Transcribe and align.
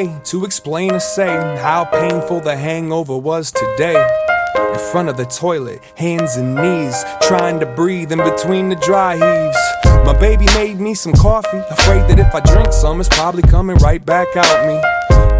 Way 0.00 0.20
to 0.24 0.44
explain 0.44 0.92
or 0.92 1.00
say 1.00 1.34
how 1.58 1.84
painful 1.84 2.40
the 2.40 2.56
hangover 2.56 3.16
was 3.16 3.52
today. 3.52 4.02
In 4.56 4.78
front 4.92 5.08
of 5.08 5.16
the 5.16 5.26
toilet, 5.26 5.82
hands 5.96 6.36
and 6.36 6.54
knees, 6.54 7.04
trying 7.22 7.60
to 7.60 7.66
breathe 7.66 8.12
in 8.12 8.18
between 8.18 8.68
the 8.68 8.76
dry 8.76 9.14
heaves. 9.14 9.58
My 10.06 10.18
baby 10.18 10.46
made 10.54 10.80
me 10.80 10.94
some 10.94 11.12
coffee, 11.12 11.62
afraid 11.70 12.02
that 12.08 12.18
if 12.18 12.34
I 12.34 12.40
drink 12.40 12.72
some, 12.72 13.00
it's 13.00 13.08
probably 13.10 13.42
coming 13.42 13.76
right 13.78 14.04
back 14.04 14.28
out 14.36 14.66
me. 14.66 14.80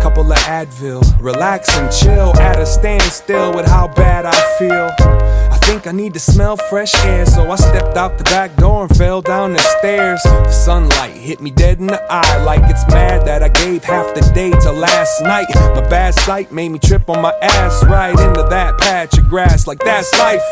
Couple 0.03 0.31
of 0.31 0.39
Advil, 0.39 1.03
relax 1.21 1.75
and 1.77 1.93
chill 1.93 2.37
at 2.41 2.59
a 2.59 2.67
standstill 2.67 3.55
with 3.55 3.67
how 3.67 3.89
bad 3.89 4.27
I 4.27 4.59
feel. 4.59 5.30
I 5.71 5.75
think 5.75 5.87
I 5.87 5.93
need 5.93 6.15
to 6.15 6.19
smell 6.19 6.57
fresh 6.57 6.93
air, 7.05 7.25
so 7.25 7.49
I 7.49 7.55
stepped 7.55 7.97
out 7.97 8.19
the 8.19 8.25
back 8.25 8.57
door 8.57 8.87
and 8.87 8.97
fell 8.97 9.23
down 9.23 9.53
the 9.53 9.61
stairs. 9.79 10.21
The 10.25 10.51
sunlight 10.51 11.13
hit 11.13 11.41
me 11.41 11.53
dead 11.53 11.79
in 11.79 11.87
the 11.87 12.03
eye, 12.11 12.43
like 12.43 12.69
it's 12.69 12.85
mad 12.89 13.25
that 13.27 13.45
I 13.45 13.51
gave 13.51 13.85
half 13.85 14.13
the 14.13 14.21
day 14.35 14.51
to 14.51 14.73
last 14.73 15.23
night. 15.23 15.47
My 15.55 15.89
bad 15.89 16.15
sight 16.15 16.51
made 16.51 16.71
me 16.71 16.81
trip 16.81 17.09
on 17.09 17.23
my 17.23 17.33
ass 17.41 17.85
right 17.85 18.19
into 18.19 18.43
that 18.51 18.79
patch 18.79 19.17
of 19.17 19.29
grass, 19.29 19.69
like 19.69 19.79
that's 19.79 20.13
life. 20.19 20.43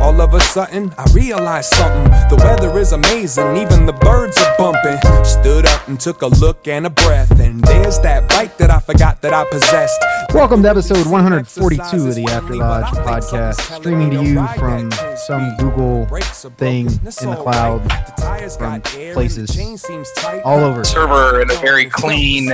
All 0.00 0.18
of 0.18 0.32
a 0.32 0.40
sudden, 0.40 0.94
I 0.96 1.12
realized 1.12 1.74
something. 1.74 2.04
The 2.30 2.36
weather 2.36 2.78
is 2.78 2.92
amazing, 2.92 3.58
even 3.58 3.84
the 3.84 3.92
birds 3.92 4.38
are 4.38 4.56
bumping. 4.56 4.96
Stood 5.24 5.66
up 5.66 5.88
and 5.88 6.00
took 6.00 6.22
a 6.22 6.28
look 6.28 6.66
and 6.66 6.86
a 6.86 6.90
breath, 6.90 7.33
and 7.54 7.62
there's 7.64 8.00
that 8.00 8.28
bike 8.28 8.56
that 8.56 8.70
I 8.70 8.80
forgot 8.80 9.20
that 9.22 9.32
I 9.32 9.44
possessed. 9.48 10.00
Welcome 10.34 10.62
to 10.64 10.70
episode 10.70 11.06
142 11.06 12.08
of 12.08 12.14
the 12.16 12.24
After 12.24 12.56
Lodge 12.56 12.86
podcast, 12.86 13.60
streaming 13.76 14.10
to 14.10 14.24
you 14.24 14.46
from 14.58 14.90
some 15.16 15.56
Google 15.58 16.06
thing 16.56 16.86
in 16.86 17.30
the 17.30 17.38
cloud, 17.40 17.80
from 18.58 18.80
places 19.12 19.56
all 20.44 20.58
over. 20.64 20.82
server 20.84 21.42
in 21.42 21.50
a 21.50 21.54
very 21.54 21.86
clean, 21.86 22.50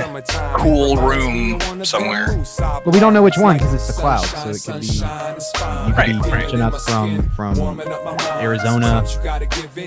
cool 0.57 0.97
room 0.97 1.59
somewhere. 1.83 2.37
But 2.59 2.93
we 2.93 2.99
don't 2.99 3.13
know 3.13 3.23
which 3.23 3.37
one 3.37 3.57
because 3.57 3.73
it's 3.73 3.87
the 3.87 3.93
cloud, 3.93 4.21
so 4.25 4.49
it 4.49 4.61
could 4.63 4.81
be 4.81 4.87
you 4.87 5.01
could 5.01 5.97
Right, 5.97 6.23
be 6.23 6.29
right. 6.29 6.61
up 6.61 6.79
from 6.81 7.27
from 7.31 7.79
Arizona, 8.39 9.03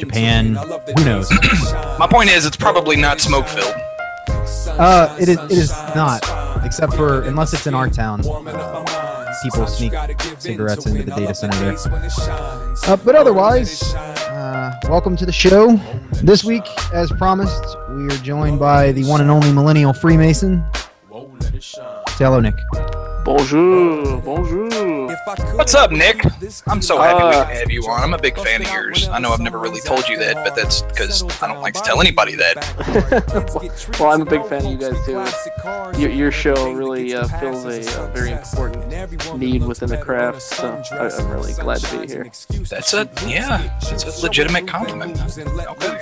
Japan, 0.01 0.57
who 0.97 1.05
knows? 1.05 1.31
My 2.01 2.09
point 2.11 2.31
is, 2.31 2.45
it's 2.47 2.57
probably 2.57 2.97
not 2.97 3.21
smoke 3.21 3.47
filled. 3.47 3.75
Uh, 4.29 5.17
it 5.21 5.29
is 5.29 5.39
it 5.39 5.51
is 5.53 5.71
not, 5.95 6.23
except 6.65 6.95
for 6.95 7.23
unless 7.23 7.53
it's 7.53 7.67
in 7.67 7.75
our 7.75 7.89
town. 7.89 8.23
Uh, 8.27 9.35
people 9.43 9.67
sneak 9.67 9.93
cigarettes 10.39 10.87
into 10.87 11.03
the 11.03 11.13
data 11.13 11.35
center 11.35 11.57
there. 11.59 11.77
Uh, 12.87 12.97
but 13.05 13.15
otherwise, 13.15 13.83
uh, 13.95 14.73
welcome 14.85 15.17
to 15.17 15.27
the 15.27 15.33
show. 15.33 15.77
This 16.23 16.45
week, 16.45 16.65
as 16.93 17.11
promised, 17.13 17.65
we 17.91 18.07
are 18.07 18.19
joined 18.23 18.59
by 18.59 18.93
the 18.93 19.05
one 19.05 19.21
and 19.21 19.31
only 19.31 19.53
millennial 19.53 19.93
Freemason. 19.93 20.65
Say 21.61 22.25
hello, 22.25 22.41
Nick. 22.41 22.55
Bonjour, 23.25 24.21
bonjour. 24.23 24.94
What's 25.27 25.75
up, 25.75 25.91
Nick? 25.91 26.21
I'm 26.67 26.83
so 26.83 27.01
happy 27.01 27.23
we 27.25 27.31
Uh, 27.31 27.45
can 27.47 27.57
have 27.57 27.71
you 27.71 27.83
on. 27.89 28.03
I'm 28.03 28.13
a 28.13 28.19
big 28.19 28.37
fan 28.37 28.61
of 28.61 28.71
yours. 28.71 29.09
I 29.09 29.19
know 29.19 29.33
I've 29.33 29.41
never 29.41 29.59
really 29.59 29.81
told 29.81 30.07
you 30.07 30.19
that, 30.19 30.35
but 30.45 30.55
that's 30.55 30.83
because 30.83 31.23
I 31.43 31.49
don't 31.49 31.63
like 31.63 31.73
to 31.75 31.81
tell 31.81 32.03
anybody 32.03 32.35
that. 32.37 33.97
well, 33.99 34.11
I'm 34.11 34.21
a 34.21 34.27
big 34.27 34.45
fan 34.47 34.67
of 34.67 34.73
you 34.73 34.77
guys 34.77 35.07
too. 35.07 35.99
Your, 35.99 36.11
your 36.11 36.31
show 36.31 36.73
really 36.73 37.15
uh, 37.15 37.27
fills 37.39 37.65
a 37.65 38.03
uh, 38.03 38.07
very 38.13 38.33
important 38.33 38.87
need 39.39 39.65
within 39.65 39.89
the 39.89 39.97
craft, 39.97 40.43
so 40.43 40.83
I, 40.93 41.09
I'm 41.09 41.31
really 41.31 41.55
glad 41.55 41.81
to 41.81 41.99
be 42.01 42.07
here. 42.07 42.25
That's 42.69 42.93
a 42.93 43.09
yeah, 43.27 43.79
it's 43.81 44.05
a 44.05 44.23
legitimate 44.23 44.69
compliment. 44.69 45.19
Okay. 45.23 46.01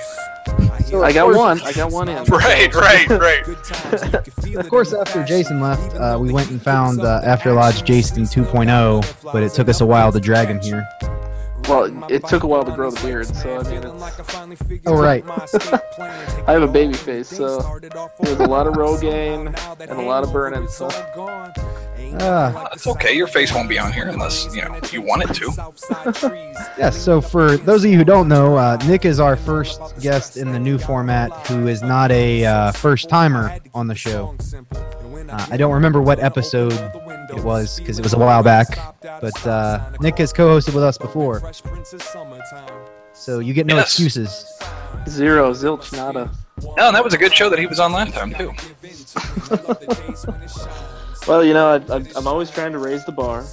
I 1.01 1.11
got 1.11 1.33
one. 1.33 1.61
I 1.61 1.71
got 1.73 1.91
one 1.91 2.09
in. 2.09 2.23
Right, 2.29 2.73
right, 2.75 3.09
right. 3.09 3.47
Of 4.57 4.69
course, 4.69 4.93
after 4.93 5.23
Jason 5.23 5.59
left, 5.59 5.95
uh, 5.95 6.17
we 6.19 6.31
went 6.31 6.51
and 6.51 6.61
found 6.61 7.01
uh, 7.01 7.21
After 7.23 7.53
Lodge 7.53 7.83
Jason 7.83 8.23
2.0, 8.23 9.12
but 9.21 9.43
it 9.43 9.53
took 9.53 9.69
us 9.69 9.81
a 9.81 9.85
while 9.85 10.11
to 10.11 10.19
drag 10.19 10.47
him 10.47 10.59
here. 10.61 10.87
Well, 11.69 11.85
it 12.11 12.25
took 12.27 12.43
a 12.43 12.47
while 12.47 12.65
to 12.65 12.75
grow 12.75 12.91
the 12.91 13.01
beard, 13.01 13.25
so 13.27 13.59
I 13.59 13.63
mean, 13.63 13.83
it's, 13.83 13.85
Oh, 14.85 14.97
right. 15.01 15.23
I 16.45 16.51
have 16.51 16.61
a 16.63 16.67
baby 16.67 16.93
face, 16.93 17.29
so 17.29 17.79
there's 18.19 18.39
a 18.39 18.47
lot 18.47 18.67
of 18.67 18.73
Rogaine 18.73 19.47
and 19.79 19.91
a 19.91 20.01
lot 20.01 20.23
of 20.25 20.33
burning. 20.33 20.67
So 20.67 20.89
Uh, 22.19 22.67
It's 22.73 22.87
okay. 22.87 23.13
Your 23.15 23.27
face 23.27 23.53
won't 23.53 23.69
be 23.69 23.77
on 23.79 23.91
here 23.91 24.07
unless 24.07 24.53
you 24.55 24.61
know 24.61 24.79
you 24.91 25.01
want 25.01 25.23
it 25.29 25.33
to. 25.35 25.51
Yes, 26.77 26.97
so 27.05 27.21
for 27.21 27.57
those 27.57 27.83
of 27.83 27.91
you 27.91 27.97
who 27.97 28.03
don't 28.03 28.27
know, 28.27 28.55
uh, 28.57 28.77
Nick 28.87 29.05
is 29.05 29.19
our 29.19 29.35
first 29.35 29.79
guest 29.99 30.37
in 30.37 30.51
the 30.51 30.59
new 30.59 30.77
format 30.77 31.31
who 31.47 31.67
is 31.67 31.81
not 31.81 32.11
a 32.11 32.45
uh, 32.45 32.71
first 32.71 33.09
timer 33.09 33.57
on 33.73 33.87
the 33.87 33.95
show. 33.95 34.35
Uh, 35.29 35.47
I 35.49 35.57
don't 35.57 35.73
remember 35.73 36.01
what 36.01 36.19
episode 36.19 36.73
it 37.35 37.43
was 37.43 37.79
because 37.79 37.97
it 37.99 38.03
was 38.03 38.13
a 38.13 38.19
while 38.19 38.43
back, 38.43 38.67
but 39.01 39.47
uh, 39.47 39.79
Nick 39.99 40.17
has 40.19 40.31
co 40.33 40.47
hosted 40.57 40.73
with 40.75 40.83
us 40.83 40.97
before, 40.97 41.41
so 43.13 43.39
you 43.39 43.53
get 43.53 43.65
no 43.65 43.75
Yes. 43.75 43.85
excuses. 43.87 44.45
zero, 45.09 45.51
zilch, 45.53 45.91
nada. 45.93 46.29
No, 46.77 46.91
that 46.91 47.03
was 47.03 47.13
a 47.13 47.17
good 47.17 47.33
show 47.33 47.49
that 47.49 47.57
he 47.59 47.65
was 47.65 47.79
on 47.79 47.91
last 47.91 48.13
time 48.13 48.33
too. 48.35 48.53
Well, 51.27 51.43
you 51.45 51.53
know, 51.53 51.67
I, 51.89 51.95
I, 51.95 52.03
I'm 52.17 52.27
always 52.27 52.51
trying 52.51 52.73
to 52.73 52.79
raise 52.79 53.05
the 53.05 53.11
bar. 53.13 53.45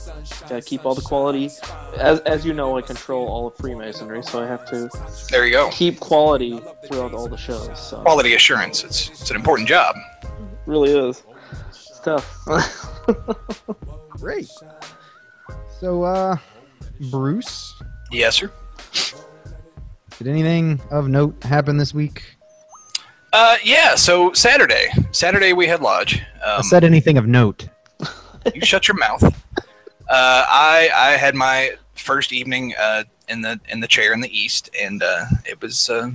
Gotta 0.49 0.61
keep 0.61 0.85
all 0.85 0.95
the 0.97 1.03
quality. 1.03 1.51
As, 1.97 2.19
as 2.21 2.45
you 2.45 2.53
know, 2.53 2.77
I 2.77 2.83
control 2.83 3.29
all 3.29 3.47
of 3.47 3.57
Freemasonry, 3.57 4.25
so 4.25 4.43
I 4.43 4.47
have 4.47 4.67
to 4.71 4.91
There 5.31 5.47
you 5.47 5.53
go. 5.53 5.71
keep 5.71 6.01
quality 6.01 6.61
throughout 6.89 7.15
all 7.15 7.29
the 7.29 7.37
shows. 7.37 7.79
So 7.81 8.03
Quality 8.03 8.35
assurance. 8.35 8.83
It's 8.83 9.09
it's 9.11 9.31
an 9.31 9.37
important 9.37 9.69
job. 9.69 9.95
really 10.67 10.91
is. 10.91 11.23
It's 11.69 12.01
tough. 12.01 12.49
Great. 14.11 14.49
So, 15.81 16.03
uh, 16.03 16.37
Bruce, 17.11 17.81
Yes, 18.11 18.35
sir. 18.37 18.51
did 20.19 20.27
anything 20.27 20.81
of 20.91 21.09
note 21.09 21.41
happen 21.45 21.77
this 21.77 21.95
week? 21.95 22.25
Uh, 23.33 23.57
yeah. 23.63 23.95
So 23.95 24.33
Saturday, 24.33 24.89
Saturday 25.13 25.53
we 25.53 25.67
had 25.67 25.81
lodge. 25.81 26.23
Um, 26.45 26.63
said 26.63 26.85
anything 26.85 27.17
of 27.19 27.27
note? 27.27 27.69
you 28.55 28.61
shut 28.63 28.89
your 28.89 28.97
mouth. 28.97 29.23
Uh, 29.23 30.45
I 30.49 30.91
I 30.95 31.11
had 31.13 31.35
my 31.35 31.73
first 31.95 32.33
evening 32.33 32.75
uh, 32.79 33.05
in 33.29 33.43
the 33.43 33.61
in 33.69 33.81
the 33.81 33.87
chair 33.89 34.13
in 34.13 34.21
the 34.21 34.37
east, 34.37 34.71
and 34.81 35.03
uh, 35.03 35.27
it 35.47 35.61
was. 35.61 35.89
Uh, 35.89 36.11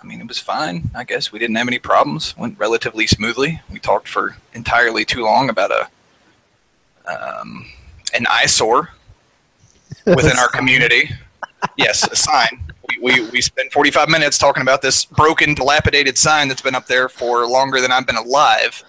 I 0.00 0.06
mean, 0.06 0.20
it 0.20 0.28
was 0.28 0.38
fine. 0.38 0.90
I 0.94 1.02
guess 1.02 1.32
we 1.32 1.40
didn't 1.40 1.56
have 1.56 1.66
any 1.66 1.80
problems. 1.80 2.36
Went 2.36 2.56
relatively 2.56 3.08
smoothly. 3.08 3.60
We 3.68 3.80
talked 3.80 4.06
for 4.06 4.36
entirely 4.54 5.04
too 5.04 5.24
long 5.24 5.50
about 5.50 5.72
a 5.72 5.88
um, 7.10 7.66
an 8.14 8.26
eyesore 8.30 8.90
within 10.06 10.38
our 10.38 10.48
community. 10.48 11.10
Yes, 11.76 12.06
a 12.06 12.14
sign. 12.14 12.67
We, 12.88 12.98
we, 13.00 13.30
we 13.30 13.40
spent 13.40 13.72
45 13.72 14.08
minutes 14.08 14.38
talking 14.38 14.62
about 14.62 14.82
this 14.82 15.04
broken, 15.04 15.54
dilapidated 15.54 16.16
sign 16.16 16.48
that's 16.48 16.62
been 16.62 16.74
up 16.74 16.86
there 16.86 17.08
for 17.08 17.46
longer 17.46 17.80
than 17.80 17.92
I've 17.92 18.06
been 18.06 18.16
alive. 18.16 18.82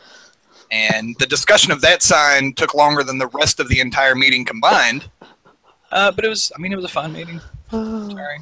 And 0.71 1.15
the 1.19 1.25
discussion 1.25 1.71
of 1.71 1.81
that 1.81 2.03
sign 2.03 2.53
took 2.53 2.73
longer 2.73 3.03
than 3.03 3.17
the 3.17 3.27
rest 3.27 3.59
of 3.59 3.67
the 3.69 3.79
entire 3.79 4.15
meeting 4.15 4.45
combined. 4.45 5.09
Uh, 5.91 6.11
but 6.11 6.23
it 6.23 6.29
was, 6.29 6.51
I 6.55 6.61
mean, 6.61 6.71
it 6.71 6.75
was 6.75 6.85
a 6.85 6.89
fun 6.89 7.13
meeting. 7.13 7.41
Sorry. 7.71 8.39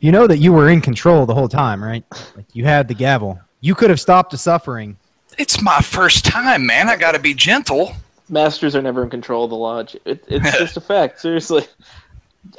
You 0.00 0.12
know 0.12 0.26
that 0.26 0.38
you 0.38 0.52
were 0.52 0.68
in 0.68 0.80
control 0.80 1.26
the 1.26 1.34
whole 1.34 1.48
time, 1.48 1.82
right? 1.82 2.04
Like 2.36 2.46
you 2.52 2.64
had 2.64 2.86
the 2.86 2.94
gavel. 2.94 3.40
You 3.60 3.74
could 3.74 3.90
have 3.90 3.98
stopped 3.98 4.30
the 4.30 4.38
suffering. 4.38 4.96
It's 5.38 5.60
my 5.60 5.80
first 5.80 6.24
time, 6.24 6.66
man. 6.66 6.88
I 6.88 6.96
got 6.96 7.12
to 7.12 7.18
be 7.18 7.34
gentle. 7.34 7.94
Masters 8.28 8.76
are 8.76 8.82
never 8.82 9.02
in 9.02 9.10
control 9.10 9.44
of 9.44 9.50
the 9.50 9.56
lodge. 9.56 9.96
It, 10.04 10.24
it's 10.28 10.52
just 10.58 10.76
a 10.76 10.80
fact. 10.80 11.20
Seriously, 11.20 11.66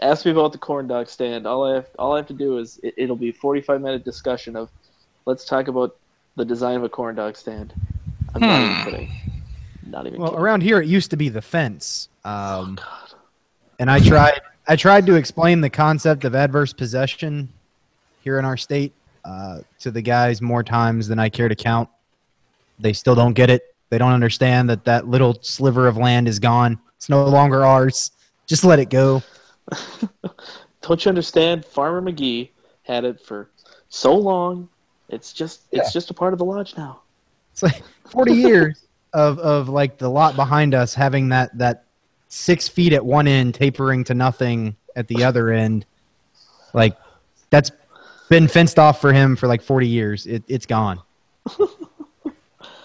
ask 0.02 0.26
me 0.26 0.32
about 0.32 0.52
the 0.52 0.58
corn 0.58 0.88
dog 0.88 1.08
stand. 1.10 1.46
All 1.48 1.64
I 1.66 1.76
have, 1.76 1.88
all 1.98 2.14
I 2.14 2.18
have 2.18 2.28
to 2.28 2.34
do 2.34 2.58
is 2.58 2.80
it, 2.84 2.94
it'll 2.98 3.16
be 3.16 3.32
forty 3.32 3.62
five 3.62 3.82
minute 3.82 4.04
discussion 4.04 4.56
of 4.56 4.70
let's 5.26 5.46
talk 5.46 5.68
about 5.68 5.96
the 6.36 6.46
design 6.46 6.76
of 6.78 6.84
a 6.84 6.90
corn 6.90 7.16
dog 7.16 7.36
stand. 7.38 7.74
I'm 8.36 8.42
not 8.42 8.62
even 8.62 8.84
kidding. 8.86 9.12
Not 9.88 10.08
even 10.08 10.20
Well, 10.20 10.30
kidding. 10.32 10.44
around 10.44 10.62
here 10.62 10.80
it 10.82 10.88
used 10.88 11.10
to 11.12 11.18
be 11.18 11.30
the 11.30 11.42
fence. 11.42 12.10
Um, 12.24 12.76
God. 12.76 13.14
and 13.80 13.90
I 13.90 14.00
tried 14.00 14.40
I 14.68 14.76
tried 14.76 15.06
to 15.08 15.16
explain 15.16 15.62
the 15.62 15.70
concept 15.70 16.26
of 16.26 16.36
adverse 16.36 16.74
possession 16.74 17.50
here 18.22 18.38
in 18.38 18.46
our 18.46 18.58
state 18.58 18.94
uh, 19.26 19.62
to 19.80 19.90
the 19.92 20.02
guys 20.02 20.42
more 20.42 20.64
times 20.64 21.08
than 21.08 21.18
I 21.20 21.30
care 21.30 21.50
to 21.50 21.56
count. 21.56 21.90
They 22.80 22.94
still 22.94 23.16
don't 23.16 23.34
get 23.34 23.50
it. 23.50 23.64
They 23.90 23.98
don't 23.98 24.14
understand 24.14 24.70
that 24.70 24.86
that 24.86 25.08
little 25.08 25.40
sliver 25.42 25.88
of 25.88 25.98
land 25.98 26.28
is 26.28 26.38
gone. 26.38 26.80
It's 26.98 27.10
no 27.10 27.26
longer 27.26 27.66
ours. 27.66 28.12
Just 28.46 28.64
let 28.64 28.78
it 28.80 28.90
go. 28.90 29.24
Don't 30.82 31.04
you 31.04 31.10
understand? 31.10 31.66
Farmer 31.66 32.02
McGee 32.02 32.50
had 32.84 33.06
it 33.06 33.22
for 33.22 33.50
so 33.90 34.16
long. 34.16 34.70
It's 35.10 35.34
just 35.34 35.62
it's 35.72 35.92
just 35.92 36.10
a 36.10 36.14
part 36.14 36.34
of 36.34 36.40
the 36.40 36.46
lodge 36.46 36.78
now. 36.78 37.02
It's 37.52 37.64
like 37.64 37.84
40 38.10 38.34
years 38.34 38.86
of, 39.14 39.40
of 39.40 39.70
like 39.70 39.98
the 39.98 40.10
lot 40.10 40.36
behind 40.36 40.74
us 40.74 40.94
having 40.94 41.30
that, 41.30 41.58
that 41.58 41.84
six 42.28 42.68
feet 42.68 42.94
at 42.94 43.04
one 43.04 43.28
end 43.28 43.56
tapering 43.56 44.04
to 44.06 44.14
nothing 44.14 44.76
at 44.96 45.08
the 45.08 45.24
other 45.24 45.50
end. 45.50 45.86
Like 46.74 46.96
that's 47.50 47.72
been 48.30 48.48
fenced 48.48 48.78
off 48.78 49.02
for 49.02 49.12
him 49.12 49.36
for 49.36 49.48
like 49.48 49.62
40 49.62 49.88
years. 49.88 50.26
It, 50.26 50.44
it's 50.48 50.66
gone. 50.66 51.02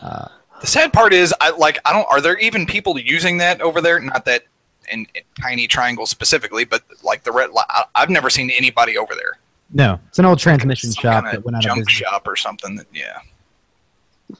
Uh, 0.04 0.28
the 0.60 0.66
sad 0.66 0.92
part 0.92 1.14
is, 1.14 1.34
I 1.40 1.48
like. 1.50 1.78
I 1.86 1.92
don't. 1.92 2.06
Are 2.10 2.20
there 2.20 2.38
even 2.38 2.66
people 2.66 2.98
using 2.98 3.38
that 3.38 3.62
over 3.62 3.80
there? 3.80 3.98
Not 4.00 4.26
that 4.26 4.44
in, 4.92 5.06
in 5.14 5.22
tiny 5.40 5.66
triangle 5.66 6.06
specifically, 6.06 6.64
but 6.64 6.82
like 7.02 7.22
the 7.24 7.32
red. 7.32 7.50
I've 7.94 8.10
never 8.10 8.30
seen 8.30 8.50
anybody 8.50 8.96
over 8.98 9.14
there. 9.14 9.38
No, 9.72 9.98
it's 10.08 10.18
an 10.18 10.24
old 10.24 10.38
transmission 10.38 10.92
Some 10.92 11.02
shop 11.02 11.24
that 11.24 11.44
went 11.44 11.56
out 11.56 11.60
of 11.60 11.64
junk 11.64 11.78
business. 11.86 11.94
shop 11.94 12.26
or 12.28 12.36
something. 12.36 12.76
That, 12.76 12.86
yeah. 12.92 13.18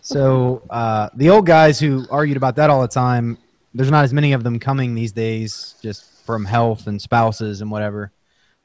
So 0.00 0.62
uh, 0.70 1.10
the 1.14 1.30
old 1.30 1.46
guys 1.46 1.78
who 1.78 2.06
argued 2.10 2.36
about 2.36 2.56
that 2.56 2.70
all 2.70 2.82
the 2.82 2.88
time, 2.88 3.38
there's 3.74 3.90
not 3.90 4.04
as 4.04 4.12
many 4.12 4.32
of 4.32 4.44
them 4.44 4.58
coming 4.58 4.94
these 4.94 5.12
days, 5.12 5.74
just 5.82 6.04
from 6.24 6.44
health 6.44 6.86
and 6.86 7.00
spouses 7.00 7.60
and 7.60 7.70
whatever. 7.70 8.10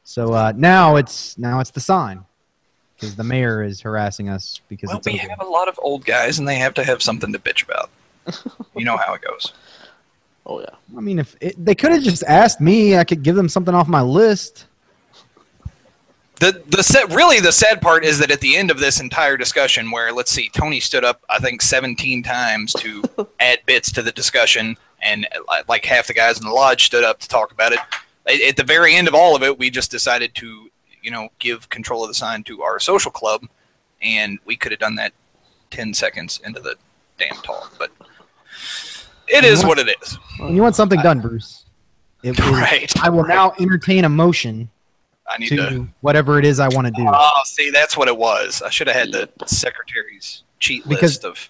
So 0.03 0.33
uh, 0.33 0.53
now 0.55 0.95
it's 0.95 1.37
now 1.37 1.59
it's 1.59 1.71
the 1.71 1.79
sign 1.81 2.25
because 2.95 3.15
the 3.15 3.23
mayor 3.23 3.63
is 3.63 3.81
harassing 3.81 4.29
us 4.29 4.61
because 4.69 4.87
Well, 4.89 5.01
we 5.05 5.13
over. 5.19 5.29
have 5.29 5.41
a 5.41 5.45
lot 5.45 5.67
of 5.67 5.79
old 5.81 6.05
guys, 6.05 6.39
and 6.39 6.47
they 6.47 6.55
have 6.55 6.73
to 6.75 6.83
have 6.83 7.01
something 7.01 7.31
to 7.33 7.39
bitch 7.39 7.63
about. 7.63 7.89
you 8.75 8.85
know 8.85 8.97
how 8.97 9.13
it 9.13 9.21
goes. 9.21 9.53
Oh 10.49 10.59
yeah. 10.61 10.97
I 10.97 11.01
mean, 11.01 11.19
if 11.19 11.35
it, 11.39 11.63
they 11.63 11.75
could 11.75 11.91
have 11.91 12.01
just 12.01 12.23
asked 12.23 12.59
me, 12.59 12.97
I 12.97 13.03
could 13.03 13.21
give 13.21 13.35
them 13.35 13.47
something 13.47 13.75
off 13.75 13.87
my 13.87 14.01
list. 14.01 14.65
The 16.39 16.63
the 16.67 16.81
sad, 16.81 17.13
really 17.13 17.39
the 17.39 17.51
sad 17.51 17.83
part 17.83 18.03
is 18.03 18.17
that 18.17 18.31
at 18.31 18.41
the 18.41 18.57
end 18.57 18.71
of 18.71 18.79
this 18.79 18.99
entire 18.99 19.37
discussion, 19.37 19.91
where 19.91 20.11
let's 20.11 20.31
see, 20.31 20.49
Tony 20.49 20.79
stood 20.79 21.05
up 21.05 21.21
I 21.29 21.37
think 21.37 21.61
17 21.61 22.23
times 22.23 22.73
to 22.79 23.03
add 23.39 23.59
bits 23.67 23.91
to 23.91 24.01
the 24.01 24.11
discussion, 24.11 24.75
and 25.03 25.27
uh, 25.49 25.61
like 25.67 25.85
half 25.85 26.07
the 26.07 26.15
guys 26.15 26.39
in 26.39 26.47
the 26.47 26.53
lodge 26.53 26.85
stood 26.85 27.03
up 27.03 27.19
to 27.19 27.27
talk 27.27 27.51
about 27.51 27.73
it. 27.73 27.79
At 28.25 28.41
at 28.41 28.57
the 28.57 28.63
very 28.63 28.95
end 28.95 29.07
of 29.07 29.13
all 29.13 29.35
of 29.35 29.43
it, 29.43 29.59
we 29.59 29.69
just 29.69 29.91
decided 29.91 30.33
to 30.35 30.71
you 31.03 31.11
know 31.11 31.29
give 31.37 31.69
control 31.69 32.03
of 32.03 32.09
the 32.09 32.15
sign 32.15 32.41
to 32.45 32.63
our 32.63 32.79
social 32.79 33.11
club, 33.11 33.45
and 34.01 34.39
we 34.45 34.55
could 34.55 34.71
have 34.71 34.79
done 34.79 34.95
that 34.95 35.13
10 35.69 35.93
seconds 35.93 36.41
into 36.43 36.59
the 36.59 36.75
damn 37.19 37.35
talk, 37.43 37.75
but 37.77 37.91
it 39.29 39.43
is 39.45 39.63
what 39.65 39.79
it 39.79 39.87
is. 40.01 40.17
When 40.39 40.55
you 40.55 40.61
want 40.61 40.75
something 40.75 40.99
done, 41.01 41.19
Bruce, 41.21 41.65
it 42.23 42.37
is, 42.39 42.45
Right. 42.47 42.91
I 43.01 43.09
will 43.09 43.25
now 43.25 43.53
entertain 43.59 44.05
a 44.05 44.09
motion 44.09 44.69
I 45.27 45.37
need 45.37 45.49
to 45.49 45.55
to. 45.57 45.87
whatever 46.01 46.39
it 46.39 46.45
is 46.45 46.59
I 46.59 46.67
want 46.69 46.87
to 46.87 46.91
do. 46.91 47.05
Oh, 47.07 47.41
see, 47.45 47.69
that's 47.69 47.95
what 47.95 48.07
it 48.07 48.17
was. 48.17 48.61
I 48.61 48.69
should 48.69 48.87
have 48.87 48.95
had 48.95 49.11
the 49.11 49.29
secretary's 49.45 50.43
cheat 50.59 50.87
Because- 50.87 51.01
list 51.23 51.25
of. 51.25 51.49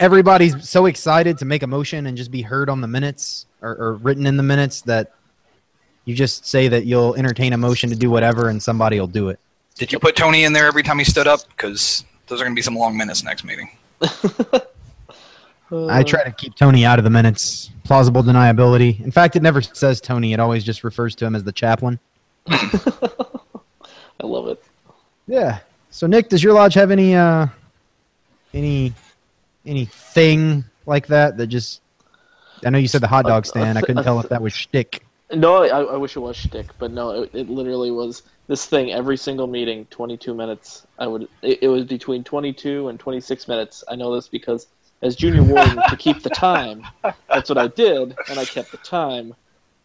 Everybody's 0.00 0.66
so 0.66 0.86
excited 0.86 1.36
to 1.38 1.44
make 1.44 1.62
a 1.62 1.66
motion 1.66 2.06
and 2.06 2.16
just 2.16 2.30
be 2.30 2.40
heard 2.40 2.70
on 2.70 2.80
the 2.80 2.88
minutes 2.88 3.44
or, 3.60 3.76
or 3.76 3.94
written 3.96 4.24
in 4.26 4.38
the 4.38 4.42
minutes 4.42 4.80
that 4.82 5.12
you 6.06 6.14
just 6.14 6.46
say 6.46 6.68
that 6.68 6.86
you'll 6.86 7.14
entertain 7.16 7.52
a 7.52 7.58
motion 7.58 7.90
to 7.90 7.96
do 7.96 8.08
whatever 8.10 8.48
and 8.48 8.62
somebody 8.62 8.98
will 8.98 9.06
do 9.06 9.28
it. 9.28 9.38
Did 9.74 9.92
you 9.92 9.98
put 9.98 10.16
Tony 10.16 10.44
in 10.44 10.54
there 10.54 10.66
every 10.66 10.82
time 10.82 10.98
he 10.98 11.04
stood 11.04 11.26
up? 11.26 11.40
Because 11.50 12.02
those 12.28 12.40
are 12.40 12.44
going 12.44 12.54
to 12.54 12.58
be 12.58 12.62
some 12.62 12.74
long 12.76 12.96
minutes 12.96 13.22
next 13.22 13.44
meeting. 13.44 13.68
I 15.72 16.02
try 16.02 16.24
to 16.24 16.32
keep 16.32 16.54
Tony 16.56 16.84
out 16.84 16.98
of 16.98 17.04
the 17.04 17.10
minutes. 17.10 17.70
Plausible 17.84 18.22
deniability. 18.22 19.00
In 19.02 19.10
fact, 19.10 19.36
it 19.36 19.42
never 19.42 19.62
says 19.62 20.00
Tony. 20.00 20.32
It 20.32 20.40
always 20.40 20.64
just 20.64 20.84
refers 20.84 21.14
to 21.16 21.26
him 21.26 21.34
as 21.34 21.44
the 21.44 21.52
chaplain. 21.52 21.98
I 22.48 24.22
love 24.22 24.48
it. 24.48 24.62
Yeah. 25.26 25.60
So 25.90 26.06
Nick, 26.06 26.28
does 26.28 26.42
your 26.42 26.52
lodge 26.52 26.74
have 26.74 26.90
any 26.90 27.14
uh 27.14 27.46
any 28.52 28.92
anything 29.64 30.64
like 30.86 31.06
that 31.08 31.36
that 31.36 31.46
just 31.48 31.82
I 32.64 32.70
know 32.70 32.78
you 32.78 32.88
said 32.88 33.00
the 33.00 33.08
hot 33.08 33.26
dog 33.26 33.46
stand. 33.46 33.78
I 33.78 33.80
couldn't 33.80 34.04
tell 34.04 34.20
if 34.20 34.28
that 34.28 34.42
was 34.42 34.52
shtick. 34.52 35.06
No, 35.32 35.62
I, 35.62 35.82
I 35.82 35.96
wish 35.96 36.16
it 36.16 36.20
was 36.20 36.36
shtick, 36.36 36.66
but 36.78 36.90
no, 36.90 37.22
it, 37.22 37.30
it 37.32 37.48
literally 37.48 37.92
was 37.92 38.22
this 38.48 38.66
thing 38.66 38.90
every 38.90 39.16
single 39.16 39.46
meeting, 39.46 39.86
22 39.86 40.34
minutes. 40.34 40.86
I 40.98 41.06
would 41.06 41.28
it, 41.42 41.62
it 41.62 41.68
was 41.68 41.84
between 41.84 42.24
22 42.24 42.88
and 42.88 42.98
26 42.98 43.48
minutes. 43.48 43.84
I 43.88 43.94
know 43.94 44.14
this 44.14 44.28
because 44.28 44.66
as 45.02 45.16
junior 45.16 45.42
warden 45.42 45.80
to 45.88 45.96
keep 45.96 46.22
the 46.22 46.30
time, 46.30 46.86
that's 47.28 47.48
what 47.48 47.58
I 47.58 47.68
did, 47.68 48.16
and 48.28 48.38
I 48.38 48.44
kept 48.44 48.70
the 48.70 48.78
time 48.78 49.34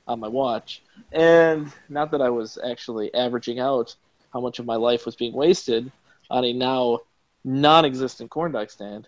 on 0.07 0.19
my 0.19 0.27
watch. 0.27 0.81
And 1.11 1.71
not 1.89 2.11
that 2.11 2.21
I 2.21 2.29
was 2.29 2.57
actually 2.63 3.13
averaging 3.13 3.59
out 3.59 3.95
how 4.33 4.41
much 4.41 4.59
of 4.59 4.65
my 4.65 4.75
life 4.75 5.05
was 5.05 5.15
being 5.15 5.33
wasted 5.33 5.91
on 6.29 6.43
a 6.43 6.53
now 6.53 6.99
non-existent 7.43 8.29
corn 8.29 8.51
dog 8.51 8.69
stand. 8.69 9.07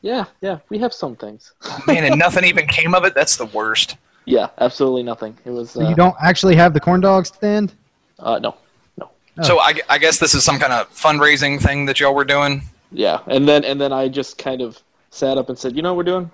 Yeah, 0.00 0.24
yeah, 0.40 0.58
we 0.68 0.78
have 0.78 0.92
some 0.92 1.14
things. 1.14 1.52
Man, 1.86 2.04
and 2.04 2.18
nothing 2.18 2.44
even 2.44 2.66
came 2.66 2.94
of 2.94 3.04
it. 3.04 3.14
That's 3.14 3.36
the 3.36 3.46
worst. 3.46 3.96
Yeah, 4.24 4.48
absolutely 4.58 5.04
nothing. 5.04 5.36
It 5.44 5.50
was 5.50 5.70
So 5.72 5.84
uh, 5.84 5.88
you 5.88 5.94
don't 5.94 6.16
actually 6.20 6.56
have 6.56 6.74
the 6.74 6.80
corn 6.80 7.00
dog 7.00 7.26
stand? 7.26 7.72
uh, 8.18 8.38
no, 8.38 8.56
no. 8.98 9.10
Oh. 9.38 9.42
So 9.42 9.60
I, 9.60 9.74
I 9.88 9.98
guess 9.98 10.18
this 10.18 10.34
is 10.34 10.44
some 10.44 10.58
kind 10.58 10.72
of 10.72 10.90
fundraising 10.92 11.60
thing 11.60 11.86
that 11.86 12.00
y'all 12.00 12.14
were 12.14 12.24
doing. 12.24 12.62
Yeah, 12.90 13.20
and 13.28 13.48
then 13.48 13.64
and 13.64 13.80
then 13.80 13.92
I 13.92 14.08
just 14.08 14.38
kind 14.38 14.60
of 14.60 14.82
sat 15.12 15.36
up 15.38 15.48
and 15.50 15.58
said, 15.58 15.76
you 15.76 15.82
know 15.82 15.92
what 15.92 15.98
we're 15.98 16.12
doing? 16.12 16.30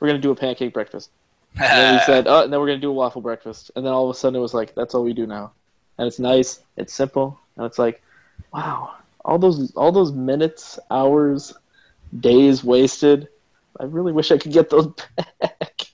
We're 0.00 0.08
gonna 0.08 0.18
do 0.18 0.32
a 0.32 0.36
pancake 0.36 0.74
breakfast. 0.74 1.10
And 1.58 1.78
then 1.78 1.94
we 1.94 2.00
said, 2.00 2.26
oh, 2.26 2.42
and 2.44 2.52
then 2.52 2.60
we're 2.60 2.66
gonna 2.66 2.78
do 2.80 2.90
a 2.90 2.92
waffle 2.92 3.22
breakfast. 3.22 3.70
And 3.76 3.86
then 3.86 3.92
all 3.94 4.10
of 4.10 4.14
a 4.14 4.18
sudden 4.18 4.36
it 4.36 4.42
was 4.42 4.52
like, 4.52 4.74
that's 4.74 4.94
all 4.94 5.02
we 5.04 5.14
do 5.14 5.26
now. 5.26 5.52
And 5.96 6.06
it's 6.06 6.18
nice, 6.18 6.60
it's 6.76 6.92
simple, 6.92 7.40
and 7.56 7.64
it's 7.64 7.78
like, 7.78 8.02
wow, 8.52 8.96
all 9.24 9.38
those 9.38 9.72
all 9.74 9.90
those 9.92 10.12
minutes, 10.12 10.78
hours, 10.90 11.54
days 12.20 12.62
wasted. 12.62 13.28
I 13.80 13.84
really 13.84 14.12
wish 14.12 14.30
I 14.32 14.36
could 14.38 14.52
get 14.52 14.68
those 14.68 14.88
back. 15.40 15.86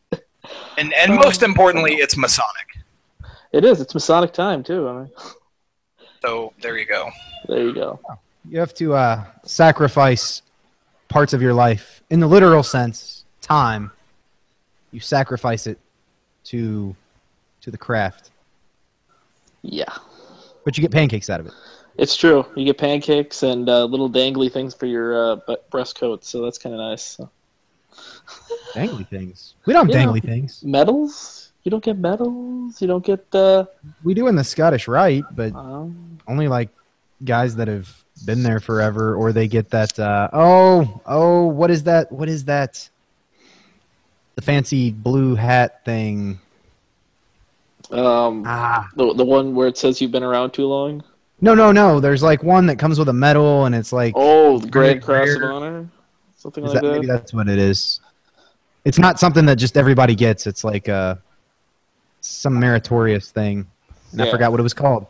and 0.79 0.93
and 0.95 1.15
most 1.15 1.43
importantly, 1.45 1.95
it's 1.95 2.17
Masonic. 2.17 2.69
it 3.53 3.65
is. 3.65 3.81
It's 3.81 3.95
Masonic 3.95 4.33
time 4.33 4.65
too. 4.65 4.89
I 4.89 4.93
mean, 4.95 5.11
So 6.23 6.53
there 6.61 6.77
you 6.79 6.87
go. 6.87 7.11
there 7.47 7.63
you 7.63 7.75
go. 7.75 8.01
You 8.51 8.59
have 8.59 8.75
to 8.75 8.95
uh 8.95 9.25
sacrifice 9.45 10.43
parts 11.13 11.35
of 11.35 11.43
your 11.43 11.53
life 11.53 12.03
in 12.11 12.21
the 12.21 12.27
literal 12.27 12.63
sense, 12.63 13.25
time. 13.43 13.91
You 14.93 15.01
sacrifice 15.01 15.67
it 15.67 15.79
to 16.45 16.97
to 17.61 17.71
the 17.71 17.79
craft. 17.79 18.31
Yeah. 19.63 19.95
But 20.65 20.77
you 20.77 20.83
get 20.83 20.91
pancakes 20.91 21.31
out 21.31 21.39
of 21.41 21.47
it. 21.47 21.53
It's 21.99 22.17
true. 22.17 22.47
You 22.57 22.65
get 22.65 22.79
pancakes 22.79 23.43
and 23.43 23.69
uh, 23.69 23.85
little 23.85 24.11
dangly 24.11 24.51
things 24.51 24.75
for 24.75 24.87
your 24.87 25.33
uh, 25.33 25.57
breast 25.71 25.99
coat, 25.99 26.25
so 26.25 26.43
that's 26.43 26.59
kind 26.59 26.75
of 26.75 26.81
nice. 26.81 27.03
So. 27.03 27.31
Dangly 28.75 29.07
things. 29.07 29.55
We 29.67 29.75
don't 29.75 29.93
have 29.93 29.95
dangly 29.95 30.23
things. 30.23 30.63
Medals? 30.65 31.53
You 31.63 31.71
don't 31.71 31.85
get 31.85 31.99
medals. 31.99 32.81
You 32.81 32.89
don't 32.89 33.05
get. 33.05 33.27
Uh, 33.35 33.67
We 34.03 34.15
do 34.15 34.27
in 34.29 34.35
the 34.35 34.45
Scottish 34.45 34.89
Rite, 34.89 35.25
but 35.33 35.55
um, 35.55 36.19
only 36.27 36.49
like 36.49 36.71
guys 37.25 37.55
that 37.57 37.69
have 37.69 38.02
been 38.25 38.43
there 38.43 38.61
forever 38.61 39.15
or 39.15 39.33
they 39.33 39.49
get 39.49 39.71
that 39.71 39.99
uh 39.99 40.29
oh 40.33 41.01
oh 41.07 41.47
what 41.47 41.71
is 41.71 41.83
that 41.85 42.11
what 42.11 42.29
is 42.29 42.45
that? 42.47 42.89
The 44.35 44.43
fancy 44.43 44.91
blue 44.91 45.35
hat 45.35 45.85
thing. 45.85 46.41
Um, 47.91 48.45
ah. 48.47 48.89
the 48.97 49.13
the 49.15 49.25
one 49.25 49.55
where 49.55 49.69
it 49.69 49.77
says 49.77 50.01
you've 50.01 50.13
been 50.13 50.23
around 50.23 50.53
too 50.53 50.67
long. 50.67 51.05
no 51.43 51.55
no 51.55 51.73
no 51.73 52.01
there's 52.01 52.23
like 52.23 52.43
one 52.43 52.67
that 52.67 52.79
comes 52.79 52.99
with 52.99 53.09
a 53.09 53.13
medal 53.13 53.67
and 53.67 53.75
it's 53.75 53.93
like 53.93 54.15
Oh, 54.17 54.59
the 54.59 54.69
Grand 54.69 55.03
Cross 55.03 55.35
of 55.37 55.43
Honor, 55.43 55.89
something 56.37 56.65
is 56.65 56.73
like 56.73 56.81
that, 56.81 56.89
that. 56.89 56.93
maybe 56.95 57.07
that's 57.07 57.35
what 57.35 57.49
it 57.49 57.59
is. 57.59 58.01
It's 58.85 58.99
not 58.99 59.21
something 59.21 59.45
that 59.47 59.57
just 59.57 59.77
everybody 59.77 60.15
gets. 60.15 60.47
It's 60.47 60.65
like 60.65 60.89
uh 60.89 61.17
some 62.23 62.59
meritorious 62.59 63.31
thing. 63.31 63.67
And 64.13 64.23
i 64.23 64.31
forgot 64.31 64.51
what 64.51 64.61
it 64.61 64.63
was 64.63 64.75
called 64.75 65.07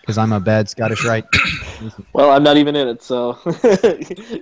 because 0.00 0.18
i'm 0.18 0.32
a 0.32 0.40
bad 0.40 0.68
scottish 0.68 1.04
Rite 1.04 1.24
Well, 2.12 2.30
I'm 2.30 2.42
not 2.42 2.56
even 2.56 2.76
in 2.76 2.88
it, 2.88 3.02
so. 3.02 3.38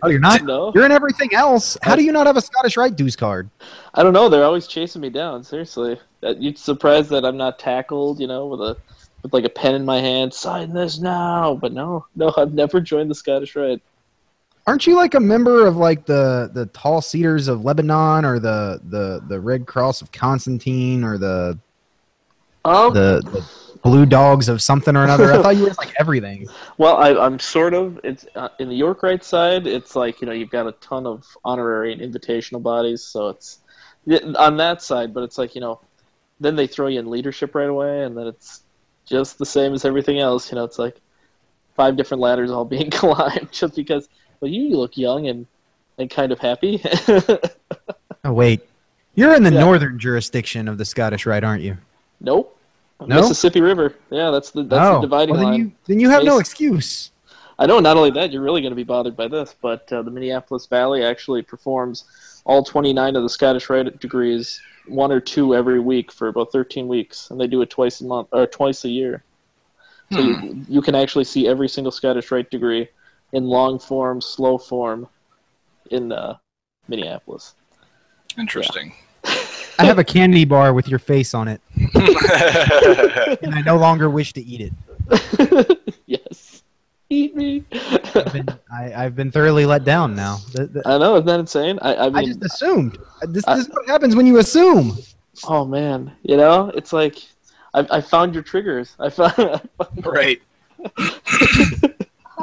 Oh, 0.02 0.08
you're 0.08 0.18
not. 0.18 0.42
No. 0.44 0.72
You're 0.74 0.86
in 0.86 0.92
everything 0.92 1.34
else. 1.34 1.76
How 1.82 1.94
do 1.94 2.02
you 2.02 2.12
not 2.12 2.26
have 2.26 2.36
a 2.36 2.40
Scottish 2.40 2.76
Rite 2.76 2.96
dues 2.96 3.16
card? 3.16 3.50
I 3.94 4.02
don't 4.02 4.12
know. 4.12 4.28
They're 4.28 4.44
always 4.44 4.66
chasing 4.66 5.02
me 5.02 5.10
down. 5.10 5.44
Seriously, 5.44 6.00
you'd 6.22 6.58
surprised 6.58 7.10
that 7.10 7.24
I'm 7.24 7.36
not 7.36 7.58
tackled. 7.58 8.20
You 8.20 8.26
know, 8.26 8.46
with 8.46 8.60
a 8.60 8.76
with 9.22 9.32
like 9.32 9.44
a 9.44 9.48
pen 9.50 9.74
in 9.74 9.84
my 9.84 10.00
hand, 10.00 10.32
sign 10.32 10.72
this 10.72 10.98
now. 10.98 11.54
But 11.54 11.72
no, 11.72 12.06
no, 12.16 12.32
I've 12.36 12.54
never 12.54 12.80
joined 12.80 13.10
the 13.10 13.14
Scottish 13.14 13.56
Rite. 13.56 13.82
Aren't 14.66 14.86
you 14.86 14.94
like 14.94 15.14
a 15.14 15.20
member 15.20 15.66
of 15.66 15.76
like 15.76 16.06
the 16.06 16.50
the 16.52 16.66
Tall 16.66 17.00
Cedars 17.00 17.48
of 17.48 17.64
Lebanon 17.64 18.24
or 18.24 18.38
the 18.38 18.80
the 18.88 19.22
the 19.28 19.40
Red 19.40 19.66
Cross 19.66 20.02
of 20.02 20.12
Constantine 20.12 21.02
or 21.02 21.18
the 21.18 21.58
Um, 22.64 22.94
the, 22.94 23.20
the 23.24 23.46
Blue 23.82 24.04
Dogs 24.06 24.48
of 24.48 24.60
something 24.62 24.94
or 24.96 25.04
another? 25.04 25.32
I 25.32 25.42
thought 25.42 25.56
you 25.56 25.64
were 25.64 25.72
like 25.78 25.92
everything. 25.98 26.46
well, 26.78 26.96
I, 26.96 27.14
I'm 27.14 27.38
sort 27.38 27.74
of. 27.74 27.98
It's 28.04 28.26
uh, 28.34 28.48
in 28.58 28.68
the 28.68 28.74
York 28.74 29.02
Rite 29.02 29.24
side. 29.24 29.66
It's 29.66 29.96
like 29.96 30.20
you 30.20 30.26
know 30.26 30.32
you've 30.32 30.50
got 30.50 30.66
a 30.66 30.72
ton 30.72 31.06
of 31.06 31.26
honorary 31.44 31.92
and 31.92 32.00
invitational 32.02 32.62
bodies, 32.62 33.02
so 33.02 33.28
it's 33.28 33.58
on 34.36 34.56
that 34.58 34.82
side. 34.82 35.14
But 35.14 35.22
it's 35.24 35.38
like 35.38 35.54
you 35.54 35.60
know, 35.60 35.80
then 36.40 36.56
they 36.56 36.66
throw 36.66 36.88
you 36.88 36.98
in 37.00 37.08
leadership 37.10 37.54
right 37.54 37.68
away, 37.68 38.04
and 38.04 38.16
then 38.16 38.26
it's 38.26 38.62
just 39.06 39.38
the 39.38 39.46
same 39.46 39.72
as 39.74 39.84
everything 39.84 40.18
else. 40.20 40.50
You 40.52 40.56
know, 40.56 40.64
it's 40.64 40.78
like 40.78 41.00
five 41.76 41.96
different 41.96 42.20
ladders 42.20 42.50
all 42.50 42.64
being 42.76 42.90
climbed 42.90 43.50
just 43.52 43.76
because. 43.76 44.08
Well, 44.40 44.50
you 44.50 44.76
look 44.76 44.96
young 44.96 45.28
and 45.28 45.46
and 45.98 46.08
kind 46.10 46.32
of 46.32 46.38
happy. 46.38 46.82
Oh 48.22 48.34
wait, 48.34 48.60
you're 49.14 49.34
in 49.34 49.42
the 49.44 49.50
Yeah. 49.52 49.60
northern 49.60 49.98
jurisdiction 49.98 50.68
of 50.68 50.76
the 50.76 50.84
Scottish 50.84 51.24
Rite, 51.24 51.42
aren't 51.42 51.62
you? 51.62 51.78
nope. 52.20 52.54
No? 53.06 53.20
Mississippi 53.20 53.60
River. 53.60 53.94
Yeah, 54.10 54.30
that's 54.30 54.50
the 54.50 54.62
that's 54.62 54.86
oh, 54.86 54.94
the 54.96 55.00
dividing 55.02 55.34
well, 55.34 55.40
then 55.42 55.50
line. 55.50 55.60
you 55.60 55.72
then 55.86 56.00
you 56.00 56.10
have 56.10 56.24
no 56.24 56.38
excuse. 56.38 57.10
I 57.58 57.66
know. 57.66 57.78
Not 57.78 57.96
only 57.96 58.10
that, 58.12 58.32
you're 58.32 58.42
really 58.42 58.62
going 58.62 58.72
to 58.72 58.76
be 58.76 58.84
bothered 58.84 59.16
by 59.16 59.28
this, 59.28 59.54
but 59.60 59.90
uh, 59.92 60.02
the 60.02 60.10
Minneapolis 60.10 60.66
Valley 60.66 61.04
actually 61.04 61.42
performs 61.42 62.04
all 62.44 62.64
29 62.64 63.16
of 63.16 63.22
the 63.22 63.28
Scottish 63.28 63.68
Rite 63.68 64.00
degrees, 64.00 64.60
one 64.86 65.12
or 65.12 65.20
two 65.20 65.54
every 65.54 65.78
week 65.78 66.10
for 66.10 66.28
about 66.28 66.52
13 66.52 66.88
weeks, 66.88 67.30
and 67.30 67.40
they 67.40 67.46
do 67.46 67.60
it 67.60 67.68
twice 67.68 68.00
a 68.00 68.04
month 68.04 68.28
or 68.32 68.46
twice 68.46 68.84
a 68.84 68.88
year. 68.88 69.24
So 70.12 70.20
you, 70.20 70.64
you 70.68 70.82
can 70.82 70.94
actually 70.94 71.24
see 71.24 71.46
every 71.46 71.68
single 71.68 71.92
Scottish 71.92 72.30
Rite 72.32 72.50
degree 72.50 72.88
in 73.32 73.44
long 73.44 73.78
form, 73.78 74.20
slow 74.20 74.58
form, 74.58 75.06
in 75.90 76.12
uh, 76.12 76.36
Minneapolis. 76.88 77.54
Interesting. 78.38 78.94
I 79.78 79.84
have 79.84 79.98
a 79.98 80.04
candy 80.04 80.44
bar 80.44 80.72
with 80.74 80.88
your 80.88 80.98
face 80.98 81.32
on 81.34 81.48
it, 81.48 81.60
and 83.42 83.54
I 83.54 83.62
no 83.64 83.76
longer 83.76 84.10
wish 84.10 84.32
to 84.34 84.42
eat 84.42 84.60
it. 84.60 85.80
yes, 86.06 86.62
eat 87.08 87.34
me. 87.34 87.64
I've 87.72 88.32
been, 88.32 88.48
I, 88.72 88.92
I've 89.04 89.16
been 89.16 89.30
thoroughly 89.30 89.64
let 89.66 89.84
down 89.84 90.14
now. 90.14 90.38
The- 90.52 90.66
the- 90.66 90.82
I 90.86 90.98
know, 90.98 91.14
isn't 91.14 91.26
that 91.26 91.40
insane? 91.40 91.78
I, 91.82 91.96
I 91.96 92.04
mean, 92.10 92.16
I 92.16 92.24
just 92.26 92.44
assumed. 92.44 92.98
This, 93.22 93.44
I- 93.46 93.56
this 93.56 93.66
is 93.66 93.72
what 93.72 93.86
happens 93.88 94.14
when 94.16 94.26
you 94.26 94.38
assume. 94.38 94.96
oh 95.48 95.64
man, 95.64 96.12
you 96.22 96.36
know, 96.36 96.70
it's 96.74 96.92
like 96.92 97.16
I, 97.74 97.86
I 97.90 98.00
found 98.00 98.34
your 98.34 98.42
triggers. 98.42 98.96
I 98.98 99.08
found, 99.08 99.32
I 99.38 99.60
found 99.84 100.06
right. 100.06 100.40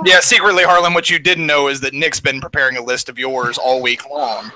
yeah, 0.06 0.20
secretly, 0.20 0.64
Harlan, 0.64 0.94
what 0.94 1.10
you 1.10 1.20
didn't 1.20 1.46
know 1.48 1.68
is 1.68 1.80
that 1.82 1.94
Nick's 1.94 2.20
been 2.20 2.40
preparing 2.42 2.78
a 2.78 2.84
list 2.84 3.10
of 3.10 3.18
yours 3.20 3.58
all 3.58 3.82
week 3.82 4.08
long. 4.10 4.52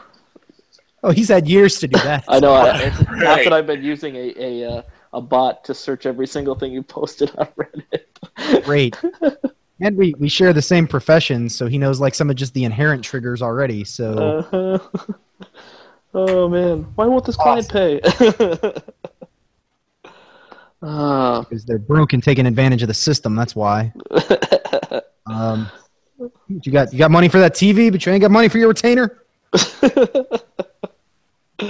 Oh, 1.03 1.11
he's 1.11 1.29
had 1.29 1.47
years 1.47 1.79
to 1.79 1.87
do 1.87 1.97
that. 2.03 2.23
I 2.27 2.39
know. 2.39 2.53
I, 2.53 2.77
it's 2.79 2.99
not 2.99 3.09
Right. 3.23 3.43
that 3.43 3.53
I've 3.53 3.67
been 3.67 3.83
using 3.83 4.15
a 4.15 4.33
a, 4.37 4.69
uh, 4.71 4.81
a 5.13 5.21
bot 5.21 5.63
to 5.65 5.73
search 5.73 6.05
every 6.05 6.27
single 6.27 6.55
thing 6.55 6.71
you 6.71 6.83
posted 6.83 7.31
on 7.37 7.47
Reddit. 7.57 8.63
Great. 8.63 8.95
And 9.83 9.97
we, 9.97 10.13
we 10.19 10.29
share 10.29 10.53
the 10.53 10.61
same 10.61 10.85
profession, 10.85 11.49
so 11.49 11.65
he 11.65 11.79
knows 11.79 11.99
like 11.99 12.13
some 12.13 12.29
of 12.29 12.35
just 12.35 12.53
the 12.53 12.65
inherent 12.65 13.03
triggers 13.03 13.41
already. 13.41 13.83
So 13.83 14.45
Uh-huh. 14.53 15.47
oh 16.13 16.47
man, 16.47 16.83
why 16.93 17.07
won't 17.07 17.25
this 17.25 17.35
client 17.35 17.67
pay? 17.67 17.99
Ah, 20.83 21.41
because 21.41 21.63
they're 21.65 21.77
broke 21.79 22.13
and 22.13 22.23
taking 22.23 22.45
advantage 22.47 22.81
of 22.81 22.87
the 22.87 22.93
system. 22.93 23.35
That's 23.35 23.55
why. 23.55 23.93
Um, 25.27 25.69
you 26.47 26.71
got 26.71 26.91
you 26.91 26.99
got 26.99 27.11
money 27.11 27.29
for 27.29 27.39
that 27.39 27.53
TV, 27.53 27.91
but 27.91 28.05
you 28.05 28.11
ain't 28.11 28.21
got 28.21 28.31
money 28.31 28.49
for 28.49 28.57
your 28.57 28.67
retainer. 28.67 29.23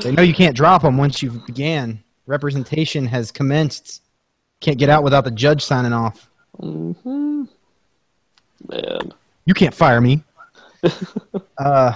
They 0.01 0.11
know 0.11 0.21
you 0.23 0.33
can't 0.33 0.55
drop 0.55 0.81
them 0.83 0.97
once 0.97 1.21
you've 1.21 1.45
began. 1.45 2.03
Representation 2.25 3.05
has 3.07 3.31
commenced. 3.31 4.01
Can't 4.59 4.77
get 4.77 4.89
out 4.89 5.03
without 5.03 5.23
the 5.23 5.31
judge 5.31 5.63
signing 5.63 5.93
off. 5.93 6.29
mhm. 6.61 7.47
man. 8.67 9.13
You 9.45 9.53
can't 9.53 9.73
fire 9.73 9.99
me. 9.99 10.23
uh, 11.57 11.93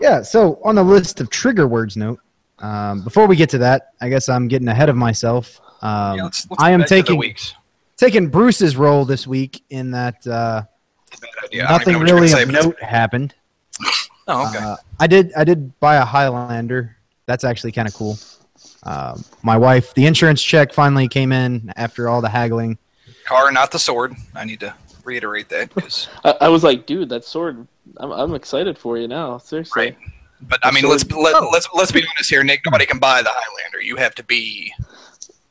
yeah. 0.00 0.22
So 0.22 0.60
on 0.64 0.74
the 0.74 0.82
list 0.82 1.20
of 1.20 1.30
trigger 1.30 1.66
words 1.68 1.96
note, 1.96 2.20
um, 2.58 3.02
before 3.02 3.26
we 3.26 3.36
get 3.36 3.50
to 3.50 3.58
that, 3.58 3.92
I 4.00 4.08
guess 4.08 4.28
I'm 4.28 4.48
getting 4.48 4.68
ahead 4.68 4.88
of 4.88 4.96
myself. 4.96 5.60
Um, 5.82 6.16
Yeah, 6.16 6.24
let's, 6.24 6.50
let's 6.50 6.62
I 6.62 6.70
am 6.72 6.80
back 6.80 6.88
to 6.88 6.94
the 6.94 7.02
taking 7.02 7.18
weeks. 7.18 7.54
taking 7.96 8.28
Bruce's 8.28 8.76
role 8.76 9.04
this 9.04 9.26
week 9.26 9.62
in 9.70 9.90
that 9.92 10.26
uh, 10.26 10.62
It's 11.08 11.18
a 11.18 11.20
bad 11.20 11.30
idea. 11.44 11.66
I 11.66 11.78
don't 11.78 11.82
even 11.82 11.92
nothing 11.92 11.92
know 11.92 11.98
what 11.98 12.08
you're 12.08 12.14
really 12.16 12.26
of 12.26 12.30
say, 12.32 12.44
but 12.44 12.54
it's- 12.54 12.64
note 12.64 12.82
happened. 12.82 13.34
Oh, 14.28 14.48
okay. 14.48 14.58
Uh, 14.58 14.76
I 14.98 15.06
did 15.06 15.32
I 15.34 15.44
did 15.44 15.78
buy 15.78 15.96
a 15.96 16.04
Highlander. 16.04 16.95
That's 17.26 17.44
actually 17.44 17.72
kind 17.72 17.88
of 17.88 17.94
cool. 17.94 18.18
Um, 18.84 19.24
my 19.42 19.56
wife, 19.56 19.92
the 19.94 20.06
insurance 20.06 20.42
check 20.42 20.72
finally 20.72 21.08
came 21.08 21.32
in 21.32 21.72
after 21.76 22.08
all 22.08 22.20
the 22.20 22.28
haggling. 22.28 22.78
Car, 23.26 23.50
not 23.52 23.70
the 23.72 23.78
sword. 23.78 24.14
I 24.34 24.44
need 24.44 24.60
to 24.60 24.74
reiterate 25.04 25.48
that 25.50 25.74
because 25.74 26.08
I, 26.24 26.34
I 26.42 26.48
was 26.48 26.62
like, 26.64 26.86
dude, 26.86 27.08
that 27.10 27.24
sword. 27.24 27.66
I'm 27.98 28.10
I'm 28.12 28.34
excited 28.34 28.76
for 28.78 28.98
you 28.98 29.08
now. 29.08 29.38
Seriously. 29.38 29.80
right. 29.82 29.96
But 30.42 30.60
I 30.62 30.70
mean, 30.70 30.82
sword- 30.82 30.92
let's 30.92 31.12
let, 31.12 31.34
Oh. 31.34 31.48
let's 31.52 31.68
let's 31.74 31.92
be 31.92 32.04
honest 32.14 32.30
here, 32.30 32.44
Nick. 32.44 32.60
Nobody 32.64 32.86
can 32.86 32.98
buy 32.98 33.22
the 33.22 33.30
Highlander. 33.32 33.80
You 33.82 33.96
have 33.96 34.14
to 34.16 34.24
be 34.24 34.72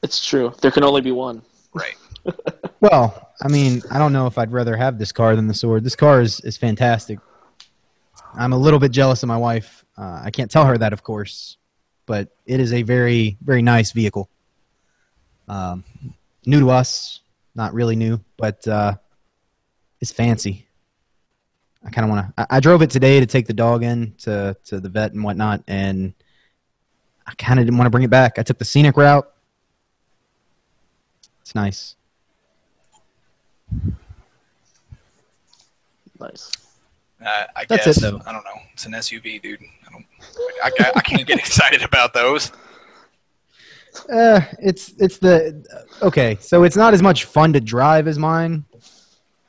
It's 0.03 0.25
true. 0.25 0.53
There 0.61 0.71
can 0.71 0.83
only 0.83 1.01
be 1.01 1.11
one. 1.11 1.41
right. 1.73 1.95
Well, 2.81 3.31
I 3.41 3.47
mean, 3.47 3.81
I 3.89 3.97
don't 3.97 4.13
know 4.13 4.27
if 4.27 4.37
I'd 4.37 4.51
rather 4.51 4.75
have 4.77 4.99
this 4.99 5.11
car 5.11 5.35
than 5.35 5.47
the 5.47 5.53
sword. 5.55 5.83
This 5.83 5.95
car 5.95 6.21
is, 6.21 6.39
is 6.41 6.55
fantastic. 6.55 7.17
I'm 8.35 8.53
a 8.53 8.57
little 8.57 8.79
bit 8.79 8.91
jealous 8.91 9.23
of 9.23 9.27
my 9.27 9.37
wife. 9.37 9.83
Uh, 9.97 10.21
I 10.23 10.29
can't 10.29 10.51
tell 10.51 10.65
her 10.65 10.77
that, 10.77 10.93
of 10.93 11.01
course, 11.01 11.57
but 12.05 12.29
it 12.45 12.59
is 12.59 12.73
a 12.73 12.83
very, 12.83 13.37
very 13.41 13.61
nice 13.61 13.91
vehicle. 13.91 14.29
Um, 15.47 15.83
new 16.45 16.59
to 16.59 16.69
us, 16.69 17.21
not 17.55 17.73
really 17.73 17.95
new, 17.95 18.19
but 18.37 18.67
uh, 18.67 18.95
it's 20.01 20.11
fancy. 20.11 20.67
I 21.85 21.89
kind 21.89 22.05
of 22.05 22.15
want 22.15 22.27
to. 22.27 22.41
I, 22.41 22.57
I 22.57 22.59
drove 22.59 22.81
it 22.81 22.89
today 22.89 23.19
to 23.19 23.25
take 23.25 23.47
the 23.47 23.53
dog 23.53 23.83
in 23.83 24.13
to, 24.19 24.55
to 24.65 24.79
the 24.79 24.89
vet 24.89 25.13
and 25.13 25.23
whatnot, 25.23 25.63
and 25.67 26.13
I 27.27 27.33
kind 27.35 27.59
of 27.59 27.65
didn't 27.65 27.77
want 27.77 27.85
to 27.85 27.91
bring 27.91 28.03
it 28.03 28.09
back. 28.09 28.39
I 28.39 28.43
took 28.43 28.57
the 28.57 28.65
scenic 28.65 28.97
route. 28.97 29.31
It's 31.41 31.53
nice. 31.53 31.95
Nice. 36.19 36.51
Uh, 37.25 37.45
I 37.55 37.65
That's 37.65 37.85
guess 37.85 37.97
it, 37.97 38.01
though. 38.01 38.21
I 38.25 38.31
don't 38.31 38.43
know. 38.43 38.61
It's 38.73 38.85
an 38.85 38.91
SUV, 38.93 39.41
dude. 39.41 39.59
I 39.87 39.91
don't. 39.91 40.05
I, 40.63 40.71
I, 40.79 40.91
I 40.97 41.01
can't 41.01 41.25
get 41.25 41.39
excited 41.45 41.81
about 41.81 42.13
those. 42.13 42.51
Uh, 44.11 44.41
it's 44.59 44.93
it's 44.99 45.17
the 45.17 45.65
okay. 46.01 46.37
So 46.41 46.63
it's 46.63 46.75
not 46.75 46.93
as 46.93 47.01
much 47.01 47.25
fun 47.25 47.53
to 47.53 47.61
drive 47.61 48.07
as 48.07 48.19
mine, 48.19 48.65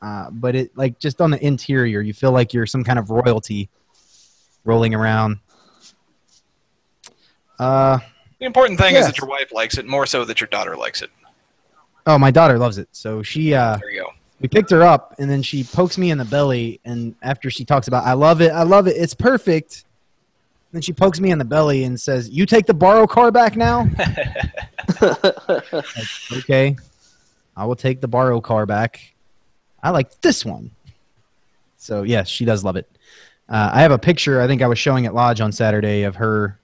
uh, 0.00 0.30
but 0.30 0.54
it 0.54 0.76
like 0.76 0.98
just 1.00 1.20
on 1.20 1.30
the 1.30 1.44
interior, 1.44 2.00
you 2.00 2.14
feel 2.14 2.32
like 2.32 2.54
you're 2.54 2.66
some 2.66 2.82
kind 2.84 2.98
of 2.98 3.10
royalty 3.10 3.68
rolling 4.64 4.94
around. 4.94 5.38
Uh, 7.58 7.98
The 8.38 8.46
important 8.46 8.78
thing 8.78 8.94
is 8.96 9.06
that 9.06 9.18
your 9.18 9.28
wife 9.28 9.52
likes 9.52 9.78
it 9.78 9.86
more 9.86 10.06
so 10.06 10.24
that 10.24 10.40
your 10.40 10.48
daughter 10.48 10.76
likes 10.76 11.02
it. 11.02 11.10
oh, 12.06 12.18
my 12.18 12.30
daughter 12.30 12.58
loves 12.58 12.78
it. 12.78 12.88
So 12.92 13.22
she 13.22 13.54
uh, 13.54 13.76
There 13.78 13.90
you 13.90 14.02
go. 14.02 14.10
We 14.40 14.48
picked 14.48 14.70
her 14.70 14.82
up, 14.82 15.14
and 15.18 15.30
then 15.30 15.42
she 15.42 15.64
pokes 15.64 15.96
me 15.96 16.10
in 16.10 16.18
the 16.18 16.24
belly, 16.24 16.80
and 16.84 17.14
after 17.22 17.50
she 17.50 17.64
talks 17.64 17.88
about 17.88 18.04
I 18.04 18.12
love 18.12 18.40
it, 18.40 18.52
I 18.52 18.62
love 18.62 18.86
it, 18.86 18.96
it's 18.96 19.14
perfect. 19.14 19.84
Then 20.72 20.82
she 20.82 20.92
pokes 20.92 21.20
me 21.20 21.30
in 21.30 21.38
the 21.38 21.44
belly 21.44 21.84
and 21.84 21.98
says, 21.98 22.28
"You 22.28 22.44
take 22.44 22.66
the 22.66 22.74
borrow 22.74 23.06
car 23.06 23.30
back 23.30 23.56
now." 23.56 23.88
Like, 25.00 26.32
okay, 26.32 26.76
I 27.56 27.66
will 27.66 27.76
take 27.76 28.00
the 28.00 28.08
borrow 28.08 28.40
car 28.40 28.66
back. 28.66 29.14
I 29.82 29.90
like 29.90 30.20
this 30.20 30.44
one. 30.44 30.70
So 31.76 32.02
yes, 32.02 32.28
she 32.28 32.44
does 32.44 32.64
love 32.64 32.76
it. 32.76 32.88
Uh, 33.48 33.70
I 33.72 33.82
have 33.82 33.92
a 33.92 33.98
picture. 33.98 34.40
I 34.40 34.46
think 34.46 34.62
I 34.62 34.66
was 34.66 34.78
showing 34.78 35.06
at 35.06 35.14
Lodge 35.14 35.40
on 35.40 35.52
Saturday 35.52 36.02
of 36.04 36.16
her 36.16 36.58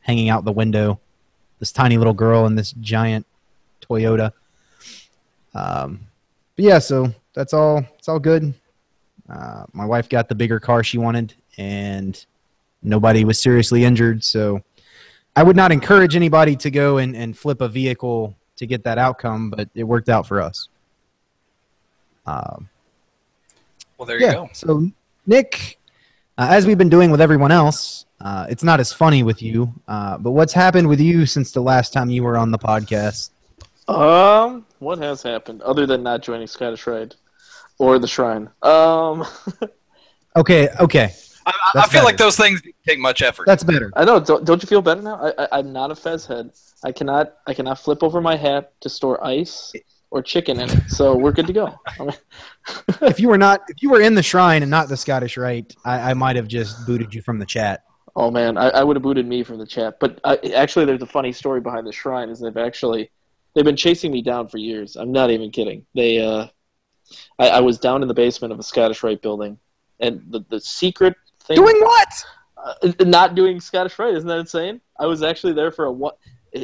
hanging 0.00 0.28
out 0.28 0.44
the 0.44 0.52
window. 0.52 1.00
This 1.58 1.72
tiny 1.72 1.98
little 1.98 2.14
girl 2.14 2.46
in 2.46 2.54
this 2.54 2.72
giant 2.72 3.26
Toyota. 3.82 4.32
Um, 5.54 6.00
but 6.56 6.64
yeah, 6.64 6.78
so 6.78 7.12
that's 7.34 7.52
all. 7.52 7.84
It's 7.98 8.08
all 8.08 8.18
good. 8.18 8.54
Uh, 9.28 9.64
my 9.72 9.84
wife 9.84 10.08
got 10.08 10.28
the 10.28 10.34
bigger 10.34 10.60
car 10.60 10.84
she 10.84 10.98
wanted, 10.98 11.34
and 11.56 12.24
nobody 12.82 13.24
was 13.24 13.38
seriously 13.38 13.84
injured. 13.84 14.22
So 14.22 14.62
I 15.34 15.42
would 15.42 15.56
not 15.56 15.72
encourage 15.72 16.14
anybody 16.14 16.56
to 16.56 16.70
go 16.70 16.98
and, 16.98 17.16
and 17.16 17.36
flip 17.36 17.60
a 17.60 17.68
vehicle 17.68 18.36
to 18.56 18.66
get 18.66 18.84
that 18.84 18.98
outcome, 18.98 19.50
but 19.50 19.68
it 19.74 19.84
worked 19.84 20.08
out 20.08 20.26
for 20.26 20.40
us. 20.40 20.68
Um, 22.26 22.68
Well, 23.98 24.06
there 24.06 24.18
you 24.20 24.26
yeah. 24.26 24.32
go. 24.34 24.48
So 24.52 24.90
Nick, 25.26 25.78
uh, 26.38 26.48
as 26.50 26.66
we've 26.66 26.78
been 26.78 26.88
doing 26.88 27.10
with 27.10 27.20
everyone 27.20 27.50
else, 27.50 28.06
uh, 28.20 28.46
it's 28.48 28.62
not 28.62 28.80
as 28.80 28.92
funny 28.92 29.22
with 29.22 29.42
you. 29.42 29.72
Uh, 29.88 30.18
but 30.18 30.30
what's 30.32 30.52
happened 30.52 30.88
with 30.88 31.00
you 31.00 31.26
since 31.26 31.50
the 31.52 31.60
last 31.60 31.92
time 31.92 32.10
you 32.10 32.22
were 32.22 32.36
on 32.36 32.50
the 32.50 32.58
podcast? 32.58 33.30
Um, 33.88 34.64
what 34.84 34.98
has 34.98 35.22
happened 35.22 35.62
other 35.62 35.86
than 35.86 36.02
not 36.02 36.22
joining 36.22 36.46
Scottish 36.46 36.86
Rite 36.86 37.16
or 37.78 37.98
the 37.98 38.06
Shrine? 38.08 38.48
Um, 38.62 39.24
Okay, 40.36 40.68
okay, 40.80 41.10
I, 41.46 41.50
I- 41.50 41.52
I 41.52 41.70
That's 41.74 41.92
feel 41.92 42.02
like 42.04 42.16
those 42.16 42.36
things 42.36 42.60
take 42.86 42.98
much 42.98 43.22
effort. 43.22 43.46
that's 43.46 43.62
better. 43.62 43.92
I 43.94 44.04
know. 44.04 44.18
Don't, 44.18 44.44
don't 44.44 44.60
you 44.62 44.66
feel 44.66 44.82
better 44.82 45.00
now? 45.02 45.14
I, 45.22 45.44
I, 45.44 45.48
I'm 45.58 45.72
not 45.72 45.90
a 45.92 45.94
Fez 45.94 46.26
head. 46.26 46.50
I 46.84 46.90
cannot. 46.90 47.34
I 47.46 47.54
cannot 47.54 47.78
flip 47.78 48.02
over 48.02 48.20
my 48.20 48.34
hat 48.34 48.72
to 48.80 48.88
store 48.88 49.24
ice 49.24 49.72
or 50.10 50.22
chicken 50.22 50.58
in 50.60 50.70
it. 50.70 50.90
So 50.90 51.16
we're 51.16 51.30
good 51.32 51.46
to 51.46 51.52
go. 51.52 51.78
if 53.02 53.20
you 53.20 53.28
were 53.28 53.38
not, 53.38 53.60
if 53.68 53.80
you 53.82 53.90
were 53.90 54.00
in 54.00 54.14
the 54.16 54.22
shrine 54.24 54.62
and 54.62 54.70
not 54.70 54.88
the 54.88 54.96
Scottish 54.96 55.36
Rite, 55.36 55.74
I, 55.84 56.10
I 56.10 56.14
might 56.14 56.34
have 56.36 56.48
just 56.48 56.84
booted 56.86 57.14
you 57.14 57.22
from 57.22 57.38
the 57.38 57.46
chat. 57.46 57.84
Oh 58.16 58.30
man, 58.30 58.56
I, 58.58 58.70
I 58.70 58.82
would 58.82 58.96
have 58.96 59.02
booted 59.04 59.26
me 59.26 59.44
from 59.44 59.58
the 59.58 59.66
chat. 59.66 59.98
But 60.00 60.18
I, 60.24 60.36
actually, 60.56 60.84
there's 60.84 61.02
a 61.02 61.06
funny 61.06 61.30
story 61.32 61.60
behind 61.60 61.86
the 61.86 61.92
shrine. 61.92 62.28
Is 62.28 62.40
they've 62.40 62.56
actually 62.56 63.10
they've 63.54 63.64
been 63.64 63.76
chasing 63.76 64.12
me 64.12 64.22
down 64.22 64.48
for 64.48 64.58
years. 64.58 64.96
I'm 64.96 65.12
not 65.12 65.30
even 65.30 65.50
kidding. 65.50 65.86
They, 65.94 66.20
uh, 66.20 66.46
I, 67.38 67.48
I 67.48 67.60
was 67.60 67.78
down 67.78 68.02
in 68.02 68.08
the 68.08 68.14
basement 68.14 68.52
of 68.52 68.58
a 68.58 68.62
Scottish 68.62 69.02
Rite 69.02 69.22
building, 69.22 69.58
and 70.00 70.22
the 70.30 70.44
the 70.48 70.60
secret 70.60 71.14
thing 71.44 71.56
Doing 71.56 71.80
what? 71.80 72.08
uh, 72.56 72.92
not 73.00 73.34
doing 73.34 73.60
Scottish 73.60 73.98
Rite. 73.98 74.14
Isn't 74.14 74.28
that 74.28 74.38
insane? 74.38 74.80
I 74.98 75.06
was 75.06 75.22
actually 75.22 75.52
there 75.52 75.70
for 75.70 75.86
a 75.86 75.92
one. 75.92 76.14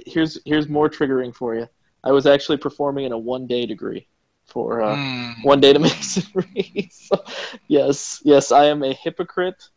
Here's 0.06 0.38
here's 0.44 0.68
more 0.68 0.88
triggering 0.88 1.34
for 1.34 1.54
you. 1.54 1.68
I 2.04 2.12
was 2.12 2.26
actually 2.26 2.56
performing 2.58 3.04
in 3.04 3.12
a 3.12 3.18
one 3.18 3.46
day 3.46 3.66
degree 3.66 4.06
for 4.46 4.80
uh, 4.82 4.96
Hmm. 4.96 5.42
one 5.42 5.60
day 5.60 5.72
to 5.72 5.78
masonry. 5.78 6.88
so, 6.92 7.22
yes, 7.68 8.20
yes, 8.24 8.50
I 8.52 8.64
am 8.64 8.82
a 8.82 8.92
hypocrite, 8.92 9.68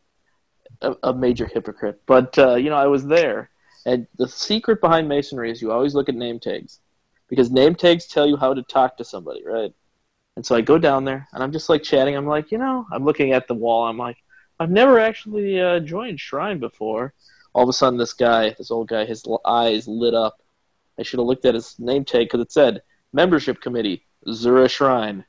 a, 0.81 0.95
a 1.03 1.13
major 1.13 1.45
hypocrite. 1.45 2.01
But 2.05 2.37
uh, 2.37 2.55
you 2.55 2.69
know, 2.69 2.75
I 2.77 2.87
was 2.87 3.05
there, 3.05 3.49
and 3.85 4.07
the 4.17 4.27
secret 4.27 4.81
behind 4.81 5.07
masonry 5.07 5.51
is 5.51 5.61
you 5.61 5.71
always 5.71 5.93
look 5.95 6.09
at 6.09 6.15
name 6.15 6.39
tags, 6.39 6.79
because 7.33 7.49
name 7.49 7.73
tags 7.73 8.05
tell 8.05 8.27
you 8.27 8.37
how 8.37 8.53
to 8.53 8.61
talk 8.61 8.95
to 8.95 9.03
somebody, 9.03 9.43
right? 9.43 9.73
And 10.35 10.45
so 10.45 10.55
I 10.55 10.61
go 10.61 10.77
down 10.77 11.03
there, 11.03 11.27
and 11.33 11.41
I'm 11.41 11.51
just 11.51 11.67
like 11.67 11.81
chatting. 11.81 12.15
I'm 12.15 12.27
like, 12.27 12.51
you 12.51 12.59
know, 12.59 12.85
I'm 12.91 13.03
looking 13.03 13.33
at 13.33 13.47
the 13.47 13.55
wall. 13.55 13.87
I'm 13.87 13.97
like, 13.97 14.17
I've 14.59 14.69
never 14.69 14.99
actually 14.99 15.59
uh, 15.59 15.79
joined 15.79 16.19
Shrine 16.19 16.59
before. 16.59 17.15
All 17.53 17.63
of 17.63 17.69
a 17.69 17.73
sudden, 17.73 17.97
this 17.97 18.13
guy, 18.13 18.51
this 18.51 18.69
old 18.69 18.87
guy, 18.87 19.05
his 19.05 19.23
eyes 19.45 19.87
lit 19.87 20.13
up. 20.13 20.43
I 20.99 21.01
should 21.01 21.17
have 21.17 21.25
looked 21.25 21.45
at 21.45 21.55
his 21.55 21.75
name 21.79 22.05
tag 22.05 22.27
because 22.27 22.41
it 22.41 22.51
said 22.51 22.83
membership 23.13 23.61
committee, 23.61 24.05
Zuhrah 24.27 24.69
Shrine. 24.69 25.25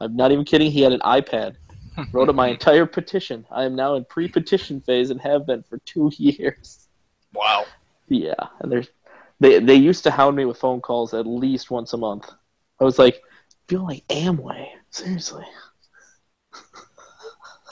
I'm 0.00 0.16
not 0.16 0.32
even 0.32 0.46
kidding. 0.46 0.70
He 0.70 0.80
had 0.80 0.92
an 0.92 1.00
iPad. 1.00 1.56
Wrote 2.12 2.30
up 2.30 2.34
my 2.34 2.48
entire 2.48 2.86
petition. 2.86 3.44
I 3.50 3.64
am 3.64 3.76
now 3.76 3.96
in 3.96 4.06
pre-petition 4.06 4.80
phase 4.80 5.10
and 5.10 5.20
have 5.20 5.46
been 5.46 5.62
for 5.62 5.76
two 5.84 6.10
years. 6.16 6.88
Wow. 7.34 7.66
Yeah, 8.08 8.32
and 8.60 8.72
there's 8.72 8.88
they 9.40 9.58
they 9.58 9.74
used 9.74 10.04
to 10.04 10.10
hound 10.10 10.36
me 10.36 10.44
with 10.44 10.58
phone 10.58 10.80
calls 10.80 11.14
at 11.14 11.26
least 11.26 11.70
once 11.70 11.92
a 11.92 11.96
month. 11.96 12.30
I 12.80 12.84
was 12.84 12.98
like, 12.98 13.22
feel 13.68 13.84
like 13.84 14.06
Amway. 14.08 14.68
Seriously. 14.90 15.44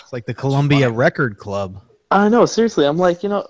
It's 0.00 0.12
like 0.12 0.26
the 0.26 0.34
Columbia 0.34 0.90
Record 0.90 1.38
Club. 1.38 1.80
I 2.10 2.28
know, 2.28 2.44
seriously. 2.46 2.84
I'm 2.84 2.98
like, 2.98 3.22
you 3.22 3.28
know, 3.28 3.46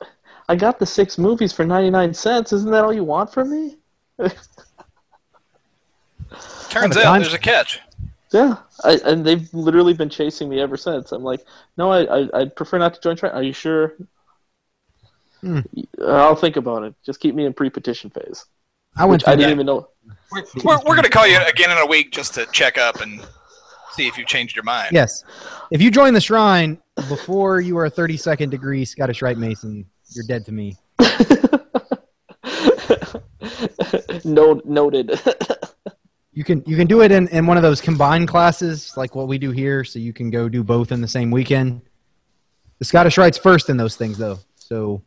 I 0.48 0.56
got 0.56 0.78
the 0.78 0.86
six 0.86 1.18
movies 1.18 1.52
for 1.52 1.64
99 1.64 2.14
cents. 2.14 2.52
Isn't 2.52 2.70
that 2.70 2.84
all 2.84 2.92
you 2.92 3.04
want 3.04 3.32
from 3.32 3.50
me? 3.50 3.76
Turns 6.68 6.96
out 6.96 7.18
there's 7.20 7.34
a 7.34 7.38
catch. 7.38 7.80
Yeah, 8.32 8.56
I, 8.84 8.98
and 9.04 9.24
they've 9.24 9.52
literally 9.52 9.92
been 9.92 10.08
chasing 10.08 10.48
me 10.48 10.60
ever 10.60 10.76
since. 10.76 11.12
I'm 11.12 11.22
like, 11.22 11.44
no, 11.76 11.90
I, 11.90 12.20
I 12.20 12.28
I'd 12.40 12.56
prefer 12.56 12.78
not 12.78 12.94
to 12.94 13.00
join. 13.00 13.16
Tri- 13.16 13.30
Are 13.30 13.42
you 13.42 13.52
sure? 13.52 13.94
Hmm. 15.42 15.60
I'll 16.06 16.36
think 16.36 16.56
about 16.56 16.84
it. 16.84 16.94
Just 17.04 17.20
keep 17.20 17.34
me 17.34 17.44
in 17.46 17.52
pre-petition 17.52 18.10
phase. 18.10 18.44
I 18.96 19.04
went 19.06 19.26
I 19.26 19.32
didn't 19.32 19.48
that. 19.48 19.52
even 19.52 19.66
know. 19.66 19.88
We're, 20.30 20.44
we're, 20.64 20.78
we're 20.78 20.94
going 20.94 21.02
to 21.02 21.10
call 21.10 21.26
you 21.26 21.38
again 21.46 21.70
in 21.70 21.78
a 21.78 21.86
week 21.86 22.12
just 22.12 22.34
to 22.34 22.46
check 22.52 22.78
up 22.78 23.00
and 23.00 23.20
see 23.92 24.06
if 24.06 24.16
you've 24.18 24.26
changed 24.26 24.54
your 24.54 24.64
mind. 24.64 24.90
Yes, 24.92 25.24
if 25.70 25.80
you 25.80 25.90
join 25.90 26.14
the 26.14 26.20
shrine 26.20 26.78
before 27.08 27.60
you 27.60 27.76
are 27.78 27.86
a 27.86 27.90
32nd 27.90 28.50
degree 28.50 28.84
Scottish 28.84 29.22
Rite 29.22 29.38
Mason, 29.38 29.86
you're 30.14 30.26
dead 30.26 30.44
to 30.46 30.52
me. 30.52 30.76
Note, 34.24 34.64
noted. 34.64 35.20
You 36.32 36.44
can 36.44 36.62
you 36.66 36.76
can 36.76 36.86
do 36.86 37.02
it 37.02 37.12
in, 37.12 37.28
in 37.28 37.46
one 37.46 37.56
of 37.56 37.62
those 37.62 37.80
combined 37.80 38.28
classes 38.28 38.94
like 38.96 39.14
what 39.14 39.28
we 39.28 39.36
do 39.36 39.50
here, 39.50 39.84
so 39.84 39.98
you 39.98 40.12
can 40.12 40.30
go 40.30 40.48
do 40.48 40.64
both 40.64 40.90
in 40.90 41.00
the 41.00 41.08
same 41.08 41.30
weekend. 41.30 41.82
The 42.78 42.84
Scottish 42.84 43.18
Rite's 43.18 43.38
first 43.38 43.68
in 43.68 43.76
those 43.76 43.96
things 43.96 44.16
though, 44.16 44.38
so 44.72 45.02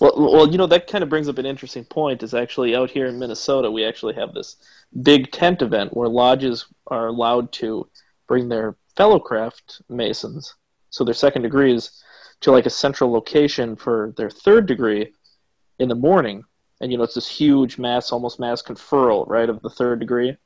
Well, 0.00 0.14
well, 0.16 0.48
you 0.50 0.58
know 0.58 0.66
that 0.66 0.88
kind 0.88 1.04
of 1.04 1.10
brings 1.10 1.28
up 1.28 1.38
an 1.38 1.46
interesting 1.46 1.84
point. 1.84 2.22
Is 2.24 2.34
actually 2.34 2.74
out 2.74 2.90
here 2.90 3.06
in 3.06 3.18
Minnesota, 3.18 3.70
we 3.70 3.84
actually 3.84 4.14
have 4.14 4.34
this 4.34 4.56
big 5.02 5.30
tent 5.30 5.62
event 5.62 5.96
where 5.96 6.08
lodges 6.08 6.66
are 6.88 7.06
allowed 7.06 7.52
to 7.52 7.88
bring 8.26 8.48
their 8.48 8.76
fellow 8.96 9.20
craft 9.20 9.82
masons, 9.88 10.54
so 10.90 11.04
their 11.04 11.14
second 11.14 11.42
degrees, 11.42 12.02
to 12.40 12.50
like 12.50 12.66
a 12.66 12.70
central 12.70 13.12
location 13.12 13.76
for 13.76 14.12
their 14.16 14.30
third 14.30 14.66
degree 14.66 15.12
in 15.78 15.88
the 15.88 15.94
morning. 15.94 16.42
And 16.80 16.90
you 16.90 16.98
know 16.98 17.04
it's 17.04 17.14
this 17.14 17.28
huge 17.28 17.78
mass, 17.78 18.10
almost 18.10 18.40
mass 18.40 18.62
conferral, 18.62 19.28
right, 19.28 19.48
of 19.48 19.62
the 19.62 19.70
third 19.70 20.00
degree, 20.00 20.36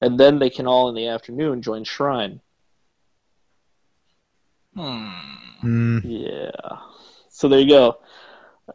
and 0.00 0.20
then 0.20 0.38
they 0.38 0.50
can 0.50 0.68
all 0.68 0.88
in 0.88 0.94
the 0.94 1.08
afternoon 1.08 1.62
join 1.62 1.82
shrine. 1.82 2.40
Hmm. 4.76 5.34
mm, 5.62 6.00
Yeah. 6.04 6.93
So 7.34 7.48
there 7.48 7.58
you 7.58 7.68
go. 7.68 7.98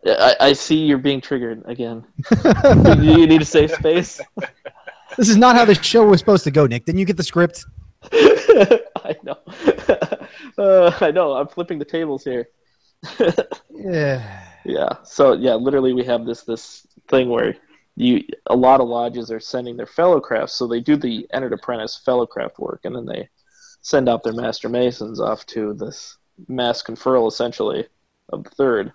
I, 0.05 0.35
I 0.41 0.53
see 0.53 0.75
you're 0.75 0.97
being 0.97 1.21
triggered 1.21 1.63
again. 1.65 2.05
Do 2.43 3.01
you 3.01 3.25
need 3.25 3.41
a 3.41 3.45
safe 3.45 3.71
space? 3.71 4.19
this 5.15 5.29
is 5.29 5.37
not 5.37 5.55
how 5.55 5.63
the 5.63 5.75
show 5.75 6.05
was 6.05 6.19
supposed 6.19 6.43
to 6.43 6.51
go. 6.51 6.67
Nick, 6.67 6.83
didn't 6.83 6.99
you 6.99 7.05
get 7.05 7.15
the 7.15 7.23
script? 7.23 7.65
I 8.11 9.15
know. 9.23 9.37
Uh, 10.57 10.91
I 10.99 11.11
know. 11.11 11.33
I'm 11.33 11.47
flipping 11.47 11.79
the 11.79 11.85
tables 11.85 12.23
here. 12.25 12.49
Yeah. 13.73 14.45
Yeah. 14.65 14.89
So 15.03 15.31
yeah, 15.33 15.53
literally, 15.53 15.93
we 15.93 16.03
have 16.03 16.25
this 16.25 16.43
this 16.43 16.85
thing 17.07 17.29
where 17.29 17.55
you 17.95 18.25
a 18.47 18.55
lot 18.55 18.81
of 18.81 18.89
lodges 18.89 19.31
are 19.31 19.39
sending 19.39 19.77
their 19.77 19.85
fellow 19.85 20.19
crafts, 20.19 20.53
so 20.53 20.67
they 20.67 20.81
do 20.81 20.97
the 20.97 21.25
entered 21.31 21.53
apprentice 21.53 21.95
fellow 21.95 22.25
craft 22.25 22.59
work, 22.59 22.81
and 22.83 22.93
then 22.93 23.05
they 23.05 23.29
send 23.81 24.09
out 24.09 24.21
their 24.21 24.33
master 24.33 24.67
masons 24.67 25.21
off 25.21 25.45
to 25.45 25.73
this 25.75 26.17
mass 26.49 26.83
conferral, 26.83 27.29
essentially, 27.29 27.87
of 28.29 28.43
the 28.43 28.49
third, 28.51 28.91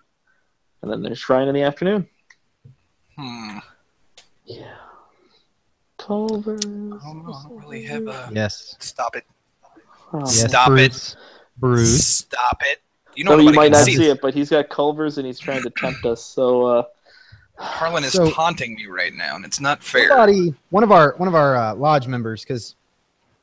and 0.83 0.91
then 0.91 1.03
there's 1.03 1.19
shrine 1.19 1.49
in 1.49 1.55
the 1.55 1.63
afternoon. 1.63 2.09
Hmm. 3.19 3.59
Yeah. 4.45 4.75
Culver. 5.99 6.57
I 6.57 6.61
don't 6.67 7.01
know. 7.27 7.33
I 7.33 7.43
don't 7.49 7.57
really 7.59 7.85
have 7.85 8.07
a. 8.07 8.31
Yes. 8.33 8.77
Stop 8.81 9.17
it. 9.17 9.25
Oh, 10.13 10.21
Yes, 10.21 10.49
Stop 10.51 10.69
Bruce. 10.69 11.17
Bruce. 11.59 12.05
Stop 12.05 12.63
it. 12.65 12.81
You 13.17 13.25
know 13.25 13.33
So 13.33 13.39
you 13.39 13.53
might 13.53 13.71
not 13.73 13.85
see. 13.85 13.97
see 13.97 14.09
it, 14.11 14.21
but 14.21 14.35
he's 14.35 14.51
got 14.51 14.69
Culvers 14.69 15.19
and 15.19 15.27
he's 15.27 15.39
trying 15.39 15.63
to 15.63 15.71
tempt 15.71 16.05
us. 16.05 16.23
So 16.25 16.67
uh, 16.67 16.83
Harlan 17.57 18.03
is 18.05 18.13
So- 18.13 18.31
taunting 18.31 18.75
me 18.75 18.87
right 18.87 19.15
now, 19.15 19.37
and 19.37 19.45
it's 19.45 19.61
not 19.61 19.83
fair. 19.83 20.09
Somebody, 20.09 20.55
one 20.71 20.83
of 20.83 20.91
our 20.93 21.15
one 21.17 21.29
of 21.29 21.35
our 21.35 21.57
uh, 21.57 21.75
lodge 21.75 22.07
members, 22.09 22.43
because 22.43 22.75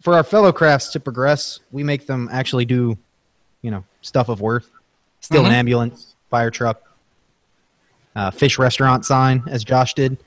for 0.02 0.14
our 0.14 0.24
fellow 0.24 0.52
crafts 0.52 0.92
to 0.92 1.00
progress, 1.00 1.60
we 1.72 1.84
make 1.84 2.06
them 2.06 2.28
actually 2.32 2.66
do, 2.66 2.98
you 3.62 3.72
know, 3.72 3.84
stuff 4.02 4.28
of 4.30 4.42
worth. 4.42 4.70
Steal 5.22 5.46
an 5.46 5.52
Mhm. 5.52 5.56
ambulance, 5.56 6.16
fire 6.30 6.50
truck, 6.52 6.82
uh, 8.16 8.32
fish 8.32 8.58
restaurant 8.58 9.06
sign, 9.06 9.44
as 9.48 9.64
Josh 9.64 9.94
did. 9.94 10.18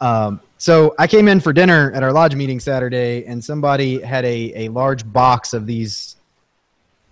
Um, 0.00 0.40
so 0.58 0.94
I 0.98 1.06
came 1.06 1.28
in 1.28 1.40
for 1.40 1.52
dinner 1.52 1.92
at 1.94 2.02
our 2.02 2.12
lodge 2.12 2.34
meeting 2.34 2.58
Saturday, 2.60 3.24
and 3.24 3.42
somebody 3.42 4.00
had 4.02 4.24
a, 4.24 4.64
a 4.66 4.68
large 4.68 5.10
box 5.10 5.52
of 5.54 5.66
these 5.66 6.16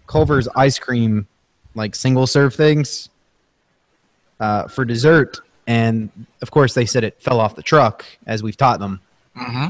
Culver's 0.07 0.49
ice 0.57 0.79
cream, 0.79 1.27
like 1.77 1.95
single 1.95 2.27
serve 2.27 2.53
things, 2.55 3.09
uh, 4.41 4.67
for 4.67 4.85
dessert. 4.85 5.39
And 5.69 6.11
of 6.43 6.51
course, 6.51 6.75
they 6.75 6.85
said 6.85 7.05
it 7.05 7.23
fell 7.23 7.39
off 7.39 7.55
the 7.55 7.63
truck, 7.63 8.05
as 8.27 8.43
we've 8.43 8.57
taught 8.57 8.81
them. 8.81 9.01
hmm 9.37 9.69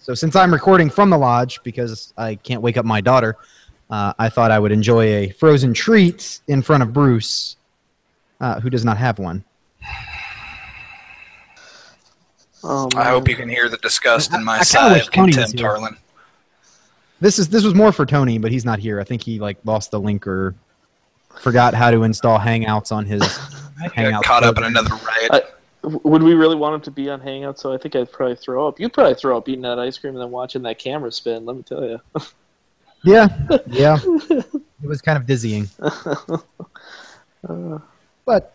So 0.00 0.14
since 0.14 0.34
I'm 0.34 0.50
recording 0.54 0.88
from 0.88 1.10
the 1.10 1.18
lodge 1.18 1.60
because 1.62 2.14
I 2.16 2.36
can't 2.36 2.62
wake 2.62 2.78
up 2.78 2.86
my 2.86 3.02
daughter, 3.02 3.36
uh, 3.90 4.12
I 4.18 4.28
thought 4.28 4.50
I 4.50 4.58
would 4.58 4.72
enjoy 4.72 5.04
a 5.04 5.28
frozen 5.30 5.72
treat 5.74 6.40
in 6.48 6.62
front 6.62 6.82
of 6.82 6.92
Bruce, 6.92 7.56
uh, 8.40 8.60
who 8.60 8.70
does 8.70 8.84
not 8.84 8.96
have 8.98 9.18
one. 9.18 9.44
oh, 12.64 12.88
I 12.96 13.04
hope 13.08 13.28
you 13.28 13.36
can 13.36 13.48
hear 13.48 13.68
the 13.68 13.78
disgust 13.78 14.34
in 14.34 14.44
my 14.44 14.54
I 14.54 14.56
kinda 14.58 14.64
sigh 14.66 14.92
wish 14.94 15.06
of 15.06 15.12
contempt, 15.12 15.58
here. 15.58 15.68
Harlan. 15.68 15.96
This 17.20 17.38
is 17.38 17.48
this 17.48 17.64
was 17.64 17.74
more 17.74 17.90
for 17.92 18.06
Tony, 18.06 18.38
but 18.38 18.52
he's 18.52 18.64
not 18.64 18.78
here. 18.78 19.00
I 19.00 19.04
think 19.04 19.22
he 19.22 19.38
like 19.38 19.58
lost 19.64 19.90
the 19.90 19.98
link 20.00 20.26
or 20.26 20.54
forgot 21.40 21.74
how 21.74 21.90
to 21.90 22.02
install 22.04 22.38
Hangouts 22.38 22.92
on 22.92 23.04
his. 23.06 23.22
I 23.82 23.88
Hangout 23.94 24.22
got 24.22 24.24
caught 24.24 24.44
up 24.44 24.58
in 24.58 24.64
another 24.64 24.90
riot. 24.94 25.30
I- 25.32 25.42
W- 25.84 26.00
Would 26.02 26.24
we 26.24 26.34
really 26.34 26.56
want 26.56 26.74
him 26.74 26.80
to 26.82 26.90
be 26.90 27.08
on 27.08 27.20
Hangout? 27.20 27.56
So 27.60 27.72
I 27.72 27.78
think 27.78 27.94
I'd 27.94 28.10
probably 28.10 28.34
throw 28.34 28.66
up. 28.66 28.80
You'd 28.80 28.92
probably 28.92 29.14
throw 29.14 29.36
up 29.38 29.48
eating 29.48 29.62
that 29.62 29.78
ice 29.78 29.96
cream 29.96 30.12
and 30.14 30.20
then 30.20 30.32
watching 30.32 30.60
that 30.62 30.76
camera 30.80 31.12
spin. 31.12 31.46
Let 31.46 31.54
me 31.56 31.62
tell 31.62 31.84
you. 31.84 32.00
Yeah, 33.04 33.28
yeah. 33.68 33.98
it 34.30 34.86
was 34.86 35.00
kind 35.00 35.16
of 35.18 35.26
dizzying. 35.26 35.68
but 38.24 38.54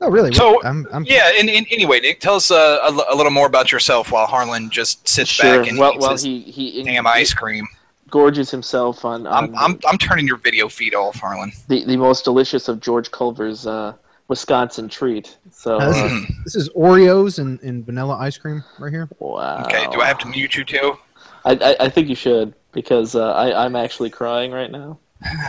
no, 0.00 0.08
really. 0.10 0.32
So, 0.34 0.62
I'm, 0.64 0.86
I'm 0.92 1.04
Yeah. 1.04 1.30
And, 1.38 1.48
and 1.48 1.66
anyway, 1.70 2.00
Nick, 2.00 2.20
tell 2.20 2.34
us 2.36 2.50
uh, 2.50 2.78
a, 2.82 3.14
a 3.14 3.16
little 3.16 3.32
more 3.32 3.46
about 3.46 3.70
yourself 3.72 4.10
while 4.10 4.26
Harlan 4.26 4.70
just 4.70 5.06
sits 5.06 5.30
Sure. 5.30 5.60
back 5.60 5.68
and 5.68 5.78
Well, 5.78 5.92
eats 5.94 6.00
well, 6.02 6.12
his 6.12 6.22
he 6.22 6.40
he 6.40 6.82
damn 6.82 7.06
ice 7.06 7.32
cream. 7.32 7.66
gorges 8.10 8.50
himself 8.50 9.04
on, 9.04 9.26
on 9.26 9.44
I'm, 9.54 9.56
I'm 9.56 9.80
I'm 9.86 9.98
turning 9.98 10.26
your 10.26 10.36
video 10.38 10.68
feed 10.68 10.94
off, 10.94 11.16
Harlan. 11.16 11.52
the 11.68 11.84
the 11.84 11.96
most 11.96 12.24
delicious 12.24 12.68
of 12.68 12.80
George 12.80 13.10
Culver's 13.10 13.66
uh, 13.66 13.92
Wisconsin 14.28 14.88
treat. 14.88 15.36
So 15.52 15.76
Uh, 15.78 15.86
this, 15.88 15.96
uh, 15.96 16.06
is, 16.06 16.26
this 16.44 16.54
is 16.56 16.68
Oreos 16.70 17.38
and, 17.38 17.60
and 17.62 17.84
vanilla 17.86 18.16
ice 18.16 18.36
cream 18.38 18.64
right 18.78 18.92
here. 18.92 19.08
wow. 19.18 19.62
Okay. 19.64 19.86
Do 19.92 20.00
I 20.00 20.06
have 20.06 20.18
to 20.18 20.26
mute 20.28 20.56
you 20.56 20.64
too? 20.64 20.96
I, 21.44 21.52
I, 21.52 21.76
I 21.80 21.88
think 21.88 22.08
you 22.08 22.14
should 22.14 22.54
because 22.72 23.14
uh, 23.14 23.32
I 23.32 23.64
I'm 23.64 23.76
actually 23.76 24.10
crying 24.10 24.50
right 24.52 24.70
now. 24.70 24.98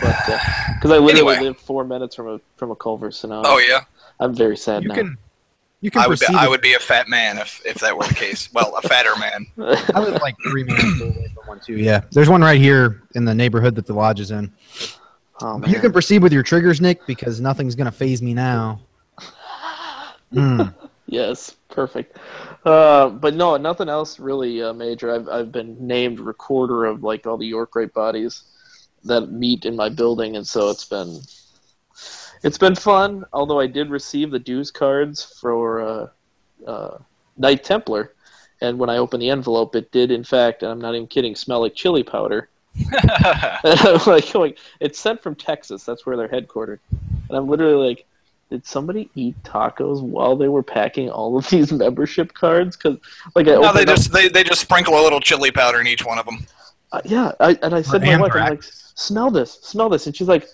But 0.00 0.16
because 0.74 0.90
I 0.90 0.96
literally 0.98 1.10
Anyway. 1.34 1.40
live 1.40 1.58
four 1.58 1.84
minutes 1.84 2.14
from 2.14 2.28
a 2.28 2.40
from 2.56 2.70
a 2.70 2.76
Culver, 2.76 3.10
so 3.10 3.28
now 3.28 3.42
Oh 3.44 3.58
yeah. 3.58 3.80
I'm 4.20 4.34
very 4.34 4.56
sad 4.56 4.82
You 4.82 4.88
now. 4.90 4.94
can 4.94 5.18
you 5.82 5.90
can 5.90 6.00
I 6.02 6.06
would 6.06 6.18
be. 6.18 6.26
I 6.30 6.48
would 6.48 6.62
be 6.62 6.72
a 6.74 6.78
fat 6.78 7.06
man 7.08 7.36
if, 7.38 7.60
if 7.66 7.74
that 7.80 7.94
were 7.96 8.04
the 8.06 8.14
case. 8.14 8.48
Well, 8.54 8.74
a 8.76 8.82
fatter 8.88 9.14
man. 9.20 9.46
I 9.94 10.00
live 10.00 10.20
like 10.22 10.34
three 10.48 10.64
minutes 10.64 11.00
away 11.02 11.30
from 11.34 11.46
one 11.46 11.60
too. 11.60 11.74
Yeah, 11.76 12.00
there's 12.12 12.30
one 12.30 12.40
right 12.40 12.58
here 12.60 13.02
in 13.14 13.26
the 13.26 13.34
neighborhood 13.34 13.74
that 13.74 13.84
the 13.86 13.92
lodge 13.92 14.18
is 14.18 14.30
in. 14.30 14.50
oh, 15.42 15.58
But 15.58 15.68
you 15.68 15.78
can 15.78 15.92
proceed 15.92 16.22
with 16.22 16.32
your 16.32 16.42
triggers, 16.42 16.80
Nick, 16.80 17.04
because 17.06 17.40
nothing's 17.42 17.74
gonna 17.74 17.92
faze 17.92 18.22
me 18.22 18.32
now. 18.34 18.80
Mm. 20.34 20.74
Yes, 21.06 21.54
perfect. 21.76 22.18
Uh, 22.64 23.10
but 23.10 23.34
no, 23.34 23.56
nothing 23.56 23.88
else 23.88 24.18
really 24.18 24.62
uh, 24.62 24.72
major. 24.72 25.14
I've 25.14 25.28
I've 25.28 25.52
been 25.52 25.76
named 25.86 26.18
recorder 26.18 26.86
of 26.86 27.04
like 27.04 27.26
all 27.26 27.36
the 27.36 27.46
York 27.46 27.70
Great 27.70 27.94
bodies 27.94 28.42
that 29.04 29.30
meet 29.30 29.64
in 29.66 29.76
my 29.76 29.88
building, 29.88 30.36
and 30.36 30.48
so 30.48 30.70
it's 30.70 30.86
been 30.86 31.20
it's 32.42 32.58
been 32.58 32.74
fun. 32.74 33.24
Although 33.32 33.60
I 33.60 33.68
did 33.68 33.90
receive 33.90 34.32
the 34.32 34.40
dues 34.40 34.72
cards 34.72 35.22
for 35.40 35.80
uh, 35.82 36.08
uh, 36.66 36.98
Knight 37.36 37.62
Templar, 37.62 38.14
and 38.62 38.78
when 38.78 38.90
I 38.90 38.96
opened 38.96 39.22
the 39.22 39.30
envelope, 39.30 39.76
it 39.76 39.92
did 39.92 40.10
in 40.10 40.24
fact, 40.24 40.64
and 40.64 40.72
I'm 40.72 40.80
not 40.80 40.94
even 40.94 41.06
kidding, 41.06 41.36
smell 41.36 41.60
like 41.60 41.76
chili 41.76 42.02
powder. 42.02 42.48
Like 44.06 44.32
going, 44.32 44.54
it's 44.80 44.98
sent 44.98 45.22
from 45.22 45.34
Texas. 45.34 45.84
That's 45.84 46.06
where 46.06 46.16
they're 46.16 46.28
headquartered. 46.28 46.78
And 46.90 47.36
I'm 47.36 47.48
literally 47.48 47.88
like, 47.88 48.06
did 48.50 48.64
somebody 48.66 49.10
eat 49.14 49.34
tacos 49.42 50.02
while 50.02 50.36
they 50.36 50.48
were 50.48 50.62
packing 50.62 51.10
all 51.10 51.36
of 51.36 51.48
these 51.50 51.72
membership 51.72 52.32
cards? 52.34 52.76
Because 52.76 52.98
like 53.34 53.48
I 53.48 53.52
no, 53.52 53.64
opened 53.70 53.76
they 53.76 53.82
up- 53.82 53.96
just 53.96 54.12
they, 54.12 54.28
they 54.28 54.44
just 54.44 54.60
sprinkle 54.60 54.94
a 55.00 55.02
little 55.02 55.20
chili 55.20 55.50
powder 55.50 55.80
in 55.80 55.86
each 55.86 56.04
one 56.04 56.18
of 56.18 56.24
them. 56.26 56.46
uh, 56.92 57.00
yeah, 57.04 57.32
I, 57.40 57.58
and 57.62 57.74
I 57.74 57.82
said 57.82 58.02
to 58.02 58.08
Or 58.12 58.18
my 58.18 58.22
wife, 58.22 58.32
I'm 58.34 58.50
like, 58.50 58.62
smell 58.62 59.30
this, 59.30 59.54
smell 59.62 59.88
this, 59.88 60.06
and 60.06 60.14
she's 60.16 60.28
like, 60.28 60.46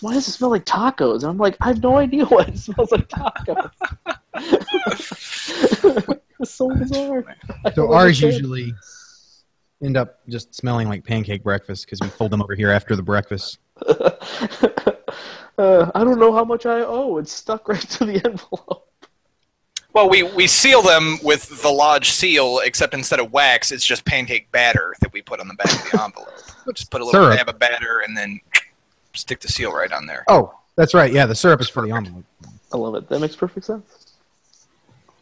why 0.00 0.12
does 0.14 0.26
it 0.28 0.32
smell 0.32 0.50
like 0.50 0.64
tacos? 0.64 1.16
And 1.22 1.24
I'm 1.24 1.38
like, 1.38 1.56
I 1.60 1.68
have 1.68 1.82
no 1.82 1.96
idea 1.98 2.24
why 2.26 2.42
it 2.44 2.58
smells 2.66 2.90
like 2.92 3.08
tacos. 3.08 3.70
it's 6.40 6.50
so 6.50 6.68
bizarre. 6.68 7.24
So 7.74 7.92
ours 7.92 8.20
usually 8.20 8.72
end 9.82 9.96
up 9.96 10.20
just 10.28 10.54
smelling 10.54 10.88
like 10.88 11.04
pancake 11.04 11.42
breakfast 11.44 11.84
because 11.86 12.00
we 12.00 12.08
fold 12.08 12.30
them 12.32 12.42
over 12.42 12.54
here 12.54 12.70
after 12.70 12.96
the 12.96 13.02
breakfast. 13.02 13.58
Uh, 15.58 15.90
I 15.94 16.04
don't 16.04 16.18
know 16.18 16.32
how 16.32 16.44
much 16.44 16.66
I 16.66 16.80
owe. 16.80 17.18
It's 17.18 17.32
stuck 17.32 17.68
right 17.68 17.80
to 17.80 18.04
the 18.04 18.14
envelope. 18.24 18.88
Well, 19.92 20.10
we, 20.10 20.24
we 20.24 20.48
seal 20.48 20.82
them 20.82 21.18
with 21.22 21.62
the 21.62 21.68
lodge 21.68 22.10
seal, 22.10 22.60
except 22.64 22.94
instead 22.94 23.20
of 23.20 23.32
wax, 23.32 23.70
it's 23.70 23.84
just 23.84 24.04
pancake 24.04 24.50
batter 24.50 24.92
that 25.00 25.12
we 25.12 25.22
put 25.22 25.38
on 25.38 25.46
the 25.46 25.54
back 25.54 25.72
of 25.72 25.90
the 25.92 26.02
envelope. 26.04 26.34
just 26.74 26.90
put 26.90 27.00
a 27.00 27.04
little 27.04 27.22
Syrup. 27.22 27.36
dab 27.38 27.48
of 27.48 27.58
batter 27.60 28.00
and 28.00 28.16
then 28.16 28.40
stick 29.14 29.38
the 29.40 29.46
seal 29.48 29.72
right 29.72 29.92
on 29.92 30.06
there. 30.06 30.24
Oh, 30.26 30.52
that's 30.74 30.94
right. 30.94 31.12
Yeah, 31.12 31.26
the 31.26 31.34
syrup 31.36 31.60
is 31.60 31.68
for 31.68 31.86
the 31.86 31.94
envelope. 31.94 32.24
I 32.72 32.76
love 32.76 32.96
it. 32.96 33.08
That 33.08 33.20
makes 33.20 33.36
perfect 33.36 33.66
sense. 33.66 34.14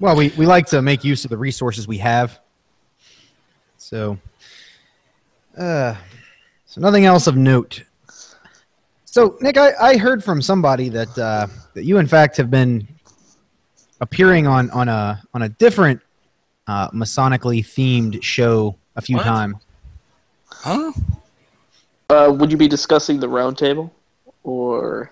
Well, 0.01 0.17
we, 0.17 0.31
we 0.39 0.47
like 0.47 0.67
to 0.69 0.81
make 0.81 1.05
use 1.05 1.25
of 1.25 1.31
the 1.31 1.37
resources 1.37 1.87
we 1.87 1.99
have. 1.99 2.41
So, 3.77 4.17
uh, 5.59 5.95
so 6.65 6.81
nothing 6.81 7.05
else 7.05 7.27
of 7.27 7.37
note. 7.37 7.83
So, 9.13 9.37
Nick, 9.43 9.59
I, 9.59 9.73
I 9.79 9.97
heard 9.99 10.25
from 10.25 10.41
somebody 10.41 10.89
that 10.89 11.19
uh, 11.19 11.47
that 11.75 11.85
you, 11.85 11.99
in 11.99 12.07
fact, 12.07 12.35
have 12.39 12.51
been 12.51 12.89
appearing 14.01 14.47
on 14.47 14.71
on 14.71 14.89
a 14.89 15.23
on 15.35 15.43
a 15.43 15.51
different 15.51 16.01
uh, 16.67 16.89
Masonically 16.93 17.61
themed 17.61 18.23
show 18.23 18.75
a 18.97 19.03
few 19.03 19.19
What? 19.19 19.25
times. 19.25 19.57
Huh? 20.47 20.93
Uh, 22.09 22.35
would 22.39 22.51
you 22.51 22.57
be 22.57 22.67
discussing 22.67 23.21
the 23.21 23.29
round 23.29 23.59
table? 23.59 23.93
Or. 24.45 25.11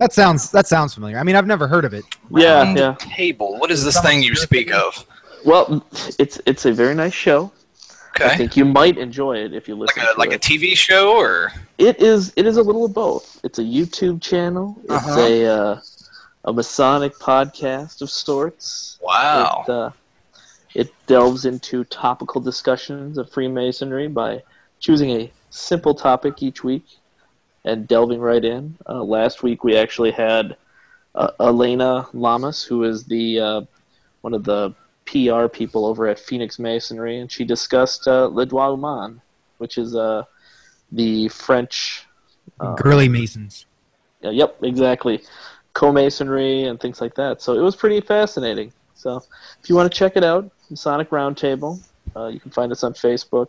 That 0.00 0.12
sounds 0.12 0.50
that 0.50 0.66
sounds 0.66 0.94
familiar. 0.94 1.16
I 1.16 1.22
mean, 1.22 1.36
I've 1.36 1.46
never 1.46 1.68
heard 1.68 1.84
of 1.84 1.94
it. 1.94 2.04
Yeah, 2.34 2.64
Round 2.64 2.76
yeah. 2.76 2.96
Table. 2.98 3.60
What 3.60 3.70
is 3.70 3.84
this 3.84 3.94
Someone 3.94 4.14
thing 4.14 4.22
you 4.24 4.34
speak 4.34 4.72
of? 4.72 5.06
Well, 5.44 5.86
it's 6.18 6.40
it's 6.46 6.66
a 6.66 6.72
very 6.72 6.96
nice 6.96 7.14
show. 7.14 7.52
I 8.20 8.36
think 8.36 8.56
you 8.56 8.64
might 8.64 8.98
enjoy 8.98 9.38
it 9.38 9.52
if 9.54 9.68
you 9.68 9.74
listen. 9.76 10.02
Like 10.02 10.14
a 10.16 10.18
like 10.18 10.32
a. 10.32 10.38
TV 10.38 10.76
show 10.76 11.16
or 11.16 11.52
It 11.78 12.00
is 12.00 12.32
it 12.36 12.46
is 12.46 12.56
a 12.56 12.62
little 12.62 12.84
of 12.86 12.94
both. 12.94 13.40
It's 13.44 13.58
a 13.58 13.62
YouTube 13.62 14.20
channel. 14.22 14.76
It's 14.84 14.92
Uh-huh. 14.92 15.20
a 15.20 15.46
uh, 15.46 15.80
a 16.44 16.52
Masonic 16.52 17.14
podcast 17.18 18.00
of 18.02 18.10
sorts. 18.10 18.98
wow. 19.02 19.64
It, 19.66 19.70
uh, 19.72 19.90
it 20.74 20.92
delves 21.06 21.44
into 21.46 21.84
topical 21.84 22.40
discussions 22.40 23.18
of 23.18 23.30
Freemasonry 23.30 24.08
by 24.08 24.42
choosing 24.78 25.10
a 25.10 25.32
simple 25.50 25.94
topic 25.94 26.42
each 26.42 26.62
week 26.62 26.84
and 27.64 27.88
delving 27.88 28.20
right 28.20 28.44
in. 28.44 28.76
Uh, 28.88 29.02
last 29.02 29.42
week 29.42 29.64
we 29.64 29.76
actually 29.76 30.10
had 30.12 30.56
uh, 31.14 31.30
Elena 31.40 32.06
Lamas, 32.12 32.62
who 32.62 32.84
is 32.84 33.04
the 33.04 33.40
uh, 33.40 33.60
one 34.20 34.34
of 34.34 34.44
the 34.44 34.74
PR 35.06 35.46
people 35.48 35.86
over 35.86 36.06
at 36.06 36.18
Phoenix 36.18 36.58
Masonry, 36.58 37.18
and 37.20 37.30
she 37.30 37.44
discussed 37.44 38.06
uh, 38.08 38.26
Le 38.26 38.44
Droit 38.44 38.78
Humain, 38.78 39.20
which 39.58 39.78
is 39.78 39.94
uh, 39.94 40.24
the 40.92 41.28
French. 41.28 42.04
Uh, 42.60 42.74
Girly 42.74 43.08
Masons. 43.08 43.66
yeah, 44.20 44.30
yep, 44.30 44.56
exactly. 44.62 45.22
Co-masonry 45.72 46.64
and 46.64 46.80
things 46.80 47.00
like 47.00 47.14
that. 47.16 47.42
So 47.42 47.52
it 47.58 47.60
was 47.60 47.76
pretty 47.76 48.00
fascinating. 48.00 48.72
So 48.94 49.22
if 49.62 49.68
you 49.68 49.74
want 49.76 49.92
to 49.92 49.96
check 49.98 50.16
it 50.16 50.24
out, 50.24 50.50
Masonic 50.70 51.10
Roundtable, 51.10 51.80
uh, 52.16 52.26
you 52.28 52.40
can 52.40 52.50
find 52.50 52.72
us 52.72 52.82
on 52.82 52.94
Facebook 52.94 53.48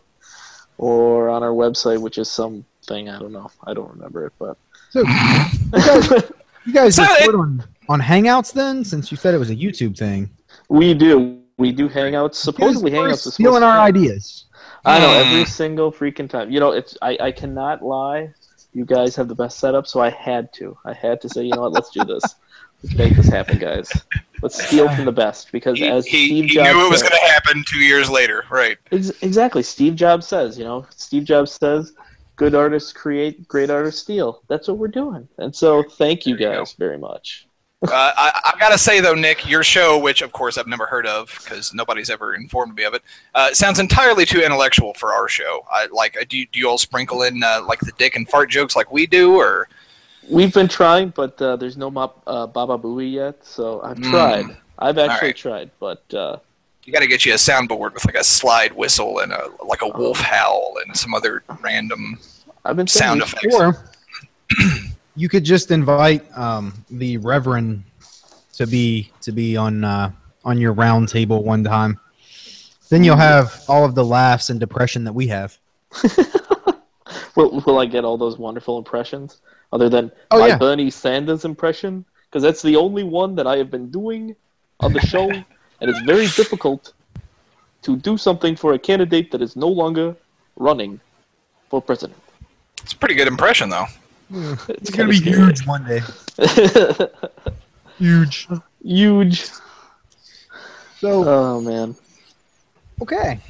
or 0.76 1.28
on 1.30 1.42
our 1.42 1.50
website, 1.50 2.00
which 2.00 2.18
is 2.18 2.30
something 2.30 3.08
I 3.08 3.18
don't 3.18 3.32
know. 3.32 3.50
I 3.64 3.72
don't 3.74 3.90
remember 3.90 4.26
it, 4.26 4.32
but 4.38 4.56
So, 4.90 5.00
you 5.72 5.82
guys, 5.82 6.22
you 6.66 6.72
guys 6.72 6.94
So 6.96 7.02
record 7.02 7.34
it- 7.34 7.34
on, 7.34 7.64
on 7.88 8.00
Hangouts 8.00 8.52
then, 8.52 8.84
since 8.84 9.10
you 9.10 9.16
said 9.16 9.34
it 9.34 9.38
was 9.38 9.50
a 9.50 9.56
YouTube 9.56 9.96
thing. 9.96 10.30
we 10.68 10.92
do. 10.94 11.37
We 11.58 11.72
do 11.72 11.88
hangouts. 11.88 12.36
Supposedly, 12.36 12.92
hangouts 12.92 13.26
are 13.26 13.28
is 13.28 13.34
stealing 13.34 13.56
supposed 13.56 13.64
our 13.64 13.80
ideas. 13.80 14.44
I 14.84 14.98
know 15.00 15.12
every 15.12 15.44
single 15.44 15.92
freaking 15.92 16.30
time. 16.30 16.50
You 16.50 16.60
know, 16.60 16.70
it's 16.70 16.96
I, 17.02 17.18
I 17.20 17.32
cannot 17.32 17.82
lie. 17.82 18.32
You 18.72 18.84
guys 18.84 19.16
have 19.16 19.28
the 19.28 19.34
best 19.34 19.58
setup, 19.58 19.86
so 19.86 20.00
I 20.00 20.10
had 20.10 20.52
to. 20.54 20.78
I 20.84 20.92
had 20.92 21.20
to 21.22 21.28
say, 21.28 21.42
you 21.42 21.52
know 21.52 21.62
what? 21.62 21.72
Let's 21.72 21.90
do 21.90 22.04
this. 22.04 22.22
Let's 22.82 22.96
make 22.96 23.16
this 23.16 23.26
happen, 23.26 23.58
guys. 23.58 23.90
Let's 24.40 24.64
steal 24.64 24.88
from 24.94 25.04
the 25.04 25.12
best 25.12 25.50
because 25.50 25.78
He, 25.78 25.88
as 25.88 26.06
he, 26.06 26.26
Steve 26.26 26.44
he 26.44 26.54
Jobs 26.54 26.70
knew 26.70 26.86
it 26.86 26.90
was 26.90 27.02
going 27.02 27.18
to 27.18 27.26
happen 27.32 27.64
two 27.66 27.80
years 27.80 28.08
later, 28.08 28.44
right? 28.50 28.78
Ex- 28.92 29.10
exactly. 29.20 29.64
Steve 29.64 29.96
Jobs 29.96 30.28
says, 30.28 30.56
you 30.56 30.64
know, 30.64 30.86
Steve 30.90 31.24
Jobs 31.24 31.50
says, 31.52 31.92
good 32.36 32.54
artists 32.54 32.92
create, 32.92 33.48
great 33.48 33.68
artists 33.68 34.00
steal. 34.00 34.42
That's 34.46 34.68
what 34.68 34.78
we're 34.78 34.86
doing. 34.86 35.26
And 35.38 35.54
so, 35.54 35.82
thank 35.82 36.24
you 36.24 36.36
There 36.36 36.52
you 36.52 36.58
guys 36.58 36.74
very 36.74 36.98
much. 36.98 37.47
Uh, 37.82 37.90
I, 37.92 38.40
I 38.54 38.58
gotta 38.58 38.76
say 38.76 39.00
though, 39.00 39.14
Nick, 39.14 39.48
your 39.48 39.62
show, 39.62 39.98
which 39.98 40.20
of 40.20 40.32
course 40.32 40.58
I've 40.58 40.66
never 40.66 40.84
heard 40.86 41.06
of 41.06 41.32
because 41.44 41.72
nobody's 41.72 42.10
ever 42.10 42.34
informed 42.34 42.74
me 42.74 42.82
of 42.82 42.94
it, 42.94 43.02
uh, 43.36 43.54
sounds 43.54 43.78
entirely 43.78 44.26
too 44.26 44.40
intellectual 44.40 44.94
for 44.94 45.12
our 45.12 45.28
show. 45.28 45.64
I 45.70 45.86
like. 45.92 46.16
uh, 46.20 46.24
Do 46.28 46.38
you, 46.38 46.46
do 46.50 46.58
you 46.58 46.68
all 46.68 46.78
sprinkle 46.78 47.22
in 47.22 47.42
uh, 47.44 47.62
like 47.64 47.78
the 47.80 47.92
dick 47.96 48.16
and 48.16 48.28
fart 48.28 48.50
jokes 48.50 48.74
like 48.74 48.90
we 48.90 49.06
do, 49.06 49.36
or 49.36 49.68
We've 50.28 50.52
been 50.52 50.68
trying, 50.68 51.10
but 51.10 51.40
uh, 51.40 51.56
there's 51.56 51.76
no 51.78 51.88
Mop, 51.90 52.20
uh, 52.26 52.46
Baba 52.48 52.76
Booey 52.76 53.12
yet. 53.12 53.36
So 53.46 53.80
I've 53.82 53.96
Mm. 53.96 54.10
tried. 54.10 54.56
I've 54.78 54.98
actually 54.98 55.28
right. 55.28 55.36
tried, 55.36 55.70
but 55.80 56.02
uh, 56.12 56.36
you 56.84 56.92
got 56.92 57.00
to 57.00 57.06
get 57.06 57.24
you 57.24 57.32
a 57.32 57.36
soundboard 57.36 57.94
with 57.94 58.04
like 58.04 58.16
a 58.16 58.24
slide 58.24 58.72
whistle 58.72 59.20
and 59.20 59.32
a 59.32 59.48
like 59.64 59.82
a 59.82 59.88
wolf 59.88 60.18
howl 60.20 60.74
and 60.84 60.96
some 60.96 61.14
other 61.14 61.44
random 61.60 62.18
I've 62.64 62.76
been 62.76 62.86
sound 62.88 63.22
effects. 63.22 63.56
Or 65.18 65.20
you 65.20 65.28
could 65.28 65.44
just 65.44 65.70
invite 65.70 66.24
um, 66.36 66.72
the 66.90 67.18
Reverend 67.18 67.84
to 68.54 68.66
be 68.66 69.10
to 69.22 69.32
be 69.32 69.56
on 69.56 69.84
uh, 69.84 70.12
on 70.44 70.58
your 70.58 70.72
round 70.72 71.08
table 71.08 71.44
one 71.44 71.64
time. 71.64 71.98
Then 72.88 73.04
you'll 73.04 73.16
have 73.16 73.62
all 73.68 73.84
of 73.84 73.94
the 73.94 74.04
laughs 74.04 74.50
and 74.50 74.58
depression 74.58 75.04
that 75.04 75.12
we 75.12 75.26
have. 75.28 75.58
Will, 77.36 77.62
will 77.66 77.78
I 77.78 77.86
get 77.86 78.04
all 78.04 78.18
those 78.18 78.38
wonderful 78.38 78.78
impressions 78.78 79.40
other 79.72 79.88
than 79.88 80.10
Oh, 80.30 80.40
my 80.40 80.48
yeah. 80.48 80.58
Bernie 80.58 80.90
Sanders 80.90 81.44
impression? 81.44 82.04
Because 82.24 82.42
that's 82.42 82.62
the 82.62 82.76
only 82.76 83.04
one 83.04 83.34
that 83.36 83.46
I 83.46 83.56
have 83.58 83.70
been 83.70 83.90
doing 83.90 84.34
on 84.80 84.92
the 84.92 85.00
show, 85.00 85.30
and 85.30 85.44
it's 85.90 86.00
very 86.00 86.26
difficult 86.26 86.92
to 87.82 87.96
do 87.96 88.18
something 88.18 88.56
for 88.56 88.72
a 88.72 88.78
candidate 88.78 89.30
that 89.30 89.40
is 89.40 89.54
no 89.56 89.68
longer 89.68 90.16
running 90.56 91.00
for 91.70 91.80
president. 91.80 92.18
It's 92.82 92.92
a 92.92 92.96
pretty 92.96 93.14
good 93.14 93.28
impression, 93.28 93.68
though. 93.68 93.86
It's 94.30 94.68
It's 94.68 94.90
gonna 94.90 95.08
be 95.08 95.16
scary. 95.16 95.36
huge 95.36 95.66
one 95.66 95.84
day. 95.86 96.00
Huge. 97.98 98.48
huge. 98.82 99.44
So 101.00 101.24
Oh 101.28 101.60
man. 101.60 101.96
okay. 103.02 103.40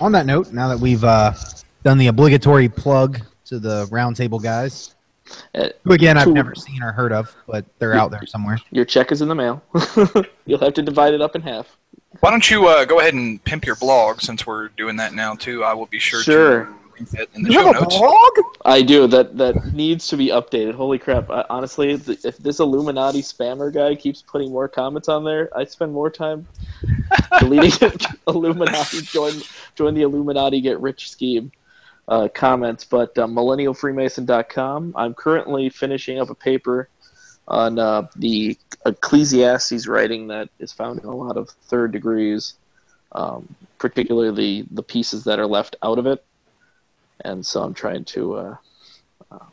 On 0.00 0.10
that 0.12 0.26
note, 0.26 0.52
now 0.52 0.68
that 0.68 0.78
we've 0.80 1.04
uh, 1.04 1.32
done 1.84 1.98
the 1.98 2.08
obligatory 2.08 2.68
plug 2.68 3.20
to 3.46 3.58
the 3.58 3.86
roundtable 3.86 4.42
guys, 4.42 4.94
Uh, 5.54 5.68
who 5.84 5.92
again 5.92 6.18
I've 6.18 6.24
Two- 6.24 6.34
never 6.34 6.54
seen 6.54 6.82
or 6.82 6.92
heard 6.92 7.12
of, 7.12 7.34
but 7.46 7.64
they're 7.78 7.94
out 7.94 8.10
there 8.10 8.26
somewhere. 8.26 8.58
Your 8.70 8.84
check 8.84 9.12
is 9.12 9.22
in 9.22 9.28
the 9.28 9.34
mail. 9.34 9.62
You'll 10.46 10.58
have 10.60 10.74
to 10.74 10.82
divide 10.82 11.14
it 11.14 11.20
up 11.22 11.34
in 11.36 11.42
half. 11.42 11.76
Why 12.20 12.30
don't 12.30 12.48
you 12.50 12.66
uh, 12.68 12.84
go 12.84 13.00
ahead 13.00 13.14
and 13.14 13.42
pimp 13.44 13.66
your 13.66 13.76
blog 13.76 14.20
since 14.20 14.46
we're 14.46 14.68
doing 14.68 14.96
that 14.96 15.14
now 15.14 15.34
too? 15.34 15.64
I 15.64 15.74
will 15.74 15.86
be 15.86 15.98
sure, 15.98 16.22
Sure. 16.22 16.64
to 16.64 16.74
link 16.96 17.10
that 17.10 17.28
in 17.34 17.42
the 17.42 17.50
You 17.52 17.60
show 17.60 17.66
have 17.66 17.76
a 17.76 17.80
notes. 17.82 17.98
blog? 17.98 18.30
I 18.64 18.82
do. 18.82 19.06
That 19.06 19.36
that 19.38 19.72
needs 19.74 20.08
to 20.08 20.16
be 20.16 20.28
updated. 20.28 20.74
Holy 20.74 20.98
crap! 20.98 21.30
I, 21.30 21.44
honestly, 21.50 21.98
th- 21.98 22.24
if 22.24 22.38
this 22.38 22.60
Illuminati 22.60 23.22
spammer 23.22 23.72
guy 23.72 23.94
keeps 23.94 24.22
putting 24.22 24.50
more 24.50 24.68
comments 24.68 25.08
on 25.08 25.24
there, 25.24 25.50
I 25.56 25.64
spend 25.64 25.92
more 25.92 26.10
time 26.10 26.46
deleting 27.40 27.90
Illuminati 28.28 29.02
join 29.02 29.34
join 29.74 29.94
the 29.94 30.02
Illuminati 30.02 30.60
get 30.60 30.80
rich 30.80 31.10
scheme 31.10 31.52
uh, 32.08 32.28
comments. 32.34 32.84
But 32.84 33.16
uh, 33.18 33.26
millennialfreemason.com. 33.26 34.94
I'm 34.96 35.14
currently 35.14 35.68
finishing 35.68 36.18
up 36.20 36.30
a 36.30 36.34
paper 36.34 36.88
on 37.48 37.78
uh, 37.78 38.08
the 38.16 38.56
Ecclesiastes 38.86 39.86
writing 39.86 40.28
that 40.28 40.48
is 40.58 40.72
found 40.72 41.00
in 41.00 41.06
a 41.06 41.14
lot 41.14 41.36
of 41.36 41.50
third 41.68 41.92
degrees, 41.92 42.54
um, 43.12 43.54
particularly 43.78 44.66
the 44.70 44.82
pieces 44.82 45.24
that 45.24 45.38
are 45.38 45.46
left 45.46 45.76
out 45.82 45.98
of 45.98 46.06
it. 46.06 46.24
And 47.22 47.44
so 47.44 47.62
I'm 47.62 47.74
trying 47.74 48.04
to 48.06 48.34
uh, 48.34 48.56
uh, 49.30 49.46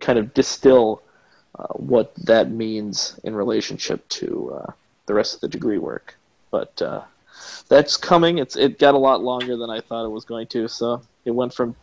kind 0.00 0.18
of 0.18 0.32
distill 0.34 1.02
uh, 1.58 1.66
what 1.74 2.14
that 2.26 2.50
means 2.50 3.18
in 3.24 3.34
relationship 3.34 4.08
to 4.08 4.58
uh, 4.60 4.72
the 5.06 5.14
rest 5.14 5.34
of 5.34 5.40
the 5.40 5.48
degree 5.48 5.78
work. 5.78 6.16
But 6.50 6.80
uh, 6.80 7.02
that's 7.68 7.96
coming. 7.96 8.38
It's 8.38 8.56
it 8.56 8.78
got 8.78 8.94
a 8.94 8.98
lot 8.98 9.22
longer 9.22 9.56
than 9.56 9.70
I 9.70 9.80
thought 9.80 10.04
it 10.04 10.10
was 10.10 10.24
going 10.24 10.46
to. 10.48 10.68
So 10.68 11.02
it 11.24 11.30
went 11.30 11.54
from 11.54 11.74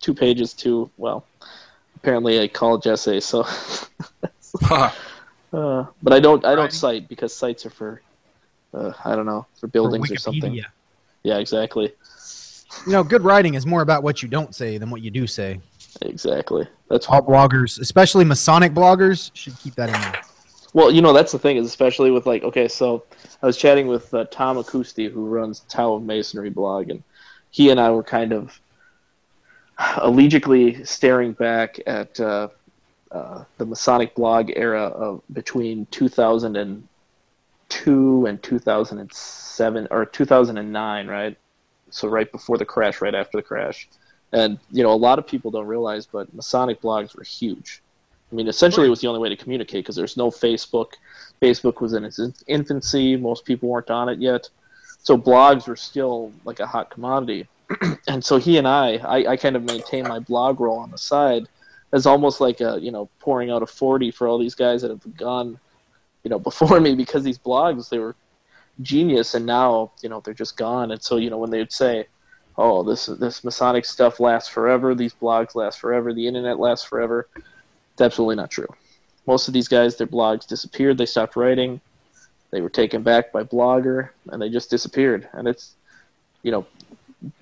two 0.00 0.14
pages 0.14 0.54
to 0.54 0.90
well, 0.96 1.26
apparently 1.96 2.38
a 2.38 2.48
college 2.48 2.86
essay. 2.86 3.20
So, 3.20 3.44
Huh. 4.62 4.90
uh, 5.52 5.86
but 6.02 6.12
I 6.12 6.20
don't 6.20 6.44
I 6.44 6.54
don't 6.54 6.64
Right. 6.64 6.72
cite 6.72 7.08
because 7.08 7.34
sites 7.34 7.66
are 7.66 7.70
for 7.70 8.02
uh, 8.74 8.92
I 9.04 9.16
don't 9.16 9.26
know 9.26 9.46
for 9.60 9.66
buildings 9.68 10.10
or 10.10 10.16
something. 10.16 10.52
Wikipedia. 10.52 10.64
Yeah, 11.24 11.38
exactly, 11.38 11.92
You 12.86 12.92
know, 12.92 13.02
good 13.02 13.22
writing 13.22 13.54
is 13.54 13.66
more 13.66 13.82
about 13.82 14.02
what 14.02 14.22
you 14.22 14.28
don't 14.28 14.54
say 14.54 14.78
than 14.78 14.90
what 14.90 15.02
you 15.02 15.10
do 15.10 15.26
say. 15.26 15.60
exactly. 16.02 16.66
That's 16.90 17.06
All 17.06 17.22
bloggers, 17.22 17.80
especially 17.80 18.24
Masonic 18.24 18.72
bloggers, 18.72 19.30
should 19.34 19.58
keep 19.58 19.74
that 19.76 19.88
in 19.88 20.00
mind. 20.00 20.18
Well, 20.74 20.90
you 20.90 21.02
know, 21.02 21.12
that's 21.12 21.32
the 21.32 21.38
thing 21.38 21.56
is 21.56 21.66
especially 21.66 22.10
with 22.10 22.26
like 22.26 22.42
okay, 22.42 22.68
so 22.68 23.04
I 23.42 23.46
was 23.46 23.56
chatting 23.56 23.86
with 23.86 24.12
uh, 24.12 24.24
Tom 24.30 24.56
Accuosti 24.56 25.10
who 25.10 25.26
runs 25.26 25.60
Tao 25.60 25.94
of 25.94 26.02
Masonry 26.02 26.50
blog, 26.50 26.90
and 26.90 27.02
he 27.50 27.70
and 27.70 27.80
I 27.80 27.90
were 27.90 28.02
kind 28.02 28.32
of 28.32 28.60
allegically 29.98 30.84
staring 30.84 31.32
back 31.32 31.80
at 31.86 32.18
uh, 32.20 32.48
uh, 33.10 33.44
the 33.58 33.66
Masonic 33.66 34.14
blog 34.14 34.50
era 34.56 34.82
of 34.82 35.22
between 35.32 35.86
2002 35.92 38.26
and 38.26 38.42
2007 38.42 39.88
or 39.90 40.06
2009, 40.06 41.06
right? 41.06 41.36
So 41.94 42.08
right 42.08 42.30
before 42.30 42.58
the 42.58 42.64
crash, 42.64 43.00
right 43.00 43.14
after 43.14 43.38
the 43.38 43.42
crash, 43.42 43.88
and 44.32 44.58
you 44.72 44.82
know, 44.82 44.92
a 44.92 44.96
lot 44.96 45.18
of 45.18 45.26
people 45.26 45.50
don't 45.50 45.66
realize, 45.66 46.06
but 46.06 46.32
Masonic 46.34 46.80
blogs 46.80 47.16
were 47.16 47.22
huge. 47.22 47.80
I 48.32 48.34
mean, 48.34 48.48
essentially, 48.48 48.88
it 48.88 48.90
was 48.90 49.00
the 49.00 49.06
only 49.06 49.20
way 49.20 49.28
to 49.28 49.36
communicate 49.36 49.84
because 49.84 49.94
there's 49.94 50.16
no 50.16 50.28
Facebook. 50.28 50.94
Facebook 51.40 51.80
was 51.80 51.92
in 51.92 52.04
its 52.04 52.18
infancy. 52.48 53.16
Most 53.16 53.44
people 53.44 53.68
weren't 53.68 53.90
on 53.90 54.08
it 54.08 54.18
yet. 54.18 54.48
So 55.04 55.16
blogs 55.16 55.68
were 55.68 55.76
still 55.76 56.32
like 56.44 56.58
a 56.58 56.66
hot 56.66 56.90
commodity. 56.90 57.46
and 58.08 58.24
so 58.24 58.38
he 58.38 58.58
and 58.58 58.66
I, 58.66 58.96
I, 58.96 59.32
I 59.32 59.36
kind 59.36 59.54
of 59.54 59.62
maintain 59.62 60.08
my 60.08 60.18
blogroll 60.18 60.78
on 60.78 60.90
the 60.90 60.98
side 60.98 61.46
as 61.92 62.06
almost 62.06 62.40
like 62.40 62.60
a, 62.60 62.78
you 62.80 62.90
know, 62.90 63.08
pouring 63.20 63.50
out 63.50 63.62
a 63.62 63.66
40 63.66 64.10
for 64.10 64.26
all 64.26 64.38
these 64.38 64.56
guys 64.56 64.82
that 64.82 64.90
have 64.90 65.16
gone, 65.16 65.60
you 66.24 66.30
know, 66.30 66.38
before 66.50 66.80
me 66.80 66.96
because 66.96 67.22
these 67.22 67.38
blogs, 67.38 67.88
they 67.88 67.98
were 67.98 68.16
genius 68.82 69.34
and 69.34 69.46
now, 69.46 69.92
you 70.02 70.08
know, 70.08 70.20
they're 70.20 70.34
just 70.34 70.56
gone. 70.56 70.90
And 70.90 71.02
so, 71.02 71.16
you 71.16 71.30
know, 71.30 71.38
when 71.38 71.50
they 71.50 71.58
would 71.58 71.72
say, 71.72 72.06
oh, 72.56 72.82
this, 72.82 73.06
this 73.06 73.44
Masonic 73.44 73.84
stuff 73.84 74.20
lasts 74.20 74.48
forever, 74.48 74.94
these 74.94 75.14
blogs 75.14 75.54
last 75.54 75.78
forever, 75.80 76.12
the 76.12 76.26
internet 76.26 76.58
lasts 76.58 76.86
forever, 76.86 77.28
it's 77.92 78.00
absolutely 78.00 78.36
not 78.36 78.50
true. 78.50 78.68
Most 79.26 79.48
of 79.48 79.54
these 79.54 79.68
guys, 79.68 79.96
their 79.96 80.06
blogs 80.06 80.46
disappeared. 80.46 80.98
They 80.98 81.06
stopped 81.06 81.36
writing. 81.36 81.80
They 82.50 82.60
were 82.60 82.70
taken 82.70 83.02
back 83.02 83.32
by 83.32 83.42
Blogger, 83.42 84.10
and 84.28 84.40
they 84.40 84.48
just 84.48 84.70
disappeared. 84.70 85.28
And 85.32 85.48
it's, 85.48 85.74
you 86.42 86.52
know, 86.52 86.66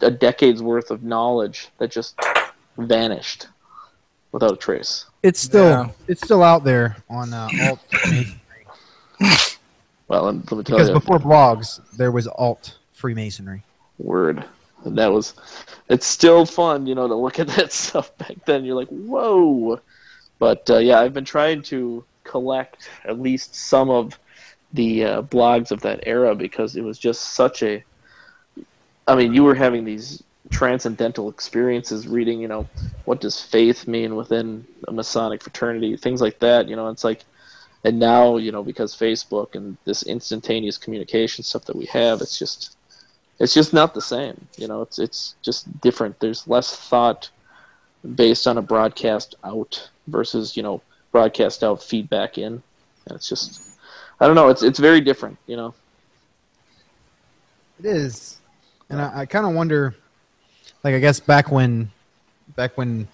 a 0.00 0.10
decade's 0.10 0.62
worth 0.62 0.90
of 0.90 1.02
knowledge 1.02 1.68
that 1.78 1.90
just 1.90 2.18
vanished 2.78 3.48
without 4.30 4.52
a 4.52 4.56
trace. 4.56 5.06
It's 5.22 5.40
still 5.40 5.68
Yeah. 5.68 5.88
it's 6.08 6.22
still 6.22 6.42
out 6.42 6.64
there 6.64 6.96
on 7.10 7.34
uh, 7.34 7.48
alt 7.62 7.80
Well, 10.12 10.24
let 10.24 10.34
me 10.34 10.42
tell 10.42 10.62
because 10.62 10.88
you, 10.88 10.94
before 10.94 11.18
blogs 11.18 11.80
there 11.96 12.12
was 12.12 12.26
alt 12.26 12.76
Freemasonry. 12.92 13.62
word. 13.98 14.44
And 14.84 14.98
that 14.98 15.10
was, 15.10 15.32
it's 15.88 16.06
still 16.06 16.44
fun, 16.44 16.86
you 16.86 16.94
know, 16.94 17.08
to 17.08 17.14
look 17.14 17.38
at 17.38 17.46
that 17.48 17.72
stuff 17.84 18.14
back 18.18 18.44
then. 18.44 18.62
You're 18.62 18.76
like, 18.76 18.88
whoa. 18.88 19.80
But 20.38 20.68
uh, 20.68 20.78
yeah, 20.78 21.00
I've 21.00 21.14
been 21.14 21.24
trying 21.24 21.62
to 21.62 22.04
collect 22.24 22.90
at 23.04 23.20
least 23.20 23.54
some 23.54 23.88
of 23.88 24.18
the 24.74 25.04
uh, 25.04 25.22
blogs 25.22 25.70
of 25.70 25.80
that 25.80 26.00
era 26.06 26.34
because 26.34 26.76
it 26.76 26.82
was 26.82 26.98
just 26.98 27.30
such 27.30 27.62
a. 27.62 27.82
I 29.08 29.14
mean, 29.14 29.32
you 29.32 29.44
were 29.44 29.54
having 29.54 29.84
these 29.84 30.22
transcendental 30.50 31.30
experiences 31.30 32.06
reading, 32.06 32.38
you 32.38 32.48
know, 32.48 32.68
what 33.06 33.22
does 33.22 33.40
faith 33.40 33.88
mean 33.88 34.14
within 34.14 34.66
a 34.88 34.92
Masonic 34.92 35.42
fraternity, 35.42 35.96
things 35.96 36.20
like 36.20 36.38
that. 36.40 36.68
You 36.68 36.76
know, 36.76 36.88
it's 36.88 37.02
like, 37.02 37.24
and 37.84 37.98
now, 37.98 38.36
you 38.36 38.52
know, 38.52 38.62
because 38.62 38.94
Facebook 38.94 39.54
and 39.54 39.76
this 39.84 40.04
instantaneous 40.04 40.78
communication 40.78 41.42
stuff 41.42 41.64
that 41.64 41.76
we 41.76 41.86
have, 41.86 42.20
it's 42.20 42.38
just 42.38 42.76
it's 43.40 43.54
just 43.54 43.72
not 43.72 43.92
the 43.92 44.00
same. 44.00 44.46
You 44.56 44.68
know, 44.68 44.82
it's 44.82 44.98
it's 44.98 45.34
just 45.42 45.80
different. 45.80 46.18
There's 46.20 46.46
less 46.46 46.76
thought 46.76 47.30
based 48.14 48.46
on 48.46 48.58
a 48.58 48.62
broadcast 48.62 49.34
out 49.42 49.88
versus 50.06 50.56
you 50.56 50.62
know 50.62 50.80
broadcast 51.10 51.64
out 51.64 51.82
feedback 51.82 52.38
in, 52.38 52.62
and 53.06 53.16
it's 53.16 53.28
just 53.28 53.78
I 54.20 54.26
don't 54.26 54.36
know. 54.36 54.48
It's 54.48 54.62
it's 54.62 54.78
very 54.78 55.00
different. 55.00 55.38
You 55.46 55.56
know. 55.56 55.74
It 57.80 57.86
is, 57.86 58.38
and 58.90 59.00
I, 59.00 59.22
I 59.22 59.26
kind 59.26 59.44
of 59.44 59.54
wonder, 59.54 59.96
like 60.84 60.94
I 60.94 61.00
guess 61.00 61.18
back 61.18 61.50
when, 61.50 61.90
back 62.54 62.78
when 62.78 63.08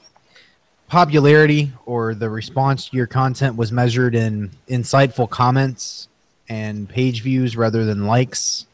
popularity 0.88 1.72
or 1.87 2.14
the 2.14 2.29
response 2.29 2.88
to 2.88 2.96
your 2.96 3.07
content 3.07 3.57
was 3.57 3.70
measured 3.70 4.14
in 4.14 4.51
insightful 4.68 5.29
comments 5.29 6.09
and 6.48 6.88
page 6.88 7.22
views 7.22 7.57
rather 7.57 7.85
than 7.85 8.07
likes, 8.07 8.66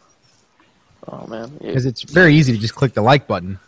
Oh 1.08 1.26
man. 1.26 1.52
Because 1.60 1.86
it's 1.86 2.02
very 2.02 2.34
easy 2.34 2.52
to 2.52 2.58
just 2.58 2.74
click 2.74 2.94
the 2.94 3.02
like 3.02 3.26
button. 3.26 3.58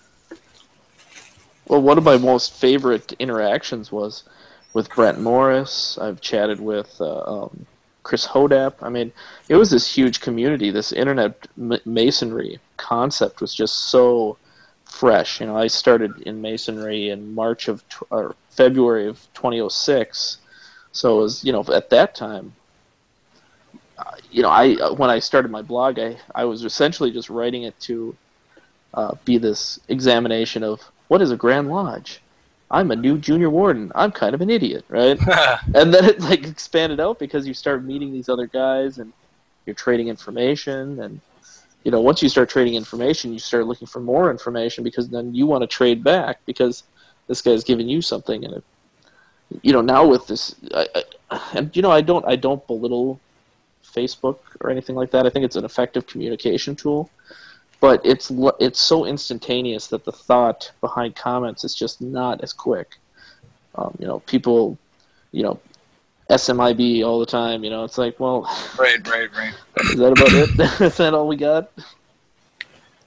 Well, 1.69 1.83
one 1.83 1.99
of 1.99 2.05
my 2.05 2.17
most 2.17 2.55
favorite 2.55 3.13
interactions 3.19 3.91
was 3.91 4.25
with 4.73 4.89
Brent 4.95 5.21
Morris. 5.21 5.99
I've 5.99 6.21
chatted 6.21 6.61
with 6.61 6.97
uh, 7.01 7.21
um, 7.21 7.67
Chris 8.05 8.27
Hodapp. 8.27 8.75
I 8.83 8.89
mean, 8.89 9.13
it 9.49 9.57
was 9.57 9.71
this 9.71 9.93
huge 9.93 10.21
community. 10.21 10.71
This 10.71 10.93
internet 10.93 11.47
m- 11.59 11.81
masonry 11.85 12.59
concept 12.77 13.41
was 13.41 13.53
just 13.53 13.75
so 13.91 14.39
fresh. 14.97 15.41
You 15.41 15.47
know, 15.47 15.57
I 15.57 15.67
started 15.67 16.23
in 16.23 16.41
masonry 16.41 17.11
in 17.11 17.35
March 17.35 17.69
of 17.69 17.87
tw- 17.89 18.11
or 18.11 18.35
February 18.51 19.07
of 19.07 19.19
2006. 19.35 20.39
So 20.93 21.19
it 21.19 21.23
was, 21.23 21.45
you 21.45 21.53
know, 21.53 21.65
at 21.73 21.91
that 21.91 22.15
time, 22.15 22.55
uh, 23.99 24.17
you 24.31 24.43
know, 24.43 24.49
I 24.49 24.75
uh, 24.75 24.93
when 24.95 25.11
I 25.11 25.19
started 25.19 25.51
my 25.51 25.63
blog, 25.63 25.99
I 25.99 26.17
I 26.35 26.45
was 26.45 26.65
essentially 26.65 27.11
just 27.11 27.31
writing 27.31 27.65
it 27.65 27.79
to 27.81 28.17
uh, 28.95 29.15
be 29.25 29.39
this 29.39 29.79
examination 29.89 30.63
of 30.63 30.81
what 31.09 31.23
is 31.23 31.31
a 31.31 31.37
Grand 31.37 31.69
Lodge. 31.69 32.21
I'm 32.71 32.91
a 32.91 32.97
new 32.97 33.17
junior 33.17 33.49
warden. 33.49 33.93
I'm 33.95 34.11
kind 34.11 34.35
of 34.35 34.41
an 34.41 34.51
idiot, 34.51 34.85
right? 34.89 35.19
and 35.75 35.95
then 35.95 36.05
it 36.05 36.21
like 36.21 36.45
expanded 36.47 37.01
out 37.01 37.19
because 37.19 37.47
you 37.47 37.55
start 37.55 37.85
meeting 37.85 38.13
these 38.13 38.29
other 38.29 38.47
guys 38.47 38.99
and 38.99 39.13
you're 39.65 39.75
trading 39.75 40.09
information 40.09 41.01
and 41.01 41.21
you 41.87 41.93
know 41.93 42.01
once 42.01 42.21
you 42.21 42.29
start 42.29 42.49
trading 42.49 42.75
information 42.75 43.33
you 43.33 43.39
start 43.39 43.65
looking 43.67 43.87
for 43.87 44.01
more 44.01 44.29
information 44.29 44.83
because 44.83 45.09
then 45.09 45.33
you 45.33 45.47
want 45.47 45.63
to 45.63 45.69
trade 45.69 46.03
back 46.03 46.41
because 46.45 46.83
this 47.29 47.41
guy's 47.41 47.63
giving 47.63 47.89
you 47.89 48.03
something 48.03 48.45
and 48.45 48.55
it, 48.55 48.65
you 49.63 49.73
know 49.73 49.81
now 49.81 50.05
with 50.05 50.27
this 50.27 50.57
I, 50.75 50.89
I, 51.31 51.41
and 51.55 51.75
you 51.77 51.83
know 51.83 51.93
I 51.93 52.01
don't 52.01 52.27
I 52.27 52.35
don't 52.35 52.67
belittle 52.67 53.21
Facebook 53.85 54.39
or 54.61 54.71
anything 54.71 54.97
like 54.97 55.13
that 55.13 55.27
I 55.27 55.31
think 55.31 55.45
it's 55.45 55.55
an 55.55 55.65
effective 55.65 56.09
communication 56.09 56.75
tool 56.75 57.09
but 57.79 58.05
it's 58.05 58.33
it's 58.59 58.81
so 58.81 59.07
instantaneous 59.07 59.87
that 59.89 60.05
the 60.05 60.11
thought 60.13 60.73
behind 60.81 61.15
comments 61.15 61.63
is 61.63 61.75
just 61.75 62.01
not 62.01 62.43
as 62.43 62.53
quick. 62.53 62.97
Um, 63.75 63.95
you 63.99 64.07
know, 64.07 64.21
people, 64.21 64.79
you 65.33 65.43
know, 65.43 65.61
SMIB 66.31 67.05
all 67.05 67.21
the 67.21 67.27
time. 67.27 67.65
You 67.65 67.71
know, 67.71 67.85
it's 67.85 67.99
like, 67.99 68.19
well, 68.19 68.43
Right, 68.79 69.07
right, 69.09 69.35
right. 69.37 69.55
is 69.81 69.97
that 69.97 70.13
about 70.13 70.33
it? 70.33 70.81
is 70.81 70.97
that 70.97 71.15
all 71.15 71.29
we 71.29 71.37
got? 71.37 71.71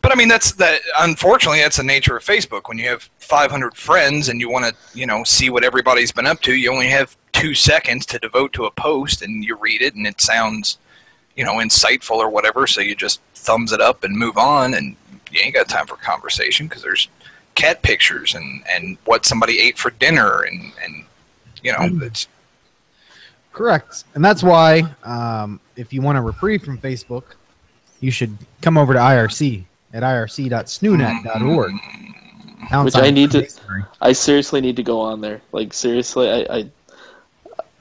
But 0.01 0.13
I 0.13 0.15
mean, 0.15 0.29
that's 0.29 0.53
that. 0.53 0.81
Unfortunately, 0.99 1.59
that's 1.59 1.77
the 1.77 1.83
nature 1.83 2.15
of 2.15 2.23
Facebook. 2.23 2.69
When 2.69 2.77
you 2.77 2.87
have 2.87 3.09
500 3.19 3.75
friends 3.75 4.29
and 4.29 4.39
you 4.39 4.49
want 4.49 4.65
to, 4.65 4.97
you 4.97 5.05
know, 5.05 5.23
see 5.23 5.49
what 5.49 5.63
everybody's 5.63 6.11
been 6.11 6.25
up 6.25 6.41
to, 6.41 6.53
you 6.53 6.71
only 6.71 6.87
have 6.87 7.17
two 7.33 7.53
seconds 7.53 8.05
to 8.07 8.19
devote 8.19 8.53
to 8.53 8.65
a 8.65 8.71
post, 8.71 9.21
and 9.21 9.43
you 9.43 9.55
read 9.57 9.81
it, 9.81 9.95
and 9.95 10.07
it 10.07 10.21
sounds, 10.21 10.77
you 11.35 11.43
know, 11.43 11.55
insightful 11.55 12.15
or 12.15 12.29
whatever. 12.29 12.65
So 12.65 12.79
you 12.79 12.95
just 12.95 13.19
thumbs 13.35 13.73
it 13.73 13.81
up 13.81 14.05
and 14.05 14.15
move 14.15 14.37
on, 14.37 14.73
and 14.73 14.95
you 15.31 15.41
ain't 15.43 15.55
got 15.55 15.67
time 15.67 15.85
for 15.85 15.97
conversation 15.97 16.67
because 16.67 16.81
there's 16.81 17.09
cat 17.55 17.81
pictures 17.81 18.35
and 18.35 18.63
and 18.71 18.97
what 19.03 19.25
somebody 19.25 19.59
ate 19.59 19.77
for 19.77 19.91
dinner, 19.91 20.43
and 20.43 20.71
and 20.81 21.03
you 21.61 21.73
know, 21.73 21.79
mm. 21.79 22.01
it's 22.03 22.27
Correct. 23.59 24.05
And 24.15 24.23
that's 24.23 24.41
why, 24.41 24.83
um, 25.03 25.59
if 25.75 25.91
you 25.91 26.01
want 26.01 26.17
a 26.17 26.21
reprieve 26.21 26.63
from 26.63 26.77
Facebook, 26.77 27.23
you 27.99 28.09
should 28.09 28.37
come 28.61 28.77
over 28.77 28.93
to 28.93 28.99
IRC 28.99 29.65
at 29.93 30.01
irc.snoonet.org. 30.01 31.73
Which 32.85 32.95
I 32.95 33.09
need 33.09 33.31
to- 33.31 33.39
Freemasonry. 33.39 33.83
I 33.99 34.13
seriously 34.13 34.61
need 34.61 34.77
to 34.77 34.83
go 34.83 35.01
on 35.01 35.19
there. 35.19 35.41
Like 35.51 35.73
seriously, 35.73 36.29
I, 36.29 36.45
I 36.59 36.69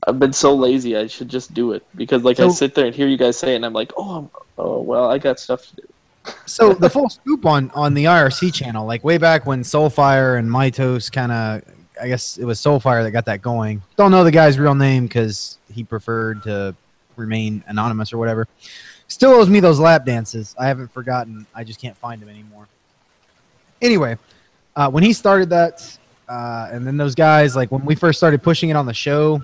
I've 0.09 0.19
been 0.19 0.33
so 0.33 0.53
lazy. 0.53 0.97
I 0.97 1.07
should 1.07 1.29
just 1.29 1.55
do 1.55 1.71
it 1.73 1.85
because 1.95 2.25
like 2.25 2.41
I 2.41 2.49
So- 2.49 2.55
sit 2.55 2.75
there 2.75 2.87
and 2.87 2.95
hear 2.95 3.07
you 3.07 3.17
guys 3.17 3.38
say 3.38 3.53
it, 3.53 3.57
and 3.57 3.64
I'm 3.64 3.73
like, 3.73 3.93
oh, 3.97 4.17
I'm, 4.17 4.31
oh 4.59 4.81
well, 4.81 5.09
I 5.09 5.19
got 5.19 5.38
stuff 5.38 5.64
to 5.69 5.77
do. 5.77 5.83
So 6.47 6.73
the 6.75 6.91
full 6.91 7.09
scoop 7.09 7.47
on 7.47 7.71
on 7.71 7.95
the 7.95 8.07
IRC 8.07 8.53
channel, 8.53 8.85
like 8.85 9.05
way 9.05 9.17
back 9.19 9.47
when 9.47 9.62
Soulfire 9.62 10.38
and 10.41 10.51
Mitos 10.51 11.12
kind 11.12 11.31
of, 11.31 11.62
I 12.01 12.09
guess 12.09 12.39
it 12.39 12.45
was 12.45 12.61
Soulfire 12.61 13.03
that 13.03 13.11
got 13.11 13.25
that 13.27 13.43
going. 13.43 13.83
Don't 13.97 14.11
know 14.11 14.25
the 14.25 14.31
guy's 14.31 14.59
real 14.59 14.75
name 14.75 15.07
because 15.07 15.59
he 15.73 15.85
preferred 15.85 16.43
to 16.45 16.75
remain 17.17 17.63
anonymous 17.67 18.13
or 18.13 18.19
whatever. 18.19 18.47
Still 19.09 19.33
owes 19.33 19.49
me 19.49 19.61
those 19.61 19.81
lap 19.81 20.05
dances. 20.05 20.55
I 20.59 20.67
haven't 20.67 20.93
forgotten. 20.93 21.47
I 21.55 21.65
just 21.65 21.81
can't 21.81 21.97
find 21.97 22.23
him 22.23 22.29
anymore. 22.29 22.69
Anyway, 23.81 24.19
uh, 24.77 24.91
when 24.91 25.03
he 25.03 25.13
started 25.13 25.51
that, 25.51 25.99
uh, 26.29 26.69
and 26.71 26.87
then 26.87 26.97
those 26.97 27.15
guys, 27.15 27.57
like 27.57 27.73
when 27.73 27.85
we 27.85 27.95
first 27.95 28.19
started 28.19 28.43
pushing 28.43 28.69
it 28.69 28.77
on 28.77 28.87
the 28.87 28.95
show, 28.95 29.43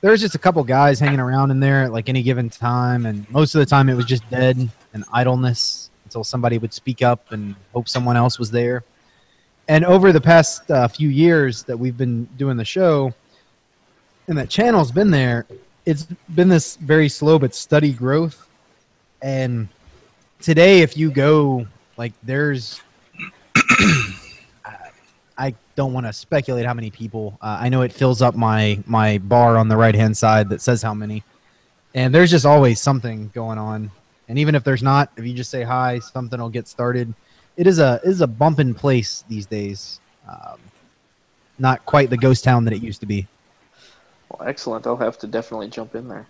there 0.00 0.12
was 0.12 0.20
just 0.20 0.34
a 0.34 0.38
couple 0.38 0.62
guys 0.62 1.00
hanging 1.00 1.20
around 1.20 1.50
in 1.50 1.58
there 1.58 1.82
at 1.84 1.92
like 1.92 2.08
any 2.08 2.22
given 2.22 2.48
time, 2.48 3.06
and 3.06 3.28
most 3.30 3.54
of 3.54 3.58
the 3.58 3.66
time 3.66 3.88
it 3.88 3.94
was 3.94 4.04
just 4.04 4.28
dead 4.30 4.70
and 4.92 5.04
idleness 5.12 5.90
until 6.04 6.22
somebody 6.22 6.58
would 6.58 6.72
speak 6.72 7.02
up 7.02 7.32
and 7.32 7.56
hope 7.72 7.88
someone 7.88 8.16
else 8.16 8.38
was 8.38 8.50
there. 8.50 8.84
And 9.68 9.84
over 9.84 10.12
the 10.12 10.20
past 10.20 10.70
uh, 10.70 10.86
few 10.88 11.08
years 11.08 11.64
that 11.64 11.76
we've 11.76 11.96
been 11.96 12.24
doing 12.36 12.56
the 12.56 12.64
show, 12.64 13.12
and 14.28 14.38
that 14.38 14.48
channel's 14.48 14.92
been 14.92 15.10
there, 15.10 15.46
it's 15.84 16.04
been 16.34 16.48
this 16.48 16.76
very 16.76 17.08
slow 17.08 17.38
but 17.38 17.54
steady 17.54 17.92
growth. 17.92 18.48
And 19.22 19.68
today, 20.40 20.82
if 20.82 20.96
you 20.96 21.10
go, 21.10 21.66
like, 21.96 22.12
there's 22.22 22.80
I 25.38 25.54
don't 25.74 25.92
want 25.92 26.06
to 26.06 26.12
speculate 26.12 26.64
how 26.64 26.74
many 26.74 26.90
people. 26.90 27.36
Uh, 27.42 27.58
I 27.60 27.68
know 27.68 27.82
it 27.82 27.92
fills 27.92 28.22
up 28.22 28.34
my 28.34 28.82
my 28.86 29.18
bar 29.18 29.56
on 29.58 29.68
the 29.68 29.76
right 29.76 29.94
hand 29.94 30.16
side 30.16 30.48
that 30.50 30.60
says 30.60 30.82
how 30.82 30.94
many, 30.94 31.22
and 31.94 32.14
there's 32.14 32.30
just 32.30 32.46
always 32.46 32.80
something 32.80 33.30
going 33.34 33.58
on. 33.58 33.90
And 34.28 34.38
even 34.38 34.54
if 34.54 34.64
there's 34.64 34.82
not, 34.82 35.12
if 35.16 35.24
you 35.26 35.34
just 35.34 35.50
say 35.50 35.62
hi, 35.62 35.98
something 35.98 36.40
will 36.40 36.48
get 36.48 36.66
started. 36.68 37.12
It 37.56 37.66
is 37.66 37.78
a 37.78 38.00
it 38.04 38.10
is 38.10 38.20
a 38.20 38.26
bumping 38.26 38.74
place 38.74 39.24
these 39.28 39.46
days. 39.46 40.00
Um, 40.28 40.58
not 41.58 41.84
quite 41.86 42.10
the 42.10 42.16
ghost 42.16 42.44
town 42.44 42.64
that 42.64 42.74
it 42.74 42.82
used 42.82 43.00
to 43.00 43.06
be. 43.06 43.26
Well, 44.28 44.46
excellent. 44.46 44.86
I'll 44.86 44.96
have 44.96 45.18
to 45.18 45.26
definitely 45.26 45.68
jump 45.68 45.94
in 45.94 46.08
there. 46.08 46.26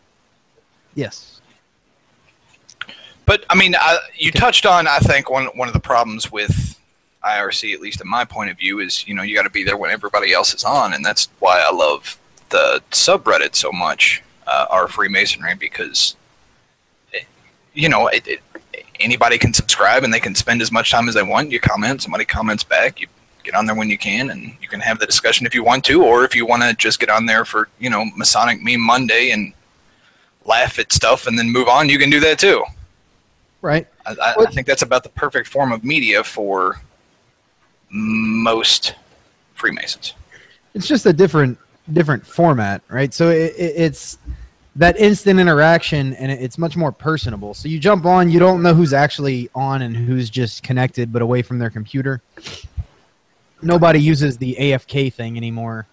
Yes. 0.95 1.41
But 3.25 3.45
I 3.51 3.57
mean, 3.57 3.75
I, 3.75 3.99
you 4.17 4.31
touched 4.31 4.67
on 4.67 4.87
I 4.87 4.99
think 4.99 5.31
one 5.31 5.47
one 5.47 5.69
of 5.69 5.75
the 5.75 5.81
problems 5.81 6.31
with 6.31 6.79
IRC, 7.25 7.75
at 7.75 7.81
least 7.81 8.01
in 8.01 8.09
my 8.09 8.25
point 8.25 8.51
of 8.51 8.57
view, 8.57 8.79
is 8.79 9.07
you 9.07 9.15
know 9.15 9.23
you 9.23 9.35
got 9.35 9.43
to 9.43 9.51
be 9.51 9.65
there 9.65 9.77
when 9.77 9.91
everybody 9.91 10.33
else 10.33 10.55
is 10.55 10.63
on, 10.65 10.95
and 10.95 11.05
that's 11.05 11.29
why 11.41 11.61
I 11.61 11.73
love 11.73 12.19
the 12.51 12.81
subreddit 12.93 13.57
so 13.57 13.73
much, 13.73 14.23
uh, 14.47 14.67
our 14.71 14.87
Freemasonry, 14.87 15.57
because 15.57 16.15
it, 17.13 17.27
you 17.75 17.89
know 17.89 18.07
it, 18.07 18.27
it, 18.29 18.41
anybody 19.01 19.39
can 19.39 19.53
subscribe 19.53 20.05
and 20.05 20.13
they 20.13 20.21
can 20.21 20.35
spend 20.35 20.63
as 20.63 20.73
much 20.73 20.91
time 20.91 21.09
as 21.09 21.15
they 21.15 21.23
want. 21.23 21.51
You 21.51 21.61
comment, 21.61 22.03
somebody 22.03 22.25
comments 22.25 22.65
back, 22.65 23.01
you 23.01 23.07
get 23.43 23.55
on 23.55 23.67
there 23.67 23.75
when 23.75 23.91
you 23.91 23.99
can, 23.99 24.31
and 24.31 24.57
you 24.61 24.69
can 24.69 24.81
have 24.81 24.99
the 24.99 25.07
discussion 25.07 25.47
if 25.47 25.55
you 25.55 25.63
want 25.65 25.85
to, 25.85 26.05
or 26.05 26.25
if 26.25 26.35
you 26.35 26.47
want 26.47 26.63
to 26.63 26.75
just 26.75 27.01
get 27.01 27.09
on 27.09 27.27
there 27.27 27.45
for 27.45 27.69
you 27.79 27.91
know 27.91 28.05
Masonic 28.17 28.63
Meme 28.63 28.81
Monday 28.81 29.31
and 29.31 29.53
laugh 30.45 30.79
at 30.79 30.93
stuff 30.93 31.27
and 31.27 31.39
then 31.39 31.51
move 31.51 31.69
on, 31.69 31.89
you 31.89 31.99
can 31.99 32.11
do 32.11 32.21
that 32.21 32.39
too. 32.39 32.65
Right. 33.63 33.87
I, 34.05 34.15
I, 34.23 34.35
I 34.39 34.51
think 34.51 34.67
that's 34.67 34.83
about 34.83 35.03
the 35.03 35.09
perfect 35.11 35.49
form 35.49 35.73
of 35.73 35.83
media 35.83 36.23
for 36.23 36.81
most 37.91 38.95
Freemasons. 39.55 40.13
it's 40.75 40.87
just 40.87 41.07
a 41.07 41.13
different 41.13 41.59
different 41.93 42.27
format, 42.27 42.83
right? 42.89 43.15
So 43.15 43.31
it, 43.31 43.55
it, 43.57 43.75
it's 43.77 44.19
that 44.77 44.99
instant 44.99 45.41
interaction, 45.41 46.13
and 46.15 46.31
it's 46.31 46.59
much 46.59 46.77
more 46.77 46.93
personable. 46.93 47.55
So 47.55 47.69
you 47.69 47.79
jump 47.79 48.05
on, 48.05 48.31
you 48.31 48.39
don't 48.39 48.63
know 48.63 48.75
who's 48.75 48.93
actually 48.93 49.49
on 49.55 49.83
and 49.83 49.97
who's 49.97 50.29
just 50.29 50.63
connected, 50.63 51.13
but 51.13 51.23
away 51.23 51.43
from 51.43 51.59
their 51.59 51.71
computer. 51.71 52.21
Nobody 53.63 54.01
uses 54.01 54.37
the 54.37 54.55
AFK 54.59 55.13
thing 55.13 55.37
anymore. 55.37 55.87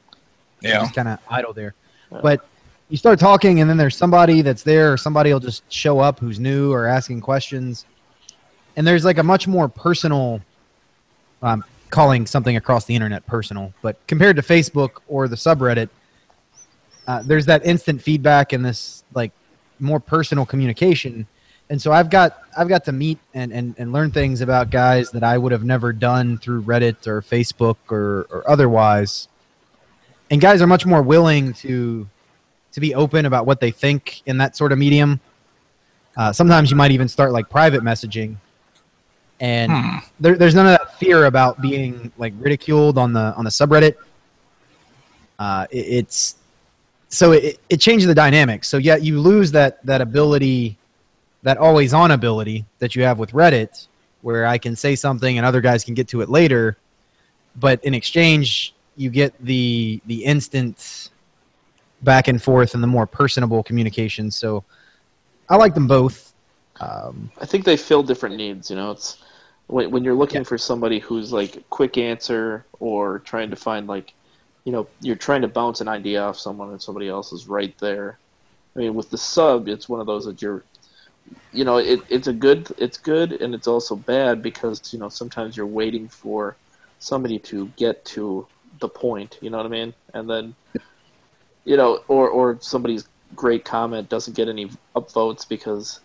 Yeah. 0.62 0.82
just 0.82 0.96
kind 0.96 1.08
of 1.08 1.19
idle 1.30 1.54
there. 1.54 1.76
But 2.10 2.46
you 2.89 2.98
start 2.98 3.19
talking, 3.19 3.62
and 3.62 3.69
then 3.69 3.78
there's 3.78 3.96
somebody 3.96 4.41
that's 4.41 4.63
there, 4.63 4.93
or 4.93 4.98
somebody 4.98 5.32
will 5.32 5.39
just 5.39 5.63
show 5.72 6.00
up 6.00 6.19
who's 6.19 6.39
new 6.39 6.72
or 6.72 6.86
asking 6.86 7.22
questions, 7.22 7.86
and 8.76 8.86
there's 8.86 9.06
like 9.06 9.17
a 9.17 9.24
much 9.24 9.48
more 9.48 9.67
personal. 9.67 10.41
Um, 11.41 11.65
calling 11.89 12.26
something 12.26 12.58
across 12.58 12.86
the 12.86 12.96
internet 12.96 13.24
personal, 13.28 13.72
but 13.84 13.98
compared 14.08 14.36
to 14.36 14.41
Facebook 14.41 15.02
or 15.08 15.28
the 15.28 15.36
subreddit, 15.36 15.89
uh, 17.08 17.22
there's 17.24 17.46
that 17.46 17.66
instant 17.66 18.02
feedback 18.02 18.54
and 18.54 18.63
this 18.63 19.04
like 19.13 19.32
more 19.80 20.00
personal 20.00 20.46
communication. 20.46 21.28
And 21.70 21.82
so 21.82 21.92
I've 21.92 22.10
got 22.10 22.39
I've 22.58 22.68
got 22.68 22.86
to 22.86 22.92
meet 22.92 23.20
and, 23.34 23.52
and, 23.52 23.76
and 23.78 23.92
learn 23.92 24.12
things 24.12 24.42
about 24.42 24.70
guys 24.70 25.12
that 25.12 25.24
I 25.24 25.38
would 25.38 25.52
have 25.52 25.63
never 25.63 25.92
done 25.94 26.38
through 26.38 26.63
Reddit 26.63 27.08
or 27.08 27.22
Facebook 27.22 27.78
or, 27.89 28.28
or 28.30 28.44
otherwise. 28.50 29.28
And 30.30 30.39
guys 30.42 30.62
are 30.62 30.68
much 30.68 30.86
more 30.86 31.02
willing 31.02 31.54
to 31.56 32.08
to 32.74 32.80
be 32.80 32.96
open 32.96 33.26
about 33.26 33.46
what 33.46 33.60
they 33.60 33.72
think 33.72 34.22
in 34.26 34.38
that 34.38 34.58
sort 34.58 34.72
of 34.72 34.78
medium. 34.78 35.20
Uh, 36.18 36.32
sometimes 36.32 36.70
you 36.70 36.76
might 36.76 36.92
even 36.92 37.08
start 37.08 37.32
like 37.32 37.50
private 37.50 37.82
messaging, 37.82 38.36
and 39.39 39.72
Hmm. 39.72 39.98
there, 40.20 40.36
there's 40.36 40.54
none 40.56 40.68
of 40.68 40.78
that 40.78 41.00
fear 41.00 41.26
about 41.26 41.62
being 41.62 42.12
like 42.18 42.34
ridiculed 42.38 42.98
on 42.98 43.13
the 43.13 43.34
on 43.36 43.46
the 43.46 43.50
subreddit. 43.52 43.96
Uh, 45.39 45.66
it, 45.72 45.78
it's 45.78 46.36
so 47.13 47.32
it, 47.32 47.60
it 47.69 47.78
changes 47.78 48.08
the 48.08 48.15
dynamic. 48.15 48.63
So 48.63 48.78
yeah, 48.78 48.95
you 48.95 49.19
lose 49.19 49.52
that 49.52 49.86
that 49.86 50.02
ability, 50.02 50.78
that 51.43 51.58
always 51.58 51.93
on 51.93 52.12
ability 52.12 52.65
that 52.80 52.95
you 52.95 53.04
have 53.04 53.19
with 53.19 53.32
Reddit, 53.32 53.88
where 54.21 54.45
I 54.45 54.58
can 54.58 54.76
say 54.76 54.95
something 54.95 55.38
and 55.38 55.45
other 55.45 55.62
guys 55.62 55.84
can 55.84 55.93
get 55.93 56.08
to 56.10 56.21
it 56.21 56.30
later, 56.30 56.78
but 57.56 57.84
in 57.84 57.93
exchange 57.93 58.73
you 58.95 59.10
get 59.10 59.34
the 59.39 60.02
the 60.06 60.23
instant 60.26 61.10
back 62.02 62.28
and 62.28 62.41
forth 62.41 62.73
and 62.73 62.84
the 62.84 62.88
more 62.88 63.08
personable 63.08 63.63
communication. 63.63 64.30
So 64.32 64.63
I 65.49 65.56
like 65.56 65.73
them 65.73 65.88
both. 65.88 66.34
Um, 66.80 67.32
I 67.39 67.45
think 67.45 67.63
they 67.65 67.78
fill 67.78 68.04
different 68.04 68.36
needs. 68.36 68.69
You 68.69 68.76
know, 68.76 68.91
it's 68.91 69.17
when 69.67 69.91
when 69.91 70.04
you're 70.04 70.15
looking 70.15 70.41
Yeah. 70.41 70.47
for 70.47 70.58
somebody 70.58 71.00
who's 71.00 71.31
like 71.31 71.63
quick 71.69 71.98
answer 71.98 72.65
or 72.79 73.19
trying 73.19 73.50
to 73.52 73.56
find 73.56 73.88
like, 73.88 74.13
you 74.64 74.72
know, 74.72 74.88
you're 75.02 75.16
trying 75.16 75.42
to 75.42 75.48
bounce 75.48 75.82
an 75.82 75.88
idea 75.88 76.22
off 76.22 76.38
someone 76.38 76.70
and 76.70 76.82
somebody 76.82 77.10
else 77.10 77.34
is 77.34 77.48
right 77.48 77.78
there. 77.80 78.18
I 78.76 78.80
mean, 78.80 78.96
with 78.96 79.10
the 79.10 79.18
sub, 79.18 79.68
it's 79.68 79.88
one 79.90 80.00
of 80.00 80.08
those 80.08 80.26
that 80.26 80.42
you're, 80.42 80.64
you 81.52 81.64
know, 81.64 81.78
it, 81.78 82.00
it's 82.10 82.28
a 82.28 82.34
good, 82.34 82.74
it's 82.78 82.98
good 82.98 83.34
and 83.34 83.54
it's 83.54 83.68
also 83.68 83.96
bad 83.96 84.42
because 84.42 84.94
you 84.94 85.00
know 85.00 85.10
sometimes 85.10 85.56
you're 85.56 85.68
waiting 85.68 86.08
for 86.08 86.56
somebody 87.00 87.40
to 87.40 87.68
get 87.76 88.04
to 88.06 88.48
the 88.80 88.90
point. 88.90 89.38
You 89.42 89.50
know 89.50 89.58
what 89.58 89.66
I 89.66 89.70
mean? 89.70 89.94
And 90.14 90.30
then, 90.30 90.56
you 91.66 91.78
know, 91.78 92.04
or 92.08 92.30
or 92.30 92.58
somebody's 92.62 93.08
great 93.36 93.66
comment 93.66 94.10
doesn't 94.10 94.36
get 94.36 94.48
any 94.48 94.70
upvotes 94.96 95.48
because 95.48 96.00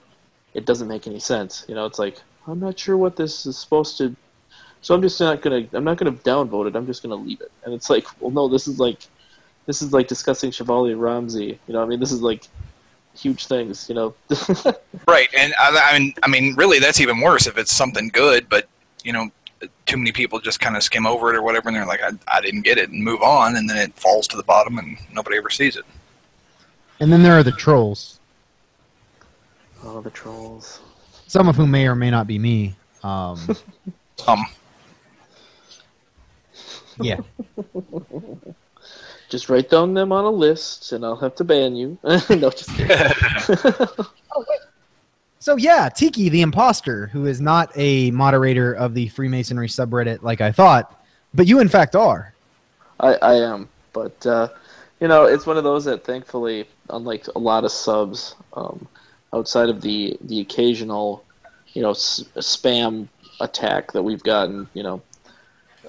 it 0.54 0.64
doesn't 0.66 0.88
make 0.88 1.06
any 1.06 1.20
sense. 1.20 1.64
You 1.68 1.74
know, 1.74 1.86
it's 1.86 1.98
like 1.98 2.20
I'm 2.46 2.60
not 2.60 2.78
sure 2.78 2.96
what 2.96 3.16
this 3.16 3.46
is 3.46 3.58
supposed 3.58 3.98
to. 3.98 4.14
So 4.88 4.94
I'm 4.94 5.02
just 5.02 5.20
not 5.20 5.42
gonna. 5.42 5.66
I'm 5.74 5.84
not 5.84 5.98
gonna 5.98 6.12
downvote 6.12 6.66
it. 6.66 6.74
I'm 6.74 6.86
just 6.86 7.02
gonna 7.02 7.14
leave 7.14 7.42
it. 7.42 7.52
And 7.62 7.74
it's 7.74 7.90
like, 7.90 8.06
well, 8.22 8.30
no, 8.30 8.48
this 8.48 8.66
is 8.66 8.80
like, 8.80 9.00
this 9.66 9.82
is 9.82 9.92
like 9.92 10.08
discussing 10.08 10.50
Chevalier 10.50 10.96
Ramsay. 10.96 11.58
You 11.66 11.74
know, 11.74 11.82
I 11.82 11.84
mean, 11.84 12.00
this 12.00 12.10
is 12.10 12.22
like, 12.22 12.44
huge 13.14 13.48
things. 13.48 13.86
You 13.90 13.96
know, 13.96 14.14
Right, 15.06 15.28
and 15.36 15.52
I, 15.60 15.90
I 15.90 15.98
mean, 15.98 16.14
I 16.22 16.28
mean, 16.28 16.54
really, 16.54 16.78
that's 16.78 17.02
even 17.02 17.20
worse 17.20 17.46
if 17.46 17.58
it's 17.58 17.70
something 17.70 18.08
good, 18.08 18.48
but 18.48 18.66
you 19.04 19.12
know, 19.12 19.30
too 19.84 19.98
many 19.98 20.10
people 20.10 20.40
just 20.40 20.58
kind 20.58 20.74
of 20.74 20.82
skim 20.82 21.06
over 21.06 21.34
it 21.34 21.36
or 21.36 21.42
whatever, 21.42 21.68
and 21.68 21.76
they're 21.76 21.84
like, 21.84 22.02
I, 22.02 22.12
I 22.26 22.40
didn't 22.40 22.62
get 22.62 22.78
it, 22.78 22.88
and 22.88 23.04
move 23.04 23.20
on, 23.20 23.56
and 23.56 23.68
then 23.68 23.76
it 23.76 23.92
falls 23.92 24.26
to 24.28 24.38
the 24.38 24.42
bottom, 24.42 24.78
and 24.78 24.96
nobody 25.12 25.36
ever 25.36 25.50
sees 25.50 25.76
it. 25.76 25.84
And 26.98 27.12
then 27.12 27.22
there 27.22 27.34
are 27.34 27.42
the 27.42 27.52
trolls, 27.52 28.20
oh 29.84 30.00
the 30.00 30.08
trolls. 30.08 30.80
some 31.26 31.46
of 31.46 31.56
whom 31.56 31.72
may 31.72 31.86
or 31.86 31.94
may 31.94 32.10
not 32.10 32.26
be 32.26 32.38
me. 32.38 32.74
Um, 33.02 33.54
Um, 34.26 34.44
yeah. 37.00 37.18
Just 39.28 39.50
write 39.50 39.68
down 39.68 39.92
them 39.92 40.10
on 40.10 40.24
a 40.24 40.30
list, 40.30 40.92
and 40.92 41.04
I'll 41.04 41.16
have 41.16 41.34
to 41.36 41.44
ban 41.44 41.76
you. 41.76 41.98
no, 42.30 42.50
just 42.50 42.70
kidding. 42.74 42.96
So 45.40 45.56
yeah, 45.56 45.88
Tiki 45.88 46.28
the 46.28 46.42
imposter, 46.42 47.06
who 47.06 47.26
is 47.26 47.40
not 47.40 47.70
a 47.76 48.10
moderator 48.10 48.72
of 48.72 48.92
the 48.92 49.08
Freemasonry 49.08 49.68
subreddit 49.68 50.22
like 50.22 50.40
I 50.40 50.50
thought, 50.50 51.00
but 51.32 51.46
you 51.46 51.60
in 51.60 51.68
fact 51.68 51.94
are. 51.94 52.34
I, 53.00 53.14
I 53.14 53.34
am, 53.34 53.68
but 53.92 54.26
uh, 54.26 54.48
you 55.00 55.06
know, 55.06 55.24
it's 55.24 55.46
one 55.46 55.56
of 55.56 55.64
those 55.64 55.84
that 55.84 56.04
thankfully, 56.04 56.66
unlike 56.90 57.28
a 57.34 57.38
lot 57.38 57.64
of 57.64 57.70
subs, 57.70 58.34
um, 58.54 58.86
outside 59.32 59.68
of 59.68 59.80
the 59.80 60.18
the 60.22 60.40
occasional, 60.40 61.24
you 61.72 61.82
know, 61.82 61.90
s- 61.90 62.24
spam 62.38 63.08
attack 63.40 63.92
that 63.92 64.02
we've 64.02 64.24
gotten, 64.24 64.68
you 64.74 64.82
know, 64.82 65.00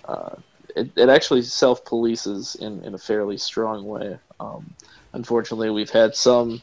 uh, 0.05 0.35
it, 0.75 0.89
it 0.95 1.09
actually 1.09 1.41
self 1.41 1.83
polices 1.85 2.59
in 2.59 2.83
in 2.83 2.93
a 2.93 2.97
fairly 2.97 3.37
strong 3.37 3.85
way. 3.85 4.17
Um, 4.39 4.73
unfortunately, 5.13 5.69
we've 5.69 5.89
had 5.89 6.15
some 6.15 6.61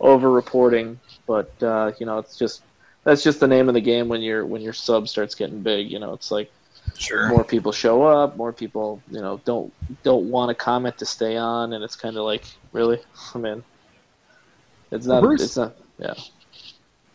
over 0.00 0.30
reporting, 0.30 0.98
but 1.26 1.52
uh, 1.62 1.92
you 1.98 2.06
know, 2.06 2.18
it's 2.18 2.36
just 2.36 2.62
that's 3.04 3.22
just 3.22 3.40
the 3.40 3.48
name 3.48 3.68
of 3.68 3.74
the 3.74 3.80
game 3.80 4.08
when 4.08 4.20
your 4.20 4.46
when 4.46 4.62
your 4.62 4.72
sub 4.72 5.08
starts 5.08 5.34
getting 5.34 5.60
big. 5.60 5.90
You 5.90 5.98
know, 5.98 6.12
it's 6.12 6.30
like 6.30 6.50
sure. 6.96 7.28
more 7.28 7.44
people 7.44 7.70
show 7.72 8.02
up 8.02 8.36
more 8.36 8.52
people 8.52 9.02
you 9.10 9.20
know 9.20 9.40
don't 9.44 9.72
don't 10.02 10.30
want 10.30 10.48
to 10.48 10.54
comment 10.54 10.96
to 10.96 11.04
stay 11.04 11.36
on 11.36 11.74
and 11.74 11.84
it's 11.84 11.94
kind 11.94 12.16
of 12.16 12.24
like 12.24 12.44
really 12.72 12.98
i 13.34 13.38
mean 13.38 13.62
it's 14.90 15.04
not 15.04 15.22
Bruce- 15.22 15.42
it's 15.42 15.56
not 15.58 15.76
yeah 15.98 16.14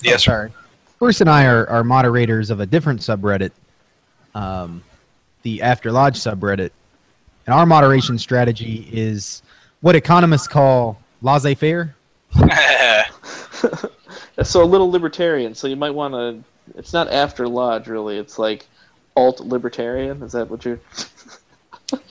Yes, 0.03 0.23
sir. 0.23 0.31
Sorry. 0.31 0.51
Bruce 0.99 1.21
and 1.21 1.29
I 1.29 1.45
are, 1.45 1.67
are 1.69 1.83
moderators 1.83 2.49
of 2.49 2.59
a 2.59 2.65
different 2.65 2.99
subreddit, 3.01 3.51
um, 4.35 4.83
the 5.43 5.61
After 5.61 5.91
Lodge 5.91 6.19
subreddit. 6.19 6.71
And 7.45 7.53
our 7.53 7.65
moderation 7.65 8.17
strategy 8.17 8.89
is 8.91 9.43
what 9.81 9.95
economists 9.95 10.47
call 10.47 10.97
laissez 11.21 11.55
faire. 11.55 11.95
so 14.41 14.63
a 14.63 14.65
little 14.65 14.89
libertarian 14.89 15.53
so 15.53 15.67
you 15.67 15.75
might 15.75 15.91
want 15.91 16.13
to 16.13 16.43
it's 16.75 16.93
not 16.93 17.07
after 17.11 17.47
lodge 17.47 17.87
really 17.87 18.17
it's 18.17 18.39
like 18.39 18.65
alt 19.15 19.39
libertarian 19.41 20.23
is 20.23 20.31
that 20.31 20.49
what 20.49 20.65
you're 20.65 20.79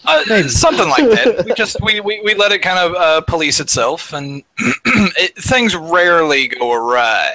Uh, 0.05 0.47
something 0.49 0.89
like 0.89 1.09
that. 1.09 1.45
We 1.47 1.55
just 1.55 1.76
we, 1.80 1.99
we, 1.99 2.20
we 2.20 2.35
let 2.35 2.53
it 2.53 2.61
kind 2.61 2.78
of 2.78 2.95
uh, 2.95 3.20
police 3.22 3.59
itself, 3.59 4.12
and 4.12 4.45
it, 4.59 5.37
things 5.37 5.74
rarely 5.74 6.47
go 6.49 6.72
awry. 6.72 7.33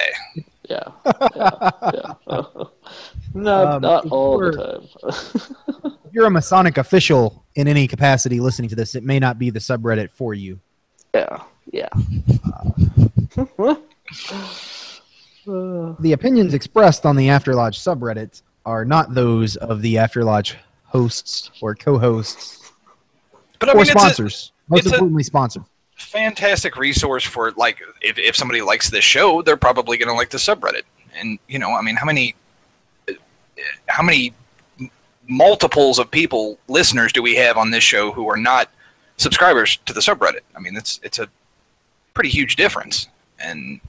yeah 0.66 0.84
yeah, 1.36 1.70
yeah. 1.92 2.42
Not, 3.42 3.66
Um, 3.76 3.82
not 3.82 4.06
all 4.06 4.44
you 4.44 4.52
the 4.52 4.80
time 5.82 5.92
If 6.04 6.14
you're 6.14 6.26
a 6.26 6.30
Masonic 6.30 6.78
official 6.78 7.44
in 7.54 7.68
any 7.68 7.86
capacity 7.86 8.40
listening 8.40 8.68
to 8.70 8.76
this, 8.76 8.94
it 8.94 9.04
may 9.04 9.18
not 9.18 9.38
be 9.38 9.50
the 9.50 9.58
subreddit 9.60 10.10
for 10.10 10.34
you. 10.34 10.58
yeah 11.14 11.42
yeah 11.70 11.88
The 15.46 16.12
opinions 16.12 16.54
expressed 16.54 17.06
on 17.06 17.16
the 17.16 17.28
After 17.30 17.54
Lodge 17.54 17.78
subreddit 17.78 18.42
are 18.66 18.84
not 18.84 19.14
those 19.14 19.56
of 19.56 19.80
the 19.82 19.98
After 19.98 20.24
Lodge 20.24 20.56
hosts 20.84 21.50
or 21.60 21.74
co-hosts 21.74 22.72
But 23.58 23.70
I 23.70 23.72
or 23.72 23.76
mean, 23.76 23.82
it's 23.82 23.90
a 23.90 23.92
sponsors. 23.98 24.52
Most 24.68 24.86
importantly, 24.86 25.22
sponsors. 25.22 25.64
fantastic 25.96 26.76
resource 26.76 27.24
for 27.24 27.52
like 27.52 27.80
if 28.02 28.18
if 28.18 28.36
somebody 28.36 28.60
likes 28.62 28.90
this 28.90 29.04
show, 29.04 29.42
they're 29.42 29.56
probably 29.56 29.96
going 29.96 30.08
to 30.08 30.14
like 30.14 30.30
the 30.30 30.38
subreddit. 30.38 30.82
And 31.18 31.38
you 31.48 31.58
know, 31.58 31.70
I 31.72 31.82
mean, 31.82 31.96
how 31.96 32.04
many 32.06 32.34
how 33.86 34.02
many 34.02 34.32
multiples 35.28 35.98
of 35.98 36.10
people 36.10 36.58
listeners 36.68 37.12
do 37.12 37.22
we 37.22 37.36
have 37.36 37.56
on 37.56 37.70
this 37.70 37.84
show 37.84 38.12
who 38.12 38.28
are 38.28 38.36
not 38.36 38.70
subscribers 39.16 39.78
to 39.86 39.92
the 39.92 40.00
subreddit? 40.00 40.40
I 40.56 40.60
mean, 40.60 40.76
it's 40.76 41.00
it's 41.02 41.18
a 41.18 41.28
pretty 42.14 42.30
huge 42.30 42.56
difference. 42.56 43.08
And 43.38 43.80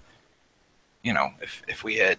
you 1.04 1.14
know, 1.14 1.32
if 1.42 1.62
if 1.68 1.84
we 1.84 1.98
had 1.98 2.18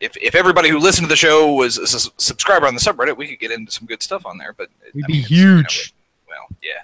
if 0.00 0.16
if 0.16 0.34
everybody 0.34 0.68
who 0.68 0.78
listened 0.78 1.04
to 1.06 1.08
the 1.08 1.16
show 1.16 1.52
was 1.54 1.78
a 1.78 1.86
subscriber 2.20 2.66
on 2.66 2.74
the 2.74 2.80
subreddit, 2.80 3.16
we 3.16 3.28
could 3.28 3.38
get 3.38 3.50
into 3.50 3.70
some 3.70 3.86
good 3.86 4.02
stuff 4.02 4.26
on 4.26 4.38
there. 4.38 4.54
But 4.56 4.68
We'd 4.94 5.04
I 5.04 5.06
be 5.06 5.12
mean, 5.12 5.22
it's, 5.22 5.30
you 5.30 5.46
know, 5.46 5.56
huge. 5.56 5.94
well, 6.28 6.46
yeah. 6.62 6.82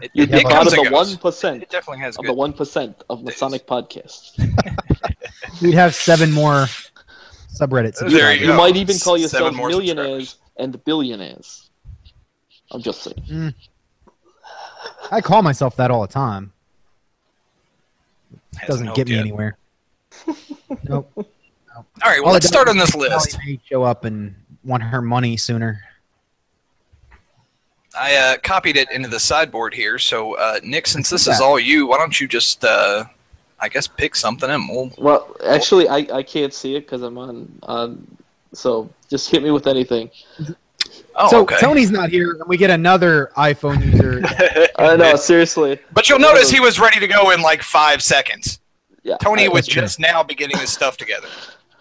It, 0.00 0.10
you'd 0.12 0.28
it, 0.28 0.32
be 0.32 0.38
it 0.38 0.42
part 0.42 0.54
comes 0.54 0.72
of 0.74 0.84
the 0.84 0.90
one 0.90 1.16
percent 1.16 1.62
It 1.62 1.70
definitely 1.70 2.00
has 2.02 2.16
of 2.16 2.22
good. 2.22 2.30
the 2.30 2.34
one 2.34 2.52
percent 2.52 3.02
of 3.08 3.22
Masonic 3.22 3.66
podcasts. 3.66 4.38
We'd 5.62 5.74
have 5.74 5.94
seven 5.94 6.32
more 6.32 6.66
subreddits. 7.58 8.02
if 8.02 8.12
There 8.12 8.32
you 8.34 8.40
You 8.42 8.46
go. 8.48 8.56
might 8.56 8.76
even 8.76 8.98
call 8.98 9.18
Seven 9.18 9.20
yourselves 9.54 9.56
millionaires 9.56 10.36
and 10.56 10.82
billionaires. 10.84 11.70
I'm 12.70 12.82
just 12.82 13.02
saying. 13.02 13.54
I 15.10 15.20
call 15.20 15.42
myself 15.42 15.76
that 15.76 15.90
all 15.90 16.02
the 16.02 16.12
time. 16.12 16.52
Hasn't 18.54 18.68
Doesn't 18.68 18.86
helped 18.86 18.96
get 18.96 19.08
me 19.08 19.14
yet. 19.14 19.20
anywhere. 19.20 19.58
nope. 20.88 21.10
All 21.16 21.24
right, 22.04 22.18
well, 22.20 22.28
All 22.28 22.32
let's 22.32 22.46
start 22.48 22.68
on 22.68 22.76
this 22.78 22.94
list. 22.94 23.38
Show 23.64 23.82
up 23.82 24.04
and 24.04 24.34
want 24.64 24.82
her 24.82 25.00
money 25.02 25.36
sooner. 25.36 25.80
I 27.98 28.14
uh, 28.16 28.36
copied 28.42 28.76
it 28.76 28.90
into 28.90 29.08
the 29.08 29.20
sideboard 29.20 29.72
here. 29.74 29.98
So, 29.98 30.34
uh, 30.36 30.60
Nick, 30.62 30.86
since 30.86 31.08
this 31.08 31.26
is 31.26 31.40
all 31.40 31.58
you, 31.58 31.86
why 31.86 31.96
don't 31.98 32.18
you 32.20 32.28
just, 32.28 32.62
uh, 32.64 33.04
I 33.58 33.68
guess, 33.68 33.86
pick 33.86 34.14
something 34.14 34.50
and 34.50 34.68
we'll. 34.68 34.92
Well, 34.98 35.34
actually, 35.46 35.88
I, 35.88 36.06
I 36.12 36.22
can't 36.22 36.52
see 36.52 36.76
it 36.76 36.80
because 36.82 37.02
I'm 37.02 37.16
on 37.18 37.58
on. 37.62 38.06
So 38.52 38.88
just 39.08 39.30
hit 39.30 39.42
me 39.42 39.50
with 39.50 39.66
anything. 39.66 40.10
Oh, 41.14 41.28
so 41.30 41.40
okay. 41.42 41.56
Tony's 41.58 41.90
not 41.90 42.10
here, 42.10 42.32
and 42.32 42.42
we 42.46 42.56
get 42.56 42.70
another 42.70 43.30
iPhone 43.36 43.84
user. 43.84 44.22
I 44.78 44.96
know, 44.96 45.16
seriously. 45.16 45.78
but 45.92 46.08
you'll 46.08 46.18
notice 46.18 46.50
he 46.50 46.60
was 46.60 46.78
ready 46.78 47.00
to 47.00 47.06
go 47.06 47.30
in 47.30 47.40
like 47.42 47.62
five 47.62 48.02
seconds. 48.02 48.60
Yeah, 49.02 49.16
Tony 49.22 49.44
I- 49.44 49.48
was 49.48 49.64
that's 49.66 49.68
true. 49.68 49.82
just 49.82 50.00
now 50.00 50.22
beginning 50.22 50.58
his 50.58 50.70
stuff 50.70 50.96
together. 50.96 51.28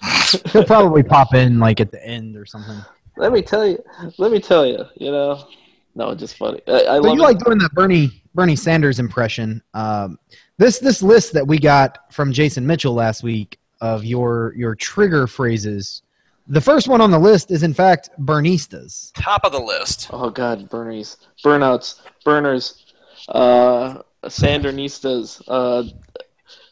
He'll 0.52 0.64
probably 0.66 1.04
pop 1.04 1.34
in 1.34 1.60
like 1.60 1.80
at 1.82 1.92
the 1.92 2.06
end 2.06 2.38
or 2.38 2.46
something. 2.46 2.78
Let 3.18 3.32
me 3.32 3.42
tell 3.42 3.66
you. 3.68 3.84
Let 4.18 4.32
me 4.32 4.40
tell 4.40 4.66
you. 4.66 4.86
You 4.96 5.12
know, 5.12 5.48
no, 5.96 6.14
just 6.16 6.38
funny. 6.38 6.62
I, 6.68 6.72
I 6.72 6.84
So 6.98 7.02
love 7.02 7.16
you 7.18 7.22
it. 7.24 7.26
like 7.26 7.40
doing 7.40 7.58
that 7.60 7.72
Bernie 7.74 8.22
Bernie 8.34 8.56
Sanders 8.56 9.00
impression? 9.00 9.62
Um, 9.74 10.20
this 10.58 10.80
this 10.80 11.02
list 11.02 11.34
that 11.34 11.46
we 11.46 11.60
got 11.60 12.12
from 12.14 12.32
Jason 12.32 12.66
Mitchell 12.66 12.94
last 12.94 13.24
week 13.24 13.60
of 13.82 14.06
your 14.06 14.54
your 14.56 14.76
trigger 14.76 15.28
phrases. 15.28 16.02
The 16.48 16.62
first 16.62 16.88
one 16.88 17.02
on 17.02 17.10
the 17.12 17.20
list 17.20 17.52
is 17.52 17.64
in 17.64 17.74
fact 17.74 18.10
Bernistas. 18.20 19.12
Top 19.16 19.44
of 19.44 19.52
the 19.52 19.60
list. 19.60 20.10
Oh 20.12 20.30
God, 20.30 20.70
Bernie's 20.70 21.18
burnouts, 21.44 22.02
burners, 22.24 22.86
uh, 23.30 24.02
Sandernistas. 24.24 25.42
Uh, 25.48 25.84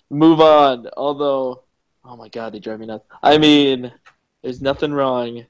move 0.10 0.40
on. 0.40 0.88
Although, 0.96 1.64
oh 2.06 2.16
my 2.16 2.30
God, 2.30 2.54
they 2.54 2.60
drive 2.60 2.80
me 2.80 2.86
nuts. 2.86 3.06
I 3.24 3.38
mean, 3.38 3.92
there's 4.44 4.62
nothing 4.62 4.94
wrong 4.94 5.46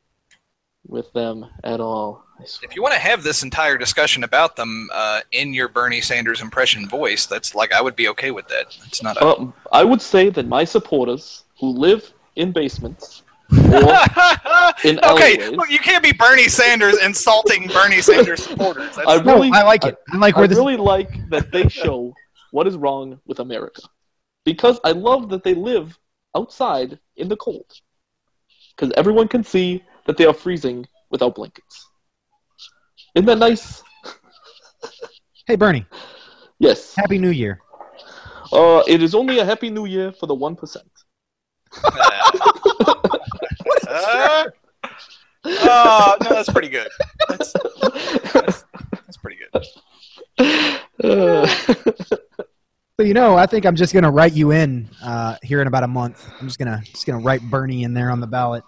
with 0.87 1.11
them 1.13 1.45
at 1.63 1.79
all. 1.79 2.25
I 2.43 2.47
swear. 2.47 2.69
If 2.69 2.75
you 2.75 2.81
want 2.81 2.93
to 2.93 2.99
have 2.99 3.23
this 3.23 3.43
entire 3.43 3.77
discussion 3.77 4.23
about 4.23 4.55
them 4.55 4.89
uh, 4.93 5.21
in 5.31 5.53
your 5.53 5.67
Bernie 5.67 6.01
Sanders 6.01 6.41
impression 6.41 6.87
voice, 6.87 7.25
that's 7.25 7.55
like 7.55 7.71
I 7.71 7.81
would 7.81 7.95
be 7.95 8.09
okay 8.09 8.31
with 8.31 8.47
that. 8.49 8.77
It's 8.85 9.01
not 9.01 9.17
a. 9.17 9.25
Um, 9.25 9.53
I 9.71 9.83
would 9.83 10.01
say 10.01 10.29
that 10.29 10.47
my 10.47 10.63
supporters 10.63 11.43
who 11.59 11.69
live 11.69 12.11
in 12.35 12.51
basements 12.51 13.23
in 13.51 13.59
okay, 13.59 14.99
alleyways, 15.03 15.57
well, 15.57 15.69
you 15.69 15.79
can't 15.79 16.03
be 16.03 16.11
Bernie 16.11 16.47
Sanders 16.47 16.97
insulting 17.03 17.67
Bernie 17.67 18.01
Sanders 18.01 18.43
supporters. 18.43 18.95
That's, 18.95 19.07
I 19.07 19.17
No, 19.17 19.35
really, 19.35 19.51
I 19.51 19.63
like 19.63 19.85
it. 19.85 19.95
I 20.11 20.17
like 20.17 20.35
I 20.35 20.39
where 20.39 20.47
this. 20.47 20.57
really 20.57 20.77
like 20.77 21.29
that 21.29 21.51
they 21.51 21.67
show 21.67 22.13
what 22.51 22.67
is 22.67 22.75
wrong 22.75 23.19
with 23.25 23.39
America. 23.39 23.81
Because 24.43 24.79
I 24.83 24.91
love 24.91 25.29
that 25.29 25.43
they 25.43 25.53
live 25.53 25.97
outside 26.35 26.99
in 27.17 27.27
the 27.27 27.37
cold. 27.37 27.65
Because 28.75 28.91
everyone 28.97 29.27
can 29.27 29.43
see 29.43 29.83
that 30.05 30.17
they 30.17 30.25
are 30.25 30.33
freezing 30.33 30.87
without 31.11 31.35
blankets. 31.35 31.89
Isn't 33.15 33.25
that 33.27 33.37
nice? 33.37 33.83
Hey 35.45 35.55
Bernie, 35.55 35.85
Yes. 36.59 36.95
Happy 36.95 37.17
New 37.17 37.29
Year. 37.29 37.59
Uh, 38.51 38.81
it 38.87 39.03
is 39.03 39.13
only 39.13 39.39
a 39.39 39.45
happy 39.45 39.69
new 39.69 39.85
year 39.85 40.11
for 40.11 40.25
the 40.27 40.35
1%. 40.35 40.77
Uh, 43.85 44.45
oh, 45.45 46.17
no, 46.23 46.29
that's 46.29 46.49
pretty 46.49 46.69
good. 46.69 46.87
That's, 47.29 47.53
that's, 48.33 48.65
that's 48.91 49.17
pretty 49.17 49.37
good. 49.51 50.79
Uh, 51.03 51.47
So 52.99 53.03
you 53.03 53.15
know, 53.15 53.35
I 53.35 53.47
think 53.47 53.65
I'm 53.65 53.75
just 53.75 53.91
gonna 53.91 54.11
write 54.11 54.33
you 54.33 54.51
in 54.51 54.87
uh, 55.03 55.35
here 55.41 55.61
in 55.61 55.67
about 55.67 55.83
a 55.83 55.87
month. 55.87 56.29
I'm 56.39 56.47
just 56.47 56.59
gonna 56.59 56.79
just 56.85 57.07
gonna 57.07 57.19
write 57.23 57.41
Bernie 57.41 57.83
in 57.83 57.93
there 57.95 58.11
on 58.11 58.19
the 58.19 58.27
ballot. 58.27 58.63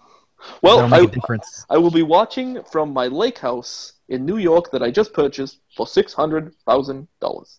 Well, 0.63 0.77
That'll 0.77 0.89
make 0.89 1.01
I, 1.01 1.03
a 1.03 1.07
difference. 1.15 1.65
I 1.69 1.77
will 1.77 1.91
be 1.91 2.01
watching 2.01 2.63
from 2.71 2.91
my 2.91 3.05
lake 3.05 3.37
house 3.37 3.93
in 4.09 4.25
New 4.25 4.37
York 4.37 4.71
that 4.71 4.83
I 4.83 4.91
just 4.91 5.13
purchased 5.13 5.59
for 5.75 5.87
six 5.87 6.13
hundred 6.13 6.53
thousand 6.65 7.07
dollars, 7.21 7.57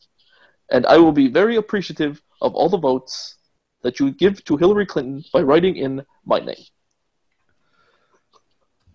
and 0.70 0.86
I 0.86 0.96
will 0.98 1.12
be 1.12 1.28
very 1.28 1.56
appreciative 1.56 2.22
of 2.40 2.54
all 2.54 2.68
the 2.68 2.78
votes 2.78 3.36
that 3.82 4.00
you 4.00 4.10
give 4.12 4.42
to 4.44 4.56
Hillary 4.56 4.86
Clinton 4.86 5.24
by 5.32 5.40
writing 5.42 5.76
in 5.76 6.04
my 6.24 6.40
name. 6.40 6.64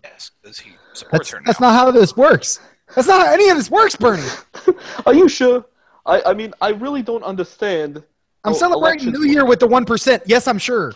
Yes, 0.04 0.32
because 0.42 0.60
he 0.60 0.72
supports 0.94 1.12
That's 1.12 1.32
her 1.32 1.40
now. 1.40 1.44
that's 1.46 1.60
not 1.60 1.74
how 1.74 1.92
this 1.92 2.18
works. 2.18 2.60
That's 2.96 3.08
not 3.08 3.26
how 3.26 3.34
any 3.34 3.50
of 3.50 3.58
this 3.58 3.70
works, 3.70 3.96
Bernie. 3.96 4.28
Are 5.06 5.14
you 5.14 5.30
sure? 5.30 5.66
I, 6.06 6.22
I 6.26 6.34
mean, 6.34 6.54
I 6.62 6.70
really 6.70 7.02
don't 7.02 7.24
understand. 7.24 8.04
I'm 8.44 8.54
celebrating 8.54 9.12
New 9.12 9.24
Year 9.24 9.46
with 9.46 9.60
the 9.60 9.68
one 9.68 9.86
percent. 9.86 10.24
Yes, 10.26 10.48
I'm 10.48 10.58
sure. 10.58 10.94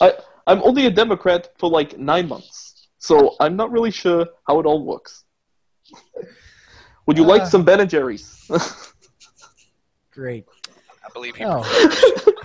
I, 0.00 0.14
I'm 0.46 0.62
only 0.62 0.86
a 0.86 0.90
Democrat 0.90 1.50
for 1.58 1.68
like 1.68 1.98
nine 1.98 2.26
months, 2.26 2.88
so 2.98 3.36
I'm 3.40 3.56
not 3.56 3.70
really 3.70 3.90
sure 3.90 4.26
how 4.46 4.58
it 4.58 4.66
all 4.66 4.84
works. 4.84 5.24
Would 7.06 7.16
you 7.16 7.24
like 7.24 7.42
Uh. 7.42 7.46
some 7.46 7.64
Ben 7.64 7.80
and 7.80 7.88
Jerry's? 7.90 8.48
Great. 10.12 10.46
I 11.04 11.08
believe 11.12 11.36
he 11.36 11.44
Oh. 11.44 11.62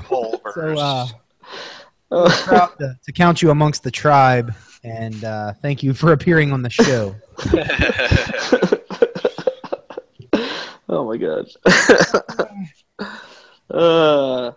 whole 0.05 0.33
So 0.43 0.51
burgers. 0.53 0.79
uh, 0.79 1.07
Uh, 2.11 2.29
proud 2.45 2.69
to, 2.79 2.95
to 3.03 3.11
count 3.11 3.41
you 3.41 3.49
amongst 3.49 3.81
the 3.83 3.89
tribe, 3.89 4.53
and 4.83 5.23
uh, 5.25 5.51
thank 5.63 5.81
you 5.81 5.95
for 5.95 6.11
appearing 6.13 6.53
on 6.53 6.61
the 6.61 6.69
show. 6.69 7.15
oh 10.89 11.05
my 11.07 11.17
god. 11.17 11.47
uh, 13.71 14.51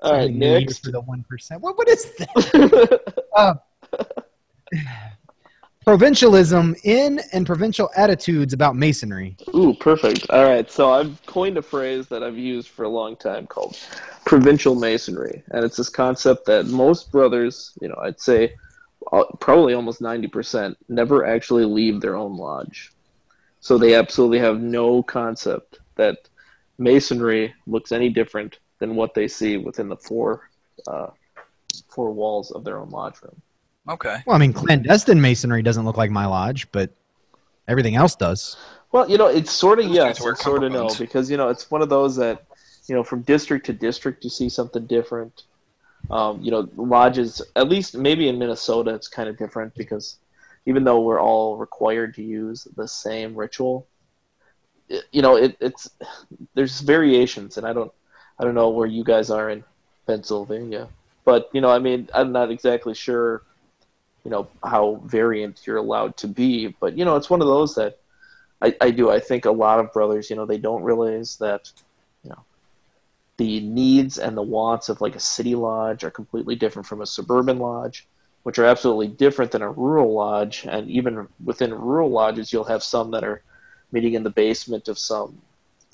all 0.00 0.12
right, 0.12 0.32
next. 0.32 0.84
for 0.84 0.92
the 0.92 1.00
one 1.00 1.24
percent. 1.28 1.60
What 1.60 1.76
what 1.76 1.88
is 1.88 2.04
that? 2.18 3.12
uh, 3.36 3.54
provincialism 5.86 6.74
in 6.84 7.20
and 7.32 7.46
provincial 7.46 7.90
attitudes 7.96 8.52
about 8.52 8.74
masonry. 8.76 9.36
Ooh, 9.54 9.74
perfect. 9.74 10.28
All 10.30 10.44
right, 10.44 10.70
so 10.70 10.90
I've 10.90 11.24
coined 11.26 11.58
a 11.58 11.62
phrase 11.62 12.06
that 12.08 12.22
I've 12.22 12.38
used 12.38 12.68
for 12.68 12.84
a 12.84 12.88
long 12.88 13.16
time 13.16 13.46
called 13.46 13.78
provincial 14.24 14.74
masonry, 14.74 15.42
and 15.50 15.64
it's 15.64 15.76
this 15.76 15.90
concept 15.90 16.46
that 16.46 16.66
most 16.66 17.12
brothers, 17.12 17.76
you 17.80 17.88
know, 17.88 17.98
I'd 18.02 18.20
say 18.20 18.54
uh, 19.12 19.24
probably 19.40 19.74
almost 19.74 20.00
90%, 20.00 20.74
never 20.88 21.26
actually 21.26 21.64
leave 21.64 22.00
their 22.00 22.16
own 22.16 22.36
lodge. 22.36 22.92
So 23.60 23.78
they 23.78 23.94
absolutely 23.94 24.38
have 24.38 24.60
no 24.60 25.02
concept 25.02 25.80
that 25.96 26.28
masonry 26.78 27.54
looks 27.66 27.92
any 27.92 28.08
different 28.08 28.58
than 28.78 28.96
what 28.96 29.14
they 29.14 29.28
see 29.28 29.56
within 29.56 29.88
the 29.88 29.96
four 29.96 30.50
uh, 30.88 31.08
four 31.88 32.12
walls 32.12 32.50
of 32.50 32.64
their 32.64 32.78
own 32.78 32.90
lodge 32.90 33.14
room. 33.22 33.40
Okay. 33.88 34.22
Well, 34.26 34.36
I 34.36 34.38
mean, 34.38 34.52
clandestine 34.52 35.20
masonry 35.20 35.62
doesn't 35.62 35.84
look 35.84 35.96
like 35.96 36.10
my 36.10 36.26
lodge, 36.26 36.70
but 36.72 36.90
everything 37.68 37.96
else 37.96 38.16
does. 38.16 38.56
Well, 38.92 39.10
you 39.10 39.18
know, 39.18 39.26
it's 39.26 39.50
sort 39.50 39.80
of 39.80 39.86
Those 39.86 39.94
yes, 39.96 40.18
guys 40.18 40.20
wear 40.20 40.30
and 40.32 40.38
sort 40.38 40.64
of 40.64 40.72
no, 40.72 40.88
because 40.98 41.30
you 41.30 41.36
know 41.36 41.48
it's 41.48 41.70
one 41.70 41.82
of 41.82 41.88
those 41.88 42.14
that 42.16 42.44
you 42.86 42.94
know 42.94 43.02
from 43.02 43.22
district 43.22 43.66
to 43.66 43.72
district 43.72 44.22
you 44.24 44.30
see 44.30 44.48
something 44.48 44.86
different. 44.86 45.42
Um, 46.10 46.40
you 46.42 46.50
know, 46.50 46.68
lodges, 46.76 47.40
at 47.56 47.68
least 47.68 47.96
maybe 47.96 48.28
in 48.28 48.38
Minnesota, 48.38 48.94
it's 48.94 49.08
kind 49.08 49.28
of 49.28 49.38
different 49.38 49.74
because 49.74 50.18
even 50.66 50.84
though 50.84 51.00
we're 51.00 51.20
all 51.20 51.56
required 51.56 52.14
to 52.14 52.22
use 52.22 52.68
the 52.76 52.86
same 52.86 53.34
ritual, 53.34 53.86
it, 54.88 55.04
you 55.12 55.22
know, 55.22 55.36
it, 55.36 55.56
it's 55.60 55.90
there's 56.54 56.80
variations, 56.80 57.56
and 57.56 57.66
I 57.66 57.72
don't 57.72 57.92
I 58.38 58.44
don't 58.44 58.54
know 58.54 58.70
where 58.70 58.86
you 58.86 59.02
guys 59.02 59.30
are 59.30 59.50
in 59.50 59.64
Pennsylvania, 60.06 60.88
but 61.24 61.50
you 61.52 61.60
know, 61.60 61.70
I 61.70 61.78
mean, 61.78 62.08
I'm 62.14 62.32
not 62.32 62.50
exactly 62.50 62.94
sure, 62.94 63.42
you 64.24 64.30
know, 64.30 64.48
how 64.64 65.00
variant 65.04 65.66
you're 65.66 65.76
allowed 65.76 66.16
to 66.18 66.28
be, 66.28 66.68
but 66.80 66.96
you 66.96 67.04
know, 67.04 67.16
it's 67.16 67.30
one 67.30 67.42
of 67.42 67.46
those 67.46 67.74
that 67.74 67.98
I, 68.62 68.74
I 68.80 68.90
do. 68.90 69.10
I 69.10 69.20
think 69.20 69.44
a 69.44 69.50
lot 69.50 69.80
of 69.80 69.92
brothers, 69.92 70.30
you 70.30 70.36
know, 70.36 70.46
they 70.46 70.58
don't 70.58 70.82
realize 70.82 71.36
that, 71.36 71.70
you 72.22 72.30
know, 72.30 72.42
the 73.36 73.60
needs 73.60 74.18
and 74.18 74.36
the 74.36 74.42
wants 74.42 74.88
of 74.88 75.00
like 75.00 75.16
a 75.16 75.20
city 75.20 75.54
lodge 75.54 76.04
are 76.04 76.10
completely 76.10 76.54
different 76.54 76.86
from 76.86 77.02
a 77.02 77.06
suburban 77.06 77.58
lodge, 77.58 78.06
which 78.44 78.58
are 78.58 78.64
absolutely 78.64 79.08
different 79.08 79.50
than 79.50 79.62
a 79.62 79.70
rural 79.70 80.14
lodge. 80.14 80.64
And 80.66 80.88
even 80.88 81.28
within 81.44 81.74
rural 81.74 82.10
lodges, 82.10 82.52
you'll 82.52 82.64
have 82.64 82.82
some 82.82 83.10
that 83.10 83.24
are 83.24 83.42
meeting 83.92 84.14
in 84.14 84.22
the 84.22 84.30
basement 84.30 84.88
of 84.88 84.98
some. 84.98 85.36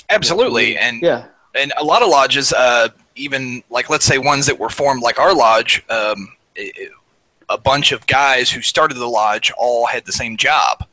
Absolutely, 0.08 0.76
and 0.76 1.02
Yeah, 1.02 1.26
and 1.54 1.72
a 1.76 1.84
lot 1.84 2.02
of 2.02 2.08
lodges, 2.08 2.52
uh, 2.52 2.88
even 3.16 3.62
like 3.70 3.90
let's 3.90 4.04
say 4.04 4.18
ones 4.18 4.46
that 4.46 4.58
were 4.58 4.70
formed 4.70 5.02
like 5.02 5.18
our 5.18 5.34
lodge, 5.34 5.84
um, 5.88 6.28
i- 6.56 6.72
i- 6.76 6.88
a 7.50 7.58
bunch 7.58 7.92
of 7.92 8.06
guys 8.06 8.50
who 8.50 8.62
started 8.62 8.94
the 8.94 9.06
lodge 9.06 9.52
all 9.58 9.86
had 9.86 10.06
the 10.06 10.12
same 10.12 10.36
job. 10.36 10.86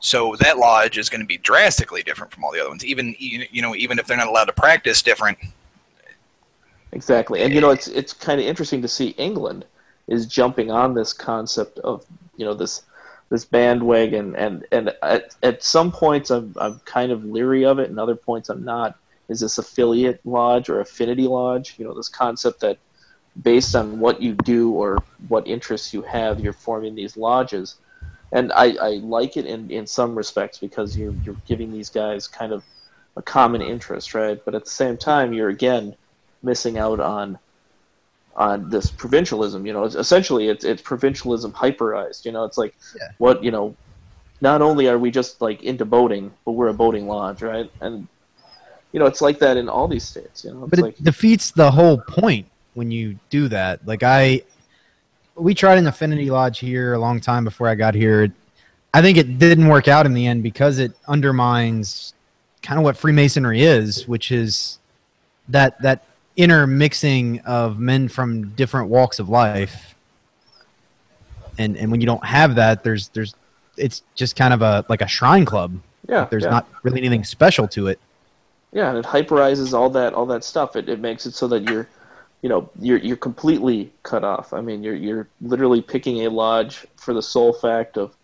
So 0.00 0.36
that 0.40 0.58
lodge 0.58 0.98
is 0.98 1.08
going 1.08 1.22
to 1.22 1.26
be 1.26 1.38
drastically 1.38 2.02
different 2.02 2.32
from 2.32 2.44
all 2.44 2.52
the 2.52 2.60
other 2.60 2.68
ones. 2.68 2.84
Even 2.84 3.16
you 3.18 3.62
know 3.62 3.74
even 3.74 3.98
if 3.98 4.06
they're 4.06 4.18
not 4.18 4.26
allowed 4.26 4.46
to 4.46 4.52
practice 4.52 5.00
different. 5.00 5.38
Exactly, 6.92 7.42
and 7.42 7.54
you 7.54 7.60
know 7.60 7.70
it's 7.70 7.88
it's 7.88 8.12
kind 8.12 8.38
of 8.38 8.46
interesting 8.46 8.82
to 8.82 8.88
see 8.88 9.10
England 9.10 9.64
is 10.06 10.26
jumping 10.26 10.70
on 10.70 10.92
this 10.92 11.12
concept 11.12 11.78
of 11.78 12.04
you 12.36 12.44
know 12.44 12.52
this 12.52 12.82
this 13.30 13.44
bandwagon, 13.44 14.36
and 14.36 14.66
and 14.72 14.92
at 15.02 15.34
at 15.42 15.62
some 15.62 15.90
points 15.90 16.30
I'm 16.30 16.54
I'm 16.60 16.80
kind 16.80 17.10
of 17.10 17.24
leery 17.24 17.64
of 17.64 17.78
it, 17.78 17.88
and 17.88 17.98
other 17.98 18.16
points 18.16 18.50
I'm 18.50 18.64
not. 18.64 18.98
Is 19.30 19.40
this 19.40 19.56
affiliate 19.56 20.20
lodge 20.26 20.68
or 20.68 20.80
affinity 20.80 21.26
lodge? 21.26 21.76
You 21.78 21.86
know 21.86 21.94
this 21.94 22.10
concept 22.10 22.60
that 22.60 22.76
based 23.42 23.74
on 23.74 23.98
what 23.98 24.22
you 24.22 24.34
do 24.34 24.72
or 24.72 24.98
what 25.28 25.46
interests 25.46 25.92
you 25.92 26.02
have, 26.02 26.40
you're 26.40 26.52
forming 26.52 26.94
these 26.94 27.16
lodges, 27.16 27.76
and 28.32 28.52
I, 28.52 28.74
I 28.80 28.88
like 29.02 29.36
it 29.36 29.46
in 29.46 29.70
in 29.70 29.86
some 29.86 30.14
respects 30.14 30.58
because 30.58 30.96
you're 30.96 31.14
you're 31.24 31.36
giving 31.46 31.72
these 31.72 31.90
guys 31.90 32.26
kind 32.28 32.52
of 32.52 32.64
a 33.16 33.22
common 33.22 33.62
interest, 33.62 34.14
right? 34.14 34.40
But 34.44 34.54
at 34.54 34.64
the 34.64 34.70
same 34.70 34.96
time, 34.96 35.32
you're 35.32 35.48
again 35.48 35.94
missing 36.42 36.78
out 36.78 37.00
on 37.00 37.38
on 38.36 38.68
this 38.70 38.90
provincialism. 38.90 39.66
You 39.66 39.72
know, 39.72 39.84
it's, 39.84 39.94
essentially 39.94 40.48
it's 40.48 40.64
it's 40.64 40.82
provincialism 40.82 41.52
hyperized. 41.52 42.24
You 42.24 42.32
know, 42.32 42.44
it's 42.44 42.58
like 42.58 42.74
Yeah. 42.96 43.08
what 43.18 43.42
you 43.44 43.50
know. 43.50 43.76
Not 44.40 44.60
only 44.60 44.88
are 44.88 44.98
we 44.98 45.10
just 45.10 45.40
like 45.40 45.62
into 45.62 45.84
boating, 45.86 46.30
but 46.44 46.52
we're 46.52 46.68
a 46.68 46.74
boating 46.74 47.06
lodge, 47.06 47.40
right? 47.42 47.70
And 47.80 48.06
you 48.92 49.00
know, 49.00 49.06
it's 49.06 49.22
like 49.22 49.38
that 49.38 49.56
in 49.56 49.68
all 49.68 49.88
these 49.88 50.04
states. 50.04 50.44
You 50.44 50.52
know, 50.52 50.64
it's 50.64 50.70
But 50.70 50.80
like 50.80 50.98
it 50.98 51.04
defeats 51.04 51.50
the 51.50 51.70
whole 51.70 51.98
point 51.98 52.46
when 52.74 52.90
you 52.90 53.18
do 53.30 53.48
that. 53.48 53.86
Like 53.86 54.02
I, 54.02 54.42
we 55.34 55.54
tried 55.54 55.78
an 55.78 55.86
affinity 55.86 56.30
lodge 56.30 56.58
here 56.58 56.92
a 56.94 56.98
long 56.98 57.20
time 57.20 57.44
before 57.44 57.68
I 57.68 57.74
got 57.74 57.94
here. 57.94 58.32
I 58.92 59.02
think 59.02 59.18
it 59.18 59.38
didn't 59.38 59.66
work 59.66 59.88
out 59.88 60.06
in 60.06 60.14
the 60.14 60.26
end 60.26 60.42
because 60.42 60.78
it 60.78 60.92
undermines 61.08 62.14
kind 62.62 62.78
of 62.78 62.84
what 62.84 62.96
Freemasonry 62.96 63.62
is, 63.62 64.06
which 64.06 64.30
is 64.30 64.78
that 65.48 65.80
that 65.82 66.04
intermixing 66.36 67.40
of 67.40 67.78
men 67.78 68.08
from 68.08 68.50
different 68.50 68.88
walks 68.88 69.18
of 69.18 69.28
life. 69.28 69.94
And 71.58 71.76
and 71.76 71.90
when 71.90 72.00
you 72.00 72.06
don't 72.06 72.24
have 72.24 72.56
that, 72.56 72.82
there's 72.84 73.08
there's 73.08 73.34
it's 73.76 74.02
just 74.14 74.36
kind 74.36 74.54
of 74.54 74.62
a 74.62 74.84
like 74.88 75.02
a 75.02 75.08
shrine 75.08 75.44
club. 75.44 75.78
yeah, 76.08 76.26
There's 76.30 76.44
yeah. 76.44 76.50
not 76.50 76.68
really 76.82 77.00
anything 77.00 77.24
special 77.24 77.66
to 77.68 77.88
it. 77.88 77.98
Yeah, 78.72 78.88
and 78.88 78.98
it 78.98 79.04
hyperizes 79.04 79.72
all 79.72 79.90
that 79.90 80.14
all 80.14 80.26
that 80.26 80.44
stuff. 80.44 80.76
It 80.76 80.88
it 80.88 81.00
makes 81.00 81.26
it 81.26 81.34
so 81.34 81.46
that 81.48 81.68
you're 81.68 81.88
you 82.44 82.50
know, 82.50 82.68
you're 82.78 82.98
you're 82.98 83.16
completely 83.16 83.90
cut 84.02 84.22
off. 84.22 84.52
I 84.52 84.60
mean, 84.60 84.82
you're 84.82 84.94
you're 84.94 85.28
literally 85.40 85.80
picking 85.80 86.26
a 86.26 86.30
lodge 86.30 86.86
for 86.96 87.14
the 87.14 87.22
sole 87.22 87.54
fact 87.54 87.96
of 87.96 88.14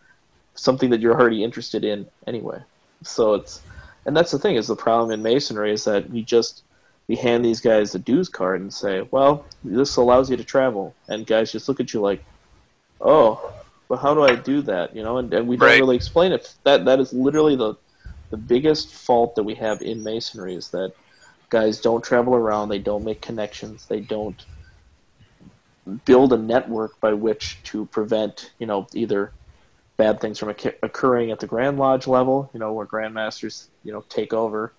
something 0.55 0.91
that 0.91 1.01
you're 1.01 1.19
already 1.19 1.43
interested 1.43 1.87
in 1.87 2.07
anyway. 2.27 2.59
So 3.03 3.33
it's 3.33 3.63
and 4.05 4.15
that's 4.15 4.31
the 4.31 4.39
thing 4.39 4.57
is 4.57 4.67
the 4.67 4.77
problem 4.77 5.11
in 5.11 5.23
masonry 5.23 5.73
is 5.73 5.85
that 5.85 6.11
we 6.11 6.23
just 6.23 6.65
we 7.09 7.17
hand 7.17 7.43
these 7.43 7.63
guys 7.63 7.93
the 7.93 7.99
dues 7.99 8.29
card 8.29 8.61
and 8.61 8.71
say, 8.71 9.09
well, 9.11 9.47
this 9.65 9.97
allows 9.97 10.29
you 10.31 10.37
to 10.37 10.45
travel, 10.45 10.95
and 11.09 11.27
guys 11.27 11.51
just 11.51 11.67
look 11.67 11.81
at 11.81 11.95
you 11.95 12.03
like, 12.03 12.23
oh, 13.01 13.55
but 13.89 14.01
how 14.01 14.13
do 14.13 14.23
I 14.23 14.35
do 14.35 14.61
that? 14.61 14.95
You 14.95 15.03
know, 15.03 15.17
and, 15.17 15.33
and 15.33 15.49
we 15.49 15.57
don't 15.57 15.81
really 15.81 15.97
explain 15.97 16.33
it. 16.33 16.55
That 16.65 16.85
that 16.85 17.01
is 17.01 17.15
literally 17.15 17.57
the 17.57 17.75
the 18.29 18.37
biggest 18.37 18.93
fault 18.93 19.35
that 19.37 19.45
we 19.45 19.55
have 19.55 19.81
in 19.81 20.05
masonry 20.05 20.57
is 20.57 20.69
that 20.73 20.93
guys 21.51 21.81
don't 21.81 22.03
travel 22.03 22.35
around, 22.35 22.69
they 22.69 22.79
don't 22.79 23.05
make 23.05 23.21
connections, 23.21 23.87
they 23.87 24.01
don't 24.01 24.45
build 26.05 26.33
a 26.33 26.39
network 26.39 26.99
by 27.01 27.13
which 27.13 27.59
to 27.65 27.87
prevent, 27.87 28.53
you 28.59 28.67
know, 28.67 28.87
either 28.95 29.33
bad 29.97 30.21
things 30.21 30.39
from 30.39 30.55
occurring 30.83 31.31
at 31.31 31.41
the 31.41 31.47
Grand 31.47 31.79
Lodge 31.79 32.07
level, 32.07 32.49
you 32.55 32.61
know, 32.61 32.73
where 32.73 32.87
grandmasters, 32.87 33.67
you 33.85 33.93
know, 33.93 34.05
take 34.09 34.33
over 34.33 34.73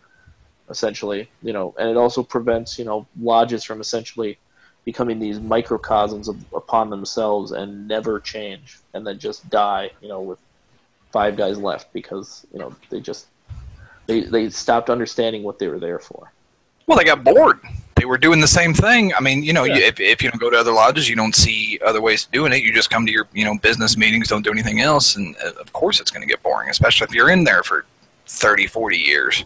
essentially, 0.70 1.30
you 1.44 1.54
know, 1.54 1.76
and 1.78 1.90
it 1.90 1.98
also 1.98 2.24
prevents, 2.24 2.80
you 2.80 2.86
know, 2.86 3.06
lodges 3.20 3.64
from 3.64 3.82
essentially 3.82 4.38
becoming 4.86 5.20
these 5.20 5.40
microcosms 5.40 6.28
of, 6.28 6.38
upon 6.54 6.90
themselves 6.90 7.52
and 7.52 7.88
never 7.88 8.20
change 8.20 8.80
and 8.94 9.06
then 9.06 9.20
just 9.20 9.48
die, 9.50 9.92
you 10.02 10.08
know, 10.08 10.22
with 10.22 10.40
five 11.12 11.36
guys 11.36 11.58
left 11.58 11.92
because, 11.94 12.48
you 12.54 12.60
know, 12.60 12.74
they 12.90 13.00
just 13.00 13.28
they 14.08 14.22
they 14.22 14.50
stopped 14.50 14.90
understanding 14.90 15.44
what 15.44 15.60
they 15.60 15.68
were 15.68 15.80
there 15.80 16.00
for. 16.00 16.32
Well, 16.92 16.98
they 16.98 17.06
got 17.06 17.24
bored. 17.24 17.62
They 17.96 18.04
were 18.04 18.18
doing 18.18 18.42
the 18.42 18.48
same 18.48 18.74
thing. 18.74 19.14
I 19.14 19.22
mean, 19.22 19.44
you 19.44 19.54
know, 19.54 19.64
you, 19.64 19.76
if, 19.76 19.98
if 20.02 20.22
you 20.22 20.30
don't 20.30 20.42
go 20.42 20.50
to 20.50 20.58
other 20.58 20.74
lodges, 20.74 21.08
you 21.08 21.16
don't 21.16 21.34
see 21.34 21.80
other 21.86 22.02
ways 22.02 22.26
of 22.26 22.34
doing 22.34 22.52
it. 22.52 22.64
You 22.64 22.74
just 22.74 22.90
come 22.90 23.06
to 23.06 23.12
your, 23.14 23.30
you 23.32 23.46
know, 23.46 23.58
business 23.60 23.96
meetings, 23.96 24.28
don't 24.28 24.42
do 24.42 24.52
anything 24.52 24.82
else, 24.82 25.16
and 25.16 25.34
uh, 25.38 25.52
of 25.62 25.72
course 25.72 26.02
it's 26.02 26.12
going 26.12 26.22
to 26.22 26.28
get 26.28 26.44
boring, 26.44 26.70
especially 26.70 27.06
if 27.06 27.14
you're 27.14 27.30
in 27.30 27.46
there 27.46 27.64
for 27.64 27.86
30, 28.26 28.68
40 28.68 28.98
years. 28.98 29.46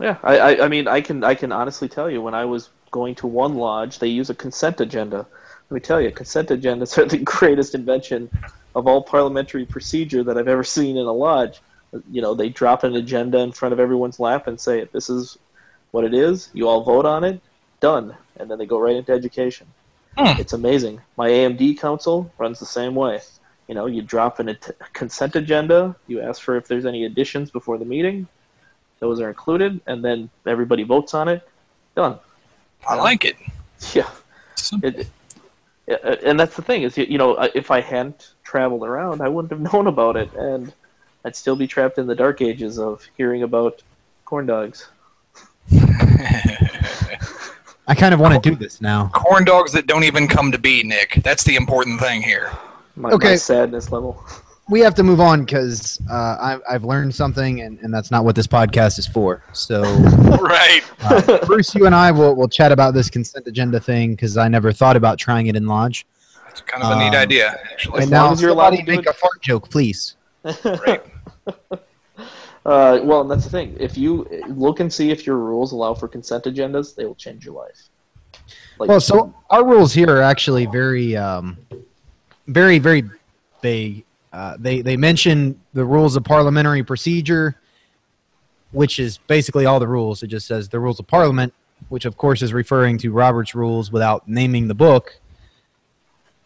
Yeah, 0.00 0.16
I, 0.22 0.38
I, 0.38 0.64
I 0.64 0.68
mean, 0.68 0.88
I 0.88 1.02
can, 1.02 1.22
I 1.24 1.34
can 1.34 1.52
honestly 1.52 1.90
tell 1.90 2.08
you, 2.08 2.22
when 2.22 2.32
I 2.32 2.46
was 2.46 2.70
going 2.90 3.14
to 3.16 3.26
one 3.26 3.56
lodge, 3.56 3.98
they 3.98 4.08
use 4.08 4.30
a 4.30 4.34
consent 4.34 4.80
agenda. 4.80 5.26
Let 5.68 5.74
me 5.74 5.80
tell 5.80 6.00
you, 6.00 6.10
consent 6.10 6.48
agendas 6.48 6.96
are 6.96 7.04
the 7.16 7.18
greatest 7.18 7.74
invention 7.74 8.30
of 8.74 8.86
all 8.86 9.02
parliamentary 9.02 9.66
procedure 9.66 10.24
that 10.24 10.38
I've 10.38 10.48
ever 10.48 10.64
seen 10.64 10.96
in 10.96 11.04
a 11.04 11.12
lodge. 11.12 11.60
You 12.10 12.22
know, 12.22 12.32
they 12.32 12.48
drop 12.48 12.82
an 12.82 12.96
agenda 12.96 13.40
in 13.40 13.52
front 13.52 13.74
of 13.74 13.78
everyone's 13.78 14.18
lap 14.18 14.46
and 14.46 14.58
say, 14.58 14.88
"This 14.92 15.10
is 15.10 15.36
what 15.90 16.04
it 16.04 16.14
is. 16.14 16.50
You 16.52 16.68
all 16.68 16.82
vote 16.82 17.06
on 17.06 17.24
it. 17.24 17.40
Done." 17.80 18.16
And 18.36 18.50
then 18.50 18.58
they 18.58 18.66
go 18.66 18.78
right 18.78 18.96
into 18.96 19.12
education. 19.12 19.66
Hmm. 20.16 20.40
It's 20.40 20.52
amazing. 20.52 21.00
My 21.16 21.28
AMD 21.28 21.78
council 21.78 22.30
runs 22.38 22.58
the 22.58 22.66
same 22.66 22.94
way. 22.94 23.20
You 23.68 23.74
know, 23.74 23.86
you 23.86 24.02
drop 24.02 24.38
an 24.40 24.48
at- 24.48 24.70
consent 24.92 25.36
agenda. 25.36 25.94
You 26.06 26.20
ask 26.20 26.42
for 26.42 26.56
if 26.56 26.66
there's 26.66 26.86
any 26.86 27.04
additions 27.04 27.50
before 27.50 27.78
the 27.78 27.84
meeting. 27.84 28.26
Those 29.00 29.20
are 29.20 29.28
included, 29.28 29.80
and 29.86 30.04
then 30.04 30.28
everybody 30.46 30.82
votes 30.82 31.14
on 31.14 31.28
it. 31.28 31.48
Done. 31.94 32.18
I 32.86 32.94
like 32.96 33.24
it. 33.24 33.36
Yeah. 33.94 34.10
It, 34.82 35.06
it, 35.86 36.22
and 36.24 36.38
that's 36.38 36.56
the 36.56 36.62
thing 36.62 36.82
is, 36.82 36.98
you 36.98 37.04
you 37.04 37.16
know, 37.16 37.38
if 37.54 37.70
I 37.70 37.80
hadn't 37.80 38.32
traveled 38.42 38.82
around, 38.82 39.20
I 39.22 39.28
wouldn't 39.28 39.52
have 39.52 39.72
known 39.72 39.86
about 39.86 40.16
it, 40.16 40.32
and 40.34 40.72
I'd 41.24 41.36
still 41.36 41.54
be 41.54 41.68
trapped 41.68 41.96
in 41.96 42.08
the 42.08 42.16
dark 42.16 42.42
ages 42.42 42.76
of 42.78 43.06
hearing 43.16 43.44
about 43.44 43.82
corn 44.24 44.46
dogs. 44.46 44.88
I 47.86 47.94
kind 47.94 48.12
of 48.12 48.20
want 48.20 48.42
to 48.42 48.50
do 48.50 48.54
this 48.56 48.80
now. 48.80 49.08
Corn 49.14 49.44
dogs 49.44 49.72
that 49.72 49.86
don't 49.86 50.04
even 50.04 50.28
come 50.28 50.52
to 50.52 50.58
be, 50.58 50.82
Nick. 50.82 51.20
That's 51.24 51.42
the 51.44 51.56
important 51.56 52.00
thing 52.00 52.22
here. 52.22 52.50
My, 52.96 53.10
Okay. 53.10 53.30
my 53.30 53.36
sadness 53.36 53.90
level. 53.90 54.22
We 54.68 54.80
have 54.80 54.94
to 54.96 55.02
move 55.02 55.20
on 55.20 55.44
because 55.46 55.98
uh, 56.10 56.36
I've, 56.38 56.60
I've 56.68 56.84
learned 56.84 57.14
something, 57.14 57.62
and, 57.62 57.78
and 57.78 57.92
that's 57.94 58.10
not 58.10 58.26
what 58.26 58.36
this 58.36 58.46
podcast 58.46 58.98
is 58.98 59.06
for. 59.06 59.42
So, 59.54 59.80
right. 60.42 60.82
uh, 61.00 61.38
Bruce, 61.46 61.74
you 61.74 61.86
and 61.86 61.94
I 61.94 62.10
will, 62.10 62.34
will 62.36 62.48
chat 62.48 62.70
about 62.72 62.92
this 62.92 63.08
consent 63.08 63.46
agenda 63.46 63.80
thing 63.80 64.10
because 64.10 64.36
I 64.36 64.48
never 64.48 64.70
thought 64.70 64.96
about 64.96 65.18
trying 65.18 65.46
it 65.46 65.56
in 65.56 65.66
Lodge. 65.66 66.06
It's 66.50 66.60
kind 66.60 66.82
of 66.82 66.90
a 66.90 66.98
neat 66.98 67.08
Um, 67.16 67.22
idea, 67.22 67.58
actually. 67.72 68.02
And 68.02 68.10
now, 68.10 68.30
as 68.30 68.42
you're 68.42 68.50
allowed 68.50 68.74
somebody 68.74 68.84
to 68.84 68.96
make 68.98 69.06
a 69.06 69.14
fart 69.14 69.40
joke, 69.40 69.70
please. 69.70 70.16
Right. 70.44 71.02
Uh, 72.68 73.00
well, 73.02 73.22
and 73.22 73.30
that's 73.30 73.44
the 73.44 73.50
thing. 73.50 73.74
If 73.80 73.96
you 73.96 74.28
look 74.46 74.80
and 74.80 74.92
see 74.92 75.10
if 75.10 75.26
your 75.26 75.38
rules 75.38 75.72
allow 75.72 75.94
for 75.94 76.06
consent 76.06 76.44
agendas, 76.44 76.94
they 76.94 77.06
will 77.06 77.14
change 77.14 77.46
your 77.46 77.54
life. 77.54 77.88
Like, 78.78 78.90
Well, 78.90 79.00
so 79.00 79.34
our 79.48 79.64
rules 79.64 79.94
here 79.94 80.10
are 80.10 80.20
actually 80.20 80.66
very, 80.66 81.16
um, 81.16 81.56
very, 82.46 82.78
very 82.78 83.04
vague. 83.62 84.04
Uh, 84.34 84.58
they 84.58 84.82
they 84.82 84.98
mention 84.98 85.58
the 85.72 85.86
rules 85.86 86.14
of 86.14 86.24
parliamentary 86.24 86.84
procedure, 86.84 87.58
which 88.72 88.98
is 88.98 89.16
basically 89.16 89.64
all 89.64 89.80
the 89.80 89.88
rules. 89.88 90.22
It 90.22 90.26
just 90.26 90.46
says 90.46 90.68
the 90.68 90.78
rules 90.78 91.00
of 91.00 91.06
parliament, 91.06 91.54
which 91.88 92.04
of 92.04 92.18
course 92.18 92.42
is 92.42 92.52
referring 92.52 92.98
to 92.98 93.10
Robert's 93.12 93.54
rules 93.54 93.90
without 93.90 94.28
naming 94.28 94.68
the 94.68 94.74
book. 94.74 95.18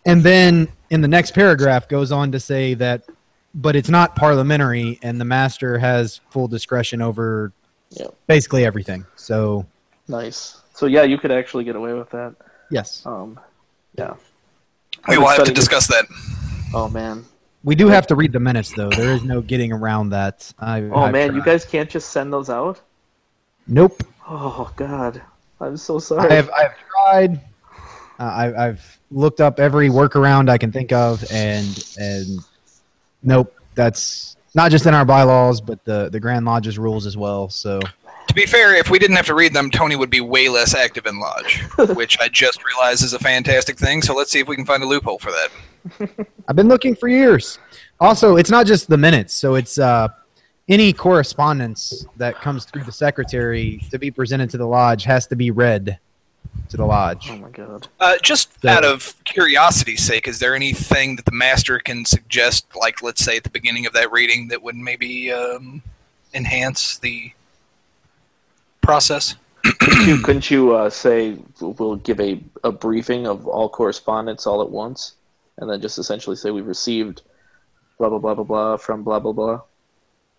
And 0.06 0.22
then 0.22 0.68
in 0.88 1.00
the 1.00 1.08
next 1.08 1.32
paragraph 1.32 1.88
goes 1.88 2.12
on 2.12 2.30
to 2.30 2.38
say 2.38 2.74
that, 2.74 3.02
but 3.54 3.76
it's 3.76 3.88
not 3.88 4.16
parliamentary, 4.16 4.98
and 5.02 5.20
the 5.20 5.24
master 5.24 5.78
has 5.78 6.20
full 6.30 6.48
discretion 6.48 7.02
over 7.02 7.52
Yeah. 7.90 8.06
basically 8.26 8.64
everything. 8.64 9.04
So 9.16 9.66
nice. 10.08 10.60
So 10.74 10.86
yeah, 10.86 11.02
you 11.02 11.18
could 11.18 11.30
actually 11.30 11.64
get 11.64 11.76
away 11.76 11.92
with 11.92 12.10
that. 12.10 12.34
yes, 12.70 13.02
Um, 13.04 13.38
yeah. 13.96 14.14
we 15.08 15.14
I've 15.14 15.18
will 15.20 15.26
have 15.28 15.36
to 15.38 15.44
studying 15.46 15.54
this- 15.54 15.64
discuss 15.68 15.86
that. 15.88 16.06
Oh 16.74 16.88
man. 16.88 17.24
We 17.64 17.76
do 17.76 17.86
have 17.88 18.08
to 18.08 18.16
read 18.16 18.32
the 18.32 18.40
minutes, 18.40 18.72
though. 18.74 18.88
There 18.88 19.12
is 19.12 19.22
no 19.22 19.40
getting 19.40 19.72
around 19.72 20.08
that. 20.10 20.52
I, 20.58 20.80
Oh 20.82 21.02
I've 21.02 21.12
man, 21.12 21.34
you 21.36 21.42
guys 21.44 21.64
can't 21.64 21.88
just 21.88 22.10
send 22.10 22.32
those 22.32 22.50
out. 22.50 22.80
Nope. 23.68 24.02
Oh 24.28 24.72
god, 24.76 25.22
I'm 25.60 25.76
so 25.76 25.98
sorry. 26.00 26.28
I 26.30 26.34
have. 26.34 26.50
I've 26.50 26.74
tried. 26.88 27.40
Uh, 28.18 28.22
I, 28.24 28.66
I've 28.68 28.98
looked 29.12 29.40
up 29.40 29.60
every 29.60 29.88
workaround 29.90 30.48
I 30.48 30.58
can 30.58 30.72
think 30.72 30.90
of, 30.92 31.22
and 31.30 31.84
and 32.00 32.40
nope. 33.22 33.54
That's 33.74 34.36
not 34.54 34.70
just 34.70 34.86
in 34.86 34.94
our 34.94 35.04
bylaws, 35.04 35.60
but 35.60 35.84
the 35.84 36.08
the 36.10 36.20
Grand 36.20 36.44
Lodge's 36.44 36.78
rules 36.78 37.06
as 37.06 37.16
well. 37.16 37.48
So 37.48 37.80
To 38.28 38.34
be 38.34 38.46
fair, 38.46 38.74
if 38.74 38.90
we 38.90 38.98
didn't 38.98 39.16
have 39.16 39.26
to 39.26 39.34
read 39.34 39.52
them, 39.54 39.70
Tony 39.70 39.96
would 39.96 40.10
be 40.10 40.20
way 40.20 40.48
less 40.48 40.74
active 40.74 41.06
in 41.06 41.18
Lodge, 41.18 41.62
which 41.94 42.18
I 42.20 42.28
just 42.28 42.64
realized 42.64 43.02
is 43.02 43.12
a 43.12 43.18
fantastic 43.18 43.78
thing. 43.78 44.02
So 44.02 44.14
let's 44.14 44.30
see 44.30 44.40
if 44.40 44.48
we 44.48 44.56
can 44.56 44.66
find 44.66 44.82
a 44.82 44.86
loophole 44.86 45.18
for 45.18 45.30
that. 45.30 46.26
I've 46.48 46.56
been 46.56 46.68
looking 46.68 46.94
for 46.94 47.08
years. 47.08 47.58
Also, 48.00 48.36
it's 48.36 48.50
not 48.50 48.66
just 48.66 48.88
the 48.88 48.98
minutes. 48.98 49.34
So 49.34 49.54
it's 49.54 49.78
uh, 49.78 50.08
any 50.68 50.92
correspondence 50.92 52.06
that 52.16 52.40
comes 52.40 52.64
through 52.64 52.84
the 52.84 52.92
secretary 52.92 53.80
to 53.90 53.98
be 53.98 54.10
presented 54.10 54.50
to 54.50 54.58
the 54.58 54.66
lodge 54.66 55.04
has 55.04 55.26
to 55.28 55.36
be 55.36 55.50
read 55.50 55.98
to 56.68 56.76
the 56.76 56.84
lodge. 56.86 57.28
oh 57.30 57.36
my 57.36 57.50
god. 57.50 57.88
Uh, 58.00 58.14
just 58.22 58.60
So- 58.62 58.68
out 58.68 58.84
of 58.84 59.14
curiosity's 59.24 60.02
sake, 60.02 60.26
is 60.28 60.38
there 60.38 60.54
anything 60.54 61.16
that 61.16 61.24
the 61.26 61.32
master 61.32 61.78
can 61.78 62.04
suggest, 62.04 62.66
like 62.80 63.02
let's 63.02 63.22
say 63.24 63.36
at 63.36 63.44
the 63.44 63.50
beginning 63.50 63.84
of 63.86 63.92
that 63.92 64.10
reading, 64.10 64.48
that 64.48 64.62
would 64.62 64.76
maybe 64.76 65.30
um, 65.32 65.82
enhance 66.34 66.98
the 66.98 67.32
process? 68.80 69.36
couldn't 69.78 70.08
you, 70.08 70.18
couldn't 70.18 70.50
you 70.50 70.74
uh, 70.74 70.90
say 70.90 71.36
we'll- 71.60 71.72
we'll 71.74 71.96
give 71.96 72.18
a, 72.20 72.40
a 72.64 72.72
briefing 72.72 73.26
of 73.26 73.46
all 73.46 73.68
correspondence 73.68 74.46
all 74.46 74.60
at 74.62 74.70
once, 74.70 75.14
and 75.58 75.70
then 75.70 75.80
just 75.80 75.98
essentially 75.98 76.34
say 76.36 76.50
we've 76.50 76.66
received 76.66 77.22
blah 77.98 78.08
blah 78.08 78.18
blah 78.18 78.34
blah 78.34 78.44
blah 78.44 78.76
from 78.76 79.02
blah 79.04 79.20
blah 79.20 79.32
blah. 79.32 79.60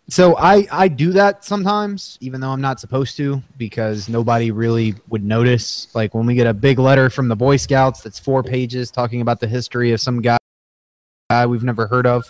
So 0.10 0.36
I 0.38 0.68
I 0.72 0.88
do 0.90 1.12
that 1.14 1.46
sometimes, 1.46 2.18
even 2.20 2.42
though 2.42 2.50
I'm 2.50 2.62
not 2.62 2.80
supposed 2.80 3.16
to, 3.18 3.42
because 3.58 4.10
nobody 4.10 4.52
really 4.52 4.96
would 5.10 5.24
notice. 5.24 5.88
Like 5.96 6.14
when 6.14 6.26
we 6.26 6.36
get 6.36 6.46
a 6.46 6.54
big 6.54 6.78
letter 6.78 7.10
from 7.10 7.30
the 7.30 7.36
Boy 7.36 7.56
Scouts 7.58 8.02
that's 8.02 8.20
four 8.20 8.44
pages 8.44 8.92
talking 8.92 9.22
about 9.22 9.40
the 9.40 9.48
history 9.48 9.92
of 9.92 10.02
some 10.02 10.22
guy 10.22 10.38
guy 11.30 11.46
we've 11.46 11.64
never 11.64 11.88
heard 11.88 12.06
of, 12.06 12.26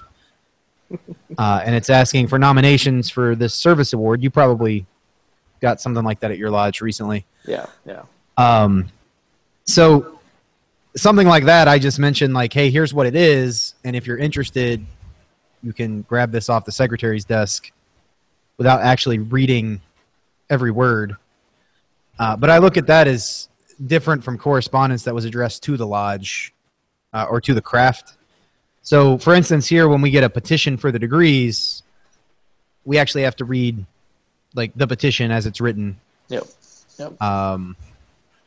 uh, 1.38 1.62
and 1.66 1.76
it's 1.76 1.90
asking 1.90 2.28
for 2.28 2.38
nominations 2.38 3.10
for 3.10 3.36
this 3.36 3.56
service 3.56 3.94
award. 3.94 4.22
You 4.22 4.30
probably 4.30 4.86
got 5.60 5.82
something 5.82 6.04
like 6.04 6.20
that 6.20 6.30
at 6.30 6.38
your 6.38 6.52
lodge 6.52 6.80
recently. 6.80 7.26
Yeah, 7.48 7.66
yeah. 7.86 8.04
Um, 8.38 8.92
so 9.66 10.20
something 10.96 11.28
like 11.28 11.46
that, 11.46 11.68
I 11.68 11.80
just 11.80 11.98
mentioned 11.98 12.36
like, 12.36 12.54
hey, 12.54 12.70
here's 12.70 12.94
what 12.94 13.08
it 13.08 13.16
is, 13.16 13.74
and 13.84 13.96
if 13.96 14.06
you're 14.06 14.18
interested, 14.20 14.86
you 15.64 15.74
can 15.74 16.02
grab 16.04 16.32
this 16.32 16.50
off 16.50 16.66
the 16.66 16.72
secretary's 16.72 17.26
desk 17.26 17.72
without 18.58 18.82
actually 18.82 19.20
reading 19.20 19.82
every 20.50 20.72
word. 20.72 21.16
Uh, 22.20 22.36
but 22.36 22.50
I 22.50 22.60
look 22.60 22.78
at 22.78 22.88
that 22.88 23.08
as 23.08 23.50
different 23.86 24.24
from 24.24 24.38
correspondence 24.38 25.04
that 25.04 25.16
was 25.16 25.26
addressed 25.26 25.64
to 25.64 25.78
the 25.78 25.88
lodge 25.88 26.54
uh, 27.14 27.26
or 27.30 27.42
to 27.42 27.54
the 27.54 27.62
craft. 27.62 28.14
So, 28.82 29.18
for 29.18 29.34
instance, 29.34 29.68
here 29.68 29.88
when 29.88 30.02
we 30.02 30.12
get 30.12 30.24
a 30.24 30.30
petition 30.30 30.78
for 30.78 30.92
the 30.92 31.00
degrees, 31.00 31.82
we 32.86 32.98
actually 32.98 33.24
have 33.24 33.36
to 33.38 33.46
read 33.46 33.86
like 34.54 34.74
the 34.76 34.86
petition 34.86 35.32
as 35.32 35.46
it's 35.46 35.60
written 35.62 36.00
Yep. 37.00 37.22
um, 37.22 37.76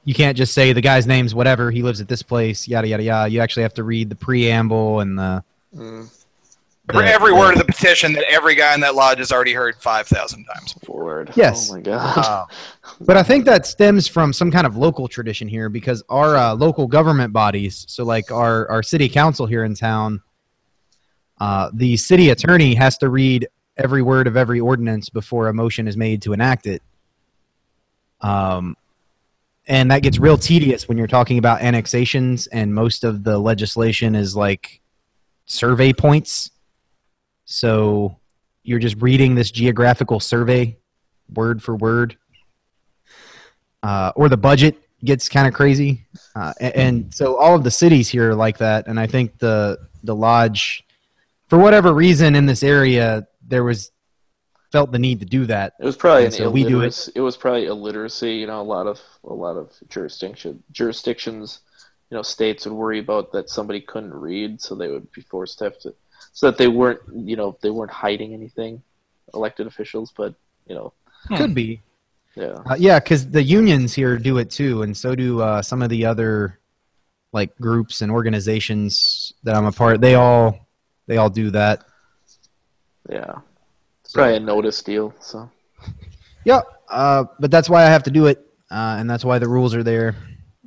you 0.04 0.14
can't 0.14 0.36
just 0.36 0.54
say 0.54 0.72
the 0.72 0.80
guy's 0.80 1.06
name's 1.06 1.34
whatever. 1.34 1.70
He 1.70 1.82
lives 1.82 2.00
at 2.00 2.08
this 2.08 2.22
place. 2.22 2.68
Yada 2.68 2.86
yada 2.86 3.02
yada. 3.02 3.30
You 3.30 3.40
actually 3.40 3.64
have 3.64 3.74
to 3.74 3.82
read 3.82 4.08
the 4.08 4.14
preamble 4.14 5.00
and 5.00 5.18
the. 5.18 5.44
Mm, 5.74 6.25
the- 6.88 7.04
every 7.04 7.32
the- 7.32 7.38
word 7.38 7.52
of 7.52 7.58
the 7.58 7.64
petition 7.64 8.12
that 8.14 8.24
every 8.30 8.54
guy 8.54 8.74
in 8.74 8.80
that 8.80 8.94
lodge 8.94 9.18
has 9.18 9.32
already 9.32 9.52
heard 9.52 9.76
5,000 9.76 10.44
times. 10.44 10.72
forward. 10.84 11.32
Yes. 11.34 11.70
Oh 11.70 11.74
my 11.74 11.80
god. 11.80 12.18
Uh, 12.18 12.44
but 13.00 13.16
I 13.16 13.22
think 13.22 13.44
that 13.46 13.66
stems 13.66 14.06
from 14.06 14.32
some 14.32 14.50
kind 14.50 14.66
of 14.66 14.76
local 14.76 15.08
tradition 15.08 15.48
here 15.48 15.68
because 15.68 16.02
our 16.08 16.36
uh, 16.36 16.54
local 16.54 16.86
government 16.86 17.32
bodies, 17.32 17.84
so 17.88 18.04
like 18.04 18.30
our, 18.30 18.68
our 18.68 18.82
city 18.82 19.08
council 19.08 19.46
here 19.46 19.64
in 19.64 19.74
town, 19.74 20.22
uh, 21.40 21.70
the 21.74 21.96
city 21.96 22.30
attorney 22.30 22.74
has 22.74 22.96
to 22.98 23.08
read 23.08 23.48
every 23.76 24.00
word 24.02 24.26
of 24.26 24.36
every 24.36 24.58
ordinance 24.60 25.08
before 25.10 25.48
a 25.48 25.52
motion 25.54 25.86
is 25.86 25.96
made 25.96 26.22
to 26.22 26.32
enact 26.32 26.66
it. 26.66 26.82
Um, 28.20 28.76
and 29.66 29.90
that 29.90 30.02
gets 30.02 30.18
real 30.18 30.38
tedious 30.38 30.88
when 30.88 30.96
you're 30.96 31.06
talking 31.06 31.38
about 31.38 31.60
annexations, 31.60 32.46
and 32.46 32.74
most 32.74 33.04
of 33.04 33.24
the 33.24 33.36
legislation 33.38 34.14
is 34.14 34.36
like 34.36 34.80
survey 35.44 35.92
points. 35.92 36.50
So 37.46 38.18
you're 38.62 38.80
just 38.80 39.00
reading 39.00 39.34
this 39.34 39.50
geographical 39.50 40.20
survey 40.20 40.76
word 41.32 41.62
for 41.62 41.74
word. 41.76 42.16
Uh, 43.82 44.12
or 44.16 44.28
the 44.28 44.36
budget 44.36 44.76
gets 45.04 45.28
kind 45.28 45.46
of 45.46 45.54
crazy, 45.54 46.04
uh, 46.34 46.52
a- 46.60 46.76
and, 46.76 47.14
so 47.14 47.36
all 47.36 47.54
of 47.54 47.62
the 47.62 47.70
cities 47.70 48.08
here 48.08 48.30
are 48.30 48.34
like 48.34 48.58
that. 48.58 48.88
And 48.88 48.98
I 48.98 49.06
think 49.06 49.38
the 49.38 49.78
the 50.02 50.14
lodge, 50.14 50.84
for 51.46 51.58
whatever 51.58 51.92
reason 51.92 52.34
in 52.34 52.46
this 52.46 52.62
area, 52.62 53.28
there 53.46 53.62
was 53.62 53.92
felt 54.72 54.90
the 54.90 54.98
need 54.98 55.20
to 55.20 55.26
do 55.26 55.46
that. 55.46 55.74
It 55.78 55.84
was 55.84 55.96
probably 55.96 56.24
And 56.24 56.34
an 56.34 56.38
so 56.38 56.50
we 56.50 56.64
do 56.64 56.80
it. 56.80 57.08
It 57.14 57.20
was 57.20 57.36
probably 57.36 57.66
illiteracy. 57.66 58.34
You 58.34 58.48
know, 58.48 58.60
a 58.60 58.62
lot 58.62 58.88
of 58.88 59.00
a 59.24 59.32
lot 59.32 59.56
of 59.56 59.72
jurisdiction 59.88 60.62
jurisdictions, 60.72 61.60
you 62.10 62.16
know, 62.16 62.22
states 62.22 62.66
would 62.66 62.74
worry 62.74 62.98
about 62.98 63.30
that 63.32 63.48
somebody 63.50 63.80
couldn't 63.80 64.14
read, 64.14 64.60
so 64.60 64.74
they 64.74 64.88
would 64.88 65.12
be 65.12 65.20
forced 65.20 65.58
to 65.58 65.64
have 65.64 65.78
to, 65.80 65.94
so 66.36 66.44
that 66.50 66.58
they 66.58 66.68
weren't, 66.68 67.00
you 67.14 67.34
know, 67.34 67.56
they 67.62 67.70
weren't 67.70 67.90
hiding 67.90 68.34
anything, 68.34 68.82
elected 69.32 69.66
officials. 69.66 70.12
But 70.14 70.34
you 70.68 70.74
know, 70.74 70.92
Could 71.34 71.54
be. 71.54 71.80
yeah, 72.34 72.58
Uh, 72.70 72.76
yeah, 72.78 72.98
because 73.00 73.30
the 73.30 73.42
unions 73.42 73.94
here 73.94 74.18
do 74.18 74.36
it 74.36 74.50
too, 74.50 74.82
and 74.82 74.94
so 74.94 75.14
do 75.14 75.40
uh, 75.40 75.62
some 75.62 75.80
of 75.80 75.88
the 75.88 76.04
other 76.04 76.58
like 77.32 77.56
groups 77.58 78.02
and 78.02 78.12
organizations 78.12 79.32
that 79.44 79.54
I'm 79.56 79.64
a 79.64 79.72
part. 79.72 80.02
They 80.02 80.14
all 80.14 80.66
they 81.06 81.16
all 81.16 81.30
do 81.30 81.50
that. 81.52 81.84
yeah, 83.08 83.38
it's 84.02 84.12
So- 84.12 84.18
probably 84.18 84.36
a 84.36 84.40
notice 84.40 84.82
deal. 84.82 85.14
So 85.20 85.48
Yeah, 86.44 86.60
uh, 86.90 87.24
but 87.40 87.50
that's 87.50 87.70
why 87.70 87.82
I 87.82 87.86
have 87.88 88.02
to 88.04 88.10
do 88.10 88.26
it, 88.26 88.38
uh, 88.70 88.96
and 89.00 89.08
that's 89.08 89.24
why 89.24 89.38
the 89.38 89.48
rules 89.48 89.74
are 89.74 89.82
there. 89.82 90.14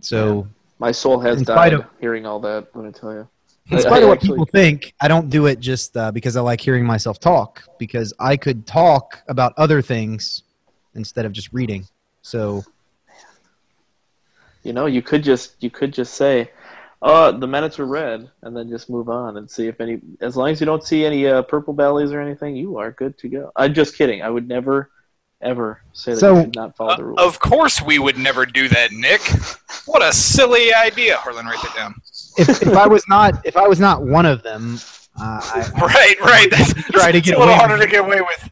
So, 0.02 0.48
my 0.80 0.92
soul 0.92 1.20
has 1.20 1.42
died 1.44 1.74
of- 1.74 1.86
hearing 2.02 2.26
all 2.26 2.40
that. 2.42 2.68
Let 2.74 2.86
me 2.86 2.92
tell 2.92 3.14
you. 3.14 3.28
In 3.72 3.80
spite 3.80 3.94
I 3.94 4.02
of 4.02 4.08
what 4.10 4.18
actually- 4.18 4.30
people 4.30 4.46
think, 4.46 4.94
I 5.02 5.08
don't 5.08 5.30
do 5.30 5.46
it 5.48 5.60
just 5.60 5.96
uh, 5.98 6.12
because 6.12 6.36
I 6.36 6.42
like 6.42 6.60
hearing 6.62 6.86
myself 6.86 7.20
talk. 7.20 7.64
Because 7.78 8.14
I 8.20 8.36
could 8.38 8.66
talk 8.68 9.22
about 9.28 9.54
other 9.58 9.82
things 9.82 10.44
instead 10.96 11.26
of 11.26 11.32
just 11.32 11.52
reading. 11.54 11.86
So, 12.22 12.64
You 14.64 14.74
know, 14.74 14.88
you 14.88 15.02
could 15.02 15.24
just 15.24 15.56
you 15.64 15.70
could 15.70 15.94
just 15.94 16.16
say, 16.16 16.52
"Oh, 17.02 17.32
the 17.32 17.48
minutes 17.48 17.80
are 17.80 17.86
read," 17.86 18.30
and 18.42 18.56
then 18.56 18.68
just 18.70 18.90
move 18.90 19.08
on 19.08 19.38
and 19.38 19.50
see 19.50 19.68
if 19.68 19.80
any. 19.80 20.02
As 20.20 20.36
long 20.36 20.50
as 20.50 20.60
you 20.60 20.66
don't 20.66 20.84
see 20.84 21.06
any 21.06 21.26
uh, 21.28 21.42
purple 21.44 21.74
bellies 21.74 22.12
or 22.12 22.20
anything, 22.20 22.56
you 22.58 22.78
are 22.78 22.92
good 22.92 23.18
to 23.20 23.30
go. 23.30 23.52
I'm 23.56 23.74
just 23.74 23.96
kidding. 23.98 24.22
I 24.22 24.30
would 24.30 24.48
never, 24.50 24.92
ever 25.42 25.82
say 25.94 26.12
that 26.12 26.20
So- 26.20 26.36
you 26.36 26.42
should 26.42 26.56
not 26.56 26.76
follow 26.76 26.98
the 26.98 27.04
Uh, 27.04 27.06
rules. 27.06 27.20
of 27.22 27.40
course, 27.40 27.82
we 27.82 28.00
would 28.00 28.18
never 28.18 28.46
do 28.46 28.68
that, 28.68 28.92
Nick. 28.92 29.22
What 29.86 30.02
a 30.04 30.12
silly 30.12 30.74
idea, 30.74 31.16
Harlan. 31.18 31.46
Write 31.46 31.62
that 31.62 31.76
down. 31.76 31.96
If, 32.40 32.62
if 32.62 32.76
I 32.76 32.88
was 32.88 33.08
not 33.08 33.46
if 33.46 33.58
I 33.58 33.68
was 33.68 33.80
not 33.80 34.04
one 34.04 34.26
of 34.26 34.42
them, 34.44 34.80
uh, 35.20 35.42
I, 35.44 35.70
Right, 35.82 36.16
right. 36.22 36.48
That's, 36.50 36.74
Try 36.74 37.12
to 37.12 37.18
it's 37.18 37.28
get 37.28 37.38
a 37.38 37.40
little 37.40 37.56
harder 37.56 37.78
with 37.78 37.84
to 37.84 37.90
get 37.90 38.06
away 38.06 38.22
with. 38.22 38.50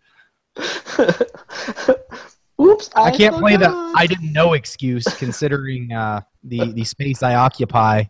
Oops! 2.59 2.89
I 2.95 3.11
can't 3.11 3.35
play 3.35 3.55
the. 3.55 3.69
I 3.95 4.07
didn't 4.07 4.33
know 4.33 4.53
excuse 4.53 5.05
considering 5.17 5.91
uh, 5.91 6.21
the 6.43 6.71
the 6.73 6.83
space 6.83 7.21
I 7.21 7.35
occupy. 7.35 8.05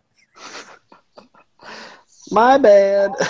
My 2.30 2.58
bad. 2.58 3.10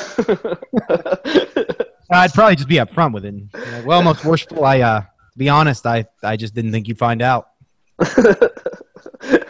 I'd 2.10 2.32
probably 2.32 2.56
just 2.56 2.68
be 2.68 2.76
upfront 2.76 3.12
with 3.12 3.24
it. 3.24 3.34
and 3.34 3.52
be 3.52 3.58
like, 3.58 3.86
well, 3.86 4.02
most 4.02 4.24
worshipful, 4.24 4.64
I 4.64 4.80
uh, 4.80 5.00
to 5.00 5.38
be 5.38 5.48
honest, 5.48 5.86
I 5.86 6.06
I 6.22 6.36
just 6.36 6.54
didn't 6.54 6.72
think 6.72 6.88
you'd 6.88 6.98
find 6.98 7.20
out. 7.20 7.48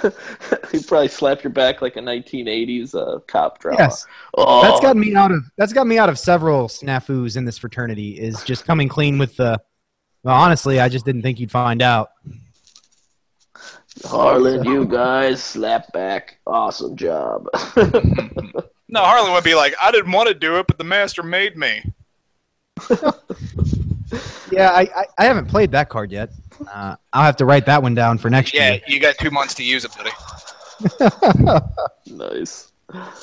He'd 0.73 0.87
probably 0.87 1.09
slap 1.09 1.43
your 1.43 1.53
back 1.53 1.83
like 1.83 1.97
a 1.97 2.01
1980s 2.01 2.95
uh, 2.95 3.21
cop 3.21 3.59
drama. 3.59 3.79
Yes, 3.81 4.07
Oh, 4.35 4.63
that's 4.63 4.81
gotten 4.81 5.01
me 5.01 5.15
out 5.15 5.31
of 5.31 5.45
that's 5.57 5.73
got 5.73 5.87
me 5.87 5.99
out 5.99 6.09
of 6.09 6.19
several 6.19 6.69
snafus 6.69 7.37
in 7.37 7.45
this 7.45 7.59
fraternity. 7.59 8.19
Is 8.19 8.43
just 8.45 8.65
coming 8.65 8.89
clean 8.89 9.19
with 9.19 9.37
the. 9.37 9.61
Well, 10.23 10.35
honestly, 10.35 10.81
I 10.81 10.89
just 10.89 11.05
didn't 11.05 11.23
think 11.23 11.41
you'd 11.41 11.51
find 11.51 11.81
out. 11.81 12.11
Harlan, 14.05 14.65
you 14.65 14.85
guys 14.85 15.43
slap 15.43 15.93
back. 15.93 16.39
Awesome 16.47 16.97
job. 16.97 17.47
No, 18.91 19.01
Harlan 19.03 19.35
would 19.35 19.45
be 19.45 19.55
like, 19.55 19.75
I 19.83 19.91
didn't 19.91 20.13
want 20.13 20.29
to 20.29 20.35
do 20.35 20.57
it, 20.59 20.67
but 20.67 20.79
the 20.79 20.85
master 20.85 21.23
made 21.23 21.59
me. 21.59 21.83
Yeah, 24.51 24.71
I 24.71 24.89
I, 24.97 25.05
I 25.19 25.25
haven't 25.27 25.47
played 25.47 25.73
that 25.73 25.91
card 25.91 26.11
yet. 26.11 26.31
Uh, 26.67 26.97
I'll 27.13 27.23
have 27.25 27.37
to 27.37 27.45
write 27.45 27.67
that 27.67 27.83
one 27.83 27.95
down 27.95 28.19
for 28.19 28.31
next 28.31 28.55
Yeah, 28.55 28.73
year. 28.73 28.81
Yeah, 28.87 28.95
you 28.95 29.01
got 29.01 29.17
two 29.19 29.31
months 29.31 29.55
to 29.55 29.65
use 29.65 29.85
it, 29.85 29.93
buddy. 29.97 30.11
nice. 32.07 32.73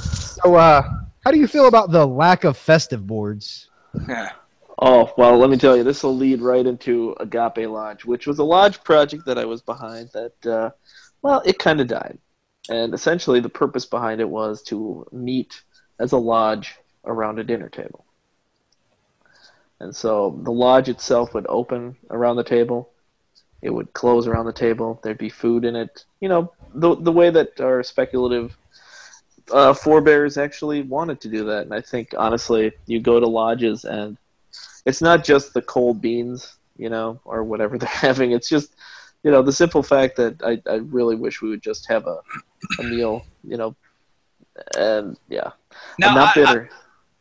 So, 0.01 0.55
uh, 0.55 0.81
how 1.23 1.31
do 1.31 1.39
you 1.39 1.47
feel 1.47 1.67
about 1.67 1.91
the 1.91 2.05
lack 2.05 2.43
of 2.43 2.57
festive 2.57 3.05
boards? 3.05 3.69
Yeah. 4.07 4.31
Oh, 4.79 5.13
well, 5.17 5.37
let 5.37 5.49
me 5.49 5.57
tell 5.57 5.77
you, 5.77 5.83
this 5.83 6.03
will 6.03 6.15
lead 6.15 6.41
right 6.41 6.65
into 6.65 7.15
Agape 7.19 7.67
Lodge, 7.69 8.03
which 8.03 8.27
was 8.27 8.39
a 8.39 8.43
lodge 8.43 8.83
project 8.83 9.25
that 9.25 9.37
I 9.37 9.45
was 9.45 9.61
behind 9.61 10.09
that, 10.13 10.45
uh, 10.45 10.69
well, 11.21 11.41
it 11.45 11.59
kind 11.59 11.79
of 11.79 11.87
died. 11.87 12.17
And 12.69 12.93
essentially, 12.93 13.39
the 13.39 13.49
purpose 13.49 13.85
behind 13.85 14.19
it 14.19 14.29
was 14.29 14.61
to 14.63 15.07
meet 15.11 15.61
as 15.99 16.11
a 16.11 16.17
lodge 16.17 16.75
around 17.05 17.39
a 17.39 17.43
dinner 17.43 17.69
table. 17.69 18.05
And 19.79 19.95
so 19.95 20.39
the 20.43 20.51
lodge 20.51 20.89
itself 20.89 21.33
would 21.33 21.45
open 21.47 21.95
around 22.09 22.37
the 22.37 22.43
table. 22.43 22.89
It 23.65 23.73
would 23.73 23.91
close 23.93 24.27
around 24.27 24.45
the 24.45 24.53
table. 24.53 24.99
There'd 25.01 25.17
be 25.17 25.29
food 25.29 25.65
in 25.65 25.75
it. 25.75 26.05
You 26.19 26.29
know, 26.29 26.53
the, 26.75 26.95
the 26.95 27.11
way 27.11 27.31
that 27.31 27.59
our 27.59 27.81
speculative 27.81 28.55
uh, 29.51 29.73
forebears 29.73 30.37
actually 30.37 30.83
wanted 30.83 31.19
to 31.21 31.29
do 31.29 31.45
that. 31.45 31.63
And 31.63 31.73
I 31.73 31.81
think, 31.81 32.13
honestly, 32.15 32.71
you 32.85 32.99
go 32.99 33.19
to 33.19 33.25
lodges 33.27 33.83
and 33.83 34.17
it's 34.85 35.01
not 35.01 35.23
just 35.23 35.53
the 35.55 35.63
cold 35.63 35.99
beans, 35.99 36.57
you 36.77 36.89
know, 36.89 37.19
or 37.25 37.43
whatever 37.43 37.77
they're 37.81 37.89
having. 37.89 38.33
It's 38.33 38.49
just, 38.49 38.75
you 39.23 39.31
know, 39.31 39.41
the 39.41 39.51
simple 39.51 39.81
fact 39.81 40.15
that 40.17 40.43
I, 40.43 40.61
I 40.71 40.75
really 40.75 41.15
wish 41.15 41.41
we 41.41 41.49
would 41.49 41.63
just 41.63 41.87
have 41.87 42.05
a, 42.05 42.19
a 42.79 42.83
meal, 42.83 43.25
you 43.43 43.57
know, 43.57 43.75
and 44.77 45.17
yeah, 45.27 45.51
Now, 45.99 46.09
I'm 46.09 46.15
not 46.15 46.37
I- 46.37 46.41
I- 46.41 46.45
bitter. 46.45 46.69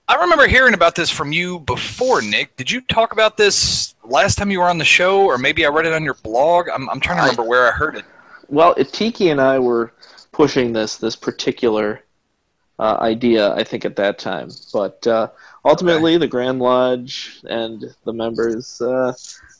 I 0.06 0.16
remember 0.16 0.46
hearing 0.46 0.74
about 0.74 0.94
this 0.94 1.08
from 1.08 1.32
you 1.32 1.60
before, 1.60 2.20
Nick. 2.20 2.56
Did 2.56 2.70
you 2.70 2.82
talk 2.82 3.12
about 3.12 3.38
this 3.38 3.94
last 4.04 4.36
time 4.36 4.50
you 4.50 4.60
were 4.60 4.68
on 4.68 4.76
the 4.76 4.84
show, 4.84 5.24
or 5.24 5.38
maybe 5.38 5.64
I 5.64 5.70
read 5.70 5.86
it 5.86 5.94
on 5.94 6.04
your 6.04 6.14
blog? 6.14 6.68
I'm, 6.68 6.90
I'm 6.90 7.00
trying 7.00 7.16
to 7.16 7.22
I- 7.22 7.26
remember 7.26 7.44
where 7.44 7.66
I 7.66 7.70
heard 7.70 7.96
it. 7.96 8.04
Well, 8.48 8.74
Tiki 8.74 9.30
and 9.30 9.40
I 9.40 9.58
were 9.58 9.94
pushing 10.30 10.72
this 10.74 10.96
this 10.96 11.16
particular 11.16 12.02
uh, 12.78 12.98
idea, 13.00 13.54
I 13.54 13.64
think 13.64 13.86
at 13.86 13.96
that 13.96 14.18
time, 14.18 14.50
but 14.72 15.04
uh, 15.06 15.28
ultimately 15.64 16.18
the 16.18 16.26
Grand 16.26 16.58
Lodge 16.58 17.40
and 17.48 17.82
the 18.04 18.12
members 18.12 18.82
uh, 18.82 19.14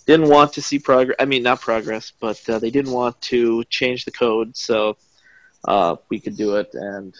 didn't 0.04 0.28
want 0.28 0.52
to 0.52 0.60
see 0.62 0.78
progress. 0.78 1.16
I 1.18 1.24
mean, 1.24 1.42
not 1.42 1.62
progress, 1.62 2.12
but 2.20 2.46
uh, 2.50 2.58
they 2.58 2.70
didn't 2.70 2.92
want 2.92 3.18
to 3.22 3.64
change 3.64 4.04
the 4.04 4.10
code, 4.10 4.54
so 4.54 4.98
uh, 5.66 5.96
we 6.10 6.20
could 6.20 6.36
do 6.36 6.56
it, 6.56 6.74
and 6.74 7.14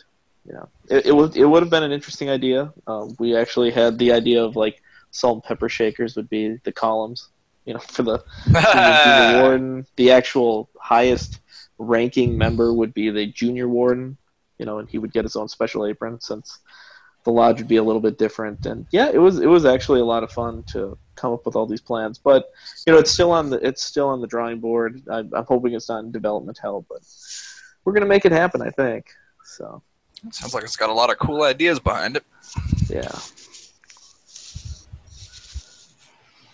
you 0.47 0.53
know, 0.53 0.69
it, 0.91 1.07
it 1.07 1.13
would 1.13 1.37
it 1.37 1.47
would 1.47 1.63
have 1.63 1.71
been 1.71 1.83
an 1.83 1.93
interesting 1.93 2.31
idea. 2.31 2.73
Uh, 2.87 3.09
we 3.19 3.37
actually 3.37 3.71
had 3.71 3.99
the 3.99 4.13
idea 4.13 4.43
of 4.43 4.57
like 4.57 4.83
salt 5.11 5.37
and 5.37 5.45
pepper 5.45 5.69
shakers 5.69 6.17
would 6.17 6.29
be 6.29 6.59
the 6.65 6.73
columns, 6.73 7.29
you 7.65 7.73
know, 7.73 7.81
for 7.81 8.03
the 8.03 8.23
junior 8.47 9.43
warden. 9.43 9.87
The 9.97 10.11
actual 10.11 10.69
highest 10.79 11.41
ranking 11.79 12.37
member 12.37 12.73
would 12.73 12.93
be 12.93 13.11
the 13.11 13.27
junior 13.27 13.69
warden, 13.69 14.17
you 14.59 14.67
know, 14.67 14.79
and 14.79 14.89
he 14.89 14.99
would 14.99 15.13
get 15.13 15.25
his 15.25 15.37
own 15.37 15.49
special 15.49 15.87
apron 15.87 16.21
since 16.21 16.59
the 17.25 17.33
lodge 17.33 17.59
would 17.59 17.69
be 17.69 17.77
a 17.77 17.83
little 17.83 18.03
bit 18.03 18.19
different. 18.19 18.67
And 18.67 18.87
yeah, 18.91 19.11
it 19.11 19.19
was 19.19 19.41
it 19.41 19.47
was 19.47 19.65
actually 19.65 20.01
a 20.01 20.05
lot 20.05 20.23
of 20.23 20.31
fun 20.31 20.63
to 20.73 20.99
come 21.17 21.33
up 21.33 21.47
with 21.47 21.57
all 21.57 21.67
these 21.67 21.81
plans. 21.81 22.19
But 22.19 22.51
you 22.87 22.93
know, 22.93 22.99
it's 22.99 23.11
still 23.11 23.33
on 23.33 23.49
the 23.49 23.67
it's 23.67 23.83
still 23.83 24.09
on 24.09 24.21
the 24.21 24.27
drawing 24.27 24.61
board. 24.61 25.03
I, 25.11 25.21
I'm 25.21 25.47
hoping 25.49 25.73
it's 25.73 25.89
not 25.89 26.05
in 26.05 26.13
development 26.13 26.59
hell, 26.61 26.85
but 26.89 27.01
we're 27.85 27.95
gonna 27.95 28.07
make 28.07 28.27
it 28.27 28.33
happen. 28.33 28.61
I 28.61 28.71
think 28.71 29.07
so. 29.43 29.83
Sounds 30.31 30.55
like 30.55 30.65
it's 30.65 30.77
got 30.77 30.91
a 30.91 30.95
lot 30.95 31.11
of 31.11 31.19
cool 31.19 31.43
ideas 31.43 31.79
behind 31.79 32.17
it. 32.17 32.25
Yeah. 32.89 33.09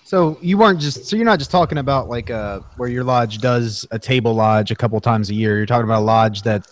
So 0.04 0.38
you 0.42 0.58
weren't 0.58 0.80
just 0.80 1.04
so 1.06 1.14
you're 1.14 1.24
not 1.24 1.38
just 1.38 1.52
talking 1.52 1.78
about 1.78 2.08
like 2.08 2.30
uh 2.30 2.60
where 2.76 2.88
your 2.88 3.04
lodge 3.04 3.38
does 3.38 3.86
a 3.92 3.98
table 3.98 4.34
lodge 4.34 4.72
a 4.72 4.74
couple 4.74 5.00
times 5.00 5.30
a 5.30 5.34
year. 5.34 5.56
You're 5.56 5.66
talking 5.66 5.84
about 5.84 6.00
a 6.00 6.04
lodge 6.04 6.42
that 6.42 6.66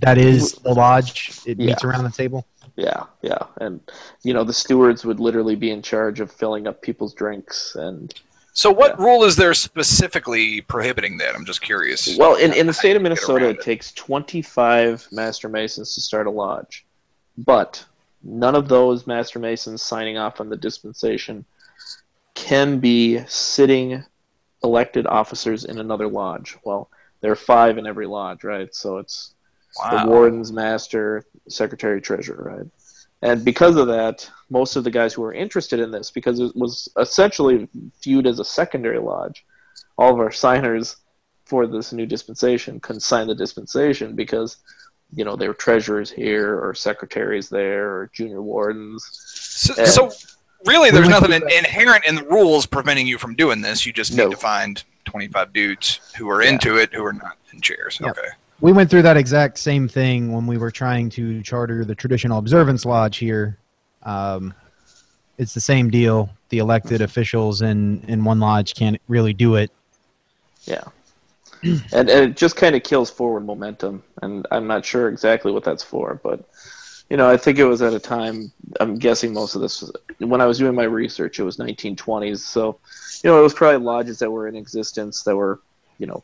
that 0.00 0.16
is 0.16 0.52
the 0.52 0.72
lodge. 0.72 1.38
It 1.46 1.58
meets 1.58 1.84
around 1.84 2.04
the 2.04 2.10
table. 2.10 2.46
Yeah, 2.76 3.04
yeah, 3.22 3.38
and 3.60 3.80
you 4.22 4.32
know 4.32 4.44
the 4.44 4.54
stewards 4.54 5.04
would 5.04 5.20
literally 5.20 5.56
be 5.56 5.70
in 5.70 5.82
charge 5.82 6.20
of 6.20 6.30
filling 6.30 6.66
up 6.66 6.80
people's 6.80 7.12
drinks 7.12 7.74
and 7.74 8.14
So, 8.58 8.72
what 8.72 8.98
rule 8.98 9.22
is 9.22 9.36
there 9.36 9.54
specifically 9.54 10.62
prohibiting 10.62 11.18
that? 11.18 11.36
I'm 11.36 11.44
just 11.44 11.62
curious. 11.62 12.16
Well, 12.18 12.34
in, 12.34 12.52
in 12.52 12.66
the 12.66 12.72
state 12.72 12.96
of 12.96 13.02
Minnesota, 13.02 13.44
around 13.44 13.54
it 13.54 13.62
takes 13.62 13.92
25 13.92 15.06
Master 15.12 15.48
Masons 15.48 15.94
to 15.94 16.00
start 16.00 16.26
a 16.26 16.30
lodge. 16.32 16.84
But 17.36 17.84
none 18.24 18.56
of 18.56 18.66
those 18.66 19.06
Master 19.06 19.38
Masons 19.38 19.80
signing 19.80 20.18
off 20.18 20.40
on 20.40 20.48
the 20.48 20.56
dispensation 20.56 21.44
can 22.34 22.80
be 22.80 23.24
sitting 23.28 24.02
elected 24.64 25.06
officers 25.06 25.64
in 25.64 25.78
another 25.78 26.08
lodge. 26.08 26.56
Well, 26.64 26.90
there 27.20 27.30
are 27.30 27.36
five 27.36 27.78
in 27.78 27.86
every 27.86 28.08
lodge, 28.08 28.42
right? 28.42 28.74
So 28.74 28.98
it's 28.98 29.34
wow. 29.78 30.02
the 30.04 30.10
warden's 30.10 30.50
master, 30.50 31.24
secretary, 31.48 32.00
treasurer, 32.00 32.56
right? 32.56 32.66
And 33.22 33.44
because 33.44 33.76
of 33.76 33.88
that, 33.88 34.28
most 34.48 34.76
of 34.76 34.84
the 34.84 34.90
guys 34.90 35.12
who 35.12 35.22
were 35.22 35.32
interested 35.32 35.80
in 35.80 35.90
this, 35.90 36.10
because 36.10 36.38
it 36.38 36.54
was 36.54 36.88
essentially 36.98 37.68
viewed 38.02 38.26
as 38.26 38.38
a 38.38 38.44
secondary 38.44 38.98
lodge, 39.00 39.44
all 39.96 40.12
of 40.12 40.20
our 40.20 40.30
signers 40.30 40.96
for 41.44 41.66
this 41.66 41.92
new 41.92 42.06
dispensation 42.06 42.78
couldn't 42.78 43.00
sign 43.00 43.26
the 43.26 43.34
dispensation 43.34 44.14
because, 44.14 44.58
you 45.14 45.24
know, 45.24 45.34
they 45.34 45.48
were 45.48 45.54
treasurers 45.54 46.10
here 46.10 46.62
or 46.62 46.74
secretaries 46.74 47.48
there 47.48 47.88
or 47.90 48.10
junior 48.12 48.42
wardens. 48.42 49.04
So, 49.12 49.74
Yeah. 49.76 49.86
so 49.86 50.12
really, 50.66 50.90
there's 50.90 51.08
nothing 51.08 51.32
in, 51.32 51.42
inherent 51.50 52.04
in 52.04 52.14
the 52.14 52.24
rules 52.24 52.66
preventing 52.66 53.06
you 53.08 53.18
from 53.18 53.34
doing 53.34 53.62
this. 53.62 53.84
You 53.84 53.92
just 53.92 54.12
No. 54.14 54.24
need 54.26 54.30
to 54.32 54.36
find 54.36 54.84
25 55.06 55.52
dudes 55.52 56.00
who 56.18 56.30
are 56.30 56.42
Yeah. 56.42 56.50
into 56.50 56.76
it 56.76 56.92
who 56.94 57.04
are 57.04 57.12
not 57.12 57.36
in 57.52 57.60
chairs. 57.60 57.98
Yep. 58.00 58.10
Okay. 58.16 58.28
We 58.60 58.72
went 58.72 58.90
through 58.90 59.02
that 59.02 59.16
exact 59.16 59.58
same 59.58 59.86
thing 59.88 60.32
when 60.32 60.46
we 60.46 60.58
were 60.58 60.70
trying 60.70 61.10
to 61.10 61.42
charter 61.42 61.84
the 61.84 61.94
traditional 61.94 62.38
observance 62.38 62.84
lodge 62.84 63.18
here. 63.18 63.56
Um, 64.02 64.52
it's 65.38 65.54
the 65.54 65.60
same 65.60 65.90
deal. 65.90 66.30
The 66.48 66.58
elected 66.58 67.00
officials 67.00 67.62
in, 67.62 68.02
in 68.08 68.24
one 68.24 68.40
lodge 68.40 68.74
can't 68.74 69.00
really 69.06 69.32
do 69.32 69.54
it. 69.54 69.70
Yeah. 70.64 70.84
and, 71.62 71.82
and 71.92 72.10
it 72.10 72.36
just 72.36 72.56
kind 72.56 72.74
of 72.74 72.82
kills 72.82 73.10
forward 73.10 73.44
momentum, 73.44 74.02
and 74.22 74.46
I'm 74.50 74.66
not 74.66 74.84
sure 74.84 75.08
exactly 75.08 75.52
what 75.52 75.64
that's 75.64 75.82
for, 75.82 76.20
but 76.22 76.48
you 77.10 77.16
know, 77.16 77.28
I 77.28 77.36
think 77.36 77.58
it 77.58 77.64
was 77.64 77.82
at 77.82 77.94
a 77.94 77.98
time. 77.98 78.52
I'm 78.80 78.96
guessing 78.96 79.32
most 79.32 79.54
of 79.54 79.62
this 79.62 79.80
was 79.80 79.92
when 80.18 80.40
I 80.40 80.46
was 80.46 80.58
doing 80.58 80.74
my 80.74 80.84
research. 80.84 81.40
It 81.40 81.42
was 81.42 81.56
1920s, 81.56 82.38
so 82.38 82.78
you 83.24 83.30
know, 83.30 83.38
it 83.38 83.42
was 83.42 83.54
probably 83.54 83.84
lodges 83.84 84.18
that 84.18 84.30
were 84.30 84.46
in 84.46 84.54
existence 84.54 85.22
that 85.24 85.34
were, 85.34 85.60
you 85.98 86.06
know, 86.06 86.22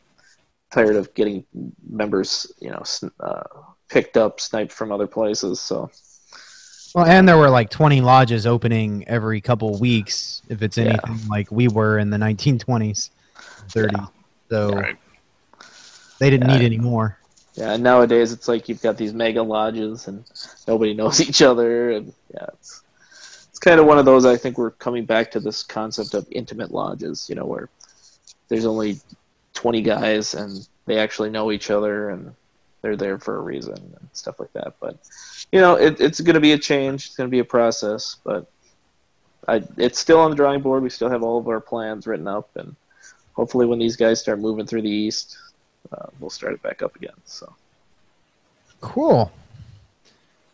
tired 0.75 0.97
of 0.97 1.13
getting 1.13 1.45
members, 1.89 2.51
you 2.59 2.69
know, 2.69 2.83
uh, 3.21 3.43
picked 3.89 4.17
up, 4.17 4.41
sniped 4.41 4.73
from 4.73 4.91
other 4.91 5.07
places. 5.07 5.61
So 5.61 5.89
Well, 6.93 7.05
and 7.05 7.27
there 7.27 7.37
were 7.37 7.49
like 7.49 7.69
20 7.69 8.01
lodges 8.01 8.45
opening 8.45 9.07
every 9.07 9.39
couple 9.39 9.77
weeks, 9.77 10.41
if 10.49 10.61
it's 10.61 10.77
Yeah. 10.77 10.83
anything 10.83 11.27
like 11.29 11.49
we 11.49 11.69
were 11.69 11.97
in 11.97 12.09
the 12.09 12.17
1920s, 12.17 13.09
30s. 13.69 14.07
So 14.51 14.69
Right. 14.75 14.97
they 16.19 16.29
didn't 16.29 16.47
Yeah. 16.49 16.57
need 16.59 16.65
any 16.65 16.77
more. 16.77 17.17
yeah, 17.55 17.71
and 17.73 17.83
nowadays 17.83 18.33
it's 18.33 18.49
like 18.49 18.67
you've 18.67 18.81
got 18.81 18.97
these 18.97 19.13
mega 19.13 19.41
lodges 19.41 20.09
and 20.09 20.25
nobody 20.67 20.93
knows 20.93 21.21
each 21.27 21.41
other, 21.41 21.91
and 21.91 22.13
yeah, 22.33 22.47
it's 22.53 22.81
it's 23.49 23.59
kind 23.59 23.79
of 23.79 23.85
one 23.85 23.97
of 23.97 24.03
those. 24.03 24.25
I 24.25 24.35
think 24.35 24.57
we're 24.57 24.71
coming 24.71 25.05
back 25.05 25.31
to 25.31 25.39
this 25.39 25.63
concept 25.63 26.13
of 26.15 26.27
intimate 26.31 26.71
lodges, 26.71 27.27
you 27.29 27.35
know, 27.35 27.45
where 27.45 27.69
there's 28.49 28.65
only 28.65 28.99
20 29.55 29.81
guys 29.81 30.35
and 30.35 30.67
they 30.85 30.99
actually 30.99 31.31
know 31.31 31.51
each 31.51 31.71
other 31.71 32.11
and 32.11 32.33
they're 32.81 32.95
there 32.95 33.17
for 33.17 33.37
a 33.37 33.41
reason 33.41 33.73
and 33.73 34.09
stuff 34.13 34.39
like 34.39 34.53
that. 34.53 34.75
But 34.79 34.97
you 35.51 35.59
know, 35.59 35.75
it, 35.75 35.99
it's 35.99 36.21
going 36.21 36.35
to 36.35 36.39
be 36.39 36.51
a 36.51 36.57
change. 36.57 37.07
It's 37.07 37.15
going 37.15 37.27
to 37.27 37.31
be 37.31 37.39
a 37.39 37.45
process, 37.45 38.17
but 38.23 38.45
I, 39.47 39.63
it's 39.77 39.99
still 39.99 40.19
on 40.19 40.29
the 40.29 40.35
drawing 40.35 40.61
board. 40.61 40.83
We 40.83 40.89
still 40.89 41.09
have 41.09 41.23
all 41.23 41.39
of 41.39 41.47
our 41.47 41.59
plans 41.59 42.07
written 42.07 42.27
up, 42.27 42.49
and 42.55 42.75
hopefully, 43.33 43.65
when 43.65 43.79
these 43.79 43.95
guys 43.95 44.19
start 44.19 44.39
moving 44.39 44.65
through 44.65 44.81
the 44.83 44.89
east, 44.89 45.37
uh, 45.91 46.07
we'll 46.19 46.29
start 46.29 46.53
it 46.53 46.61
back 46.61 46.81
up 46.81 46.95
again. 46.95 47.13
So. 47.25 47.53
Cool. 48.81 49.31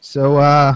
So, 0.01 0.37
uh, 0.37 0.75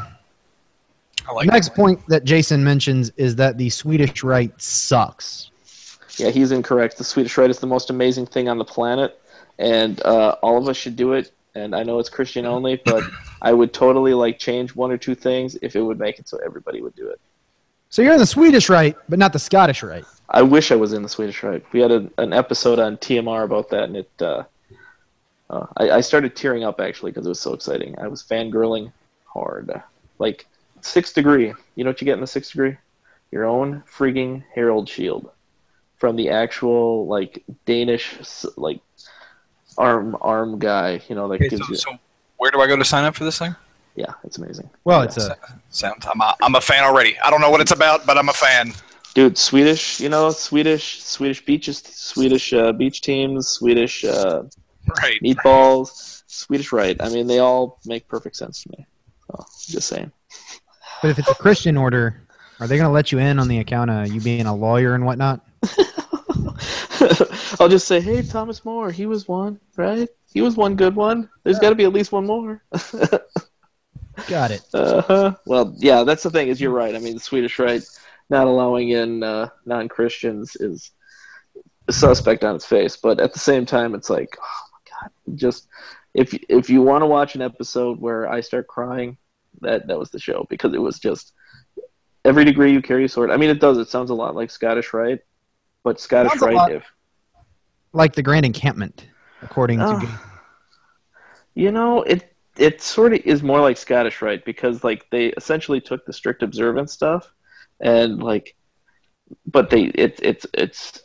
I 1.27 1.31
like 1.31 1.47
next 1.47 1.69
that. 1.69 1.75
point 1.75 2.07
that 2.07 2.23
Jason 2.23 2.63
mentions 2.63 3.11
is 3.17 3.35
that 3.37 3.57
the 3.57 3.69
Swedish 3.69 4.23
Rite 4.23 4.61
sucks. 4.61 5.51
Yeah, 6.17 6.29
he's 6.29 6.51
incorrect. 6.51 6.97
The 6.97 7.03
Swedish 7.03 7.37
Rite 7.37 7.49
is 7.49 7.59
the 7.59 7.67
most 7.67 7.89
amazing 7.89 8.27
thing 8.27 8.47
on 8.47 8.57
the 8.57 8.65
planet, 8.65 9.19
and 9.57 10.01
uh, 10.05 10.35
all 10.41 10.57
of 10.57 10.67
us 10.67 10.77
should 10.77 10.95
do 10.95 11.13
it. 11.13 11.31
And 11.55 11.75
I 11.75 11.83
know 11.83 11.99
it's 11.99 12.09
Christian 12.09 12.45
only, 12.45 12.81
but 12.83 13.03
I 13.41 13.53
would 13.53 13.73
totally 13.73 14.13
like 14.13 14.39
change 14.39 14.75
one 14.75 14.91
or 14.91 14.97
two 14.97 15.15
things 15.15 15.57
if 15.61 15.75
it 15.75 15.81
would 15.81 15.99
make 15.99 16.19
it 16.19 16.27
so 16.27 16.37
everybody 16.45 16.81
would 16.81 16.95
do 16.95 17.09
it. 17.09 17.19
So 17.89 18.01
you're 18.01 18.13
in 18.13 18.19
the 18.19 18.25
Swedish 18.25 18.69
Rite, 18.69 18.97
but 19.07 19.19
not 19.19 19.31
the 19.31 19.39
Scottish 19.39 19.83
Rite. 19.83 20.05
I 20.29 20.41
wish 20.41 20.71
I 20.71 20.75
was 20.75 20.91
in 20.93 21.03
the 21.03 21.09
Swedish 21.09 21.43
Rite. 21.43 21.63
We 21.71 21.79
had 21.79 21.91
a, 21.91 22.09
an 22.17 22.33
episode 22.33 22.79
on 22.79 22.97
TMR 22.97 23.43
about 23.43 23.69
that, 23.69 23.83
and 23.83 23.97
it. 23.97 24.09
Uh, 24.19 24.43
uh, 25.49 25.67
I, 25.77 25.91
I 25.91 26.01
started 26.01 26.35
tearing 26.35 26.63
up 26.63 26.79
actually 26.79 27.11
because 27.11 27.27
it 27.27 27.29
was 27.29 27.39
so 27.39 27.53
exciting. 27.53 27.95
I 27.99 28.07
was 28.07 28.23
fangirling 28.23 28.91
hard, 29.25 29.71
like 30.17 30.47
sixth 30.81 31.13
degree. 31.13 31.53
You 31.75 31.83
know 31.83 31.91
what 31.91 32.01
you 32.01 32.05
get 32.05 32.15
in 32.15 32.21
the 32.21 32.27
sixth 32.27 32.51
degree? 32.51 32.77
Your 33.31 33.45
own 33.45 33.83
freaking 33.87 34.43
herald 34.53 34.89
shield 34.89 35.29
from 36.05 36.15
the 36.15 36.29
actual 36.29 37.07
like 37.07 37.43
Danish 37.65 38.13
like 38.57 38.79
arm 39.75 40.15
arm 40.21 40.59
guy. 40.59 41.01
You 41.09 41.15
know 41.15 41.27
that 41.29 41.35
Okay, 41.41 41.49
gives 41.49 41.65
so, 41.65 41.71
you. 41.71 41.75
so 41.77 41.91
where 42.37 42.51
do 42.51 42.61
I 42.61 42.67
go 42.67 42.75
to 42.77 42.85
sign 42.85 43.05
up 43.05 43.15
for 43.15 43.23
this 43.23 43.39
thing? 43.39 43.55
Yeah, 43.95 44.13
it's 44.23 44.37
amazing. 44.37 44.69
Well, 44.83 45.01
it's 45.01 45.17
a 45.17 45.35
Sounds. 45.71 46.05
I'm 46.05 46.21
a, 46.21 46.35
I'm 46.43 46.53
a 46.53 46.61
fan 46.61 46.83
already. 46.83 47.17
I 47.21 47.31
don't 47.31 47.41
know 47.41 47.49
what 47.49 47.59
it's 47.59 47.71
about, 47.71 48.05
but 48.05 48.19
I'm 48.19 48.29
a 48.29 48.33
fan. 48.33 48.71
Dude, 49.15 49.35
Swedish, 49.35 49.99
you 49.99 50.09
know, 50.09 50.29
Swedish, 50.29 51.01
Swedish 51.01 51.43
beaches, 51.43 51.79
Swedish 51.79 52.53
uh, 52.53 52.71
beach 52.71 53.01
teams, 53.01 53.47
Swedish 53.47 54.03
uh, 54.05 54.43
Right. 55.01 55.19
meatballs, 55.23 56.21
Swedish 56.27 56.71
Rite. 56.71 56.97
I 57.01 57.09
mean, 57.09 57.25
they 57.25 57.39
all 57.39 57.79
make 57.87 58.07
perfect 58.07 58.35
sense 58.35 58.61
to 58.63 58.69
me. 58.77 58.85
So, 59.25 59.45
just 59.69 59.87
saying. 59.87 60.11
but 61.01 61.09
if 61.09 61.17
it's 61.17 61.31
a 61.31 61.35
Christian 61.35 61.77
order, 61.77 62.21
are 62.59 62.67
they 62.67 62.75
going 62.77 62.87
to 62.87 62.93
let 62.93 63.11
you 63.11 63.17
in 63.17 63.39
on 63.39 63.47
the 63.47 63.57
account 63.59 63.89
of 63.89 64.07
you 64.13 64.21
being 64.21 64.45
a 64.45 64.53
lawyer 64.55 64.93
and 64.93 65.03
whatnot? 65.05 65.41
I'll 67.59 67.69
just 67.69 67.87
say, 67.87 68.01
hey, 68.01 68.21
Thomas 68.21 68.63
More, 68.65 68.91
he 68.91 69.05
was 69.05 69.27
one, 69.27 69.59
right? 69.77 70.09
He 70.33 70.41
was 70.41 70.57
one 70.57 70.75
good 70.75 70.95
one. 70.95 71.29
There's 71.43 71.59
got 71.59 71.69
to 71.69 71.75
be 71.75 71.85
at 71.85 71.93
least 71.93 72.11
one 72.11 72.25
more. 72.25 72.61
Got 74.27 74.51
it. 74.51 74.61
uh-huh. 74.73 75.35
Well, 75.45 75.75
yeah, 75.77 76.03
that's 76.03 76.23
the 76.23 76.29
thing. 76.29 76.47
Is 76.47 76.59
you're 76.61 76.71
right. 76.71 76.95
I 76.95 76.99
mean, 76.99 77.15
the 77.15 77.19
Swedish 77.19 77.59
Rite 77.59 77.83
not 78.29 78.47
allowing 78.47 78.89
in 78.89 79.23
uh, 79.23 79.49
non-Christians 79.65 80.55
is 80.57 80.91
suspect 81.89 82.43
on 82.43 82.55
its 82.55 82.65
face, 82.65 82.97
but 82.97 83.19
at 83.19 83.33
the 83.33 83.39
same 83.39 83.65
time, 83.65 83.93
it's 83.93 84.09
like, 84.09 84.37
oh 84.41 84.63
my 84.73 84.91
god, 84.91 85.37
just 85.37 85.67
if 86.13 86.33
if 86.49 86.69
you 86.69 86.81
want 86.81 87.01
to 87.01 87.07
watch 87.07 87.35
an 87.35 87.41
episode 87.41 87.99
where 87.99 88.29
I 88.29 88.41
start 88.41 88.67
crying, 88.67 89.17
that 89.61 89.87
that 89.87 89.99
was 89.99 90.09
the 90.11 90.19
show 90.19 90.45
because 90.49 90.73
it 90.73 90.81
was 90.81 90.99
just 90.99 91.33
every 92.23 92.45
degree 92.45 92.71
you 92.71 92.81
carry 92.81 93.05
a 93.05 93.09
sword. 93.09 93.31
I 93.31 93.37
mean, 93.37 93.49
it 93.49 93.59
does. 93.59 93.77
It 93.77 93.89
sounds 93.89 94.09
a 94.09 94.15
lot 94.15 94.35
like 94.35 94.49
Scottish 94.49 94.93
Rite, 94.93 95.19
but 95.83 95.99
Scottish 95.99 96.31
Sounds 96.31 96.41
a 96.41 96.45
Rite, 96.47 96.55
lot. 96.55 96.71
if 96.71 96.83
Like 97.95 98.13
the 98.13 98.21
Grand 98.21 98.45
Encampment, 98.45 99.07
according 99.41 99.79
to. 99.79 99.85
Oh. 99.85 100.21
You 101.55 101.71
know, 101.71 102.03
it 102.03 102.35
it 102.57 102.81
sort 102.81 103.13
of 103.13 103.21
is 103.21 103.41
more 103.41 103.61
like 103.61 103.77
Scottish 103.77 104.21
Rite 104.21 104.43
because 104.45 104.83
like 104.83 105.09
they 105.09 105.27
essentially 105.27 105.79
took 105.79 106.05
the 106.05 106.13
strict 106.13 106.43
observance 106.43 106.91
stuff 106.91 107.31
and 107.79 108.21
like 108.21 108.55
but 109.47 109.69
they 109.69 109.85
it 109.85 110.19
it's 110.21 110.45
it's 110.53 111.01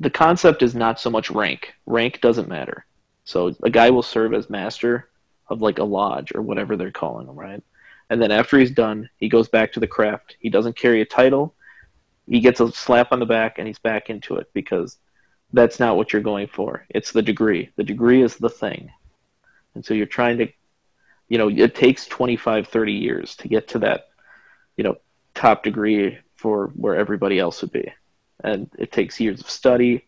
the 0.00 0.10
concept 0.10 0.62
is 0.62 0.74
not 0.74 1.00
so 1.00 1.10
much 1.10 1.30
rank. 1.30 1.74
Rank 1.86 2.20
doesn't 2.20 2.48
matter. 2.48 2.86
So 3.24 3.54
a 3.62 3.70
guy 3.70 3.90
will 3.90 4.02
serve 4.02 4.34
as 4.34 4.50
master 4.50 5.08
of 5.48 5.62
like 5.62 5.78
a 5.78 5.84
lodge 5.84 6.32
or 6.34 6.42
whatever 6.42 6.76
they're 6.76 6.90
calling 6.90 7.26
them, 7.26 7.36
right? 7.36 7.62
And 8.10 8.20
then 8.20 8.30
after 8.30 8.58
he's 8.58 8.70
done, 8.70 9.08
he 9.16 9.28
goes 9.28 9.48
back 9.48 9.72
to 9.72 9.80
the 9.80 9.86
craft. 9.86 10.36
He 10.40 10.50
doesn't 10.50 10.76
carry 10.76 11.00
a 11.00 11.06
title. 11.06 11.54
He 12.28 12.40
gets 12.40 12.60
a 12.60 12.70
slap 12.70 13.12
on 13.12 13.20
the 13.20 13.26
back 13.26 13.58
and 13.58 13.66
he's 13.66 13.78
back 13.78 14.10
into 14.10 14.36
it 14.36 14.50
because 14.54 14.98
that's 15.52 15.78
not 15.80 15.96
what 15.96 16.12
you're 16.12 16.22
going 16.22 16.46
for. 16.48 16.86
It's 16.90 17.12
the 17.12 17.22
degree. 17.22 17.70
The 17.76 17.84
degree 17.84 18.22
is 18.22 18.36
the 18.36 18.48
thing. 18.50 18.90
And 19.74 19.84
so 19.84 19.94
you're 19.94 20.06
trying 20.06 20.38
to, 20.38 20.48
you 21.28 21.38
know, 21.38 21.48
it 21.48 21.74
takes 21.74 22.06
25, 22.06 22.68
30 22.68 22.92
years 22.92 23.36
to 23.36 23.48
get 23.48 23.68
to 23.68 23.78
that, 23.80 24.08
you 24.76 24.84
know, 24.84 24.96
top 25.34 25.62
degree 25.62 26.18
for 26.36 26.68
where 26.74 26.96
everybody 26.96 27.38
else 27.38 27.62
would 27.62 27.72
be. 27.72 27.92
And 28.44 28.70
it 28.78 28.92
takes 28.92 29.20
years 29.20 29.40
of 29.40 29.48
study. 29.48 30.06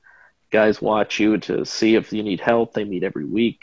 Guys 0.50 0.82
watch 0.82 1.18
you 1.20 1.38
to 1.38 1.64
see 1.64 1.94
if 1.94 2.12
you 2.12 2.22
need 2.22 2.40
help. 2.40 2.74
They 2.74 2.84
meet 2.84 3.02
every 3.04 3.24
week. 3.24 3.60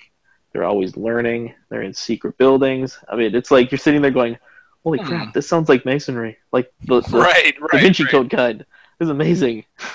They're 0.51 0.63
always 0.63 0.97
learning. 0.97 1.53
They're 1.69 1.82
in 1.84 1.93
secret 1.93 2.38
buildings. 2.38 2.99
I 3.09 3.15
mean, 3.15 3.36
it's 3.36 3.51
like 3.51 3.71
you're 3.71 3.79
sitting 3.79 4.01
there 4.01 4.11
going, 4.11 4.38
holy 4.84 4.99
Hmm. 4.99 5.05
crap, 5.05 5.34
this 5.34 5.47
sounds 5.47 5.69
like 5.69 5.86
masonry. 5.86 6.38
Like 6.51 6.71
the, 6.86 7.01
the 7.01 7.17
Right. 7.19 7.55
Da 7.57 7.65
Right. 7.71 7.82
Vinci 7.82 8.03
right. 8.03 8.11
Code 8.11 8.29
guide. 8.29 8.59
This 8.99 9.05
is 9.05 9.09
amazing. 9.09 9.65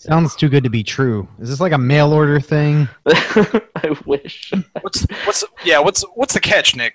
Sounds 0.00 0.34
too 0.34 0.48
good 0.48 0.64
to 0.64 0.70
be 0.70 0.82
true. 0.82 1.28
Is 1.40 1.50
this 1.50 1.60
like 1.60 1.72
a 1.72 1.78
mail 1.78 2.12
order 2.12 2.40
thing? 2.40 2.88
I 3.06 3.94
wish. 4.06 4.50
What's 4.80 5.02
what's 5.26 5.44
yeah? 5.64 5.78
What's 5.78 6.02
what's 6.14 6.32
the 6.32 6.40
catch, 6.40 6.74
Nick? 6.74 6.94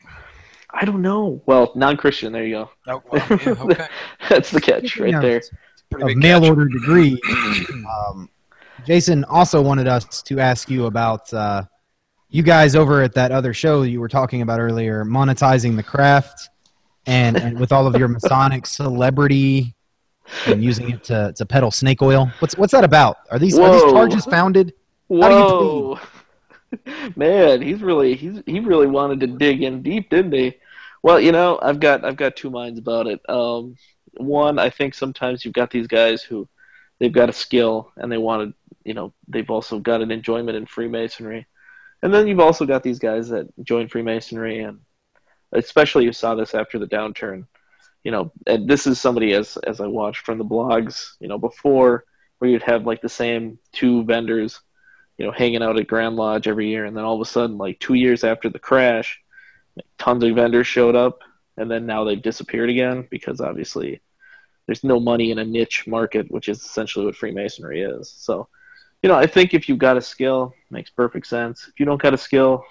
I 0.72 0.86
don't 0.86 1.02
know. 1.04 1.40
Well, 1.46 1.72
non-Christian. 1.76 2.34
There 2.34 2.44
you 2.44 2.56
go. 2.56 2.70
Oh, 2.88 3.04
well, 3.12 3.26
yeah, 3.30 3.50
okay. 3.62 3.88
That's 4.30 4.50
the 4.50 4.60
catch 4.60 4.98
right 4.98 5.12
Yeah. 5.12 5.22
there. 5.22 5.42
Pretty 5.92 6.14
Of 6.14 6.18
mail 6.18 6.40
catch. 6.42 6.50
order 6.50 6.66
degree. 6.68 7.22
um, 8.10 8.28
Jason 8.86 9.24
also 9.26 9.62
wanted 9.62 9.88
us 9.88 10.24
to 10.24 10.40
ask 10.40 10.70
you 10.70 10.88
about 10.88 11.32
uh, 11.32 11.64
you 12.30 12.42
guys 12.42 12.76
over 12.76 13.04
at 13.04 13.14
that 13.14 13.32
other 13.32 13.54
show 13.54 13.84
you 13.84 14.02
were 14.02 14.10
talking 14.10 14.42
about 14.42 14.60
earlier, 14.60 15.06
monetizing 15.06 15.76
the 15.76 15.84
craft, 15.84 16.50
and, 17.06 17.38
and 17.38 17.60
with 17.60 17.72
all 17.72 17.86
of 17.88 17.96
your 17.96 18.08
Masonic 18.08 18.66
celebrity 18.66 19.75
and 20.48 20.64
using 20.64 20.90
it 20.92 21.04
to, 21.06 21.34
to 21.36 21.46
peddle 21.46 21.72
snake 21.72 22.02
oil. 22.02 22.32
What's 22.40 22.58
what's 22.58 22.72
that 22.72 22.84
about? 22.84 23.18
Are 23.32 23.40
these 23.40 23.58
are 23.58 23.72
these 23.72 23.92
charges 23.92 24.26
founded? 24.26 24.74
How 25.10 25.30
do 25.30 25.36
you 25.36 25.42
Whoa, 25.42 26.00
man, 27.16 27.62
he's 27.62 27.82
really 27.82 28.16
he's 28.16 28.42
he 28.46 28.60
really 28.60 28.88
wanted 28.88 29.20
to 29.22 29.28
dig 29.28 29.64
in 29.64 29.82
deep, 29.82 30.10
didn't 30.10 30.34
he? 30.34 30.56
Well, 31.04 31.20
you 31.20 31.32
know, 31.32 31.60
I've 31.62 31.80
got 31.80 32.04
I've 32.04 32.18
got 32.18 32.36
two 32.36 32.50
minds 32.50 32.80
about 32.80 33.08
it. 33.08 33.22
Um, 33.30 33.76
one, 34.18 34.60
I 34.60 34.70
think 34.70 34.94
sometimes 34.94 35.46
you've 35.46 35.54
got 35.54 35.70
these 35.70 35.88
guys 35.88 36.24
who 36.24 36.48
they've 37.00 37.12
got 37.12 37.30
a 37.30 37.34
skill 37.34 37.92
and 37.98 38.12
they 38.12 38.18
want 38.18 38.50
to, 38.50 38.80
you 38.84 38.94
know, 38.94 39.14
they've 39.28 39.50
also 39.50 39.80
got 39.80 40.02
an 40.02 40.12
enjoyment 40.12 40.58
in 40.58 40.66
Freemasonry, 40.66 41.46
and 42.02 42.14
then 42.14 42.28
you've 42.28 42.40
also 42.40 42.66
got 42.66 42.84
these 42.84 43.00
guys 43.00 43.30
that 43.30 43.48
join 43.64 43.88
Freemasonry 43.88 44.64
and 44.64 44.80
especially 45.52 46.04
you 46.04 46.14
saw 46.14 46.36
this 46.36 46.54
after 46.54 46.80
the 46.80 46.88
downturn. 46.88 47.46
You 48.06 48.12
know, 48.12 48.32
and 48.46 48.70
this 48.70 48.86
is 48.86 49.02
somebody 49.02 49.34
as 49.34 49.58
as 49.66 49.82
I 49.82 49.88
watched 49.88 50.26
from 50.26 50.38
the 50.38 50.46
blogs, 50.46 51.16
you 51.20 51.28
know, 51.28 51.40
before 51.40 52.06
where 52.38 52.52
you'd 52.52 52.62
have 52.62 52.86
like 52.86 53.02
the 53.02 53.10
same 53.10 53.58
two 53.72 54.04
vendors, 54.06 54.62
you 55.18 55.26
know, 55.26 55.32
hanging 55.32 55.64
out 55.64 55.80
at 55.80 55.88
Grand 55.88 56.16
Lodge 56.16 56.48
every 56.48 56.70
year, 56.70 56.86
and 56.86 56.96
then 56.96 57.04
all 57.04 57.16
of 57.16 57.22
a 57.22 57.26
sudden, 57.26 57.58
like 57.58 57.80
two 57.80 57.96
years 57.96 58.24
after 58.24 58.48
the 58.48 58.60
crash, 58.60 59.20
tons 59.98 60.24
of 60.24 60.36
vendors 60.36 60.68
showed 60.68 60.96
up, 60.96 61.20
and 61.58 61.70
then 61.70 61.88
now 61.88 62.04
they've 62.04 62.22
disappeared 62.22 62.70
again 62.70 63.08
because 63.10 63.42
obviously 63.42 64.00
there's 64.68 64.84
no 64.84 65.00
money 65.00 65.32
in 65.32 65.40
a 65.40 65.46
niche 65.46 65.88
market, 65.88 66.30
which 66.30 66.48
is 66.48 66.62
essentially 66.62 67.06
what 67.06 67.16
Freemasonry 67.16 67.82
is. 67.82 68.14
So, 68.16 68.48
you 69.02 69.10
know, 69.10 69.16
I 69.16 69.26
think 69.26 69.56
if 69.56 69.68
you've 69.68 69.80
got 69.80 69.98
a 69.98 70.02
skill, 70.02 70.54
makes 70.70 70.92
perfect 70.92 71.26
sense. 71.26 71.68
If 71.68 71.80
you 71.80 71.88
don't 71.88 72.02
got 72.02 72.14
a 72.14 72.20
skill, 72.20 72.66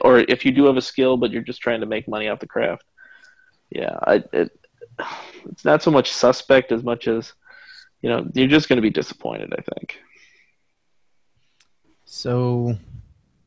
or 0.00 0.18
if 0.18 0.44
you 0.44 0.50
do 0.50 0.64
have 0.64 0.76
a 0.76 0.82
skill 0.82 1.16
but 1.16 1.30
you're 1.30 1.42
just 1.42 1.60
trying 1.60 1.80
to 1.80 1.86
make 1.86 2.08
money 2.08 2.28
off 2.28 2.40
the 2.40 2.48
craft, 2.48 2.84
yeah, 3.70 3.98
I, 4.02 4.24
it, 4.32 4.58
it's 5.50 5.64
not 5.64 5.82
so 5.82 5.90
much 5.90 6.12
suspect 6.12 6.72
as 6.72 6.82
much 6.82 7.08
as 7.08 7.32
you 8.02 8.10
know 8.10 8.26
you're 8.34 8.48
just 8.48 8.68
going 8.68 8.76
to 8.76 8.82
be 8.82 8.90
disappointed. 8.90 9.52
I 9.56 9.62
think. 9.74 9.98
So, 12.04 12.76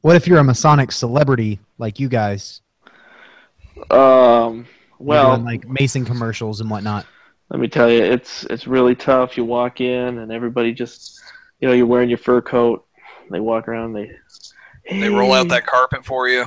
what 0.02 0.16
if 0.16 0.26
you're 0.28 0.40
a 0.40 0.44
Masonic 0.44 0.92
celebrity 0.92 1.60
like 1.78 2.00
you 2.00 2.10
guys? 2.10 2.62
Um. 3.92 4.66
Well, 5.00 5.36
doing, 5.36 5.46
like 5.46 5.68
Mason 5.68 6.06
commercials 6.06 6.62
and 6.62 6.70
whatnot. 6.70 7.06
let 7.50 7.60
me 7.60 7.68
tell 7.68 7.92
you, 7.92 8.02
it's 8.02 8.46
it's 8.46 8.68
really 8.68 8.96
tough. 8.96 9.36
You 9.36 9.44
walk 9.44 9.82
in 9.82 10.20
and 10.20 10.32
everybody 10.32 10.72
just, 10.74 11.22
you 11.60 11.68
know, 11.68 11.74
you're 11.74 11.86
wearing 11.86 12.10
your 12.10 12.18
fur 12.18 12.42
coat. 12.42 12.86
They 13.30 13.42
walk 13.42 13.68
around. 13.68 13.94
They 13.94 14.12
They 14.90 15.10
roll 15.10 15.34
out 15.34 15.50
that 15.50 15.66
carpet 15.66 16.06
for 16.06 16.30
you. 16.30 16.46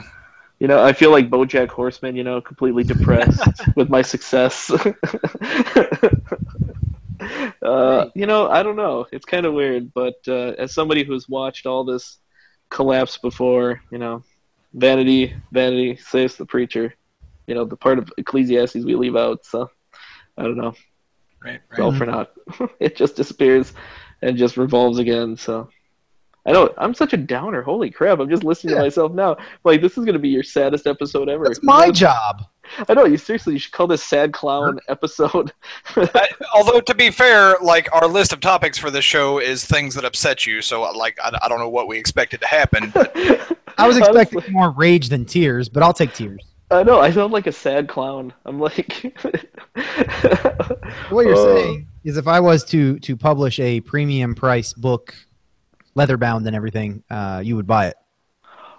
You 0.59 0.69
know, 0.69 0.83
I 0.83 0.93
feel 0.93 1.11
like 1.11 1.29
BoJack 1.29 1.69
Horseman. 1.69 2.17
You 2.17 2.25
know, 2.25 2.41
completely 2.41 2.83
depressed 2.85 3.61
with 3.77 3.91
my 3.91 4.03
success. 4.03 4.71
uh, 7.63 8.07
you 8.15 8.27
know, 8.27 8.49
I 8.49 8.63
don't 8.63 8.77
know. 8.77 9.07
It's 9.13 9.25
kind 9.27 9.47
of 9.47 9.55
weird, 9.55 9.93
but 9.93 10.17
uh, 10.29 10.55
as 10.59 10.73
somebody 10.73 11.05
who's 11.05 11.29
watched 11.29 11.67
all 11.67 11.85
this 11.85 12.19
collapse 12.71 13.19
before, 13.19 13.83
you 13.91 13.99
know, 13.99 14.23
vanity, 14.73 15.35
vanity 15.53 15.97
saves 15.97 16.37
the 16.37 16.47
preacher. 16.47 16.95
You 17.47 17.55
know, 17.55 17.65
the 17.65 17.77
part 17.77 17.99
of 17.99 18.13
Ecclesiastes 18.19 18.85
we 18.85 18.95
leave 18.95 19.17
out. 19.17 19.45
So 19.45 19.71
I 20.37 20.43
don't 20.43 20.57
know. 20.57 20.75
Right, 21.45 21.61
right. 21.71 21.97
For 21.97 22.07
not, 22.07 22.33
it 22.81 22.97
just 22.97 23.15
disappears 23.15 23.73
and 24.23 24.37
just 24.37 24.57
revolves 24.57 24.99
again. 24.99 25.37
So. 25.37 25.69
I 26.47 26.53
know 26.53 26.73
I'm 26.79 26.95
such 26.95 27.13
a 27.13 27.17
downer. 27.17 27.61
Holy 27.63 27.91
crap! 27.91 28.21
I'm 28.21 28.31
just 28.31 28.45
listening 28.45 28.73
Yeah. 28.75 28.79
to 28.81 28.85
myself 28.87 29.13
now. 29.13 29.37
Like 29.65 29.81
this 29.81 29.99
is 29.99 30.05
gonna 30.05 30.19
be 30.19 30.29
your 30.29 30.43
saddest 30.45 30.87
episode 30.87 31.29
ever. 31.29 31.45
That's 31.45 31.63
my 31.63 31.91
job. 31.91 32.45
I 32.89 32.95
know 32.95 33.05
you 33.05 33.17
seriously. 33.17 33.53
You 33.55 33.59
should 33.59 33.73
call 33.73 33.87
this 33.87 34.03
"Sad 34.03 34.33
Clown" 34.33 34.79
episode. 34.89 35.53
I, 35.97 36.29
although 36.55 36.81
to 36.81 36.95
be 36.95 37.11
fair, 37.11 37.57
like 37.63 37.89
our 37.93 38.07
list 38.07 38.33
of 38.33 38.41
topics 38.41 38.79
for 38.79 38.91
this 38.91 39.05
show 39.05 39.39
is 39.39 39.65
things 39.65 39.95
that 39.97 40.05
upset 40.05 40.47
you. 40.47 40.63
So 40.63 40.83
like 40.97 41.19
I, 41.23 41.37
I 41.43 41.49
don't 41.49 41.59
know 41.59 41.69
what 41.69 41.89
we 41.89 41.99
expected 41.99 42.41
to 42.43 42.47
happen. 42.47 42.93
I 43.79 43.87
was 43.87 43.97
expecting 43.99 44.39
Honestly, 44.39 44.53
more 44.53 44.71
rage 44.71 45.09
than 45.09 45.25
tears, 45.25 45.69
but 45.69 45.83
I'll 45.83 45.93
take 45.93 46.15
tears. 46.15 46.43
I 46.71 46.83
know. 46.83 46.99
I 47.01 47.11
sound 47.13 47.33
like 47.33 47.47
a 47.47 47.53
sad 47.53 47.89
clown. 47.89 48.33
I'm 48.45 48.59
like. 48.61 49.15
What 51.11 51.27
you're 51.27 51.35
Uh, 51.37 51.57
saying 51.57 51.89
is, 52.05 52.17
if 52.17 52.27
I 52.27 52.41
was 52.41 52.65
to 52.67 52.99
to 53.01 53.17
publish 53.17 53.59
a 53.61 53.81
premium 53.83 54.35
price 54.35 54.73
book, 54.73 55.15
leather 55.97 56.17
bound 56.17 56.47
and 56.47 56.55
everything, 56.55 57.03
uh, 57.11 57.43
you 57.45 57.57
would 57.57 57.67
buy 57.67 57.89
it 57.89 57.97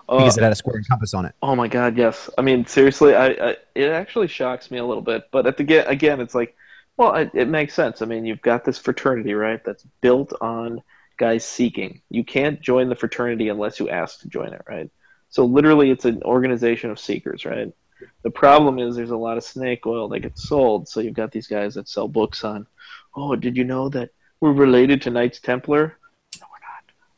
uh, 0.08 0.18
because 0.18 0.38
it 0.38 0.44
had 0.44 0.52
a 0.52 0.56
square 0.56 0.78
and 0.78 0.88
compass 0.88 1.14
on 1.14 1.26
it. 1.26 1.36
Oh 1.42 1.56
my 1.56 1.68
god, 1.68 1.98
yes. 1.98 2.30
I 2.38 2.42
mean, 2.42 2.66
seriously, 2.66 3.16
I, 3.16 3.28
I 3.28 3.56
it 3.76 3.92
actually 3.92 4.28
shocks 4.28 4.72
me 4.72 4.78
a 4.78 4.86
little 4.86 5.04
bit, 5.04 5.26
but 5.32 5.46
at 5.46 5.58
the 5.58 5.64
get 5.64 5.90
again, 5.90 6.22
it's 6.22 6.36
like, 6.36 6.56
well, 6.96 7.14
it, 7.16 7.32
it 7.34 7.48
makes 7.50 7.74
sense. 7.74 8.02
I 8.02 8.06
mean, 8.06 8.26
you've 8.26 8.42
got 8.42 8.64
this 8.64 8.78
fraternity, 8.78 9.34
right? 9.34 9.64
That's 9.66 9.84
built 10.02 10.34
on 10.40 10.82
guys 11.18 11.44
seeking. 11.44 12.02
You 12.10 12.24
can't 12.24 12.62
join 12.62 12.90
the 12.90 12.96
fraternity 12.96 13.50
unless 13.50 13.80
you 13.80 13.90
ask 13.90 14.22
to 14.22 14.30
join 14.30 14.54
it, 14.54 14.62
right? 14.70 14.90
So 15.30 15.46
literally, 15.46 15.92
it's 15.92 16.06
an 16.06 16.24
organization 16.24 16.90
of 16.90 17.00
seekers, 17.00 17.46
right? 17.46 17.74
The 18.22 18.30
problem 18.30 18.80
is 18.80 18.96
there's 18.96 19.10
a 19.10 19.18
lot 19.18 19.38
of 19.38 19.44
snake 19.44 19.86
oil 19.86 20.08
that 20.10 20.20
gets 20.20 20.48
sold. 20.48 20.88
So 20.88 21.00
you've 21.00 21.16
got 21.16 21.32
these 21.32 21.48
guys 21.48 21.74
that 21.76 21.90
sell 21.90 22.08
books 22.08 22.44
on, 22.44 22.68
oh, 23.16 23.36
did 23.36 23.58
you 23.58 23.64
know 23.64 23.90
that 23.90 24.12
we're 24.40 24.54
related 24.54 25.02
to 25.02 25.10
Knights 25.10 25.40
Templar? 25.40 25.98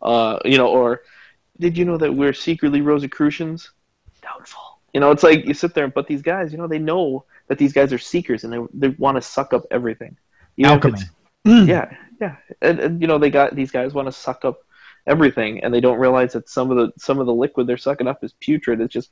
No, 0.05 0.07
we're 0.07 0.21
not. 0.21 0.35
Uh, 0.35 0.39
you 0.45 0.57
know, 0.57 0.67
or 0.67 1.01
did 1.59 1.77
you 1.77 1.85
know 1.85 1.97
that 1.97 2.13
we're 2.13 2.33
secretly 2.33 2.81
Rosicrucians? 2.81 3.71
Doubtful. 4.21 4.79
You 4.93 4.99
know, 4.99 5.11
it's 5.11 5.23
like 5.23 5.45
you 5.45 5.53
sit 5.53 5.73
there 5.73 5.83
and 5.85 5.93
but 5.93 6.07
these 6.07 6.21
guys, 6.21 6.51
you 6.51 6.57
know, 6.57 6.67
they 6.67 6.79
know 6.79 7.25
that 7.47 7.57
these 7.57 7.73
guys 7.73 7.93
are 7.93 7.97
seekers 7.97 8.43
and 8.43 8.53
they 8.53 8.59
they 8.73 8.95
want 8.97 9.15
to 9.17 9.21
suck 9.21 9.53
up 9.53 9.63
everything. 9.71 10.17
Even 10.57 10.71
if 10.71 10.85
Alchemy. 10.85 10.93
it's- 10.93 11.67
Yeah, 11.69 11.95
yeah, 12.21 12.35
and, 12.61 12.79
and 12.79 13.01
you 13.01 13.07
know 13.07 13.17
they 13.17 13.29
got 13.29 13.55
these 13.55 13.71
guys 13.71 13.93
want 13.93 14.07
to 14.07 14.11
suck 14.11 14.43
up 14.45 14.59
everything, 15.07 15.63
and 15.63 15.73
they 15.73 15.79
don't 15.81 15.99
realize 15.99 16.33
that 16.33 16.49
some 16.49 16.69
of 16.71 16.77
the 16.77 16.91
some 16.97 17.19
of 17.19 17.25
the 17.27 17.33
liquid 17.33 17.65
they're 17.67 17.77
sucking 17.77 18.07
up 18.07 18.23
is 18.23 18.33
putrid. 18.39 18.81
It's 18.81 18.93
just 18.93 19.11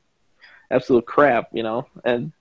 absolute 0.72 1.06
crap, 1.06 1.50
you 1.54 1.64
know. 1.64 1.88
And 2.04 2.34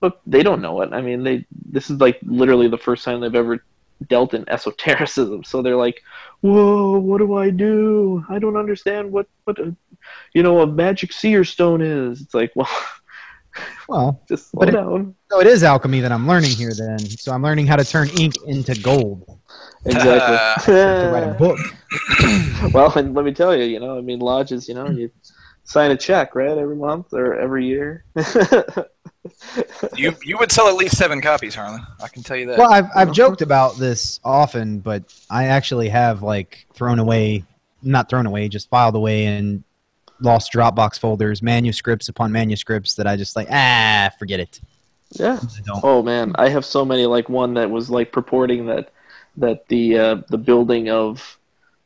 but 0.00 0.20
they 0.26 0.42
don't 0.42 0.60
know 0.62 0.80
it. 0.82 0.92
I 0.92 1.00
mean, 1.00 1.22
they 1.22 1.46
this 1.66 1.88
is 1.90 2.00
like 2.00 2.18
literally 2.22 2.68
the 2.68 2.78
first 2.78 3.04
time 3.04 3.20
they've 3.20 3.34
ever 3.34 3.64
dealt 4.08 4.34
in 4.34 4.48
esotericism. 4.48 5.44
So 5.44 5.62
they're 5.62 5.76
like, 5.76 6.02
"Whoa, 6.40 6.98
what 6.98 7.18
do 7.18 7.34
I 7.36 7.50
do? 7.50 8.24
I 8.28 8.38
don't 8.38 8.56
understand 8.56 9.10
what 9.12 9.26
what 9.44 9.58
a, 9.58 9.74
you 10.34 10.42
know 10.42 10.60
a 10.60 10.66
magic 10.66 11.12
seer 11.12 11.44
stone 11.44 11.80
is." 11.82 12.20
It's 12.20 12.34
like, 12.34 12.52
well, 12.56 12.68
Well, 13.88 14.22
just 14.28 14.50
slow 14.50 14.60
But 14.60 14.68
it- 14.70 14.72
down. 14.72 15.14
so 15.30 15.40
it 15.40 15.46
is 15.46 15.62
alchemy 15.62 16.00
that 16.00 16.10
I'm 16.12 16.26
learning 16.26 16.50
here. 16.52 16.72
Then, 16.74 16.98
so 17.00 17.32
I'm 17.32 17.42
learning 17.42 17.66
how 17.66 17.76
to 17.76 17.84
turn 17.84 18.08
ink 18.18 18.34
into 18.46 18.74
gold 18.80 19.26
Exactly. 19.84 20.64
to 20.74 21.10
write 21.12 21.24
a 21.28 21.34
book. 21.34 21.58
well, 22.72 22.90
and 22.96 23.14
let 23.14 23.24
me 23.26 23.32
tell 23.34 23.54
you, 23.54 23.64
you 23.64 23.78
know, 23.80 23.98
I 23.98 24.00
mean, 24.00 24.20
lodges, 24.20 24.68
you 24.68 24.74
know, 24.74 24.88
you 24.88 25.10
sign 25.64 25.90
a 25.90 25.96
check, 25.96 26.34
right, 26.34 26.56
every 26.56 26.76
month 26.76 27.12
or 27.12 27.34
every 27.34 27.66
year. 27.66 28.04
you 29.96 30.14
you 30.24 30.38
would 30.38 30.50
sell 30.50 30.68
at 30.68 30.74
least 30.74 30.96
seven 30.96 31.20
copies, 31.20 31.54
Harlan. 31.54 31.84
I 32.02 32.08
can 32.08 32.22
tell 32.22 32.36
you 32.36 32.46
that. 32.46 32.58
Well, 32.58 32.72
I've 32.72 32.88
I've 32.94 33.12
joked 33.12 33.42
about 33.42 33.76
this 33.76 34.20
often, 34.24 34.80
but 34.80 35.02
I 35.30 35.46
actually 35.46 35.88
have 35.88 36.22
like 36.22 36.66
thrown 36.74 36.98
away, 36.98 37.44
not 37.82 38.08
thrown 38.08 38.26
away, 38.26 38.48
just 38.48 38.68
filed 38.68 38.96
away 38.96 39.26
in 39.26 39.64
lost 40.20 40.52
Dropbox 40.52 40.98
folders, 40.98 41.42
manuscripts 41.42 42.08
upon 42.08 42.32
manuscripts 42.32 42.94
that 42.94 43.06
I 43.06 43.16
just 43.16 43.36
like 43.36 43.48
ah, 43.50 44.10
forget 44.18 44.40
it. 44.40 44.60
yeah. 45.12 45.38
Don't. 45.64 45.80
Oh 45.84 46.02
man, 46.02 46.32
I 46.36 46.48
have 46.48 46.64
so 46.64 46.84
many. 46.84 47.06
Like 47.06 47.28
one 47.28 47.54
that 47.54 47.70
was 47.70 47.90
like 47.90 48.12
purporting 48.12 48.66
that 48.66 48.92
that 49.36 49.66
the 49.68 49.98
uh, 49.98 50.16
the 50.28 50.38
building 50.38 50.90
of 50.90 51.38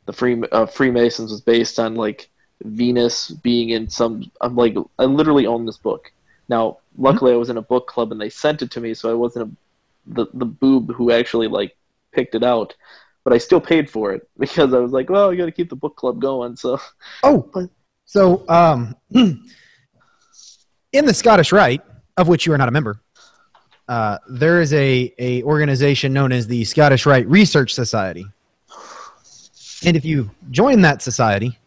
the 0.05 0.13
Free 0.13 0.41
uh, 0.51 0.65
Freemasons 0.65 1.31
was 1.31 1.41
based 1.41 1.79
on 1.79 1.95
like 1.95 2.29
Venus 2.63 3.29
being 3.29 3.69
in 3.69 3.89
some. 3.89 4.29
I'm 4.41 4.55
like, 4.55 4.75
I 4.99 5.05
literally 5.05 5.45
own 5.45 5.65
this 5.65 5.77
book. 5.77 6.11
Now, 6.49 6.77
luckily, 6.97 7.33
I 7.33 7.35
was 7.35 7.49
in 7.49 7.57
a 7.57 7.61
book 7.61 7.87
club 7.87 8.11
and 8.11 8.19
they 8.19 8.29
sent 8.29 8.61
it 8.61 8.71
to 8.71 8.81
me, 8.81 8.93
so 8.93 9.09
I 9.09 9.13
wasn't 9.13 9.51
a, 9.51 10.13
the 10.13 10.25
the 10.33 10.45
boob 10.45 10.93
who 10.93 11.11
actually 11.11 11.47
like 11.47 11.75
picked 12.11 12.35
it 12.35 12.43
out. 12.43 12.73
But 13.23 13.33
I 13.33 13.37
still 13.39 13.59
paid 13.59 13.89
for 13.89 14.13
it 14.13 14.27
because 14.39 14.73
I 14.73 14.79
was 14.79 14.91
like, 14.91 15.09
well, 15.09 15.31
you 15.31 15.37
got 15.37 15.45
to 15.45 15.51
keep 15.51 15.69
the 15.69 15.75
book 15.75 15.95
club 15.95 16.21
going. 16.21 16.55
So 16.55 16.79
Oh, 17.23 17.51
so 18.05 18.43
um, 18.47 18.95
in 19.11 19.45
the 20.91 21.13
Scottish 21.13 21.51
Rite, 21.51 21.81
of 22.15 22.27
which 22.27 22.45
you 22.45 22.53
are 22.53 22.57
not 22.57 22.69
a 22.69 22.71
member, 22.71 23.01
uh, 23.87 24.17
there 24.29 24.61
is 24.61 24.73
a 24.73 25.13
a 25.19 25.43
organization 25.43 26.13
known 26.13 26.31
as 26.31 26.47
the 26.47 26.63
Scottish 26.65 27.05
Rite 27.05 27.27
Research 27.29 27.73
Society, 27.73 28.25
and 29.85 29.95
if 29.95 30.03
you 30.03 30.31
join 30.49 30.81
that 30.81 31.01
society, 31.01 31.57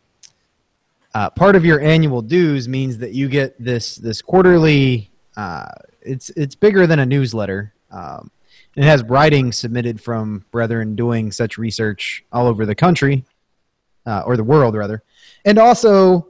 uh, 1.15 1.31
part 1.31 1.57
of 1.57 1.65
your 1.65 1.81
annual 1.81 2.23
dues 2.23 2.69
means 2.69 2.99
that 2.99 3.13
you 3.13 3.29
get 3.29 3.63
this 3.63 3.97
this 3.97 4.23
quarterly. 4.23 5.11
Uh, 5.37 5.67
it's 6.01 6.31
it's 6.31 6.55
bigger 6.55 6.87
than 6.87 6.99
a 6.99 7.07
newsletter. 7.07 7.75
Um, 7.91 8.31
it 8.77 8.85
has 8.85 9.03
writing 9.03 9.53
submitted 9.53 10.01
from 10.01 10.45
brethren 10.53 10.95
doing 10.95 11.33
such 11.33 11.59
research 11.59 12.25
all 12.33 12.47
over 12.47 12.65
the 12.65 12.75
country, 12.75 13.25
uh, 14.07 14.23
or 14.25 14.37
the 14.37 14.45
world 14.45 14.77
rather, 14.77 15.03
and 15.45 15.59
also 15.59 16.29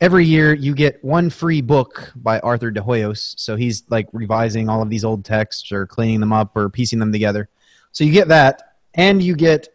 every 0.00 0.24
year 0.24 0.54
you 0.54 0.74
get 0.74 1.02
one 1.04 1.30
free 1.30 1.60
book 1.60 2.12
by 2.14 2.38
Arthur 2.40 2.70
De 2.70 2.80
Hoyos. 2.80 3.34
So 3.38 3.56
he's 3.56 3.82
like 3.88 4.08
revising 4.12 4.68
all 4.68 4.82
of 4.82 4.90
these 4.90 5.04
old 5.04 5.24
texts 5.24 5.72
or 5.72 5.86
cleaning 5.86 6.20
them 6.20 6.32
up 6.32 6.56
or 6.56 6.68
piecing 6.68 6.98
them 6.98 7.12
together. 7.12 7.48
So 7.90 8.04
you 8.04 8.12
get 8.12 8.28
that, 8.28 8.76
and 8.94 9.22
you 9.22 9.34
get 9.34 9.73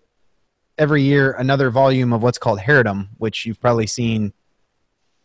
every 0.80 1.04
year 1.04 1.34
another 1.34 1.70
volume 1.70 2.14
of 2.14 2.24
what's 2.24 2.38
called 2.40 2.60
Heredom, 2.60 3.10
which 3.18 3.46
you've 3.46 3.60
probably 3.62 3.86
seen 3.88 4.34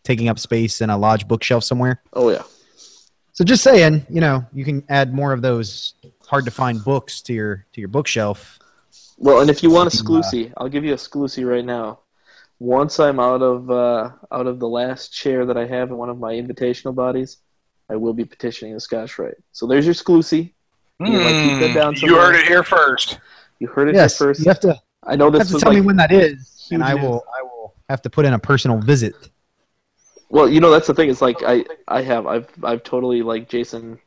taking 0.02 0.28
up 0.28 0.38
space 0.38 0.80
in 0.82 0.90
a 0.90 0.98
lodge 0.98 1.26
bookshelf 1.26 1.64
somewhere. 1.64 2.02
oh 2.12 2.30
yeah, 2.30 2.42
So 3.32 3.44
just 3.44 3.62
saying, 3.62 4.04
you 4.10 4.20
know, 4.20 4.44
you 4.52 4.64
can 4.64 4.84
add 4.88 5.14
more 5.14 5.32
of 5.32 5.40
those 5.40 5.94
hard 6.26 6.44
to 6.44 6.50
find 6.50 6.84
books 6.84 7.22
to 7.22 7.32
your 7.32 7.66
to 7.72 7.80
your 7.80 7.88
bookshelf. 7.88 8.58
Well, 9.16 9.40
and 9.40 9.48
if 9.48 9.62
you 9.62 9.70
want 9.70 9.92
a 9.92 9.96
Something, 9.96 10.16
uh, 10.16 10.20
Sclusy, 10.20 10.52
I'll 10.58 10.68
give 10.68 10.84
you 10.84 10.92
a 10.92 10.96
Sclusy 10.96 11.48
right 11.48 11.64
now. 11.64 12.00
Once 12.58 12.98
I'm 13.00 13.18
out 13.20 13.42
of 13.42 13.70
uh, 13.70 14.10
out 14.32 14.46
of 14.46 14.58
the 14.60 14.68
last 14.68 15.12
chair 15.14 15.46
that 15.46 15.56
I 15.56 15.66
have 15.66 15.90
in 15.90 15.96
one 15.96 16.10
of 16.10 16.18
my 16.18 16.32
invitational 16.34 16.94
bodies, 16.94 17.38
I 17.88 17.96
will 17.96 18.12
be 18.14 18.24
petitioning 18.24 18.74
the 18.74 18.80
Scotch 18.80 19.18
Rite. 19.18 19.34
So 19.52 19.66
there's 19.66 19.84
your 19.86 19.94
Sclusy. 19.94 20.52
You 21.00 21.06
might 21.20 21.34
keep 21.34 21.58
that 21.60 21.74
down 21.74 21.94
Hmm. 21.96 22.06
you 22.06 22.16
heard 22.16 22.36
it 22.36 22.46
here 22.46 22.62
first. 22.62 23.18
You 23.58 23.66
heard 23.68 23.88
it 23.88 23.94
Yes, 23.94 24.16
here 24.18 24.28
first. 24.28 24.40
you 24.40 24.46
have 24.48 24.60
to, 24.60 24.80
I 25.06 25.16
know 25.16 25.26
you 25.26 25.32
this 25.32 25.40
have 25.40 25.48
to 25.48 25.54
was 25.54 25.62
tell 25.62 25.72
like, 25.72 25.80
me 25.80 25.86
when 25.86 25.96
that 25.96 26.12
is, 26.12 26.68
and 26.70 26.82
huge 26.82 26.90
I 26.90 26.94
will 26.94 27.24
I 27.38 27.42
will 27.42 27.74
have 27.88 28.02
to 28.02 28.10
put 28.10 28.24
in 28.24 28.32
a 28.32 28.38
personal 28.38 28.80
visit. 28.80 29.14
Well, 30.28 30.48
you 30.48 30.60
know 30.60 30.70
that's 30.70 30.86
the 30.86 30.94
thing. 30.94 31.10
It's 31.10 31.22
like 31.22 31.42
I 31.46 31.64
I 31.88 32.02
have 32.02 32.26
I've 32.26 32.48
I've 32.62 32.82
totally 32.82 33.22
like 33.22 33.48
Jason, 33.48 33.98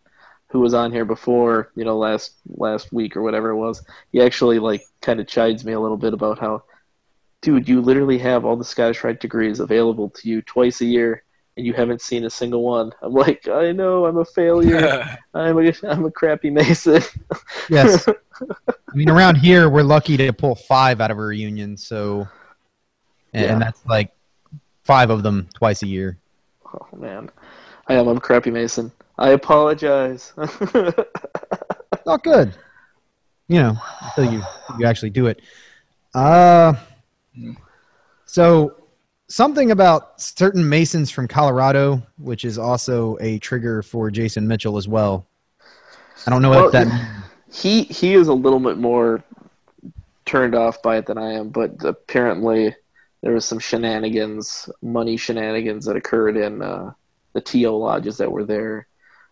who 0.47 0.59
was 0.59 0.73
on 0.73 0.91
here 0.91 1.05
before. 1.05 1.71
You 1.75 1.85
know, 1.85 1.97
last 1.97 2.33
last 2.47 2.91
week 2.91 3.15
or 3.15 3.21
whatever 3.21 3.49
it 3.49 3.57
was. 3.57 3.83
He 4.11 4.21
actually 4.21 4.59
like 4.59 4.83
kind 5.01 5.19
of 5.19 5.27
chides 5.27 5.63
me 5.63 5.73
a 5.73 5.79
little 5.79 5.97
bit 5.97 6.13
about 6.13 6.39
how, 6.39 6.63
dude, 7.41 7.69
you 7.69 7.81
literally 7.81 8.17
have 8.17 8.45
all 8.45 8.57
the 8.57 8.65
Scottish 8.65 9.03
Rite 9.03 9.19
degrees 9.19 9.59
available 9.59 10.09
to 10.09 10.27
you 10.27 10.41
twice 10.41 10.81
a 10.81 10.85
year, 10.85 11.23
and 11.55 11.65
you 11.65 11.73
haven't 11.73 12.01
seen 12.01 12.25
a 12.25 12.29
single 12.29 12.63
one. 12.63 12.91
I'm 13.01 13.13
like, 13.13 13.47
I 13.47 13.71
know, 13.71 14.05
I'm 14.05 14.17
a 14.17 14.25
failure. 14.25 15.17
I'm 15.33 15.57
a 15.59 15.73
I'm 15.83 16.05
a 16.05 16.11
crappy 16.11 16.49
Mason. 16.49 17.03
Yes. 17.69 18.07
I 18.41 18.95
mean, 18.95 19.09
around 19.09 19.35
here, 19.35 19.69
we're 19.69 19.83
lucky 19.83 20.17
to 20.17 20.31
pull 20.33 20.55
five 20.55 21.01
out 21.01 21.11
of 21.11 21.17
a 21.17 21.21
reunion, 21.21 21.77
so, 21.77 22.27
and, 23.33 23.45
Yeah. 23.45 23.53
and 23.53 23.61
that's 23.61 23.85
like 23.85 24.11
five 24.83 25.09
of 25.09 25.23
them 25.23 25.47
twice 25.55 25.83
a 25.83 25.87
year. 25.87 26.17
oh 26.65 26.87
man, 26.97 27.29
I 27.87 27.93
am. 27.95 28.07
I'm 28.07 28.17
a 28.17 28.21
crappy 28.21 28.51
Mason. 28.51 28.91
I 29.17 29.29
apologize. 29.29 30.33
Not 32.05 32.23
good. 32.23 32.53
You 33.47 33.59
know, 33.61 33.77
until 34.01 34.31
you 34.33 34.43
you 34.77 34.85
actually 34.85 35.09
do 35.09 35.27
it. 35.27 35.41
Uh, 36.13 36.73
so 38.25 38.75
something 39.27 39.71
about 39.71 40.19
certain 40.21 40.67
Masons 40.67 41.09
from 41.09 41.27
Colorado, 41.27 42.01
which 42.17 42.45
is 42.45 42.57
also 42.57 43.17
a 43.21 43.39
trigger 43.39 43.81
for 43.81 44.11
Jason 44.11 44.47
Mitchell 44.47 44.77
as 44.77 44.87
well. 44.87 45.25
I 46.25 46.29
don't 46.29 46.41
know 46.41 46.49
Well, 46.49 46.63
what 46.63 46.73
that. 46.73 47.23
He 47.51 47.83
he 47.83 48.13
is 48.13 48.27
a 48.27 48.33
little 48.33 48.59
bit 48.59 48.77
more 48.77 49.23
turned 50.25 50.55
off 50.55 50.81
by 50.81 50.97
it 50.97 51.05
than 51.05 51.17
I 51.17 51.33
am, 51.33 51.49
but 51.49 51.83
apparently 51.83 52.75
there 53.21 53.33
was 53.33 53.45
some 53.45 53.59
shenanigans, 53.59 54.69
money 54.81 55.17
shenanigans 55.17 55.85
that 55.85 55.95
occurred 55.95 56.37
in 56.37 56.61
uh, 56.61 56.91
the 57.33 57.41
TO 57.41 57.69
lodges 57.71 58.17
that 58.17 58.31
were 58.31 58.43
there. 58.43 58.87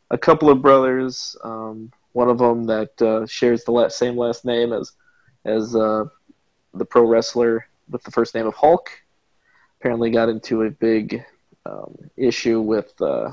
A 0.09 0.17
couple 0.17 0.49
of 0.49 0.61
brothers, 0.61 1.35
um, 1.43 1.91
one 2.13 2.29
of 2.29 2.37
them 2.37 2.63
that 2.65 3.01
uh, 3.01 3.25
shares 3.25 3.63
the 3.63 3.71
la- 3.71 3.89
same 3.89 4.17
last 4.17 4.45
name 4.45 4.73
as 4.73 4.93
as 5.43 5.75
uh, 5.75 6.05
the 6.73 6.85
pro 6.85 7.03
wrestler 7.03 7.67
with 7.89 8.03
the 8.03 8.11
first 8.11 8.33
name 8.33 8.47
of 8.47 8.55
Hulk, 8.55 8.89
apparently 9.79 10.09
got 10.09 10.29
into 10.29 10.63
a 10.63 10.71
big 10.71 11.23
um, 11.65 11.95
issue 12.17 12.61
with 12.61 12.99
uh, 13.01 13.31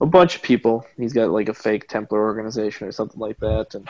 a 0.00 0.06
bunch 0.06 0.36
of 0.36 0.42
people. 0.42 0.86
He's 0.96 1.12
got 1.12 1.30
like 1.30 1.48
a 1.48 1.54
fake 1.54 1.88
Templar 1.88 2.20
organization 2.20 2.86
or 2.86 2.92
something 2.92 3.20
like 3.20 3.38
that, 3.40 3.74
and 3.74 3.88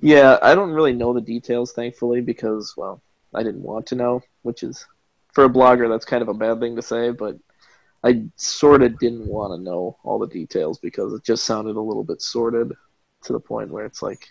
yeah, 0.00 0.38
I 0.42 0.54
don't 0.54 0.72
really 0.72 0.92
know 0.92 1.12
the 1.12 1.20
details, 1.20 1.72
thankfully, 1.72 2.20
because 2.20 2.74
well, 2.76 3.00
I 3.34 3.42
didn't 3.42 3.62
want 3.62 3.86
to 3.88 3.94
know, 3.94 4.22
which 4.42 4.62
is 4.62 4.86
for 5.32 5.44
a 5.44 5.48
blogger 5.48 5.88
that's 5.88 6.04
kind 6.04 6.22
of 6.22 6.28
a 6.28 6.34
bad 6.34 6.60
thing 6.60 6.76
to 6.76 6.82
say, 6.82 7.10
but 7.10 7.36
I 8.02 8.24
sort 8.36 8.82
of 8.82 8.98
didn't 8.98 9.26
want 9.26 9.52
to 9.52 9.62
know 9.62 9.96
all 10.04 10.18
the 10.18 10.26
details 10.26 10.78
because 10.78 11.12
it 11.12 11.22
just 11.22 11.44
sounded 11.44 11.76
a 11.76 11.80
little 11.80 12.04
bit 12.04 12.22
sordid 12.22 12.72
to 13.24 13.32
the 13.32 13.40
point 13.40 13.70
where 13.70 13.84
it's 13.84 14.02
like, 14.02 14.28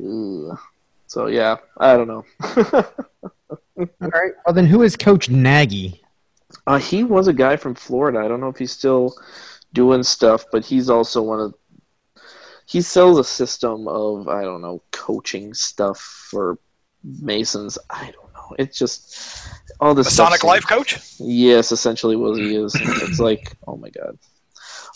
ugh. 0.00 0.58
so 1.06 1.26
yeah, 1.26 1.56
I 1.78 1.96
don't 1.96 2.08
know. 2.08 2.24
All 3.78 3.86
right. 4.00 4.32
Well, 4.44 4.54
then 4.54 4.66
who 4.66 4.82
is 4.82 4.96
Coach 4.96 5.28
Nagy? 5.28 6.02
Uh, 6.66 6.78
he 6.78 7.04
was 7.04 7.28
a 7.28 7.32
guy 7.32 7.56
from 7.56 7.74
Florida. 7.74 8.18
I 8.18 8.28
don't 8.28 8.40
know 8.40 8.48
if 8.48 8.58
he's 8.58 8.72
still 8.72 9.14
doing 9.72 10.02
stuff, 10.02 10.44
but 10.52 10.64
he's 10.64 10.90
also 10.90 11.22
one 11.22 11.40
of. 11.40 11.54
He 12.66 12.80
sells 12.80 13.18
a 13.18 13.24
system 13.24 13.88
of 13.88 14.28
I 14.28 14.42
don't 14.42 14.62
know 14.62 14.82
coaching 14.92 15.52
stuff 15.54 15.98
for 15.98 16.58
Masons. 17.02 17.78
I 17.90 18.12
don't 18.12 18.32
know. 18.34 18.56
It's 18.58 18.78
just 18.78 19.48
all 19.80 19.94
this 19.94 20.06
Masonic 20.06 20.44
life 20.44 20.66
coach. 20.66 20.98
Yes, 21.18 21.72
essentially 21.72 22.16
what 22.16 22.38
he 22.38 22.56
is. 22.56 22.74
It's 22.74 23.18
like, 23.18 23.56
oh 23.66 23.76
my 23.76 23.90
god. 23.90 24.18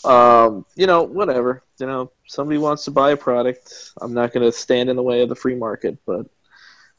Um, 0.05 0.65
you 0.75 0.87
know, 0.87 1.03
whatever. 1.03 1.63
You 1.79 1.87
know, 1.87 2.11
somebody 2.27 2.57
wants 2.57 2.85
to 2.85 2.91
buy 2.91 3.11
a 3.11 3.17
product. 3.17 3.91
I'm 4.01 4.13
not 4.13 4.33
going 4.33 4.45
to 4.45 4.51
stand 4.51 4.89
in 4.89 4.95
the 4.95 5.03
way 5.03 5.21
of 5.21 5.29
the 5.29 5.35
free 5.35 5.55
market, 5.55 5.97
but 6.05 6.27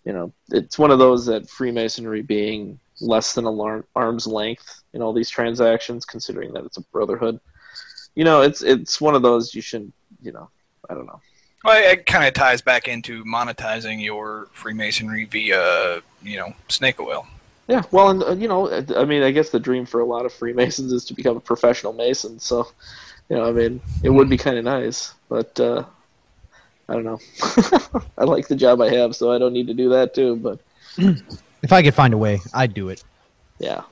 you 0.05 0.13
know, 0.13 0.33
it's 0.51 0.79
one 0.79 0.91
of 0.91 0.99
those 0.99 1.27
that 1.27 1.49
Freemasonry 1.51 2.23
being 2.23 2.79
less 3.01 3.35
than 3.35 3.45
a 3.45 3.83
arm's 3.95 4.27
length 4.27 4.83
in 4.95 5.03
all 5.03 5.13
these 5.13 5.31
transactions, 5.31 6.05
considering 6.05 6.53
that 6.53 6.65
it's 6.65 6.79
a 6.79 6.85
brotherhood. 6.93 7.39
You 8.15 8.25
know, 8.25 8.43
it's 8.43 8.63
it's 8.63 9.01
one 9.01 9.15
of 9.15 9.23
those 9.23 9.55
you 9.55 9.63
shouldn't. 9.63 9.95
You 10.23 10.33
know, 10.33 10.51
I 10.89 10.95
don't 10.95 11.07
know. 11.07 11.21
Well, 11.65 11.83
it 11.93 12.07
kind 12.07 12.25
of 12.27 12.35
ties 12.35 12.63
back 12.63 12.87
into 12.89 13.25
monetizing 13.25 14.03
your 14.03 14.49
Freemasonry 14.53 15.25
via, 15.25 16.01
you 16.23 16.37
know, 16.37 16.53
snake 16.69 17.01
oil. 17.01 17.27
Yeah, 17.67 17.83
well, 17.91 18.11
and 18.11 18.23
uh, 18.23 18.33
you 18.33 18.49
know, 18.49 18.69
uh, 18.69 18.83
I 18.97 19.05
mean, 19.05 19.23
I 19.23 19.31
guess 19.31 19.51
the 19.51 19.61
dream 19.61 19.85
for 19.85 20.01
a 20.01 20.05
lot 20.05 20.25
of 20.25 20.33
Freemasons 20.33 20.93
is 20.93 21.05
to 21.07 21.15
become 21.15 21.37
a 21.37 21.41
professional 21.41 21.93
Mason. 21.93 22.39
So, 22.39 22.69
you 23.29 23.37
know, 23.37 23.45
I 23.45 23.53
mean, 23.53 23.81
it 24.03 24.11
would 24.11 24.29
be 24.31 24.37
kind 24.39 24.57
of 24.57 24.65
nice, 24.65 25.13
but 25.29 25.59
uh, 25.61 25.85
I 26.89 26.95
don't 26.95 27.05
know. 27.05 27.19
I 28.19 28.25
like 28.25 28.49
the 28.49 28.57
job 28.57 28.81
I 28.81 28.91
have, 28.95 29.15
so 29.15 29.31
I 29.33 29.39
don't 29.39 29.53
need 29.53 29.67
to 29.67 29.75
do 29.75 29.91
that 29.91 30.15
too. 30.15 30.37
But 30.37 30.61
If 31.63 31.73
I 31.73 31.83
could 31.83 31.95
find 31.95 32.15
a 32.15 32.19
way, 32.19 32.41
I'd 32.55 32.73
do 32.73 32.89
it. 32.89 33.03
yeah, 33.59 33.83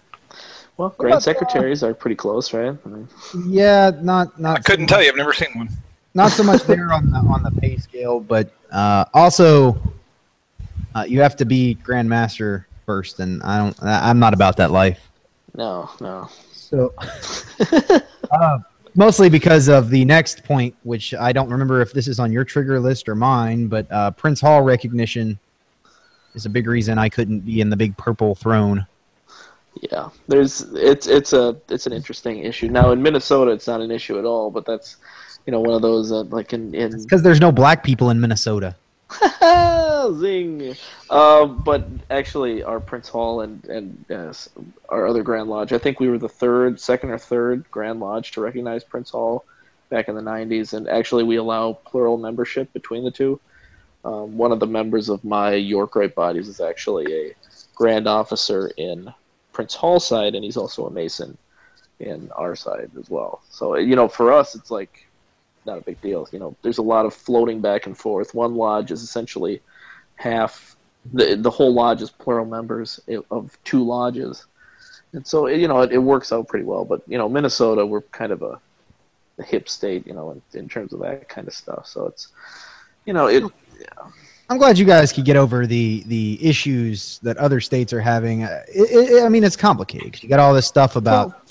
well, 0.77 0.89
about, 0.89 0.99
grand 0.99 1.15
uh, 1.15 1.21
secretaries 1.21 1.83
are 1.83 1.95
pretty 1.95 2.17
close, 2.17 2.53
right? 2.53 2.77
I 2.85 2.89
mean, 2.89 3.09
Yeah, 3.47 3.91
not 4.03 4.39
not. 4.41 4.59
I 4.59 4.63
couldn't 4.63 4.87
tell 4.89 5.03
you. 5.03 5.09
I've 5.09 5.17
never 5.17 5.33
seen 5.33 5.49
one. 5.55 5.69
not 6.15 6.33
so 6.33 6.43
much 6.43 6.63
there 6.65 6.93
on 6.93 7.11
the 7.11 7.19
on 7.19 7.43
the 7.43 7.51
pay 7.61 7.77
scale, 7.77 8.21
but 8.21 8.51
uh, 8.73 9.05
also 9.15 9.79
uh, 10.95 11.05
you 11.09 11.21
have 11.21 11.37
to 11.37 11.45
be 11.45 11.77
grandmaster 11.85 12.65
first, 12.85 13.21
and 13.21 13.43
I 13.43 13.59
don't. 13.59 13.83
I- 13.83 14.11
I'm 14.11 14.19
not 14.19 14.35
about 14.35 14.57
that 14.59 14.71
life. 14.71 15.01
no, 15.55 15.91
no. 16.01 16.29
So, 16.53 16.93
uh, 18.31 18.59
mostly 18.97 19.29
because 19.29 19.69
of 19.69 19.89
the 19.89 20.05
next 20.05 20.43
point, 20.43 20.75
which 20.83 21.15
I 21.15 21.33
don't 21.33 21.49
remember 21.49 21.81
if 21.81 21.93
this 21.93 22.09
is 22.09 22.19
on 22.19 22.33
your 22.33 22.45
trigger 22.45 22.81
list 22.81 23.09
or 23.09 23.15
mine, 23.15 23.69
but 23.69 23.91
uh, 23.93 24.11
Prince 24.11 24.41
Hall 24.41 24.63
recognition 24.63 25.39
is 26.35 26.45
a 26.45 26.51
big 26.51 26.67
reason 26.67 26.99
I 26.99 27.09
couldn't 27.09 27.41
be 27.41 27.61
in 27.61 27.71
the 27.71 27.77
big 27.77 27.97
purple 27.97 28.35
throne. 28.35 28.85
Yeah, 29.83 30.09
there's 30.29 30.63
it's 30.75 31.07
it's 31.07 31.33
a 31.33 31.57
it's 31.69 31.87
an 31.87 31.93
interesting 31.93 32.39
issue. 32.39 32.69
Now 32.69 32.93
in 32.93 33.03
Minnesota, 33.03 33.51
it's 33.51 33.67
not 33.67 33.81
an 33.81 33.91
issue 33.91 34.19
at 34.19 34.25
all, 34.25 34.51
but 34.51 34.65
that's 34.65 34.97
you 35.47 35.51
know 35.51 35.61
one 35.61 35.75
of 35.75 35.83
those 35.83 36.09
that 36.11 36.31
like 36.31 36.53
in 36.53 36.75
in 36.75 37.03
Because 37.03 37.23
there's 37.23 37.41
no 37.41 37.53
black 37.53 37.85
people 37.85 38.11
in 38.11 38.21
Minnesota. 38.21 38.77
Zing. 40.15 40.75
Uh, 41.11 41.47
but 41.47 41.87
actually, 42.11 42.63
our 42.63 42.81
Prince 42.81 43.09
Hall 43.09 43.41
and 43.43 43.65
and 43.67 44.05
yes, 44.09 44.49
our 44.89 45.07
other 45.07 45.23
Grand 45.23 45.49
Lodge. 45.49 45.73
I 45.73 45.79
think 45.79 46.01
we 46.01 46.09
were 46.09 46.19
the 46.19 46.29
third, 46.29 46.81
second 46.81 47.11
or 47.11 47.19
third 47.19 47.65
Grand 47.71 48.01
Lodge 48.01 48.33
to 48.33 48.41
recognize 48.41 48.85
Prince 48.85 49.11
Hall 49.11 49.45
back 49.89 50.09
in 50.09 50.15
the 50.15 50.23
'90s, 50.23 50.73
and 50.73 50.89
actually 50.89 51.25
we 51.25 51.37
allow 51.37 51.75
plural 51.75 52.17
membership 52.17 52.73
between 52.73 53.05
the 53.05 53.11
two. 53.11 53.39
Um, 54.05 54.37
one 54.37 54.53
of 54.53 54.61
the 54.61 54.67
members 54.67 55.09
of 55.09 55.25
my 55.25 55.55
York 55.55 55.97
Rite 55.97 56.15
bodies 56.15 56.49
is 56.49 56.61
actually 56.61 57.13
a 57.13 57.35
Grand 57.75 58.07
Officer 58.07 58.71
in 58.77 59.13
Prince 59.57 59.75
Hall 59.75 59.99
side, 59.99 60.35
and 60.35 60.45
he's 60.45 60.59
also 60.59 60.87
a 60.87 60.91
Mason 60.91 61.39
in 61.99 62.31
our 62.37 62.55
side 62.55 62.91
as 63.01 63.09
well. 63.09 63.41
So 63.49 63.77
you 63.77 63.97
know, 63.97 64.07
for 64.07 64.31
us, 64.31 64.55
it's 64.55 64.71
like 64.71 65.07
not 65.65 65.79
a 65.79 65.81
big 65.81 65.99
deal. 66.03 66.29
You 66.31 66.39
know, 66.39 66.55
there's 66.61 66.77
a 66.77 66.83
lot 66.83 67.07
of 67.07 67.15
floating 67.15 67.63
back 67.63 67.87
and 67.87 67.97
forth. 67.97 68.35
One 68.35 68.55
lodge 68.55 68.91
is 68.91 69.03
essentially 69.03 69.63
half 70.17 70.77
the 71.15 71.37
the 71.37 71.51
whole 71.51 71.73
lodge 71.73 72.03
is 72.03 72.11
plural 72.11 72.45
members 72.45 73.01
of 73.31 73.57
two 73.65 73.83
lodges, 73.83 74.45
and 75.15 75.27
so 75.27 75.47
you 75.47 75.69
know 75.69 75.81
it, 75.81 75.91
it 75.91 76.03
works 76.13 76.33
out 76.33 76.49
pretty 76.49 76.67
well. 76.67 76.85
But 76.85 77.01
you 77.09 77.17
know, 77.17 77.27
Minnesota, 77.27 77.87
we're 77.87 78.03
kind 78.03 78.33
of 78.33 78.43
a, 78.43 78.61
a 79.39 79.43
hip 79.43 79.71
state, 79.71 80.07
you 80.07 80.13
know, 80.13 80.33
in, 80.33 80.61
in 80.61 80.69
terms 80.69 80.93
of 80.93 81.01
that 81.01 81.31
kind 81.31 81.49
of 81.49 81.55
stuff. 81.55 81.87
So 81.87 82.09
it's 82.09 82.29
you 83.07 83.15
know 83.15 83.27
it. 83.29 83.43
Hmm. 83.43 84.11
I'm 84.49 84.59
glad 84.59 84.79
you 84.79 84.85
guys 84.85 85.13
could 85.13 85.25
get 85.25 85.37
over 85.37 85.67
the 85.67 86.05
the 86.07 86.39
issues 86.45 87.19
that 87.23 87.37
other 87.37 87.61
states 87.61 87.93
are 87.93 88.01
having. 88.01 88.45
Uh, 88.45 88.63
It, 88.69 89.11
it, 89.11 89.25
I 89.25 89.29
mean, 89.29 89.43
it's 89.45 89.57
complicated. 89.57 90.13
'cause 90.13 90.23
You 90.23 90.29
got 90.29 90.39
all 90.39 90.55
this 90.55 90.67
stuff 90.67 90.97
about 90.97 91.43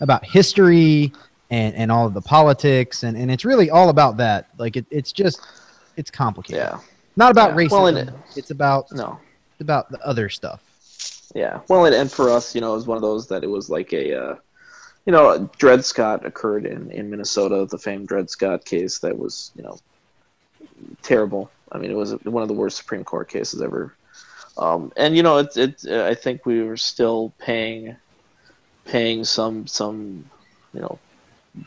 about 0.00 0.24
history 0.24 1.12
and 1.50 1.74
and 1.74 1.90
all 1.90 2.06
of 2.06 2.14
the 2.14 2.20
politics, 2.20 3.02
and 3.02 3.16
and 3.16 3.30
it's 3.30 3.44
really 3.44 3.70
all 3.70 3.88
about 3.88 4.16
that. 4.18 4.48
Like 4.58 4.76
it, 4.76 4.86
it's 4.90 5.10
just 5.12 5.40
it's 5.96 6.10
complicated. 6.10 6.62
Yeah. 6.62 6.78
Not 7.16 7.30
about 7.32 7.50
Yeah. 7.50 7.56
racism. 7.56 7.70
Well, 7.70 7.86
it- 7.96 8.10
it's 8.36 8.50
about 8.50 8.90
No. 8.92 9.18
it's 9.52 9.60
about 9.60 9.90
the 9.90 10.00
other 10.06 10.28
stuff. 10.28 10.60
Yeah. 11.34 11.60
Well, 11.68 11.86
and, 11.86 11.94
and 11.94 12.10
for 12.10 12.30
us, 12.30 12.54
you 12.54 12.60
know, 12.60 12.72
it 12.72 12.76
was 12.76 12.86
one 12.86 12.96
of 12.96 13.02
those 13.02 13.26
that 13.28 13.42
it 13.42 13.48
was 13.50 13.68
like 13.68 13.92
a, 13.92 14.14
uh, 14.14 14.34
you 15.06 15.12
know, 15.12 15.50
Dred 15.58 15.84
Scott 15.84 16.24
occurred 16.24 16.64
in, 16.66 16.90
in 16.92 17.10
Minnesota, 17.10 17.66
the 17.68 17.78
famed 17.78 18.06
Dred 18.06 18.30
Scott 18.30 18.64
case 18.64 19.00
that 19.00 19.18
was, 19.18 19.50
you 19.56 19.64
know, 19.64 19.76
terrible. 21.02 21.50
I 21.74 21.78
mean, 21.78 21.90
it 21.90 21.96
was 21.96 22.12
one 22.24 22.42
of 22.42 22.48
the 22.48 22.54
worst 22.54 22.76
Supreme 22.76 23.04
Court 23.04 23.28
cases 23.28 23.60
ever. 23.60 23.94
Um, 24.56 24.92
and 24.96 25.16
you 25.16 25.24
know, 25.24 25.38
it's 25.38 25.56
it. 25.56 25.84
I 25.86 26.14
think 26.14 26.46
we 26.46 26.62
were 26.62 26.76
still 26.76 27.34
paying, 27.38 27.96
paying 28.84 29.24
some 29.24 29.66
some, 29.66 30.30
you 30.72 30.80
know, 30.80 30.98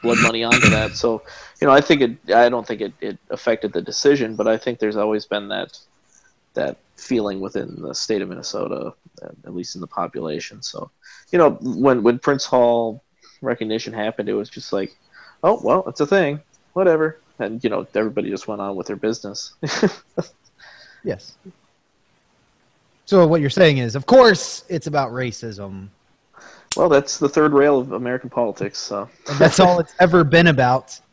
blood 0.02 0.20
money 0.22 0.46
onto 0.46 0.70
that. 0.70 0.96
So, 0.96 1.22
you 1.60 1.68
know, 1.68 1.74
I 1.74 1.82
think 1.82 2.02
it. 2.02 2.34
I 2.34 2.48
don't 2.48 2.66
think 2.66 2.80
it, 2.80 2.94
it 3.02 3.18
affected 3.30 3.74
the 3.74 3.82
decision, 3.82 4.38
but 4.38 4.48
I 4.48 4.58
think 4.58 4.80
there's 4.80 4.96
always 4.96 5.26
been 5.26 5.50
that 5.50 5.78
that 6.54 6.78
feeling 6.96 7.42
within 7.42 7.82
the 7.82 7.94
state 7.94 8.22
of 8.22 8.30
Minnesota, 8.30 8.94
at 9.22 9.54
least 9.54 9.76
in 9.76 9.82
the 9.82 9.88
population. 9.88 10.64
So, 10.64 10.90
you 11.32 11.38
know, 11.38 11.52
when 11.62 12.04
when 12.04 12.20
Prince 12.20 12.46
Hall 12.46 13.04
recognition 13.42 13.92
happened, 13.92 14.30
it 14.30 14.34
was 14.34 14.50
just 14.50 14.72
like, 14.72 14.96
oh 15.44 15.60
well, 15.62 15.84
it's 15.88 16.00
a 16.00 16.08
thing, 16.08 16.40
whatever, 16.72 17.20
and 17.40 17.64
you 17.64 17.70
know, 17.70 17.86
everybody 17.96 18.30
just 18.30 18.48
went 18.48 18.62
on 18.62 18.76
with 18.76 18.88
their 18.88 18.96
business. 18.96 19.54
yes. 21.04 21.36
So 23.06 23.26
what 23.26 23.42
you're 23.42 23.50
saying 23.50 23.78
is, 23.78 23.96
of 23.96 24.06
course, 24.06 24.66
it's 24.68 24.88
about 24.88 25.12
racism. 25.12 25.88
Well, 26.76 26.90
that's 26.90 27.18
the 27.18 27.30
third 27.30 27.54
rail 27.54 27.80
of 27.80 27.94
American 27.94 28.30
politics. 28.30 28.78
So 28.78 29.10
that's 29.40 29.60
all 29.60 29.80
it's 29.80 29.94
ever 30.00 30.24
been 30.24 30.48
about. 30.48 31.00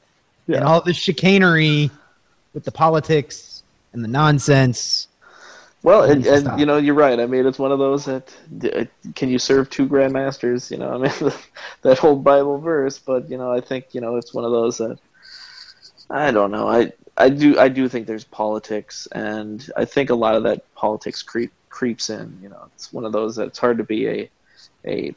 Yeah. 0.46 0.56
And 0.58 0.66
all 0.66 0.82
the 0.82 0.92
chicanery 0.92 1.90
with 2.52 2.64
the 2.64 2.70
politics 2.70 3.62
and 3.94 4.04
the 4.04 4.08
nonsense. 4.08 5.08
Well, 5.82 6.02
and, 6.02 6.26
and 6.26 6.60
you 6.60 6.66
know, 6.66 6.76
you're 6.76 6.94
right. 6.94 7.18
I 7.18 7.24
mean, 7.24 7.46
it's 7.46 7.58
one 7.58 7.72
of 7.72 7.78
those 7.78 8.04
that 8.04 8.34
uh, 8.74 8.84
can 9.14 9.30
you 9.30 9.38
serve 9.38 9.70
two 9.70 9.86
grandmasters? 9.86 10.70
You 10.70 10.76
know, 10.76 10.90
I 10.90 10.98
mean, 10.98 11.32
that 11.82 11.98
whole 11.98 12.16
Bible 12.16 12.58
verse. 12.58 12.98
But 12.98 13.30
you 13.30 13.38
know, 13.38 13.50
I 13.50 13.60
think 13.60 13.94
you 13.94 14.02
know 14.02 14.16
it's 14.16 14.34
one 14.34 14.44
of 14.44 14.50
those 14.50 14.76
that 14.76 14.98
I 16.14 16.30
don't 16.30 16.52
know. 16.52 16.68
I 16.68 16.92
I 17.16 17.28
do 17.28 17.58
I 17.58 17.68
do 17.68 17.88
think 17.88 18.06
there's 18.06 18.24
politics, 18.24 19.08
and 19.10 19.68
I 19.76 19.84
think 19.84 20.10
a 20.10 20.14
lot 20.14 20.36
of 20.36 20.44
that 20.44 20.62
politics 20.76 21.22
creep 21.22 21.52
creeps 21.70 22.08
in. 22.08 22.38
You 22.40 22.50
know, 22.50 22.68
it's 22.74 22.92
one 22.92 23.04
of 23.04 23.10
those 23.12 23.34
that 23.36 23.48
it's 23.48 23.58
hard 23.58 23.78
to 23.78 23.84
be 23.84 24.08
a 24.08 24.30
a 24.84 25.14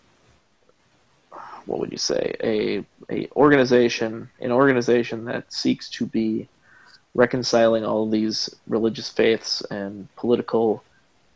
what 1.68 1.80
would 1.80 1.92
you 1.92 2.00
say 2.00 2.36
a 2.44 2.84
a 3.12 3.30
organization 3.36 4.30
an 4.40 4.52
organization 4.52 5.26
that 5.26 5.54
seeks 5.54 5.88
to 5.92 6.08
be 6.08 6.48
reconciling 7.14 7.86
all 7.86 8.10
these 8.10 8.50
religious 8.68 9.10
faiths 9.10 9.62
and 9.70 10.08
political 10.16 10.84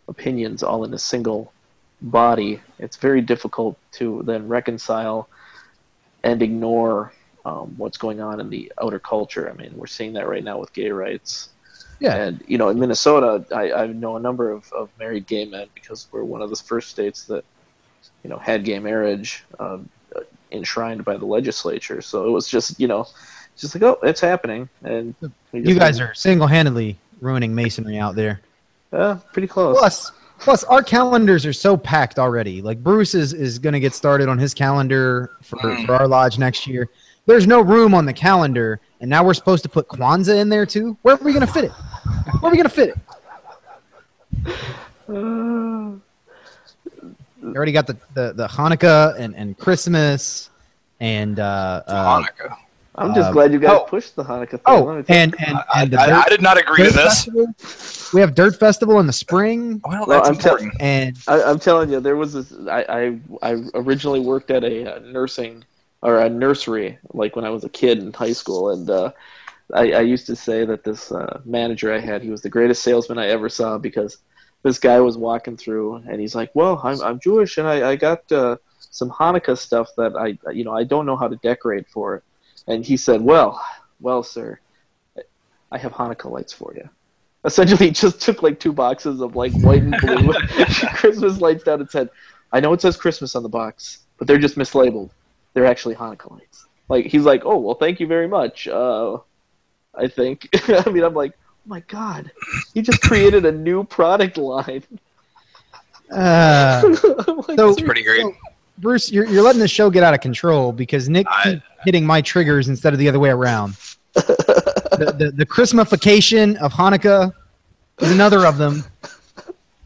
opinions 0.08 0.64
all 0.64 0.84
in 0.84 0.94
a 0.94 0.98
single 0.98 1.54
body, 2.02 2.60
it's 2.80 2.98
very 2.98 3.22
difficult 3.22 3.78
to 3.92 4.24
then 4.24 4.48
reconcile 4.48 5.30
and 6.24 6.42
ignore 6.42 7.14
um, 7.46 7.74
what's 7.78 7.98
going 7.98 8.22
on 8.22 8.40
in 8.40 8.50
the 8.50 8.72
outer 8.82 9.00
culture. 9.00 9.50
I 9.50 9.54
mean, 9.62 9.74
we're 9.76 9.88
seeing 9.88 10.14
that 10.14 10.28
right 10.28 10.44
now 10.44 10.60
with 10.60 10.72
gay 10.74 10.92
rights. 10.92 11.50
Yeah. 12.00 12.16
And, 12.16 12.44
you 12.48 12.58
know, 12.58 12.70
in 12.70 12.80
Minnesota, 12.80 13.46
I, 13.56 13.72
I 13.74 13.88
know 13.88 14.16
a 14.16 14.20
number 14.20 14.52
of, 14.52 14.72
of 14.74 14.90
married 14.98 15.28
gay 15.28 15.46
men 15.46 15.68
because 15.76 16.08
we're 16.12 16.24
one 16.24 16.42
of 16.42 16.50
the 16.50 16.56
first 16.56 16.90
states 16.90 17.26
that, 17.26 17.46
you 18.24 18.30
know, 18.30 18.38
had 18.38 18.64
gay 18.64 18.80
marriage 18.80 19.44
um, 19.60 19.88
enshrined 20.52 21.06
by 21.06 21.18
the 21.18 21.26
legislature. 21.26 22.02
So 22.02 22.26
it 22.28 22.32
was 22.32 22.48
just, 22.48 22.80
you 22.80 22.88
know, 22.88 23.06
just 23.56 23.76
like, 23.76 23.84
oh, 23.84 24.00
it's 24.02 24.20
happening. 24.20 24.68
And 24.84 25.14
You 25.52 25.76
guys 25.78 26.00
are 26.00 26.14
single-handedly 26.16 26.98
ruining 27.20 27.54
masonry 27.54 28.00
out 28.00 28.16
there. 28.16 28.42
uh, 28.94 29.16
pretty 29.34 29.48
close. 29.48 29.78
Plus, 29.78 30.12
plus, 30.40 30.64
our 30.66 30.84
calendars 30.84 31.46
are 31.46 31.54
so 31.54 31.78
packed 31.78 32.20
already. 32.20 32.62
Like 32.62 32.84
Bruce 32.84 33.14
is, 33.14 33.34
is 33.34 33.60
going 33.60 33.74
to 33.74 33.80
get 33.80 33.94
started 33.94 34.28
on 34.30 34.38
his 34.38 34.54
calendar 34.54 35.32
for, 35.42 35.78
for 35.86 35.96
our 35.96 36.08
lodge 36.08 36.38
next 36.38 36.68
year. 36.68 36.90
There's 37.26 37.46
no 37.48 37.62
room 37.62 37.94
on 37.94 38.06
the 38.06 38.14
calendar, 38.14 38.80
and 39.00 39.10
now 39.10 39.24
we're 39.24 39.34
supposed 39.36 39.64
to 39.64 39.70
put 39.70 39.88
Kwanzaa 39.88 40.40
in 40.40 40.50
there 40.50 40.66
too. 40.66 40.98
Where 41.04 41.16
are 41.16 41.24
we 41.24 41.34
going 41.34 41.46
to 41.46 41.52
fit 41.52 41.66
it? 41.66 41.72
Where 41.72 42.50
are 42.50 42.52
we 42.52 42.58
going 42.58 42.64
to 42.64 42.70
fit 42.70 42.90
it? 42.90 42.98
Uh, 45.10 45.92
We 47.42 47.56
already 47.56 47.72
got 47.72 47.88
the, 47.88 47.98
the, 48.14 48.34
the 48.34 48.48
Hanukkah 48.48 49.20
and, 49.20 49.36
and 49.36 49.58
Christmas 49.58 50.50
and 51.00 51.40
uh, 51.40 51.82
uh, 51.88 52.22
Hanukkah. 52.22 52.56
I'm 52.96 53.14
just 53.16 53.30
Uh, 53.30 53.34
glad 53.34 53.52
you 53.52 53.60
guys 53.60 53.72
oh. 53.82 53.86
pushed 53.90 54.16
the 54.16 54.24
Hanukkah 54.24 54.52
thing. 54.52 54.62
Oh, 54.68 54.96
me 54.96 55.04
tell 55.04 55.16
you. 55.18 55.22
and 55.22 55.36
and, 55.46 55.58
I, 55.74 55.86
the 55.86 56.00
I- 56.00 56.06
Dirt- 56.08 56.26
I 56.28 56.30
did 56.30 56.42
not 56.42 56.58
agree 56.60 56.84
to 56.86 56.92
this. 56.92 57.26
Festival. 57.26 57.48
We 58.14 58.22
have 58.22 58.36
Dirt 58.36 58.58
Festival 58.60 59.00
in 59.00 59.08
the 59.08 59.14
spring, 59.14 59.82
Well, 59.86 60.06
Well, 60.08 60.20
I'm 60.26 60.36
tell- 60.38 60.56
important. 60.58 60.74
and 60.82 61.18
I, 61.28 61.42
I'm 61.44 61.60
telling 61.60 61.90
you, 61.90 62.00
there 62.00 62.16
was 62.16 62.34
this. 62.34 62.54
I, 62.70 62.86
I 63.42 63.52
I 63.52 63.64
originally 63.74 64.20
worked 64.20 64.52
at 64.52 64.64
a, 64.64 64.96
uh 64.96 65.00
nursing 65.00 65.64
or 66.02 66.20
a 66.20 66.30
nursery, 66.30 66.98
like 67.14 67.36
when 67.36 67.46
I 67.46 67.50
was 67.50 67.64
a 67.64 67.70
kid 67.70 68.00
in 68.00 68.12
high 68.12 68.34
school, 68.34 68.72
and 68.72 68.90
uh, 68.90 69.12
I, 69.74 69.92
I 69.92 70.02
used 70.02 70.26
to 70.28 70.36
say 70.36 70.66
that 70.66 70.84
this 70.84 71.12
uh, 71.12 71.42
manager 71.46 71.94
I 71.94 72.00
had, 72.00 72.24
he 72.24 72.30
was 72.30 72.42
the 72.42 72.50
greatest 72.50 72.84
salesman 72.84 73.18
I 73.18 73.28
ever 73.28 73.50
saw 73.50 73.78
because 73.78 74.18
this 74.64 74.80
guy 74.80 75.00
was 75.00 75.18
walking 75.18 75.58
through, 75.58 75.96
and 75.96 76.20
he's 76.20 76.36
like, 76.36 76.52
"Well, 76.54 76.82
I'm 76.84 77.02
I'm 77.02 77.20
Jewish, 77.20 77.58
and 77.58 77.68
I 77.68 77.92
I 77.92 77.96
got 77.96 78.32
uh, 78.32 78.58
some 78.80 79.10
Hanukkah 79.10 79.58
stuff 79.58 79.90
that 79.98 80.16
I 80.16 80.38
you 80.52 80.64
know 80.64 80.76
I 80.76 80.84
don't 80.84 81.06
know 81.06 81.18
how 81.18 81.28
to 81.28 81.36
decorate 81.38 81.88
for 81.88 82.16
it," 82.16 82.24
and 82.68 82.86
he 82.86 82.98
said, 82.98 83.22
"Well, 83.22 83.64
well, 84.00 84.24
sir, 84.24 84.60
I 85.72 85.78
have 85.78 85.94
Hanukkah 85.94 86.32
lights 86.32 86.54
for 86.54 86.74
you." 86.76 86.90
Essentially, 87.44 87.86
he 87.88 87.92
just 87.92 88.22
took 88.22 88.44
like 88.44 88.60
two 88.60 88.74
boxes 88.74 89.22
of 89.22 89.36
like 89.36 89.54
white 89.62 89.84
and 89.84 89.96
blue 90.02 90.34
Christmas 90.96 91.40
lights 91.40 91.64
down 91.64 91.80
and 91.80 91.90
said, 91.90 92.10
"I 92.52 92.60
know 92.60 92.74
it 92.74 92.82
says 92.82 92.98
Christmas 92.98 93.36
on 93.36 93.44
the 93.44 93.50
box, 93.50 94.00
but 94.18 94.28
they're 94.28 94.40
just 94.40 94.58
mislabeled. 94.58 95.12
They're 95.54 95.66
actually 95.66 95.96
Hanukkah 95.96 96.32
lights." 96.32 96.66
Like 96.90 97.06
he's 97.06 97.24
like, 97.24 97.44
"Oh 97.46 97.58
well, 97.58 97.76
thank 97.76 98.00
you 98.00 98.08
very 98.08 98.28
much." 98.28 98.68
Uh, 98.68 99.18
I 99.96 100.08
think. 100.08 100.48
I 100.70 100.90
mean, 100.90 101.04
I'm 101.04 101.14
like, 101.14 101.34
"Oh 101.38 101.68
my 101.68 101.80
god, 101.82 102.32
he 102.74 102.82
just 102.82 103.02
created 103.02 103.46
a 103.46 103.52
new 103.52 103.84
product 103.84 104.38
line." 104.38 104.84
uh, 106.12 106.82
like, 107.48 107.58
So- 107.58 107.70
It's 107.70 107.82
pretty 107.82 108.04
great. 108.04 108.22
so, 108.22 108.34
Bruce, 108.78 109.12
you're, 109.12 109.26
you're 109.28 109.44
letting 109.44 109.62
the 109.62 109.68
show 109.68 109.90
get 109.90 110.02
out 110.04 110.14
of 110.14 110.22
control 110.22 110.72
because 110.72 111.08
Nick 111.08 111.28
I- 111.30 111.44
keep 111.44 111.62
hitting 111.86 112.06
my 112.06 112.22
triggers 112.22 112.68
instead 112.68 112.94
of 112.94 113.00
the 113.00 113.08
other 113.08 113.20
way 113.20 113.30
around. 113.30 113.76
the, 114.14 115.16
the, 115.18 115.32
the 115.36 115.46
Christmasification 115.46 116.58
of 116.58 116.74
Hanukkah 116.74 117.32
is 118.00 118.12
another 118.12 118.46
of 118.46 118.58
them. 118.58 118.84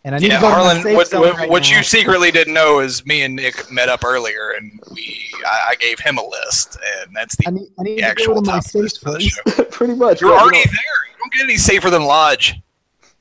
And 0.06 0.14
I 0.16 0.20
need 0.20 0.28
Yeah, 0.32 0.36
to 0.38 0.42
go 0.42 0.50
to 0.50 0.56
my 0.56 0.62
Harlan, 0.64 0.84
safe 0.84 0.96
what, 0.96 1.08
zone 1.08 1.22
what, 1.22 1.36
right 1.38 1.50
what 1.50 1.64
now. 1.64 1.78
you 1.78 1.84
secretly 1.84 2.30
didn't 2.32 2.54
know 2.54 2.80
is 2.80 3.04
me 3.08 3.24
and 3.24 3.36
Nick 3.36 3.72
met 3.72 3.90
up 3.90 4.06
earlier, 4.06 4.52
and 4.56 4.80
we 4.94 5.20
I, 5.46 5.70
I 5.72 5.76
gave 5.76 6.00
him 6.00 6.20
a 6.20 6.24
list, 6.26 6.78
and 7.04 7.16
that's 7.16 7.36
I 7.46 7.50
the 7.50 7.58
need, 7.60 7.68
I 7.80 7.84
need 7.84 7.92
the 7.98 8.02
to 8.02 8.02
go 8.02 8.08
actual 8.12 8.36
to 8.36 8.42
my 8.44 8.52
top 8.54 8.64
safe 8.66 8.82
list 8.84 9.02
for 9.02 9.12
the 9.12 9.18
place. 9.18 9.42
show. 9.58 9.64
pretty 9.72 9.96
much. 9.96 10.22
You're 10.22 10.30
yeah, 10.30 10.36
you 10.38 10.42
already 10.44 10.58
know, 10.60 10.64
there. 10.66 11.10
You 11.12 11.18
don't 11.20 11.34
get 11.34 11.44
any 11.44 11.58
safer 11.58 11.90
than 11.90 12.04
Lodge. 12.04 12.62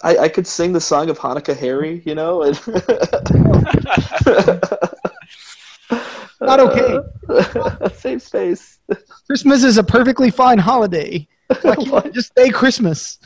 I, 0.02 0.18
I 0.18 0.28
could 0.28 0.46
sing 0.46 0.74
the 0.74 0.80
song 0.80 1.08
of 1.08 1.18
Hanukkah 1.18 1.56
Harry, 1.56 2.02
you 2.04 2.14
know. 2.14 2.42
And 2.42 2.60
Not 6.40 6.60
okay. 6.60 6.98
Safe 7.96 8.20
space. 8.22 8.78
Christmas 9.26 9.64
is 9.64 9.78
a 9.78 9.84
perfectly 9.84 10.30
fine 10.30 10.58
holiday. 10.58 11.26
Why 11.62 11.76
can't 11.76 12.12
just 12.12 12.28
stay 12.32 12.50
Christmas? 12.50 13.18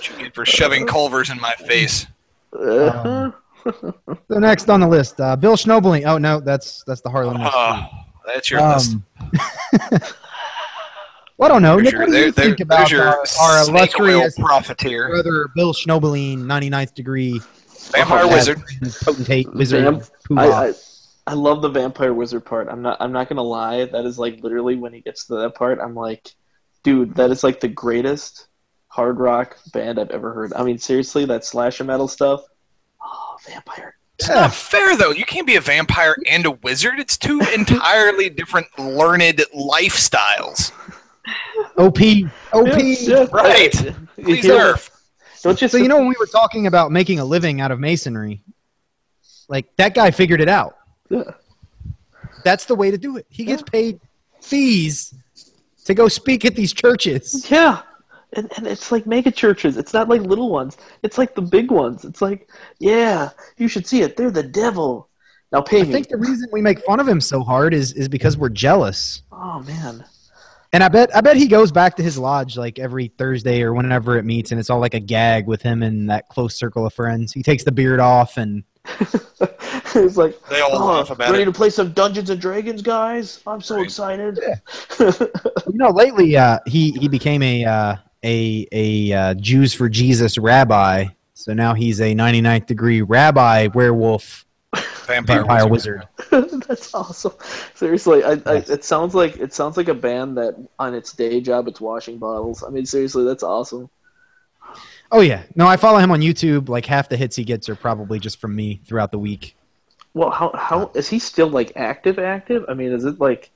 What 0.00 0.08
you 0.08 0.16
get 0.24 0.34
for 0.34 0.46
shoving 0.46 0.86
Culvers 0.86 1.28
in 1.28 1.38
my 1.40 1.52
face? 1.54 2.06
Uh, 2.52 3.30
So 3.64 4.38
next 4.38 4.68
on 4.70 4.80
the 4.80 4.88
list, 4.88 5.20
uh, 5.20 5.36
Bill 5.36 5.54
Schnoebelen. 5.54 6.04
Oh 6.06 6.16
no, 6.18 6.40
that's 6.40 6.82
that's 6.84 7.00
the 7.02 7.10
Harlan. 7.10 7.38
list. 7.38 7.52
Oh, 7.54 7.86
that's 8.26 8.50
your 8.50 8.66
list. 8.66 8.94
Um, 8.94 9.04
well, 11.36 11.46
I 11.46 11.48
don't 11.48 11.62
know. 11.62 11.74
There's 11.76 11.84
Nick, 11.84 11.92
your, 11.92 12.00
what 12.00 12.10
do 12.10 12.16
you 12.16 12.32
there, 12.32 12.44
think 12.46 12.60
about 12.60 12.90
your 12.90 13.02
our, 13.04 13.24
our 13.40 13.68
illustrious 13.68 14.34
profiteer, 14.36 15.10
brother 15.10 15.48
Bill 15.54 15.72
Schnoebelen, 15.74 16.38
99th 16.38 16.94
degree 16.94 17.40
vampire 17.92 18.24
Oh, 18.24 18.28
wizard. 18.28 18.60
potentate 19.02 19.52
wizard? 19.54 19.84
Vamp- 19.84 20.04
I, 20.38 20.48
I 20.68 20.72
I 21.28 21.34
love 21.34 21.60
the 21.62 21.68
vampire 21.68 22.14
wizard 22.14 22.44
part. 22.46 22.66
I'm 22.68 22.82
not 22.82 22.96
I'm 22.98 23.12
not 23.12 23.28
gonna 23.28 23.42
lie. 23.42 23.84
That 23.84 24.06
is 24.06 24.18
like 24.18 24.42
literally 24.42 24.74
when 24.74 24.92
he 24.92 25.02
gets 25.02 25.26
to 25.26 25.34
that 25.36 25.54
part, 25.54 25.78
I'm 25.80 25.94
like, 25.94 26.32
dude, 26.82 27.14
that 27.16 27.30
is 27.30 27.44
like 27.44 27.60
the 27.60 27.68
greatest 27.68 28.46
hard 28.90 29.18
rock 29.18 29.56
band 29.72 29.98
I've 29.98 30.10
ever 30.10 30.34
heard. 30.34 30.52
I 30.52 30.62
mean, 30.62 30.78
seriously, 30.78 31.24
that 31.24 31.44
slasher 31.44 31.84
metal 31.84 32.08
stuff. 32.08 32.42
Oh, 33.02 33.36
vampire. 33.46 33.96
It's 34.18 34.28
not 34.28 34.52
fair 34.52 34.96
though. 34.96 35.12
You 35.12 35.24
can't 35.24 35.46
be 35.46 35.56
a 35.56 35.60
vampire 35.60 36.14
and 36.28 36.44
a 36.44 36.50
wizard. 36.50 37.00
It's 37.00 37.16
two 37.16 37.40
entirely 37.54 38.28
different 38.28 38.66
learned 38.78 39.42
lifestyles. 39.56 40.72
OP, 41.78 41.98
OP. 42.52 42.78
Yeah. 42.78 43.26
Right. 43.32 43.74
You 44.18 44.24
Please 44.24 44.44
know, 44.44 44.74
nerf. 44.74 44.90
Don't 45.42 45.62
you 45.62 45.68
So 45.68 45.78
you 45.78 45.88
know 45.88 45.96
when 45.96 46.08
we 46.08 46.16
were 46.20 46.26
talking 46.26 46.66
about 46.66 46.92
making 46.92 47.18
a 47.18 47.24
living 47.24 47.62
out 47.62 47.70
of 47.70 47.80
masonry, 47.80 48.42
like 49.48 49.74
that 49.76 49.94
guy 49.94 50.10
figured 50.10 50.42
it 50.42 50.48
out. 50.48 50.76
Yeah. 51.08 51.22
That's 52.44 52.66
the 52.66 52.74
way 52.74 52.90
to 52.90 52.98
do 52.98 53.16
it. 53.16 53.26
He 53.30 53.44
gets 53.44 53.62
paid 53.62 54.00
fees 54.42 55.14
to 55.86 55.94
go 55.94 56.08
speak 56.08 56.44
at 56.44 56.54
these 56.54 56.74
churches. 56.74 57.50
Yeah. 57.50 57.82
And, 58.34 58.50
and 58.56 58.66
it's 58.66 58.92
like 58.92 59.06
mega 59.06 59.30
churches. 59.30 59.76
It's 59.76 59.92
not 59.92 60.08
like 60.08 60.20
little 60.22 60.50
ones. 60.50 60.76
It's 61.02 61.18
like 61.18 61.34
the 61.34 61.42
big 61.42 61.70
ones. 61.70 62.04
It's 62.04 62.22
like, 62.22 62.48
yeah, 62.78 63.30
you 63.56 63.66
should 63.68 63.86
see 63.86 64.02
it. 64.02 64.16
They're 64.16 64.30
the 64.30 64.42
devil. 64.42 65.08
Now 65.52 65.60
pay 65.62 65.80
I 65.80 65.84
me. 65.84 65.92
think 65.92 66.08
the 66.08 66.16
reason 66.16 66.48
we 66.52 66.60
make 66.62 66.78
fun 66.84 67.00
of 67.00 67.08
him 67.08 67.20
so 67.20 67.42
hard 67.42 67.74
is 67.74 67.92
is 67.94 68.08
because 68.08 68.36
we're 68.38 68.48
jealous. 68.50 69.22
oh 69.32 69.60
man. 69.60 70.04
And 70.72 70.84
I 70.84 70.88
bet 70.88 71.10
I 71.16 71.20
bet 71.20 71.36
he 71.36 71.48
goes 71.48 71.72
back 71.72 71.96
to 71.96 72.02
his 72.04 72.16
lodge 72.16 72.56
like 72.56 72.78
every 72.78 73.08
Thursday 73.08 73.62
or 73.62 73.74
whenever 73.74 74.16
it 74.16 74.24
meets, 74.24 74.52
and 74.52 74.60
it's 74.60 74.70
all 74.70 74.78
like 74.78 74.94
a 74.94 75.00
gag 75.00 75.48
with 75.48 75.60
him 75.62 75.82
and 75.82 76.08
that 76.08 76.28
close 76.28 76.54
circle 76.54 76.86
of 76.86 76.94
friends. 76.94 77.32
He 77.32 77.42
takes 77.42 77.64
the 77.64 77.72
beard 77.72 77.98
off 77.98 78.36
and 78.36 78.62
it's 79.96 80.16
like, 80.16 80.40
They 80.48 80.60
all 80.60 80.70
oh, 80.80 80.86
laugh 80.86 81.10
about 81.10 81.30
ready 81.32 81.42
it. 81.42 81.46
to 81.46 81.52
play 81.52 81.70
some 81.70 81.92
Dungeons 81.92 82.30
and 82.30 82.40
Dragons, 82.40 82.82
guys? 82.82 83.40
I'm 83.46 83.60
so 83.60 83.76
Right. 83.76 83.84
excited. 83.84 84.38
You 85.00 85.78
know, 85.78 85.90
lately 85.90 86.36
uh, 86.36 86.58
he 86.66 86.92
he 86.92 87.08
became 87.08 87.42
a 87.42 87.64
uh, 87.64 87.96
a 88.24 88.66
a 88.72 89.12
uh, 89.12 89.34
Jews 89.34 89.74
for 89.74 89.88
Jesus 89.88 90.38
rabbi. 90.38 91.06
So 91.34 91.54
now 91.54 91.72
he's 91.74 92.00
a 92.00 92.14
99th 92.14 92.66
degree 92.66 93.00
rabbi 93.00 93.68
werewolf 93.72 94.44
Vampire, 95.06 95.38
vampire 95.38 95.68
wizard. 95.68 96.08
wizard. 96.30 96.62
That's 96.68 96.94
awesome. 96.94 97.32
Seriously, 97.74 98.22
I, 98.22 98.40
I, 98.46 98.56
it 98.56 98.84
sounds 98.84 99.14
like 99.14 99.36
it 99.38 99.52
sounds 99.52 99.76
like 99.76 99.88
a 99.88 99.94
band 99.94 100.36
that 100.36 100.54
on 100.78 100.94
its 100.94 101.12
day 101.12 101.40
job 101.40 101.66
it's 101.66 101.80
washing 101.80 102.18
bottles. 102.18 102.62
I 102.62 102.70
mean, 102.70 102.86
seriously, 102.86 103.24
that's 103.24 103.42
awesome. 103.42 103.90
Oh 105.10 105.20
yeah, 105.20 105.42
no, 105.56 105.66
I 105.66 105.76
follow 105.76 105.98
him 105.98 106.12
on 106.12 106.20
YouTube. 106.20 106.68
Like 106.68 106.86
half 106.86 107.08
the 107.08 107.16
hits 107.16 107.34
he 107.34 107.42
gets 107.42 107.68
are 107.68 107.74
probably 107.74 108.20
just 108.20 108.40
from 108.40 108.54
me 108.54 108.80
throughout 108.84 109.10
the 109.10 109.18
week. 109.18 109.56
Well, 110.14 110.30
how 110.30 110.52
how 110.54 110.92
is 110.94 111.08
he 111.08 111.18
still 111.18 111.48
like 111.48 111.72
active? 111.74 112.20
Active? 112.20 112.64
I 112.68 112.74
mean, 112.74 112.92
is 112.92 113.04
it 113.04 113.18
like? 113.18 113.50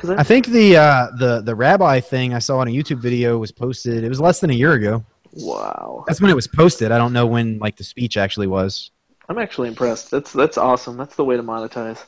Because 0.00 0.18
I 0.18 0.22
think 0.22 0.46
the 0.46 0.76
uh, 0.76 1.08
the 1.18 1.42
the 1.42 1.54
rabbi 1.54 2.00
thing 2.00 2.32
I 2.32 2.38
saw 2.38 2.58
on 2.58 2.68
a 2.68 2.70
YouTube 2.70 2.98
video 2.98 3.36
was 3.38 3.52
posted. 3.52 4.02
It 4.04 4.08
was 4.08 4.20
less 4.20 4.40
than 4.40 4.48
a 4.50 4.54
year 4.54 4.72
ago. 4.72 5.04
wow, 5.32 6.04
That's 6.06 6.20
when 6.20 6.30
it 6.30 6.34
was 6.34 6.46
posted. 6.46 6.90
I 6.90 6.96
don't 6.98 7.12
know 7.12 7.26
when 7.26 7.58
like 7.58 7.76
the 7.76 7.84
speech 7.84 8.16
actually 8.16 8.46
was. 8.46 8.90
I'm 9.28 9.38
actually 9.38 9.68
impressed. 9.68 10.10
That's 10.10 10.32
that's 10.32 10.56
awesome. 10.58 10.96
That's 10.96 11.16
the 11.16 11.24
way 11.24 11.36
to 11.36 11.42
monetize. 11.42 12.02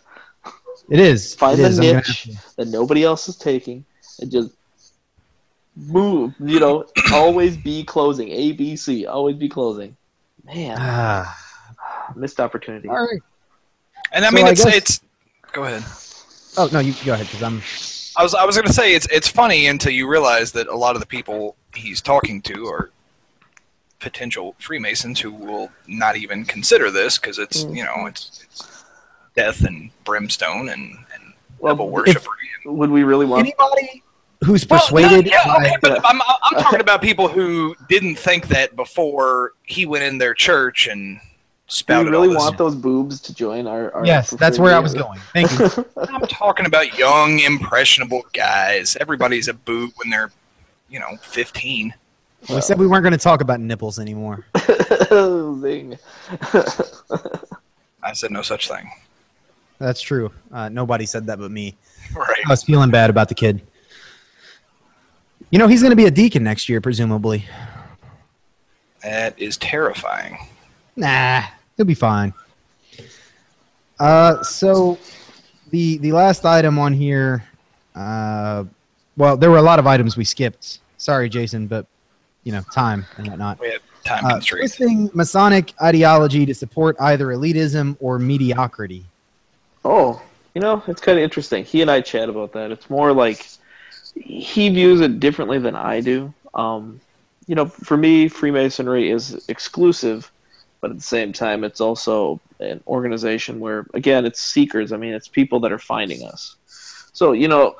It 0.90 0.98
is. 1.00 1.34
Find 1.34 1.58
it 1.58 1.62
the 1.62 1.68
is. 1.68 1.78
I'm 1.78 1.84
gonna 1.84 1.96
niche. 1.98 2.30
that 2.56 2.68
nobody 2.68 3.04
else 3.04 3.28
is 3.28 3.36
taking 3.36 3.84
and 4.20 4.30
just 4.32 4.50
move. 5.76 6.34
You 6.40 6.60
know, 6.60 6.86
always 7.12 7.56
be 7.56 7.84
closing. 7.84 8.28
A 8.30 8.52
B 8.52 8.74
C. 8.74 9.06
Always 9.06 9.36
be 9.36 9.48
closing. 9.48 9.96
Man, 10.44 10.76
Ah, 10.80 11.36
missed 12.16 12.40
opportunity. 12.40 12.88
all 12.88 12.96
right. 13.06 13.20
And 14.12 14.24
I 14.24 14.30
So 14.30 14.34
mean, 14.34 14.46
I 14.46 14.50
it's 14.50 14.64
guess- 14.64 14.76
it's. 14.76 15.00
Go 15.52 15.64
ahead. 15.64 15.84
Oh 16.56 16.68
no, 16.72 16.80
you 16.80 16.94
go 17.04 17.14
ahead 17.14 17.26
because 17.26 17.42
I'm. 17.42 17.62
I 18.16 18.22
was 18.22 18.34
I 18.34 18.44
was 18.44 18.56
gonna 18.56 18.72
say 18.72 18.94
it's 18.94 19.06
it's 19.10 19.28
funny 19.28 19.66
until 19.66 19.92
you 19.92 20.08
realize 20.08 20.52
that 20.52 20.68
a 20.68 20.76
lot 20.76 20.96
of 20.96 21.00
the 21.00 21.06
people 21.06 21.56
he's 21.74 22.00
talking 22.00 22.42
to 22.42 22.66
are 22.66 22.90
potential 24.00 24.54
Freemasons 24.58 25.20
who 25.20 25.32
will 25.32 25.70
not 25.86 26.16
even 26.16 26.44
consider 26.44 26.90
this 26.90 27.18
because 27.18 27.38
it's 27.38 27.64
mm. 27.64 27.76
you 27.76 27.84
know 27.84 28.06
it's, 28.06 28.44
it's 28.44 28.84
death 29.34 29.64
and 29.64 29.90
brimstone 30.04 30.68
and 30.68 30.98
and 31.14 31.32
Well, 31.58 31.74
devil 31.74 31.88
worship. 31.88 32.24
Would 32.66 32.90
we 32.90 33.02
really 33.02 33.26
want? 33.26 33.40
Anybody 33.46 34.02
who's 34.44 34.66
Well, 34.68 34.80
persuaded. 34.80 35.26
no, 35.26 35.30
yeah, 35.30 35.56
okay, 35.56 35.76
by- 35.80 35.88
but 35.88 36.00
I'm, 36.04 36.20
I'm 36.20 36.62
talking 36.62 36.80
about 36.80 37.00
people 37.00 37.28
who 37.28 37.74
didn't 37.88 38.16
think 38.16 38.48
that 38.48 38.76
before 38.76 39.52
he 39.62 39.86
went 39.86 40.04
in 40.04 40.18
their 40.18 40.34
church 40.34 40.86
and 40.86 41.20
Do 41.72 41.76
we 41.76 41.78
spouted 41.78 42.10
really 42.10 42.28
all 42.28 42.34
this. 42.34 42.42
want 42.42 42.58
those 42.58 42.74
boobs 42.74 43.20
to 43.22 43.34
join 43.34 43.66
our? 43.66 43.90
our 43.92 44.04
yes, 44.04 44.30
that's 44.30 44.58
where 44.58 44.74
I 44.74 44.78
was 44.78 44.92
going. 44.92 45.18
Thank 45.32 45.50
you. 45.58 45.86
I'm 45.96 46.26
talking 46.26 46.66
about 46.66 46.98
young, 46.98 47.38
impressionable 47.38 48.22
guys. 48.34 48.94
Everybody's 48.96 49.48
a 49.48 49.54
boob 49.54 49.92
when 49.96 50.10
they're, 50.10 50.30
you 50.90 51.00
know, 51.00 51.16
15. 51.22 51.94
we 52.50 52.60
said 52.60 52.78
we 52.78 52.86
weren't 52.86 53.02
going 53.02 53.12
to 53.12 53.18
talk 53.18 53.40
about 53.40 53.60
nipples 53.60 53.98
anymore. 53.98 54.44
Zing. 55.60 55.98
I 58.02 58.12
said 58.12 58.32
no 58.32 58.42
such 58.42 58.68
thing. 58.68 58.90
That's 59.78 60.02
true. 60.02 60.30
Uh, 60.52 60.68
nobody 60.68 61.06
said 61.06 61.26
that 61.26 61.38
but 61.38 61.50
me. 61.50 61.74
Right. 62.14 62.42
I 62.44 62.50
was 62.50 62.62
feeling 62.62 62.90
bad 62.90 63.08
about 63.08 63.30
the 63.30 63.34
kid. 63.34 63.62
You 65.50 65.58
know, 65.58 65.68
he's 65.68 65.80
going 65.80 65.90
to 65.90 65.96
be 65.96 66.04
a 66.04 66.10
deacon 66.10 66.44
next 66.44 66.68
year, 66.68 66.82
presumably. 66.82 67.46
That 69.02 69.38
is 69.40 69.56
terrifying. 69.56 70.36
Nah, 70.96 71.44
he'll 71.82 71.86
be 71.88 71.94
fine. 71.94 72.32
Uh, 73.98 74.40
so 74.42 74.98
the 75.70 75.98
the 75.98 76.12
last 76.12 76.44
item 76.46 76.78
on 76.78 76.92
here, 76.92 77.44
uh, 77.96 78.64
well, 79.16 79.36
there 79.36 79.50
were 79.50 79.58
a 79.58 79.62
lot 79.62 79.78
of 79.80 79.86
items 79.86 80.16
we 80.16 80.24
skipped. 80.24 80.78
Sorry, 80.96 81.28
Jason, 81.28 81.66
but 81.66 81.86
you 82.44 82.52
know, 82.52 82.62
time 82.72 83.04
and 83.16 83.26
whatnot. 83.28 83.58
We 83.60 83.70
had 83.70 83.80
time 84.04 84.24
Uh, 84.24 84.30
constraints. 84.34 84.76
twisting 84.76 85.10
Masonic 85.12 85.72
ideology 85.82 86.46
to 86.46 86.54
support 86.54 86.96
either 87.00 87.26
elitism 87.26 87.96
or 88.00 88.18
mediocrity. 88.18 89.04
Oh, 89.84 90.22
you 90.54 90.60
know, 90.60 90.82
it's 90.86 91.00
kind 91.00 91.18
of 91.18 91.24
interesting. 91.24 91.64
He 91.64 91.82
and 91.82 91.90
I 91.90 92.00
chat 92.00 92.28
about 92.28 92.52
that. 92.52 92.70
It's 92.70 92.88
more 92.88 93.12
like 93.12 93.44
he 94.14 94.68
views 94.68 95.00
it 95.00 95.18
differently 95.18 95.58
than 95.58 95.74
I 95.74 96.00
do. 96.00 96.32
Um, 96.54 97.00
you 97.48 97.56
know, 97.56 97.66
for 97.66 97.96
me, 97.96 98.28
Freemasonry 98.28 99.10
is 99.10 99.44
exclusive, 99.48 100.30
but 100.82 100.90
at 100.90 100.96
the 100.98 101.02
same 101.02 101.32
time, 101.32 101.62
it's 101.64 101.80
also 101.80 102.40
an 102.60 102.82
organization 102.88 103.60
where, 103.60 103.86
again, 103.94 104.26
it's 104.26 104.40
seekers. 104.40 104.92
I 104.92 104.96
mean, 104.98 105.14
it's 105.14 105.28
people 105.28 105.60
that 105.60 105.72
are 105.72 105.78
finding 105.78 106.26
us. 106.26 106.56
So, 107.14 107.32
you 107.32 107.48
know, 107.48 107.76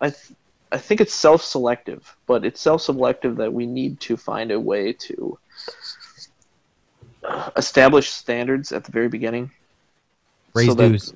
I 0.00 0.10
th- 0.10 0.36
I 0.72 0.78
think 0.78 1.00
it's 1.00 1.14
self-selective, 1.14 2.16
but 2.26 2.44
it's 2.44 2.60
self-selective 2.60 3.36
that 3.36 3.52
we 3.52 3.64
need 3.66 4.00
to 4.00 4.16
find 4.16 4.50
a 4.50 4.58
way 4.58 4.92
to 4.92 5.38
establish 7.56 8.10
standards 8.10 8.72
at 8.72 8.84
the 8.84 8.90
very 8.92 9.08
beginning. 9.08 9.50
Raise 10.54 10.66
So 10.68 10.74
that- 10.74 10.88
dues. 10.88 11.14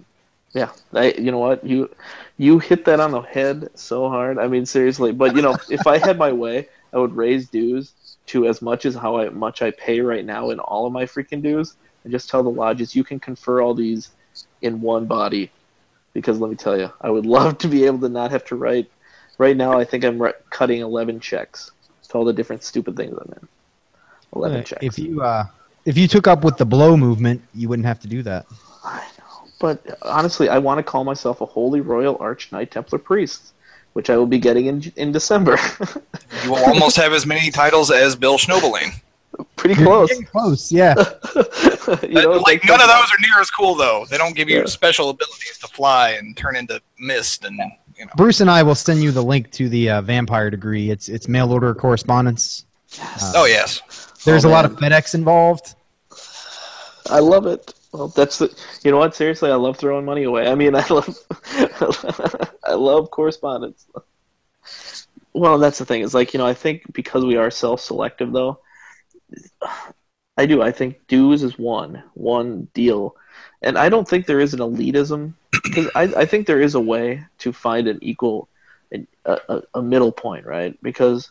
yeah, 0.53 0.70
I, 0.93 1.12
you 1.19 1.31
know 1.32 1.39
what 1.39 1.65
you 1.66 1.90
you 2.39 2.59
hit 2.61 2.85
that 2.85 3.01
on 3.01 3.11
the 3.11 3.23
head 3.23 3.70
so 3.74 4.09
hard. 4.09 4.39
I 4.39 4.47
mean, 4.47 4.65
seriously. 4.65 5.11
But 5.12 5.35
you 5.35 5.43
know, 5.43 5.57
if 5.70 5.86
I 5.86 5.98
had 5.98 6.19
my 6.19 6.31
way, 6.32 6.69
I 6.93 6.98
would 6.98 7.16
raise 7.16 7.48
dues 7.48 7.94
to 8.27 8.47
as 8.47 8.61
much 8.61 8.86
as 8.86 8.94
how 8.94 9.19
I, 9.19 9.28
much 9.28 9.62
I 9.62 9.70
pay 9.70 10.01
right 10.01 10.24
now 10.24 10.51
in 10.51 10.59
all 10.59 10.86
of 10.86 10.93
my 10.93 11.05
freaking 11.05 11.43
dues, 11.43 11.77
and 12.05 12.12
just 12.12 12.28
tell 12.28 12.43
the 12.43 12.51
lodges 12.51 12.94
you 12.94 13.05
can 13.05 13.20
confer 13.20 13.61
all 13.62 13.74
these 13.74 14.11
in 14.62 14.81
one 14.81 15.07
body. 15.07 15.51
Because 16.12 16.39
let 16.39 16.51
me 16.51 16.57
tell 16.57 16.78
you, 16.78 16.90
I 17.01 17.11
would 17.11 17.27
love 17.36 17.59
to 17.59 17.69
be 17.69 17.85
able 17.85 18.01
to 18.01 18.09
not 18.09 18.31
have 18.31 18.44
to 18.47 18.57
write. 18.57 18.90
Right 19.39 19.57
now, 19.57 19.78
I 19.78 19.85
think 19.85 20.05
I'm 20.05 20.20
ri- 20.20 20.32
cutting 20.51 20.81
eleven 20.81 21.20
checks 21.20 21.70
to 22.09 22.19
all 22.19 22.24
the 22.24 22.32
different 22.32 22.62
stupid 22.62 22.97
things 22.97 23.16
I'm 23.19 23.32
in. 23.32 23.48
Eleven 24.35 24.61
Uh, 24.61 24.65
checks. 24.65 24.85
If 24.85 24.98
you 24.98 25.23
uh, 25.23 25.47
if 25.85 25.97
you 25.97 26.09
took 26.09 26.27
up 26.27 26.43
with 26.43 26.57
the 26.57 26.65
blow 26.65 26.97
movement, 26.97 27.43
you 27.55 27.69
wouldn't 27.69 27.86
have 27.86 28.01
to 28.01 28.09
do 28.09 28.23
that. 28.23 28.47
I 28.82 29.07
know, 29.19 29.48
but 29.61 29.98
honestly, 30.03 30.48
I 30.48 30.59
want 30.59 30.78
to 30.78 30.82
call 30.82 31.05
myself 31.05 31.40
a 31.43 31.47
Holy 31.47 31.81
Royal 31.81 32.16
Arch 32.19 32.51
Knight 32.51 32.70
Templar 32.70 32.98
Priest, 32.98 33.53
which 33.97 34.10
I 34.10 34.16
will 34.18 34.27
be 34.27 34.39
getting 34.39 34.66
in 34.66 34.93
in 34.97 35.10
December. 35.10 35.56
You 36.44 36.51
will 36.52 36.64
almost 36.66 36.97
have 36.97 37.12
as 37.14 37.24
many 37.24 37.51
titles 37.51 37.90
as 37.90 38.14
Bill 38.14 38.36
Schnoebelen. 38.36 38.93
Pretty 39.56 39.74
You're 39.81 39.86
close. 39.86 40.09
getting 40.10 40.27
close, 40.27 40.70
yeah. 40.70 40.94
you 42.02 42.20
know, 42.23 42.32
like 42.48 42.62
none 42.64 42.81
of 42.81 42.86
those 42.89 43.10
are 43.10 43.20
near 43.20 43.40
as 43.40 43.51
cool 43.51 43.74
though. 43.74 44.05
They 44.10 44.18
don't 44.18 44.36
give 44.36 44.48
you 44.51 44.59
Yeah. 44.59 44.66
special 44.66 45.09
abilities 45.10 45.56
to 45.62 45.66
fly 45.68 46.10
and 46.10 46.36
turn 46.36 46.56
into 46.56 46.81
mist 47.01 47.44
and 47.47 47.56
you 47.98 48.05
know. 48.05 48.12
Bruce 48.16 48.40
and 48.43 48.51
I 48.51 48.62
will 48.62 48.74
send 48.74 49.02
you 49.02 49.12
the 49.12 49.23
link 49.23 49.51
to 49.52 49.68
the 49.70 49.90
uh, 49.90 50.02
vampire 50.02 50.51
degree. 50.51 50.90
It's 50.90 51.09
it's 51.09 51.27
mail 51.27 51.51
order 51.52 51.74
correspondence. 51.74 52.66
Oh 53.35 53.47
yes. 53.47 53.81
There's 54.24 54.44
Oh, 54.44 54.51
a 54.51 54.52
lot 54.56 54.64
of 54.66 54.73
FedEx 54.77 55.14
involved. 55.14 55.74
I 57.10 57.20
love 57.20 57.47
it. 57.47 57.73
Well, 57.92 58.08
that's 58.08 58.38
the. 58.38 58.54
You 58.84 58.90
know 58.90 58.98
what? 58.98 59.14
Seriously, 59.14 59.50
I 59.50 59.54
love 59.54 59.78
throwing 59.78 60.04
money 60.04 60.24
away. 60.24 60.46
I 60.48 60.54
mean, 60.54 60.74
I 60.74 60.86
love, 60.88 61.16
I 62.64 62.74
love 62.74 63.10
correspondence. 63.10 63.86
Well, 65.32 65.58
that's 65.58 65.78
the 65.78 65.84
thing. 65.84 66.02
Is 66.02 66.14
like 66.14 66.32
you 66.34 66.38
know, 66.38 66.46
I 66.46 66.54
think 66.54 66.92
because 66.92 67.24
we 67.24 67.36
are 67.36 67.50
self-selective, 67.50 68.32
though, 68.32 68.60
I 70.36 70.46
do. 70.46 70.62
I 70.62 70.70
think 70.70 71.06
dues 71.08 71.42
is 71.42 71.58
one 71.58 72.02
one 72.14 72.68
deal, 72.74 73.16
and 73.62 73.78
I 73.78 73.88
don't 73.88 74.06
think 74.08 74.26
there 74.26 74.40
is 74.40 74.52
an 74.54 74.60
elitism 74.60 75.32
because 75.64 75.90
I, 75.94 76.02
I 76.02 76.26
think 76.26 76.46
there 76.46 76.60
is 76.60 76.74
a 76.74 76.80
way 76.80 77.24
to 77.38 77.52
find 77.52 77.88
an 77.88 77.98
equal, 78.02 78.48
a, 78.92 79.06
a, 79.48 79.62
a 79.76 79.82
middle 79.82 80.12
point, 80.12 80.44
right? 80.46 80.76
Because 80.82 81.30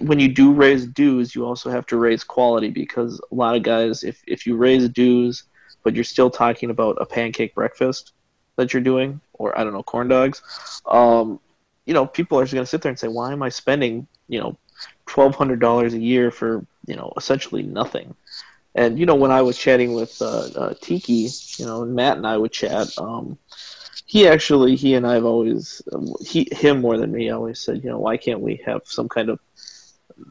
when 0.00 0.18
you 0.18 0.28
do 0.28 0.52
raise 0.52 0.86
dues, 0.86 1.34
you 1.34 1.44
also 1.44 1.70
have 1.70 1.86
to 1.86 1.96
raise 1.96 2.24
quality 2.24 2.70
because 2.70 3.20
a 3.30 3.34
lot 3.34 3.56
of 3.56 3.62
guys, 3.62 4.04
if 4.04 4.22
if 4.26 4.46
you 4.46 4.56
raise 4.56 4.88
dues, 4.88 5.44
but 5.82 5.94
you're 5.94 6.04
still 6.04 6.30
talking 6.30 6.70
about 6.70 6.96
a 7.00 7.06
pancake 7.06 7.54
breakfast 7.54 8.12
that 8.56 8.72
you're 8.72 8.82
doing, 8.82 9.20
or 9.34 9.58
I 9.58 9.64
don't 9.64 9.72
know, 9.72 9.82
corn 9.82 10.08
dogs, 10.08 10.42
um, 10.86 11.40
you 11.86 11.94
know, 11.94 12.06
people 12.06 12.38
are 12.38 12.44
just 12.44 12.54
going 12.54 12.64
to 12.64 12.68
sit 12.68 12.82
there 12.82 12.90
and 12.90 12.98
say, 12.98 13.08
why 13.08 13.32
am 13.32 13.42
I 13.42 13.48
spending, 13.48 14.06
you 14.28 14.40
know, 14.40 14.56
twelve 15.06 15.34
hundred 15.34 15.60
dollars 15.60 15.94
a 15.94 15.98
year 15.98 16.30
for 16.30 16.64
you 16.86 16.96
know 16.96 17.12
essentially 17.16 17.62
nothing? 17.62 18.14
And 18.74 18.98
you 18.98 19.04
know, 19.04 19.14
when 19.14 19.30
I 19.30 19.42
was 19.42 19.58
chatting 19.58 19.92
with 19.92 20.20
uh, 20.22 20.48
uh, 20.56 20.74
Tiki, 20.80 21.28
you 21.58 21.66
know, 21.66 21.84
Matt 21.84 22.16
and 22.16 22.26
I 22.26 22.36
would 22.36 22.52
chat. 22.52 22.88
Um, 22.98 23.38
he 24.06 24.28
actually, 24.28 24.76
he 24.76 24.94
and 24.94 25.06
I 25.06 25.14
have 25.14 25.24
always, 25.24 25.80
he 26.20 26.46
him 26.52 26.82
more 26.82 26.98
than 26.98 27.12
me, 27.12 27.30
always 27.30 27.60
said, 27.60 27.82
you 27.82 27.88
know, 27.88 27.98
why 27.98 28.18
can't 28.18 28.40
we 28.40 28.56
have 28.66 28.82
some 28.84 29.08
kind 29.08 29.30
of 29.30 29.40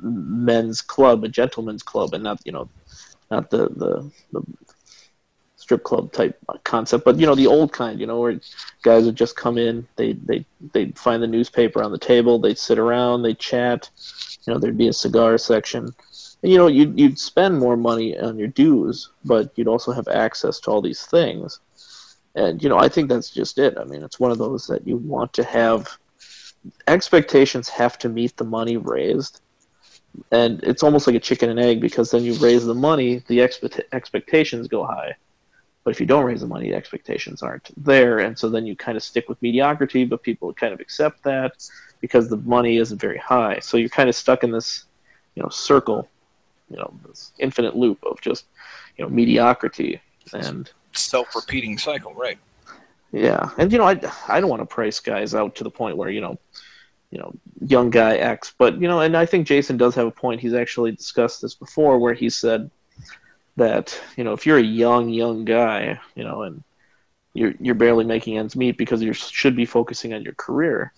men's 0.02 0.82
club, 0.82 1.24
a 1.24 1.28
gentleman's 1.28 1.84
club, 1.84 2.14
and 2.14 2.24
not 2.24 2.40
you 2.46 2.52
know, 2.52 2.70
not 3.30 3.50
the 3.50 3.70
the, 3.70 4.12
the 4.32 4.42
strip 5.56 5.84
club 5.84 6.12
type 6.12 6.38
concept, 6.64 7.06
but 7.06 7.20
you 7.20 7.26
know 7.26 7.36
the 7.36 7.48
old 7.48 7.72
kind, 7.72 8.00
you 8.00 8.08
know, 8.08 8.20
where 8.20 8.40
guys 8.84 9.06
would 9.06 9.16
just 9.16 9.36
come 9.36 9.58
in, 9.58 9.88
they 9.96 10.14
they 10.14 10.46
they'd 10.74 10.98
find 10.98 11.22
the 11.22 11.28
newspaper 11.28 11.84
on 11.84 11.92
the 11.92 11.98
table, 12.00 12.40
they'd 12.40 12.58
sit 12.58 12.80
around, 12.80 13.22
they'd 13.22 13.40
chat, 13.40 13.90
you 14.46 14.54
know, 14.54 14.60
there'd 14.60 14.78
be 14.78 14.88
a 14.88 14.94
cigar 14.94 15.38
section, 15.38 15.94
And, 16.44 16.52
you 16.52 16.58
know, 16.58 16.68
you'd 16.68 17.00
you'd 17.00 17.20
spend 17.20 17.58
more 17.60 17.78
money 17.78 18.18
on 18.18 18.38
your 18.38 18.48
dues, 18.48 19.10
but 19.24 19.52
you'd 19.56 19.68
also 19.68 19.92
have 19.92 20.08
access 20.08 20.60
to 20.62 20.72
all 20.72 20.82
these 20.82 21.06
things. 21.06 21.60
And 22.36 22.62
you 22.64 22.70
know, 22.70 22.78
I 22.78 22.90
think 22.90 23.10
that's 23.10 23.30
just 23.30 23.58
it. 23.60 23.78
I 23.78 23.84
mean, 23.84 24.04
it's 24.04 24.20
one 24.20 24.32
of 24.32 24.38
those 24.38 24.68
that 24.68 24.88
you 24.88 24.98
want 24.98 25.34
to 25.34 25.44
have. 25.44 25.88
Expectations 26.88 27.70
have 27.70 27.98
to 28.00 28.10
meet 28.10 28.38
the 28.38 28.44
money 28.44 28.78
raised, 28.78 29.42
and 30.32 30.64
it's 30.64 30.84
almost 30.84 31.08
like 31.08 31.16
a 31.16 31.20
chicken 31.20 31.50
and 31.50 31.60
egg 31.60 31.82
because 31.82 32.12
then 32.12 32.24
you 32.24 32.34
raise 32.36 32.66
the 32.66 32.74
money, 32.74 33.24
the 33.28 33.40
expect- 33.40 33.82
expectations 33.94 34.68
go 34.68 34.84
high. 34.84 35.16
But 35.84 35.92
if 35.92 36.00
you 36.00 36.06
don't 36.06 36.26
raise 36.26 36.42
the 36.42 36.48
money, 36.48 36.70
the 36.70 36.76
expectations 36.76 37.42
aren't 37.42 37.72
there, 37.84 38.20
and 38.20 38.38
so 38.38 38.50
then 38.50 38.68
you 38.68 38.76
kind 38.76 38.98
of 38.98 39.04
stick 39.04 39.28
with 39.28 39.42
mediocrity. 39.42 40.06
But 40.06 40.22
people 40.22 40.54
kind 40.54 40.74
of 40.74 40.80
accept 40.80 41.24
that 41.24 41.68
because 42.02 42.30
the 42.30 42.38
money 42.38 42.78
isn't 42.78 43.02
very 43.02 43.18
high. 43.18 43.60
So 43.60 43.78
you're 43.78 43.90
kind 43.90 44.08
of 44.08 44.16
stuck 44.16 44.44
in 44.44 44.52
this, 44.52 44.86
you 45.36 45.42
know, 45.42 45.50
circle, 45.50 46.08
you 46.70 46.78
know, 46.78 46.94
this 47.08 47.32
infinite 47.40 47.76
loop 47.76 48.04
of 48.04 48.22
just, 48.22 48.46
you 48.98 49.04
know, 49.04 49.10
mediocrity 49.10 50.02
and 50.34 50.70
Self-repeating 50.94 51.78
cycle, 51.78 52.14
right? 52.14 52.38
yeah, 53.12 53.50
and 53.58 53.72
you 53.72 53.78
know, 53.78 53.86
I 53.86 54.00
I 54.28 54.40
don't 54.40 54.50
want 54.50 54.62
to 54.62 54.66
price 54.66 55.00
guys 55.00 55.34
out 55.34 55.56
to 55.56 55.64
the 55.64 55.70
point 55.70 55.98
where 55.98 56.10
you 56.10 56.22
know, 56.22 56.38
you 57.12 57.20
know, 57.20 57.34
young 57.60 57.90
guy 57.90 58.16
X, 58.16 58.54
but 58.58 58.80
you 58.82 58.88
know, 58.88 59.02
and 59.02 59.16
I 59.16 59.26
think 59.26 59.46
Jason 59.46 59.78
does 59.78 59.94
have 59.96 60.08
a 60.08 60.12
point. 60.12 60.40
He's 60.40 60.54
actually 60.54 60.94
discussed 60.94 61.42
this 61.42 61.54
before, 61.54 62.00
where 62.00 62.14
he 62.14 62.30
said 62.30 62.72
that 63.58 64.00
you 64.16 64.24
know, 64.24 64.34
if 64.34 64.46
you're 64.46 64.58
a 64.58 64.64
young 64.64 65.10
young 65.10 65.44
guy, 65.44 66.00
you 66.16 66.24
know, 66.24 66.44
and 66.44 66.64
you're 67.34 67.54
you're 67.60 67.76
barely 67.76 68.06
making 68.06 68.38
ends 68.38 68.56
meet 68.56 68.78
because 68.78 69.02
you 69.02 69.14
should 69.14 69.56
be 69.56 69.66
focusing 69.66 70.14
on 70.14 70.24
your 70.24 70.34
career 70.36 70.94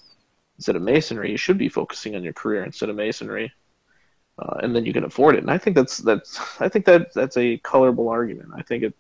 instead 0.58 0.76
of 0.76 0.84
masonry. 0.84 1.32
You 1.32 1.38
should 1.38 1.58
be 1.58 1.70
focusing 1.70 2.16
on 2.16 2.24
your 2.24 2.34
career 2.34 2.64
instead 2.64 2.90
of 2.90 2.96
masonry, 2.96 3.52
uh, 4.38 4.58
and 4.62 4.76
then 4.76 4.86
you 4.86 4.94
can 4.94 5.06
afford 5.06 5.36
it. 5.36 5.40
And 5.40 5.52
I 5.52 5.58
think 5.58 5.76
that's 5.76 5.98
that's 5.98 6.62
I 6.62 6.70
think 6.70 6.86
that 6.86 7.12
that's 7.14 7.38
a 7.38 7.58
colorable 7.58 8.10
argument. 8.10 8.50
I 8.56 8.62
think 8.62 8.84
it 8.84 8.94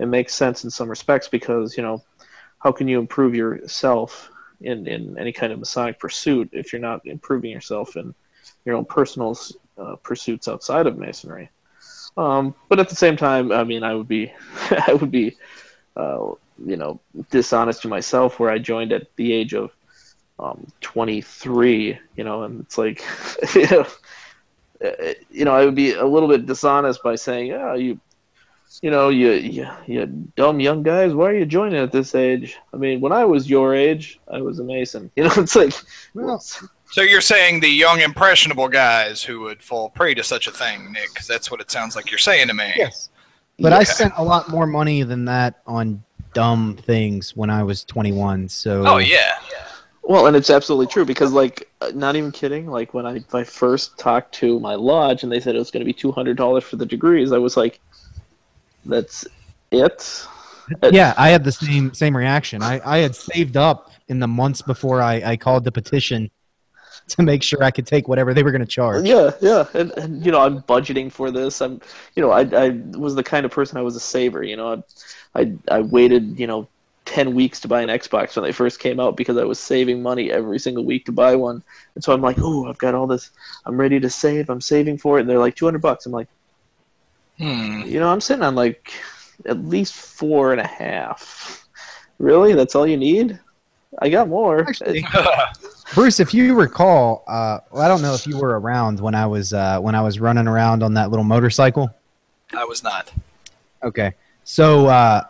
it 0.00 0.06
makes 0.06 0.34
sense 0.34 0.64
in 0.64 0.70
some 0.70 0.88
respects 0.88 1.28
because 1.28 1.76
you 1.76 1.84
know 1.84 2.02
how 2.58 2.72
can 2.72 2.88
you 2.88 2.98
improve 2.98 3.36
yourself 3.36 4.30
in, 4.60 4.86
in 4.86 5.18
any 5.18 5.32
kind 5.32 5.52
of 5.52 5.58
Masonic 5.58 5.98
pursuit 5.98 6.48
if 6.52 6.72
you're 6.72 6.80
not 6.80 7.04
improving 7.06 7.50
yourself 7.50 7.96
in 7.96 8.14
your 8.64 8.76
own 8.76 8.84
personal 8.84 9.38
uh, 9.78 9.96
pursuits 9.96 10.48
outside 10.48 10.86
of 10.86 10.98
Masonry? 10.98 11.50
Um, 12.16 12.54
but 12.68 12.80
at 12.80 12.88
the 12.88 12.96
same 12.96 13.16
time, 13.16 13.52
I 13.52 13.64
mean, 13.64 13.82
I 13.82 13.94
would 13.94 14.08
be, 14.08 14.32
I 14.86 14.94
would 14.94 15.10
be, 15.10 15.36
uh, 15.96 16.32
you 16.64 16.76
know, 16.76 17.00
dishonest 17.30 17.82
to 17.82 17.88
myself 17.88 18.38
where 18.38 18.50
I 18.50 18.58
joined 18.58 18.92
at 18.92 19.14
the 19.16 19.32
age 19.32 19.54
of 19.54 19.70
um, 20.38 20.66
23, 20.80 21.98
you 22.16 22.24
know, 22.24 22.42
and 22.44 22.60
it's 22.60 22.78
like, 22.78 23.04
you 23.54 23.66
know, 23.68 23.86
uh, 24.84 25.12
you 25.30 25.44
know, 25.44 25.54
I 25.54 25.64
would 25.64 25.74
be 25.74 25.92
a 25.92 26.04
little 26.04 26.28
bit 26.28 26.46
dishonest 26.46 27.02
by 27.02 27.14
saying, 27.14 27.52
"Oh, 27.52 27.74
you 27.74 28.00
you 28.82 28.90
know, 28.90 29.08
you, 29.08 29.32
you 29.32 29.66
you 29.86 30.06
dumb 30.36 30.60
young 30.60 30.82
guys, 30.82 31.12
why 31.12 31.30
are 31.30 31.34
you 31.34 31.44
joining 31.46 31.78
at 31.78 31.92
this 31.92 32.14
age? 32.14 32.56
I 32.72 32.76
mean, 32.76 33.00
when 33.00 33.12
I 33.12 33.24
was 33.24 33.50
your 33.50 33.74
age, 33.74 34.20
I 34.32 34.40
was 34.40 34.58
a 34.60 34.64
Mason. 34.64 35.10
You 35.16 35.24
know, 35.24 35.32
it's 35.36 35.56
like, 35.56 35.72
Well, 36.14 36.38
So 36.38 37.02
you're 37.02 37.20
saying 37.20 37.60
the 37.60 37.68
young 37.68 38.00
impressionable 38.00 38.68
guys 38.68 39.22
who 39.22 39.40
would 39.40 39.62
fall 39.62 39.90
prey 39.90 40.14
to 40.14 40.22
such 40.22 40.46
a 40.46 40.50
thing, 40.50 40.92
Nick? 40.92 41.08
Because 41.12 41.26
that's 41.26 41.50
what 41.50 41.60
it 41.60 41.70
sounds 41.70 41.96
like 41.96 42.10
you're 42.10 42.18
saying 42.18 42.48
to 42.48 42.54
me. 42.54 42.72
Yes. 42.76 43.10
But 43.58 43.72
I 43.72 43.82
spent 43.82 44.14
a 44.16 44.24
lot 44.24 44.48
more 44.48 44.66
money 44.66 45.02
than 45.02 45.26
that 45.26 45.60
on 45.66 46.02
dumb 46.32 46.76
things 46.80 47.36
when 47.36 47.50
I 47.50 47.62
was 47.62 47.84
21. 47.84 48.48
So 48.48 48.84
Oh 48.86 48.98
yeah. 48.98 49.32
well, 50.02 50.26
and 50.26 50.36
it's 50.36 50.48
absolutely 50.48 50.86
true 50.86 51.04
because, 51.04 51.32
like, 51.32 51.68
uh, 51.80 51.90
not 51.94 52.16
even 52.16 52.32
kidding. 52.32 52.66
Like 52.68 52.94
when 52.94 53.04
I, 53.04 53.22
I 53.34 53.44
first 53.44 53.98
talked 53.98 54.32
to 54.36 54.58
my 54.60 54.74
lodge 54.76 55.22
and 55.24 55.30
they 55.30 55.40
said 55.40 55.54
it 55.54 55.58
was 55.58 55.70
going 55.70 55.82
to 55.82 55.84
be 55.84 55.92
two 55.92 56.10
hundred 56.12 56.36
dollars 56.36 56.64
for 56.64 56.76
the 56.76 56.86
degrees, 56.86 57.32
I 57.32 57.38
was 57.38 57.56
like, 57.56 57.80
that's 58.84 59.26
it. 59.70 60.26
yeah, 60.90 61.14
I 61.16 61.30
had 61.30 61.44
the 61.44 61.52
same 61.52 61.94
same 61.94 62.16
reaction. 62.16 62.62
I, 62.62 62.80
I 62.84 62.98
had 62.98 63.14
saved 63.14 63.56
up 63.56 63.90
in 64.08 64.18
the 64.18 64.28
months 64.28 64.62
before 64.62 65.02
I, 65.02 65.22
I 65.24 65.36
called 65.36 65.64
the 65.64 65.72
petition 65.72 66.30
to 67.08 67.22
make 67.22 67.42
sure 67.42 67.62
I 67.62 67.70
could 67.70 67.86
take 67.86 68.08
whatever 68.08 68.34
they 68.34 68.42
were 68.42 68.50
going 68.50 68.60
to 68.60 68.66
charge. 68.66 69.06
Yeah, 69.06 69.30
yeah, 69.40 69.66
and, 69.74 69.90
and 69.92 70.24
you 70.24 70.32
know 70.32 70.40
I'm 70.40 70.62
budgeting 70.62 71.10
for 71.10 71.30
this. 71.30 71.60
I'm, 71.60 71.80
you 72.14 72.22
know, 72.22 72.30
I 72.30 72.42
I 72.42 72.70
was 72.96 73.14
the 73.14 73.22
kind 73.22 73.44
of 73.44 73.52
person 73.52 73.78
I 73.78 73.82
was 73.82 73.96
a 73.96 74.00
saver. 74.00 74.42
You 74.42 74.56
know, 74.56 74.82
I 75.34 75.40
I, 75.40 75.52
I 75.70 75.80
waited 75.80 76.38
you 76.38 76.46
know 76.46 76.68
ten 77.04 77.34
weeks 77.34 77.58
to 77.60 77.68
buy 77.68 77.82
an 77.82 77.88
Xbox 77.88 78.36
when 78.36 78.44
they 78.44 78.52
first 78.52 78.78
came 78.78 79.00
out 79.00 79.16
because 79.16 79.36
I 79.36 79.44
was 79.44 79.58
saving 79.58 80.02
money 80.02 80.30
every 80.30 80.58
single 80.58 80.84
week 80.84 81.04
to 81.06 81.12
buy 81.12 81.34
one. 81.34 81.62
And 81.94 82.04
so 82.04 82.12
I'm 82.12 82.20
like, 82.20 82.36
oh, 82.40 82.68
I've 82.68 82.78
got 82.78 82.94
all 82.94 83.06
this. 83.06 83.30
I'm 83.66 83.76
ready 83.76 83.98
to 83.98 84.10
save. 84.10 84.48
I'm 84.48 84.60
saving 84.60 84.98
for 84.98 85.18
it, 85.18 85.22
and 85.22 85.30
they're 85.30 85.38
like 85.38 85.56
two 85.56 85.64
hundred 85.64 85.82
bucks. 85.82 86.06
I'm 86.06 86.12
like, 86.12 86.28
Hmm. 87.40 87.82
you 87.86 87.98
know, 87.98 88.08
I'm 88.08 88.20
sitting 88.20 88.42
on 88.42 88.54
like 88.54 88.92
at 89.46 89.64
least 89.64 89.94
four 89.94 90.52
and 90.52 90.60
a 90.60 90.66
half. 90.66 91.66
Really, 92.18 92.52
that's 92.52 92.74
all 92.74 92.86
you 92.86 92.98
need? 92.98 93.38
I 93.98 94.10
got 94.10 94.28
more. 94.28 94.68
Actually, 94.68 95.06
Bruce, 95.94 96.20
if 96.20 96.34
you 96.34 96.54
recall, 96.54 97.24
uh, 97.26 97.60
well, 97.72 97.82
I 97.82 97.88
don't 97.88 98.02
know 98.02 98.14
if 98.14 98.26
you 98.26 98.36
were 98.36 98.60
around 98.60 99.00
when 99.00 99.14
I 99.14 99.24
was 99.26 99.54
uh, 99.54 99.80
when 99.80 99.94
I 99.94 100.02
was 100.02 100.20
running 100.20 100.46
around 100.46 100.82
on 100.82 100.92
that 100.94 101.08
little 101.08 101.24
motorcycle. 101.24 101.90
I 102.54 102.64
was 102.64 102.82
not. 102.82 103.10
Okay, 103.82 104.12
so 104.44 104.86
uh, 104.88 105.24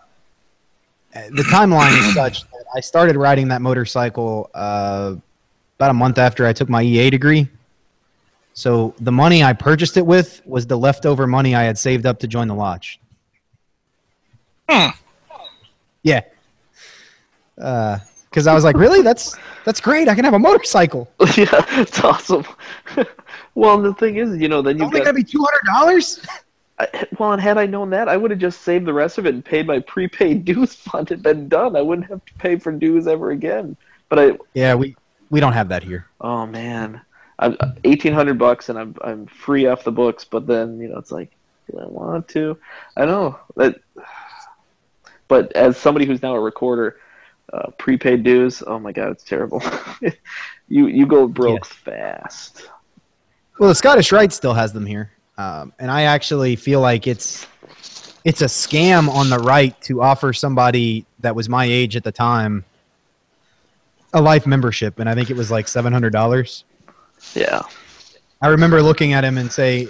the 1.12 1.44
timeline 1.44 1.96
is 1.96 2.14
such 2.14 2.42
that 2.42 2.64
I 2.74 2.80
started 2.80 3.14
riding 3.14 3.46
that 3.48 3.62
motorcycle 3.62 4.50
uh, 4.52 5.14
about 5.78 5.90
a 5.90 5.94
month 5.94 6.18
after 6.18 6.44
I 6.44 6.52
took 6.52 6.68
my 6.68 6.82
EA 6.82 7.10
degree. 7.10 7.48
So 8.52 8.94
the 9.00 9.12
money 9.12 9.42
I 9.42 9.52
purchased 9.52 9.96
it 9.96 10.04
with 10.04 10.42
was 10.44 10.66
the 10.66 10.76
leftover 10.76 11.26
money 11.26 11.54
I 11.54 11.62
had 11.62 11.78
saved 11.78 12.04
up 12.06 12.18
to 12.20 12.26
join 12.26 12.48
the 12.48 12.54
lodge. 12.54 13.00
Hmm. 14.68 14.90
Yeah. 16.02 16.22
Because 17.56 18.46
I 18.46 18.54
was 18.54 18.64
like, 18.64 18.76
really? 18.76 19.02
That's 19.02 19.36
that's 19.64 19.80
great. 19.80 20.08
I 20.08 20.14
can 20.14 20.24
have 20.24 20.34
a 20.34 20.38
motorcycle. 20.38 21.10
yeah, 21.36 21.64
it's 21.80 22.00
awesome. 22.00 22.44
well, 23.54 23.80
the 23.80 23.92
thing 23.94 24.16
is, 24.16 24.36
you 24.38 24.48
know, 24.48 24.62
then 24.62 24.78
you've 24.78 24.86
only 24.86 25.00
got 25.00 25.06
gonna 25.06 25.16
be 25.16 25.24
two 25.24 25.44
hundred 25.44 25.72
dollars. 25.72 26.24
Well, 27.18 27.32
and 27.32 27.42
had 27.42 27.58
I 27.58 27.66
known 27.66 27.90
that, 27.90 28.08
I 28.08 28.16
would 28.16 28.30
have 28.30 28.40
just 28.40 28.62
saved 28.62 28.86
the 28.86 28.92
rest 28.94 29.18
of 29.18 29.26
it 29.26 29.34
and 29.34 29.44
paid 29.44 29.66
my 29.66 29.80
prepaid 29.80 30.44
dues 30.46 30.74
fund 30.74 31.10
and 31.10 31.22
been 31.22 31.46
done. 31.48 31.76
I 31.76 31.82
wouldn't 31.82 32.08
have 32.08 32.24
to 32.24 32.34
pay 32.34 32.58
for 32.58 32.72
dues 32.72 33.06
ever 33.06 33.32
again. 33.32 33.76
But 34.08 34.18
I, 34.18 34.38
Yeah, 34.54 34.74
we 34.74 34.96
we 35.28 35.40
don't 35.40 35.52
have 35.52 35.68
that 35.68 35.82
here. 35.82 36.06
oh 36.20 36.46
man, 36.46 37.00
I'm 37.40 37.56
eighteen 37.84 38.12
hundred 38.12 38.38
bucks 38.38 38.68
and 38.68 38.78
I'm 38.78 38.94
I'm 39.02 39.26
free 39.26 39.66
off 39.66 39.82
the 39.82 39.90
books. 39.92 40.24
But 40.24 40.46
then 40.46 40.78
you 40.78 40.88
know, 40.88 40.98
it's 40.98 41.10
like, 41.10 41.30
do 41.70 41.78
I 41.78 41.86
want 41.86 42.28
to? 42.28 42.56
I 42.96 43.06
know 43.06 43.38
that. 43.56 43.80
But 45.26 45.52
as 45.52 45.76
somebody 45.76 46.06
who's 46.06 46.22
now 46.22 46.34
a 46.34 46.40
recorder, 46.40 46.98
uh, 47.52 47.70
prepaid 47.78 48.22
dues, 48.24 48.62
oh 48.66 48.78
my 48.78 48.92
god, 48.92 49.12
it's 49.12 49.24
terrible. 49.24 49.62
you 50.68 50.86
you 50.86 51.06
go 51.06 51.26
broke 51.26 51.64
Yes. 51.64 51.72
fast. 51.72 52.68
Well, 53.58 53.68
the 53.68 53.74
Scottish 53.74 54.12
Rite 54.12 54.32
still 54.32 54.54
has 54.54 54.72
them 54.72 54.86
here, 54.86 55.12
um, 55.38 55.72
and 55.78 55.90
I 55.90 56.02
actually 56.02 56.56
feel 56.56 56.80
like 56.80 57.06
it's 57.06 57.46
it's 58.24 58.42
a 58.42 58.46
scam 58.46 59.08
on 59.08 59.30
the 59.30 59.38
right 59.38 59.78
to 59.82 60.02
offer 60.02 60.32
somebody 60.32 61.06
that 61.20 61.34
was 61.34 61.48
my 61.48 61.64
age 61.64 61.96
at 61.96 62.04
the 62.04 62.12
time 62.12 62.64
a 64.12 64.20
life 64.20 64.46
membership, 64.46 64.98
and 64.98 65.08
I 65.08 65.14
think 65.14 65.30
it 65.30 65.36
was 65.36 65.50
like 65.50 65.68
seven 65.68 65.92
hundred 65.92 66.12
dollars. 66.12 66.64
Yeah. 67.34 67.62
I 68.42 68.48
remember 68.48 68.82
looking 68.82 69.12
at 69.12 69.24
him 69.24 69.38
and 69.38 69.50
say, 69.52 69.88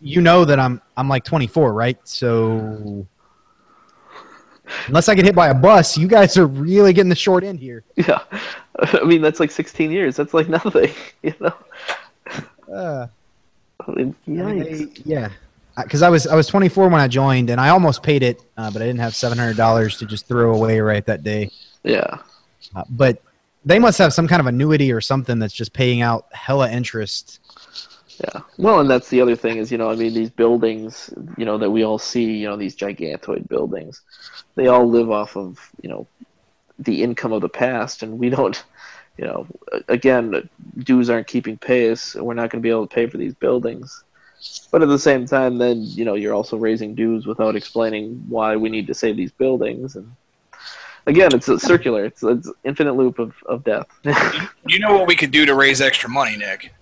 "You 0.00 0.20
know 0.20 0.44
that 0.44 0.58
I'm 0.60 0.80
I'm 0.96 1.08
like 1.08 1.24
24, 1.24 1.72
right? 1.72 1.98
So 2.04 3.06
unless 4.86 5.08
I 5.08 5.14
get 5.14 5.24
hit 5.24 5.34
by 5.34 5.48
a 5.48 5.54
bus, 5.54 5.98
you 5.98 6.06
guys 6.08 6.36
are 6.36 6.46
really 6.46 6.92
getting 6.92 7.08
the 7.10 7.14
short 7.16 7.44
end 7.44 7.58
here." 7.60 7.84
Yeah. 7.96 8.20
I 8.78 9.04
mean, 9.04 9.20
that's 9.20 9.38
like 9.38 9.50
16 9.50 9.90
years. 9.90 10.16
That's 10.16 10.32
like 10.32 10.48
nothing, 10.48 10.90
you 11.22 11.34
know? 11.40 11.54
Uh, 12.72 13.06
I 13.86 13.90
mean, 13.90 14.14
they- 14.26 14.88
yeah, 15.04 15.28
because 15.76 16.02
I 16.02 16.08
was 16.08 16.26
I 16.26 16.34
was 16.34 16.46
24 16.46 16.88
when 16.88 17.00
I 17.00 17.06
joined, 17.08 17.50
and 17.50 17.60
I 17.60 17.68
almost 17.68 18.02
paid 18.02 18.22
it, 18.22 18.42
uh, 18.56 18.70
but 18.70 18.80
I 18.80 18.86
didn't 18.86 19.00
have 19.00 19.14
700 19.14 19.56
dollars 19.56 19.98
to 19.98 20.06
just 20.06 20.26
throw 20.26 20.54
away 20.54 20.80
right 20.80 21.04
that 21.06 21.22
day. 21.22 21.50
Yeah. 21.84 22.18
Uh, 22.74 22.84
but 22.90 23.20
they 23.64 23.78
must 23.78 23.98
have 23.98 24.12
some 24.12 24.28
kind 24.28 24.40
of 24.40 24.46
annuity 24.46 24.92
or 24.92 25.00
something 25.00 25.38
that's 25.38 25.54
just 25.54 25.72
paying 25.72 26.02
out 26.02 26.26
hella 26.32 26.70
interest. 26.70 27.40
Yeah. 28.20 28.40
Well, 28.58 28.80
and 28.80 28.90
that's 28.90 29.08
the 29.08 29.20
other 29.20 29.36
thing 29.36 29.58
is, 29.58 29.72
you 29.72 29.78
know, 29.78 29.90
I 29.90 29.96
mean, 29.96 30.14
these 30.14 30.30
buildings, 30.30 31.12
you 31.36 31.44
know, 31.44 31.58
that 31.58 31.70
we 31.70 31.84
all 31.84 31.98
see, 31.98 32.24
you 32.24 32.48
know, 32.48 32.56
these 32.56 32.76
gigantoid 32.76 33.48
buildings, 33.48 34.02
they 34.54 34.68
all 34.68 34.88
live 34.88 35.10
off 35.10 35.36
of, 35.36 35.58
you 35.80 35.88
know, 35.88 36.06
the 36.78 37.02
income 37.02 37.32
of 37.32 37.40
the 37.40 37.48
past, 37.48 38.02
and 38.02 38.18
we 38.18 38.30
don't, 38.30 38.64
you 39.16 39.24
know, 39.24 39.46
again, 39.88 40.48
dues 40.78 41.10
aren't 41.10 41.26
keeping 41.26 41.56
pace, 41.56 42.14
and 42.14 42.24
we're 42.24 42.34
not 42.34 42.50
going 42.50 42.60
to 42.60 42.66
be 42.66 42.70
able 42.70 42.86
to 42.86 42.94
pay 42.94 43.06
for 43.06 43.18
these 43.18 43.34
buildings. 43.34 44.04
But 44.70 44.82
at 44.82 44.88
the 44.88 44.98
same 44.98 45.26
time, 45.26 45.58
then, 45.58 45.82
you 45.82 46.04
know, 46.04 46.14
you're 46.14 46.34
also 46.34 46.56
raising 46.56 46.94
dues 46.94 47.26
without 47.26 47.56
explaining 47.56 48.24
why 48.28 48.56
we 48.56 48.68
need 48.68 48.86
to 48.88 48.94
save 48.94 49.16
these 49.16 49.32
buildings, 49.32 49.96
and 49.96 50.10
again, 51.06 51.34
it's 51.34 51.48
a 51.48 51.58
circular, 51.58 52.04
it's 52.04 52.22
it's 52.22 52.50
infinite 52.64 52.94
loop 52.94 53.18
of, 53.18 53.34
of 53.46 53.64
death. 53.64 53.86
You 54.66 54.78
know 54.78 54.92
what 54.96 55.06
we 55.08 55.16
could 55.16 55.30
do 55.32 55.44
to 55.44 55.54
raise 55.54 55.80
extra 55.80 56.08
money, 56.08 56.36
Nick? 56.36 56.72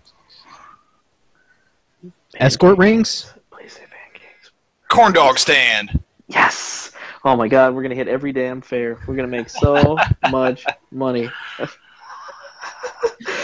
Escort 2.36 2.76
rings? 2.78 3.32
Please 3.50 3.72
say 3.72 3.80
pancakes. 3.90 4.50
Corn 4.88 5.12
dog 5.12 5.38
stand. 5.38 5.98
Yes. 6.28 6.92
Oh 7.24 7.36
my 7.36 7.48
God, 7.48 7.74
we're 7.74 7.82
gonna 7.82 7.94
hit 7.94 8.06
every 8.08 8.32
damn 8.32 8.60
fair. 8.60 8.98
We're 9.06 9.16
gonna 9.16 9.28
make 9.28 9.48
so 9.48 9.96
much 10.30 10.64
money. 10.90 11.28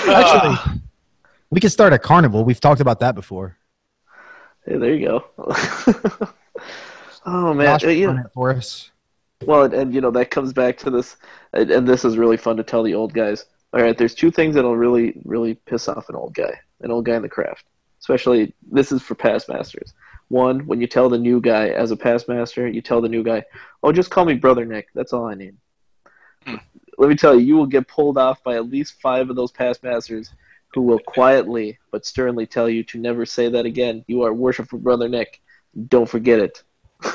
Actually, 0.09 0.81
we 1.51 1.61
could 1.61 1.73
start 1.73 1.93
a 1.93 1.99
carnival. 1.99 2.45
We've 2.45 2.61
talked 2.61 2.81
about 2.81 3.01
that 3.01 3.15
before. 3.15 3.57
Hey, 4.65 4.77
there 4.79 4.95
you 4.95 5.07
go. 5.07 5.25
oh 7.27 7.55
man, 7.55 7.79
Josh 7.79 7.85
Uh, 7.85 7.89
yeah. 7.91 8.23
for 8.35 8.51
us. 8.53 8.91
Well, 9.45 9.65
and, 9.65 9.75
and 9.75 9.95
you 9.95 10.01
know 10.01 10.11
that 10.13 10.31
comes 10.31 10.53
back 10.53 10.79
to 10.79 10.91
this, 10.91 11.17
and, 11.53 11.71
and 11.71 11.87
this 11.87 12.05
is 12.05 12.17
really 12.17 12.37
fun 12.37 12.57
to 12.57 12.63
tell 12.63 12.83
the 12.83 12.95
old 12.95 13.13
guys. 13.13 13.45
All 13.73 13.83
right, 13.83 13.97
there's 13.97 14.15
two 14.15 14.31
things 14.31 14.55
that'll 14.55 14.77
really, 14.77 15.21
really 15.25 15.55
piss 15.55 15.89
off 15.89 16.09
an 16.09 16.15
old 16.15 16.35
guy, 16.35 16.59
an 16.81 16.91
old 16.91 17.05
guy 17.05 17.17
in 17.17 17.23
the 17.23 17.29
craft. 17.29 17.65
Especially, 18.01 18.55
this 18.71 18.93
is 18.93 19.03
for 19.03 19.15
past 19.15 19.49
masters. 19.49 19.93
One, 20.29 20.67
when 20.67 20.81
you 20.81 20.87
tell 20.87 21.09
the 21.09 21.19
new 21.19 21.41
guy 21.41 21.69
as 21.69 21.91
a 21.91 21.97
past 21.97 22.29
master, 22.29 22.67
you 22.67 22.81
tell 22.81 23.01
the 23.01 23.09
new 23.09 23.23
guy, 23.23 23.45
"Oh, 23.83 23.93
just 23.93 24.11
call 24.11 24.25
me 24.25 24.35
brother 24.35 24.65
Nick. 24.65 24.89
That's 24.95 25.13
all 25.13 25.27
I 25.27 25.35
need." 25.35 25.57
Hmm. 26.45 26.57
Let 26.99 27.09
me 27.09 27.17
tell 27.17 27.35
you, 27.35 27.47
you 27.47 27.57
will 27.57 27.67
get 27.67 27.89
pulled 27.89 28.17
off 28.17 28.43
by 28.43 28.57
at 28.57 28.71
least 28.71 29.01
five 29.01 29.29
of 29.29 29.37
those 29.37 29.53
past 29.53 29.83
masters, 29.83 30.31
who 30.73 30.83
will 30.83 30.99
quietly 30.99 31.79
but 31.91 32.07
sternly 32.07 32.47
tell 32.47 32.69
you 32.69 32.83
to 32.85 32.99
never 32.99 33.27
say 33.27 33.49
that 33.51 33.67
again. 33.67 34.05
You 34.07 34.23
are 34.23 34.33
worshipful 34.33 34.79
brother 34.79 35.09
Nick. 35.09 35.41
Don't 35.89 36.09
forget 36.09 36.41
it. 36.41 36.63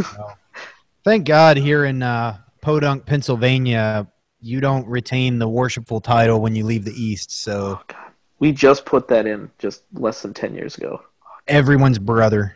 Thank 1.04 1.26
God 1.26 1.58
here 1.58 1.86
in 1.86 2.04
uh, 2.04 2.38
Podunk, 2.62 3.06
Pennsylvania, 3.06 4.08
you 4.40 4.60
don't 4.62 4.88
retain 4.88 5.40
the 5.40 5.48
worshipful 5.48 6.00
title 6.02 6.42
when 6.42 6.56
you 6.56 6.64
leave 6.66 6.86
the 6.86 6.94
East. 6.94 7.32
So 7.44 7.80
We 8.40 8.52
just 8.52 8.86
put 8.86 9.08
that 9.08 9.26
in 9.26 9.50
just 9.60 9.84
less 9.94 10.22
than 10.22 10.34
ten 10.34 10.54
years 10.56 10.78
ago. 10.78 11.02
everyone's 11.48 12.00
brother. 12.00 12.56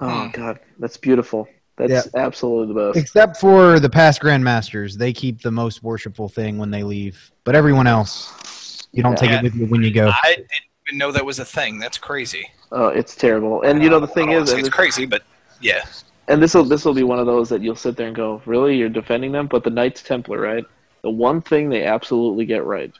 Oh 0.00 0.24
Hmm. 0.24 0.30
God, 0.30 0.60
that's 0.78 0.96
beautiful. 0.96 1.48
That's 1.76 2.14
absolutely 2.14 2.72
the 2.74 2.88
best. 2.92 2.98
Except 2.98 3.36
for 3.36 3.78
the 3.78 3.90
past 3.90 4.22
grandmasters. 4.22 4.94
They 4.96 5.12
keep 5.12 5.42
the 5.42 5.50
most 5.50 5.82
worshipful 5.82 6.30
thing 6.30 6.56
when 6.56 6.70
they 6.70 6.82
leave. 6.82 7.30
But 7.44 7.54
everyone 7.54 7.86
else, 7.86 8.88
you 8.92 9.02
don't 9.02 9.16
take 9.18 9.30
it 9.30 9.42
with 9.42 9.54
you 9.54 9.66
when 9.66 9.82
you 9.82 9.90
go. 9.90 10.08
I 10.08 10.36
didn't 10.36 10.48
even 10.88 10.96
know 10.98 11.12
that 11.12 11.24
was 11.26 11.38
a 11.38 11.44
thing. 11.44 11.78
That's 11.78 11.98
crazy. 11.98 12.50
Oh, 12.72 12.88
it's 12.88 13.14
terrible. 13.14 13.60
And 13.62 13.82
you 13.82 13.90
know 13.90 14.00
the 14.00 14.06
thing 14.06 14.30
is, 14.30 14.36
wanna 14.36 14.46
say 14.46 14.52
and 14.58 14.66
it's 14.66 14.74
crazy, 14.74 15.04
but 15.04 15.22
yeah. 15.60 15.84
And 16.28 16.42
this 16.42 16.54
will 16.54 16.64
this 16.64 16.84
will 16.84 16.94
be 16.94 17.02
one 17.02 17.18
of 17.18 17.26
those 17.26 17.48
that 17.48 17.62
you'll 17.62 17.76
sit 17.76 17.96
there 17.96 18.08
and 18.08 18.16
go, 18.16 18.42
really, 18.46 18.76
you're 18.76 18.88
defending 18.88 19.32
them? 19.32 19.46
But 19.46 19.64
the 19.64 19.70
Knights 19.70 20.02
Templar, 20.02 20.40
right? 20.40 20.64
The 21.02 21.10
one 21.10 21.40
thing 21.40 21.68
they 21.68 21.84
absolutely 21.84 22.46
get 22.46 22.64
right, 22.64 22.92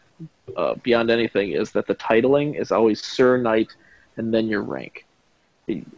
uh, 0.57 0.75
beyond 0.83 1.11
anything, 1.11 1.53
is 1.53 1.73
that 1.73 1.87
the 1.87 1.95
titling 1.95 2.61
is 2.61 2.71
always 2.71 3.03
Sir 3.03 3.37
Knight, 3.37 3.75
and 4.17 4.33
then 4.33 4.47
your 4.47 4.63
rank. 4.63 5.05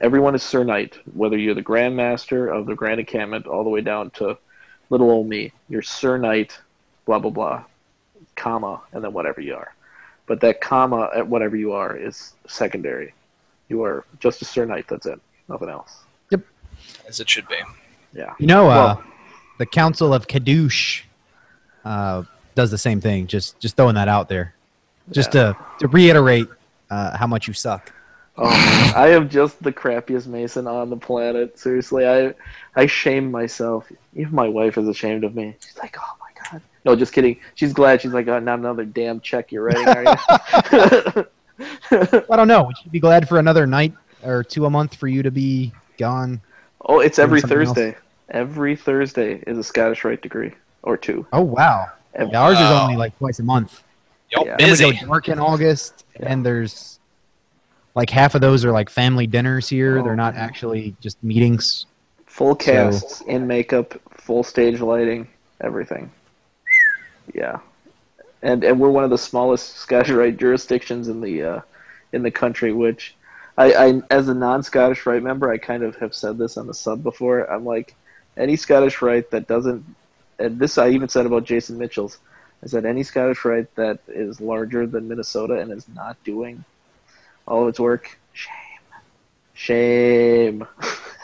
Everyone 0.00 0.34
is 0.34 0.42
Sir 0.42 0.64
Knight, 0.64 0.98
whether 1.12 1.36
you're 1.36 1.54
the 1.54 1.60
Grand 1.60 1.94
Master 1.94 2.48
of 2.48 2.64
the 2.64 2.74
Grand 2.74 3.00
Encampment, 3.00 3.46
all 3.46 3.64
the 3.64 3.70
way 3.70 3.82
down 3.82 4.10
to 4.12 4.38
little 4.88 5.10
old 5.10 5.28
me. 5.28 5.52
You're 5.68 5.82
Sir 5.82 6.16
Knight, 6.16 6.58
blah 7.04 7.18
blah 7.18 7.30
blah, 7.30 7.64
comma, 8.36 8.80
and 8.92 9.04
then 9.04 9.12
whatever 9.12 9.42
you 9.42 9.54
are. 9.54 9.74
But 10.26 10.40
that 10.40 10.62
comma 10.62 11.10
at 11.14 11.26
whatever 11.26 11.56
you 11.56 11.72
are 11.72 11.94
is 11.94 12.32
secondary. 12.46 13.12
You 13.68 13.82
are 13.82 14.06
just 14.18 14.40
a 14.40 14.46
Sir 14.46 14.64
Knight. 14.64 14.86
That's 14.88 15.04
it. 15.04 15.20
Nothing 15.48 15.68
else. 15.68 16.04
As 17.08 17.20
it 17.20 17.28
should 17.28 17.48
be. 17.48 17.56
Yeah. 18.14 18.34
You 18.38 18.46
know, 18.46 18.68
uh, 18.68 18.96
the 19.58 19.66
Council 19.66 20.14
of 20.14 20.26
Kadosh 20.26 21.02
uh, 21.84 22.24
does 22.54 22.70
the 22.70 22.78
same 22.78 23.00
thing. 23.00 23.26
Just 23.26 23.58
just 23.60 23.76
throwing 23.76 23.94
that 23.94 24.08
out 24.08 24.28
there, 24.28 24.54
just 25.10 25.32
to 25.32 25.56
to 25.80 25.88
reiterate 25.88 26.48
uh, 26.90 27.16
how 27.16 27.26
much 27.26 27.48
you 27.48 27.54
suck. 27.54 27.92
Oh, 28.36 28.48
man. 28.48 28.94
I 28.94 29.08
am 29.08 29.28
just 29.28 29.60
the 29.62 29.72
crappiest 29.72 30.28
mason 30.28 30.68
on 30.68 30.90
the 30.90 30.96
planet. 30.96 31.58
Seriously, 31.58 32.06
I 32.06 32.34
I 32.76 32.86
shame 32.86 33.30
myself. 33.30 33.90
Even 34.14 34.34
my 34.34 34.48
wife 34.48 34.78
is 34.78 34.86
ashamed 34.86 35.24
of 35.24 35.34
me. 35.34 35.56
She's 35.60 35.76
like, 35.78 35.96
"Oh 35.98 36.16
my 36.20 36.50
god." 36.50 36.62
No, 36.84 36.94
just 36.94 37.12
kidding. 37.12 37.40
She's 37.56 37.72
glad. 37.72 38.00
She's 38.00 38.12
like, 38.12 38.28
"Oh, 38.28 38.38
not 38.38 38.60
another 38.60 38.84
damn 38.84 39.20
check 39.20 39.50
you're 39.50 39.64
writing, 39.64 39.88
are 39.88 40.02
you?" 40.04 41.26
I 42.30 42.36
don't 42.36 42.48
know. 42.48 42.62
Would 42.62 42.76
you 42.84 42.90
be 42.90 43.00
glad 43.00 43.28
for 43.28 43.38
another 43.38 43.66
night 43.66 43.92
or 44.22 44.44
two 44.44 44.66
a 44.66 44.70
month 44.70 44.94
for 44.94 45.08
you 45.08 45.24
to 45.24 45.32
be 45.32 45.72
gone? 45.98 46.40
Oh, 46.86 47.00
it's 47.00 47.18
every 47.18 47.40
something 47.40 47.58
else. 47.60 47.68
Thursday. 47.68 47.96
Every 48.30 48.76
Thursday 48.76 49.42
is 49.46 49.56
a 49.58 49.64
Scottish 49.64 50.04
Rite 50.04 50.20
degree 50.22 50.52
or 50.82 50.96
two. 50.96 51.26
Oh 51.32 51.42
wow, 51.42 51.86
Every- 52.14 52.32
Yeah, 52.32 52.42
ours 52.42 52.58
is 52.58 52.70
only 52.70 52.96
like 52.96 53.16
twice 53.18 53.38
a 53.38 53.42
month. 53.42 53.82
Y'all 54.30 54.44
Yeah. 54.46 54.56
Then 54.58 54.70
we 54.72 54.98
go 55.00 55.06
dark 55.06 55.28
in 55.28 55.38
August, 55.38 56.04
and 56.20 56.44
there's 56.44 56.98
like 57.94 58.10
half 58.10 58.34
of 58.34 58.40
those 58.42 58.64
are 58.64 58.70
like 58.72 58.90
family 58.90 59.26
dinners 59.26 59.68
here. 59.68 59.98
Oh, 59.98 60.02
They're 60.04 60.16
not 60.16 60.34
man. 60.34 60.44
actually 60.44 60.94
just 61.00 61.22
meetings. 61.24 61.86
Full 62.26 62.54
casts 62.54 63.22
in 63.22 63.46
makeup, 63.46 63.94
full 64.18 64.44
stage 64.44 64.80
lighting, 64.80 65.26
everything. 65.62 66.10
Yeah, 67.34 67.58
and 68.42 68.62
and 68.62 68.78
we're 68.78 68.90
one 68.90 69.04
of 69.04 69.10
the 69.10 69.18
smallest 69.18 69.76
Scottish 69.78 70.10
Rite 70.10 70.36
jurisdictions 70.36 71.08
in 71.08 71.20
the 71.20 71.42
uh, 71.42 71.60
in 72.12 72.22
the 72.22 72.30
country. 72.30 72.72
Which 72.72 73.14
I, 73.58 73.72
I, 73.72 74.02
as 74.10 74.28
a 74.28 74.34
non-Scottish 74.34 75.04
Rite 75.04 75.22
member, 75.22 75.50
I 75.50 75.58
kind 75.58 75.82
of 75.82 75.96
have 75.96 76.14
said 76.14 76.38
this 76.38 76.56
on 76.56 76.68
the 76.68 76.74
sub 76.74 77.02
before. 77.02 77.50
I'm 77.50 77.64
like, 77.64 77.96
any 78.36 78.54
Scottish 78.54 79.02
Rite 79.02 79.32
that 79.32 79.48
doesn't, 79.48 79.84
and 80.38 80.60
this 80.60 80.78
I 80.78 80.90
even 80.90 81.08
said 81.08 81.26
about 81.26 81.42
Jason 81.44 81.76
Mitchell's. 81.76 82.18
I 82.62 82.68
said 82.68 82.86
any 82.86 83.02
Scottish 83.02 83.44
Rite 83.44 83.74
that 83.74 83.98
is 84.06 84.40
larger 84.40 84.86
than 84.86 85.08
Minnesota 85.08 85.54
and 85.54 85.72
is 85.72 85.88
not 85.88 86.16
doing 86.22 86.64
all 87.48 87.64
of 87.64 87.68
its 87.68 87.80
work, 87.80 88.16
shame, 88.32 88.54
shame. 89.54 90.66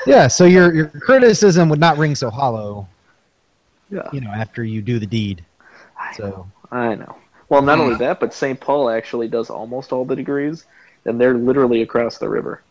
Yeah, 0.06 0.28
so 0.28 0.44
your 0.44 0.74
your 0.74 0.89
criticism 0.89 1.70
would 1.70 1.81
not 1.81 1.97
ring 1.97 2.15
so 2.15 2.28
hollow, 2.28 2.86
yeah. 3.90 4.06
you 4.12 4.20
know, 4.20 4.28
after 4.28 4.62
you 4.62 4.82
do 4.82 4.98
the 4.98 5.06
deed. 5.06 5.43
I 5.98 6.12
So 6.12 6.47
I 6.70 6.94
know. 6.94 7.16
Well, 7.48 7.62
not 7.62 7.78
only 7.78 7.97
that, 7.97 8.20
but 8.20 8.35
St. 8.35 8.61
Paul 8.61 8.90
actually 8.90 9.28
does 9.28 9.48
almost 9.48 9.93
all 9.94 10.05
the 10.05 10.15
degrees, 10.15 10.66
and 11.05 11.20
they're 11.20 11.35
literally 11.35 11.82
across 11.82 12.18
the 12.18 12.28
river. 12.28 12.62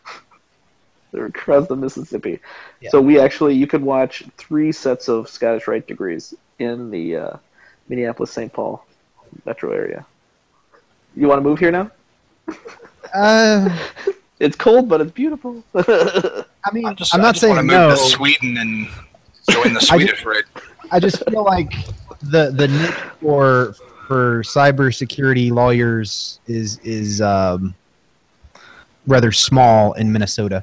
they're 1.12 1.26
across 1.26 1.68
the 1.68 1.76
Mississippi. 1.76 2.40
Yeah. 2.80 2.90
So 2.90 3.00
we 3.00 3.20
actually, 3.20 3.54
you 3.54 3.66
could 3.66 3.82
watch 3.82 4.24
three 4.36 4.72
sets 4.72 5.08
of 5.08 5.28
Scottish 5.28 5.66
Rite 5.66 5.86
degrees 5.86 6.34
in 6.58 6.90
the 6.90 7.16
uh, 7.16 7.36
Minneapolis 7.88 8.30
St. 8.32 8.52
Paul 8.52 8.84
metro 9.44 9.72
area. 9.72 10.04
You 11.16 11.28
want 11.28 11.38
to 11.38 11.48
move 11.48 11.58
here 11.58 11.70
now? 11.70 11.90
uh, 13.14 13.76
It's 14.40 14.56
cold, 14.56 14.88
but 14.88 15.00
it's 15.00 15.12
beautiful. 15.12 15.62
I 15.74 16.44
mean, 16.72 16.86
I 16.86 16.94
just, 16.94 17.14
I'm 17.14 17.20
I 17.20 17.24
not 17.24 17.34
just 17.34 17.40
saying 17.42 17.54
want 17.54 17.70
to 17.70 17.74
no. 17.74 17.90
to 17.90 17.96
Sweden 17.96 18.56
and 18.58 18.88
join 19.48 19.72
the 19.72 19.80
Swedish 19.80 20.24
Rite. 20.24 20.44
I 20.90 20.98
just 20.98 21.24
feel 21.30 21.44
like 21.44 21.72
the 22.20 22.50
the 22.50 22.68
niche 22.68 22.90
for 23.20 23.74
for 24.08 24.42
cybersecurity 24.42 25.52
lawyers 25.52 26.40
is 26.46 26.78
is 26.80 27.20
um, 27.20 27.74
rather 29.06 29.32
small 29.32 29.92
in 29.94 30.12
Minnesota. 30.12 30.62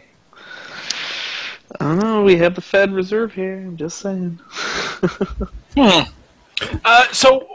I. 1.80 2.22
We 2.22 2.36
have 2.38 2.56
the 2.56 2.62
Fed 2.62 2.92
Reserve 2.94 3.34
here. 3.34 3.58
I'm 3.58 3.78
just 3.78 4.00
saying. 4.00 4.40
Hmm. 5.74 6.02
Uh, 6.84 7.06
so, 7.14 7.48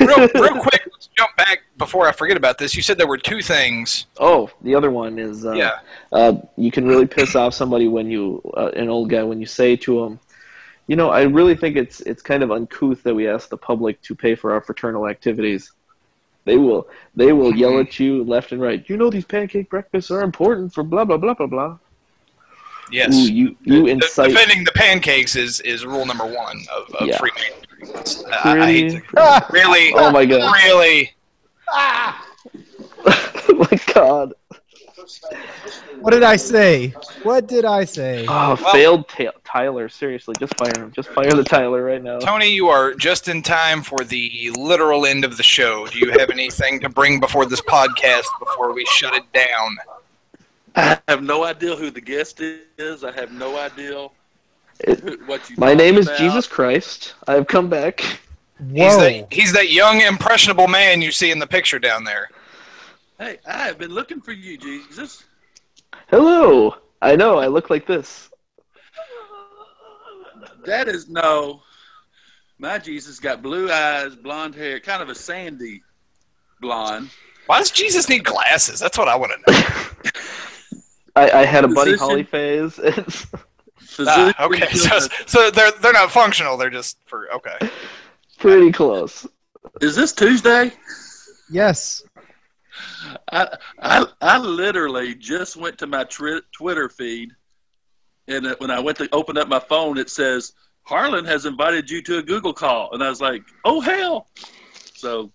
real, 0.00 0.18
real 0.34 0.58
quick, 0.60 0.82
let's 0.92 1.08
jump 1.16 1.30
back 1.36 1.60
before 1.78 2.08
I 2.08 2.12
forget 2.12 2.36
about 2.36 2.58
this. 2.58 2.74
You 2.74 2.82
said 2.82 2.98
there 2.98 3.06
were 3.06 3.16
two 3.16 3.40
things. 3.40 4.06
Oh, 4.18 4.50
the 4.62 4.74
other 4.74 4.90
one 4.90 5.16
is 5.20 5.46
uh, 5.46 5.52
Yeah. 5.52 5.78
uh, 6.10 6.34
you 6.56 6.72
can 6.72 6.86
really 6.88 7.06
piss 7.06 7.36
off 7.36 7.54
somebody 7.54 7.86
when 7.86 8.10
you 8.10 8.42
uh, 8.56 8.72
an 8.74 8.88
old 8.88 9.10
guy 9.10 9.22
when 9.22 9.38
you 9.38 9.46
say 9.46 9.76
to 9.76 10.00
them, 10.02 10.18
you 10.88 10.96
know, 10.96 11.10
I 11.10 11.22
really 11.22 11.54
think 11.54 11.76
it's 11.76 12.00
it's 12.00 12.20
kind 12.20 12.42
of 12.42 12.50
uncouth 12.50 13.02
that 13.04 13.14
we 13.14 13.28
ask 13.28 13.48
the 13.48 13.56
public 13.56 14.02
to 14.02 14.14
pay 14.16 14.34
for 14.34 14.52
our 14.52 14.60
fraternal 14.60 15.06
activities. 15.08 15.70
They 16.44 16.56
will 16.56 16.88
they 17.14 17.32
will 17.32 17.54
yell 17.62 17.78
at 17.78 17.98
you 18.00 18.24
left 18.24 18.52
and 18.52 18.60
right. 18.60 18.84
You 18.88 18.96
know 18.96 19.10
these 19.10 19.24
pancake 19.24 19.70
breakfasts 19.70 20.10
are 20.10 20.22
important 20.22 20.72
for 20.74 20.82
blah 20.82 21.04
blah 21.04 21.16
blah 21.16 21.34
blah 21.34 21.46
blah. 21.46 21.78
Yes. 22.90 23.14
Ooh, 23.14 23.32
you 23.32 23.56
you 23.62 23.84
De- 23.86 23.90
incite 23.92 24.30
defending 24.30 24.64
the 24.64 24.72
pancakes 24.72 25.34
is, 25.36 25.60
is 25.60 25.86
rule 25.86 26.04
number 26.04 26.26
one 26.26 26.58
of, 26.76 26.94
of 26.96 27.06
Yeah. 27.06 27.16
Freemasonry. 27.18 27.58
That's- 27.86 28.24
I, 28.44 28.60
I 28.60 28.66
hate 28.66 28.90
to, 28.90 29.46
really, 29.50 29.92
Oh 29.94 30.10
my 30.10 30.24
god! 30.26 30.52
really. 30.64 31.10
oh 31.68 32.26
my 33.70 33.80
god! 33.94 34.34
What 36.00 36.10
did 36.12 36.22
I 36.22 36.36
say? 36.36 36.88
What 37.22 37.46
did 37.46 37.64
I 37.64 37.84
say? 37.84 38.24
Oh, 38.28 38.56
Well- 38.62 38.72
failed 38.72 39.08
Ta- 39.08 39.32
Tyler. 39.44 39.88
Seriously, 39.88 40.34
just 40.38 40.56
fire 40.58 40.72
him. 40.76 40.92
Just 40.94 41.08
fire 41.10 41.30
the 41.32 41.44
Tyler 41.44 41.82
right 41.84 42.02
now. 42.02 42.18
Tony, 42.18 42.48
you 42.48 42.68
are 42.68 42.94
just 42.94 43.28
in 43.28 43.42
time 43.42 43.82
for 43.82 43.98
the 44.04 44.50
literal 44.56 45.06
end 45.06 45.24
of 45.24 45.36
the 45.36 45.42
show. 45.42 45.86
Do 45.86 45.98
you 45.98 46.10
have 46.18 46.30
anything 46.30 46.80
to 46.80 46.88
bring 46.88 47.20
before 47.20 47.46
this 47.46 47.60
podcast 47.60 48.26
before 48.38 48.72
we 48.72 48.84
shut 48.86 49.14
it 49.14 49.24
down? 49.32 49.76
I 50.74 50.98
have 51.08 51.22
no 51.22 51.44
idea 51.44 51.76
who 51.76 51.90
the 51.90 52.00
guest 52.00 52.40
is. 52.40 53.04
I 53.04 53.12
have 53.12 53.30
no 53.32 53.58
idea 53.58 54.08
It- 54.80 55.26
what 55.26 55.48
you. 55.50 55.56
my 55.58 55.68
talked 55.68 55.78
name 55.78 55.98
is 55.98 56.06
about. 56.06 56.18
Jesus 56.18 56.46
Christ. 56.46 57.14
I 57.28 57.34
have 57.34 57.46
come 57.46 57.68
back. 57.68 58.00
He's 58.00 58.94
Whoa! 58.94 59.00
that, 59.00 59.26
he's 59.32 59.52
that 59.54 59.70
young, 59.70 60.00
impressionable 60.00 60.68
man 60.68 61.02
you 61.02 61.10
see 61.10 61.30
in 61.30 61.38
the 61.40 61.46
picture 61.46 61.78
down 61.80 62.04
there. 62.04 62.30
Hey, 63.22 63.38
I 63.46 63.66
have 63.68 63.78
been 63.78 63.92
looking 63.92 64.20
for 64.20 64.32
you, 64.32 64.58
Jesus. 64.58 65.22
Hello. 66.08 66.74
I 67.00 67.14
know. 67.14 67.38
I 67.38 67.46
look 67.46 67.70
like 67.70 67.86
this. 67.86 68.28
That 70.64 70.88
is 70.88 71.08
no. 71.08 71.62
My 72.58 72.78
Jesus 72.78 73.20
got 73.20 73.40
blue 73.40 73.70
eyes, 73.70 74.16
blonde 74.16 74.56
hair, 74.56 74.80
kind 74.80 75.00
of 75.00 75.08
a 75.08 75.14
sandy 75.14 75.84
blonde. 76.60 77.10
Why 77.46 77.58
does 77.58 77.70
Jesus 77.70 78.08
need 78.08 78.24
glasses? 78.24 78.80
That's 78.80 78.98
what 78.98 79.06
I 79.06 79.14
want 79.14 79.30
to 79.46 79.52
know. 79.52 80.10
I, 81.14 81.30
I 81.42 81.44
had 81.44 81.62
a 81.62 81.68
Buddy 81.68 81.92
Physician? 81.92 82.08
Holly 82.08 82.24
phase. 82.24 82.80
Ah, 83.98 84.46
okay, 84.46 84.72
so, 84.72 85.00
so 85.26 85.50
they're 85.50 85.70
they're 85.82 85.92
not 85.92 86.10
functional. 86.10 86.56
They're 86.56 86.70
just 86.70 86.96
for 87.04 87.30
okay. 87.34 87.58
Pretty 88.38 88.72
close. 88.72 89.26
is 89.82 89.94
this 89.94 90.14
Tuesday? 90.14 90.72
Yes. 91.50 92.02
I, 93.30 93.56
I 93.80 94.06
I 94.20 94.38
literally 94.38 95.14
just 95.14 95.56
went 95.56 95.78
to 95.78 95.86
my 95.86 96.04
tri- 96.04 96.40
Twitter 96.52 96.88
feed, 96.88 97.30
and 98.28 98.46
it- 98.46 98.60
when 98.60 98.70
I 98.70 98.80
went 98.80 98.98
to 98.98 99.08
open 99.12 99.36
up 99.38 99.48
my 99.48 99.60
phone, 99.60 99.98
it 99.98 100.10
says 100.10 100.52
Harlan 100.82 101.24
has 101.24 101.46
invited 101.46 101.90
you 101.90 102.02
to 102.02 102.18
a 102.18 102.22
Google 102.22 102.52
call, 102.52 102.90
and 102.92 103.02
I 103.02 103.08
was 103.08 103.20
like, 103.20 103.42
oh 103.64 103.80
hell! 103.80 104.28
So, 104.94 105.32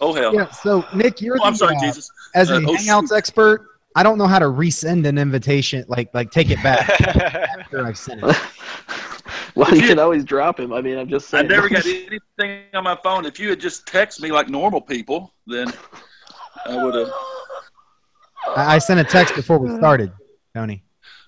oh 0.00 0.12
hell! 0.14 0.34
Yeah. 0.34 0.50
So 0.50 0.84
Nick, 0.94 1.20
you're 1.20 1.38
Oh, 1.40 1.44
I'm 1.44 1.52
the, 1.52 1.58
sorry, 1.58 1.76
uh, 1.76 1.80
Jesus. 1.80 2.10
as 2.34 2.50
a 2.50 2.56
Uh, 2.56 2.60
oh, 2.66 2.76
Hangouts 2.76 3.16
expert. 3.16 3.66
I 3.96 4.02
don't 4.02 4.18
know 4.18 4.26
how 4.26 4.38
to 4.38 4.44
resend 4.46 5.06
an 5.06 5.18
invitation. 5.18 5.84
Like 5.88 6.12
like 6.14 6.30
take 6.30 6.50
it 6.50 6.62
back 6.62 6.88
after 7.00 7.84
I've 7.84 7.98
sent 7.98 8.20
it. 8.22 8.36
Well, 9.54 9.74
you 9.74 9.82
can 9.82 9.98
always 9.98 10.24
drop 10.24 10.60
him. 10.60 10.72
I 10.72 10.80
mean, 10.80 10.96
I'm 10.98 11.08
just 11.08 11.28
saying. 11.28 11.46
I 11.46 11.48
never 11.48 11.68
got 11.68 11.84
anything 11.86 12.62
on 12.74 12.84
my 12.84 12.96
phone. 13.02 13.24
If 13.26 13.40
you 13.40 13.50
had 13.50 13.58
just 13.58 13.86
texted 13.86 14.20
me 14.20 14.30
like 14.30 14.48
normal 14.48 14.80
people, 14.80 15.34
then 15.48 15.72
I 16.66 16.84
would 16.84 16.94
have. 16.94 17.12
I, 18.56 18.74
I 18.74 18.78
sent 18.78 19.00
a 19.00 19.04
text 19.04 19.34
before 19.34 19.58
we 19.58 19.74
started, 19.76 20.12
Tony. 20.54 20.82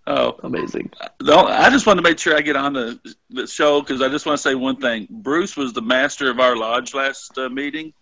Oh, 0.07 0.37
Amazing. 0.43 0.91
No, 1.23 1.47
I 1.47 1.71
just 1.71 1.87
want 1.87 1.99
to 1.99 2.03
make 2.03 2.19
sure 2.19 2.37
I 2.37 2.41
get 2.41 2.57
on 2.57 2.73
the, 2.73 2.99
the 3.29 3.47
show 3.47 3.81
because 3.81 4.03
I 4.03 4.09
just 4.09 4.27
want 4.27 4.39
to 4.39 4.43
say 4.43 4.55
one 4.55 4.77
thing. 4.77 5.07
Bruce 5.09 5.57
was 5.57 5.73
the 5.73 5.83
master 5.83 6.31
of 6.31 6.41
our 6.41 6.57
lodge 6.57 6.95
last 6.95 7.37
uh, 7.39 7.49
meeting, 7.49 7.93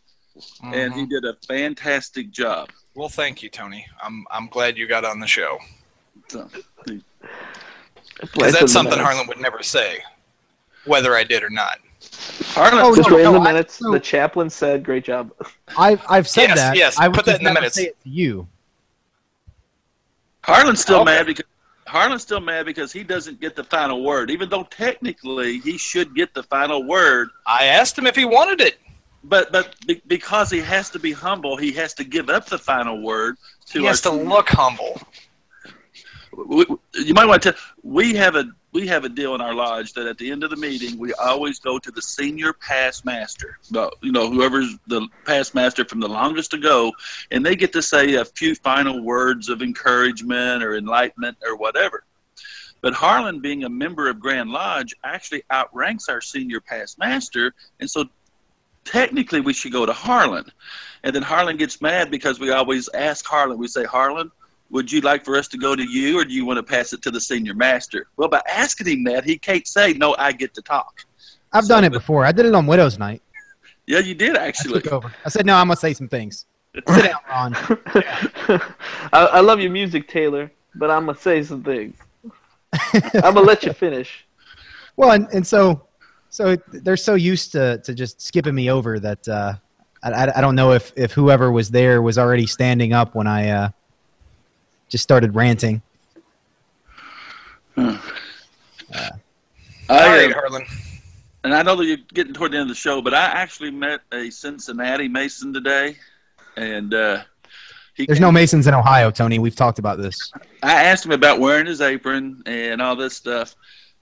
and 0.62 0.94
he 0.94 1.04
did 1.06 1.24
a 1.24 1.34
fantastic 1.46 2.30
job. 2.30 2.70
Well, 2.94 3.08
thank 3.08 3.42
you, 3.42 3.50
Tony. 3.50 3.86
I'm 4.02 4.24
I'm 4.30 4.46
glad 4.48 4.78
you 4.78 4.86
got 4.88 5.04
on 5.04 5.20
the 5.20 5.26
show 5.26 5.58
So, 6.28 6.48
because 8.20 8.52
that's 8.52 8.72
something. 8.72 8.98
Harlan 8.98 9.26
would 9.26 9.40
never 9.40 9.62
say, 9.62 10.02
whether 10.86 11.14
I 11.14 11.24
did 11.24 11.42
or 11.42 11.50
not. 11.50 11.78
Harlan, 12.48 12.80
Oh, 12.84 12.96
Just 12.96 13.08
no, 13.10 13.16
right 13.16 13.24
in 13.26 13.32
no, 13.32 13.38
the 13.38 13.40
I- 13.48 13.52
minutes. 13.52 13.80
no. 13.80 13.92
the 13.92 14.00
chaplain 14.00 14.50
said, 14.50 14.84
"Great 14.84 15.04
job." 15.04 15.30
I've 15.78 16.02
I've 16.08 16.28
said 16.28 16.48
Yes, 16.48 16.58
that. 16.58 16.76
yes, 16.76 16.98
I 16.98 17.08
would 17.08 17.14
put 17.16 17.24
that 17.26 17.32
just 17.32 17.40
in 17.40 17.44
the 17.44 17.50
never 17.50 17.60
minutes. 17.60 17.76
Say 17.76 17.84
it 17.84 17.96
to 18.02 18.08
you. 18.08 18.48
Harlan's 20.42 20.80
still 20.80 20.96
Okay. 21.00 21.04
mad 21.16 21.26
because 21.26 21.44
Harlan's 21.86 22.22
still 22.22 22.40
mad 22.40 22.66
because 22.66 22.92
he 22.92 23.02
doesn't 23.02 23.40
get 23.40 23.56
the 23.56 23.64
final 23.64 24.02
word, 24.04 24.30
even 24.30 24.48
though 24.48 24.64
technically 24.64 25.58
he 25.60 25.78
should 25.78 26.14
get 26.14 26.34
the 26.34 26.42
final 26.42 26.84
word. 26.84 27.28
I 27.46 27.64
asked 27.64 27.96
him 27.98 28.06
if 28.06 28.16
he 28.16 28.24
wanted 28.24 28.60
it. 28.60 28.78
But 29.24 29.50
but 29.52 29.74
be, 29.86 30.00
because 30.06 30.50
he 30.50 30.60
has 30.60 30.90
to 30.90 30.98
be 30.98 31.12
humble, 31.12 31.56
he 31.56 31.72
has 31.72 31.92
to 31.94 32.04
give 32.04 32.30
up 32.30 32.46
the 32.46 32.58
final 32.58 33.02
word 33.02 33.36
to 33.66 33.80
He 33.80 33.86
has 33.86 34.00
to 34.02 34.10
our 34.10 34.16
look 34.16 34.48
humble. 34.48 35.00
we, 36.32 36.64
you 36.94 37.14
might 37.14 37.26
want 37.26 37.42
to. 37.42 37.54
We 37.82 38.14
have 38.14 38.36
a 38.36 38.44
we 38.72 38.86
have 38.86 39.04
a 39.04 39.08
deal 39.08 39.34
in 39.34 39.40
our 39.40 39.54
lodge 39.54 39.94
that 39.94 40.06
at 40.06 40.18
the 40.18 40.30
end 40.30 40.44
of 40.44 40.50
the 40.50 40.56
meeting 40.56 40.98
we 40.98 41.12
always 41.14 41.58
go 41.58 41.78
to 41.78 41.90
the 41.90 42.02
senior 42.02 42.52
past 42.52 43.04
master. 43.04 43.58
You 43.70 44.12
know, 44.12 44.30
whoever's 44.30 44.76
the 44.86 45.08
past 45.24 45.54
master 45.54 45.84
from 45.84 46.00
the 46.00 46.08
longest 46.08 46.50
to 46.50 46.58
go, 46.58 46.92
and 47.30 47.44
they 47.44 47.56
get 47.56 47.72
to 47.72 47.82
say 47.82 48.14
a 48.14 48.24
few 48.24 48.54
final 48.54 49.02
words 49.02 49.48
of 49.48 49.62
encouragement 49.62 50.62
or 50.62 50.76
enlightenment 50.76 51.38
or 51.46 51.56
whatever. 51.56 52.04
But 52.80 52.94
Harlan, 52.94 53.40
being 53.40 53.64
a 53.64 53.68
member 53.68 54.08
of 54.08 54.20
Grand 54.20 54.50
Lodge, 54.50 54.94
actually 55.02 55.42
outranks 55.50 56.08
our 56.08 56.20
senior 56.20 56.60
past 56.60 56.98
master, 56.98 57.54
and 57.80 57.90
so 57.90 58.04
technically 58.84 59.40
we 59.40 59.52
should 59.52 59.72
go 59.72 59.84
to 59.84 59.92
Harlan. 59.92 60.50
And 61.02 61.14
then 61.14 61.22
Harlan 61.22 61.56
gets 61.56 61.80
mad 61.80 62.10
because 62.10 62.38
we 62.38 62.50
always 62.50 62.88
ask 62.90 63.26
Harlan. 63.26 63.58
We 63.58 63.68
say, 63.68 63.84
Harlan, 63.84 64.30
would 64.70 64.90
you 64.92 65.00
like 65.00 65.24
for 65.24 65.36
us 65.36 65.48
to 65.48 65.58
go 65.58 65.74
to 65.74 65.82
you 65.82 66.18
or 66.20 66.24
do 66.24 66.32
you 66.32 66.44
want 66.44 66.58
to 66.58 66.62
pass 66.62 66.92
it 66.92 67.00
to 67.02 67.10
the 67.10 67.20
senior 67.20 67.54
master? 67.54 68.08
Well, 68.16 68.28
by 68.28 68.42
asking 68.48 68.86
him 68.88 69.04
that, 69.04 69.24
he 69.24 69.38
can't 69.38 69.66
say, 69.66 69.94
no, 69.94 70.14
I 70.18 70.32
get 70.32 70.52
to 70.54 70.62
talk. 70.62 71.00
I've 71.52 71.64
So, 71.64 71.68
done 71.74 71.84
it 71.84 71.90
but- 71.90 71.98
before. 72.00 72.24
I 72.24 72.32
did 72.32 72.46
it 72.46 72.54
on 72.54 72.66
Widow's 72.66 72.98
Night. 72.98 73.22
Yeah, 73.86 74.00
you 74.00 74.14
did 74.14 74.36
actually. 74.36 74.82
took 74.82 74.92
over. 74.92 75.12
I 75.24 75.30
said, 75.30 75.46
no, 75.46 75.54
I'm 75.56 75.68
gonna 75.68 75.76
say 75.76 75.94
some 75.94 76.08
things. 76.08 76.44
Sit 76.74 77.04
down, 77.04 77.14
Ron. 77.30 77.54
I, 79.12 79.28
I 79.32 79.40
love 79.40 79.60
your 79.60 79.70
music, 79.70 80.08
Taylor, 80.08 80.50
but 80.74 80.90
I'm 80.90 81.06
gonna 81.06 81.16
say 81.18 81.42
some 81.42 81.62
things. 81.62 81.96
I'm 82.92 83.34
gonna 83.34 83.40
let 83.40 83.62
you 83.64 83.72
finish. 83.72 84.26
Well, 84.96 85.12
and, 85.12 85.26
and 85.32 85.46
so, 85.46 85.86
so 86.28 86.56
they're 86.70 86.98
so 86.98 87.14
used 87.14 87.52
to, 87.52 87.78
to 87.78 87.94
just 87.94 88.20
skipping 88.20 88.54
me 88.54 88.70
over 88.70 89.00
that 89.00 89.26
uh, 89.26 89.54
I, 90.02 90.10
I, 90.10 90.38
I 90.38 90.40
don't 90.42 90.54
know 90.54 90.72
if, 90.72 90.92
if 90.94 91.12
whoever 91.12 91.50
was 91.50 91.70
there 91.70 92.02
was 92.02 92.18
already 92.18 92.46
standing 92.46 92.92
up 92.92 93.14
when 93.14 93.26
I 93.26 93.48
uh, 93.48 93.68
just 94.88 95.02
started 95.02 95.34
ranting. 95.34 95.82
I, 97.76 97.98
All 99.88 99.98
right, 99.98 100.30
uh, 100.30 100.34
Harlan. 100.34 100.64
and 101.44 101.54
I 101.54 101.62
know 101.62 101.76
that 101.76 101.84
you're 101.86 101.98
getting 102.12 102.32
toward 102.34 102.52
the 102.52 102.56
end 102.58 102.62
of 102.62 102.68
the 102.68 102.74
show, 102.74 103.00
but 103.00 103.14
I 103.14 103.24
actually 103.26 103.70
met 103.70 104.00
a 104.12 104.30
Cincinnati 104.30 105.08
Mason 105.08 105.52
today, 105.52 105.96
and 106.56 106.92
uh, 106.92 107.22
he 107.94 108.06
There's 108.06 108.18
came- 108.18 108.22
no 108.26 108.32
Masons 108.32 108.66
in 108.66 108.74
Ohio, 108.74 109.10
Tony. 109.10 109.38
We've 109.38 109.54
talked 109.56 109.78
about 109.78 109.98
this. 109.98 110.32
I 110.62 110.84
asked 110.84 111.04
him 111.06 111.12
about 111.12 111.38
wearing 111.38 111.66
his 111.66 111.80
apron 111.80 112.42
and 112.46 112.82
all 112.82 112.96
this 112.96 113.14
stuff, 113.14 113.54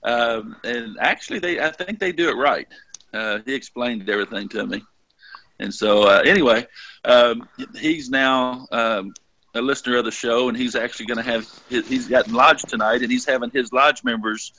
um, 0.04 0.56
and 0.64 0.96
actually, 1.00 1.38
they 1.40 1.60
I 1.60 1.70
think 1.70 1.98
they 1.98 2.12
do 2.12 2.28
it 2.30 2.34
right. 2.36 2.66
Uh, 3.12 3.38
he 3.44 3.54
explained 3.54 4.08
everything 4.08 4.48
to 4.50 4.66
me, 4.66 4.82
and 5.60 5.72
so 5.72 6.04
uh, 6.04 6.22
anyway, 6.24 6.66
um, 7.04 7.46
he's 7.76 8.08
now 8.10 8.66
um, 8.72 9.12
a 9.56 9.62
listener 9.62 9.96
of 9.96 10.04
the 10.04 10.10
show, 10.10 10.48
and 10.48 10.56
he's 10.56 10.74
actually 10.76 11.06
going 11.06 11.16
to 11.18 11.22
have 11.30 11.46
his, 11.68 11.88
he's 11.88 12.06
got 12.08 12.28
lodge 12.30 12.62
tonight, 12.62 13.02
and 13.02 13.10
he's 13.10 13.24
having 13.24 13.50
his 13.50 13.72
lodge 13.72 14.04
members 14.04 14.52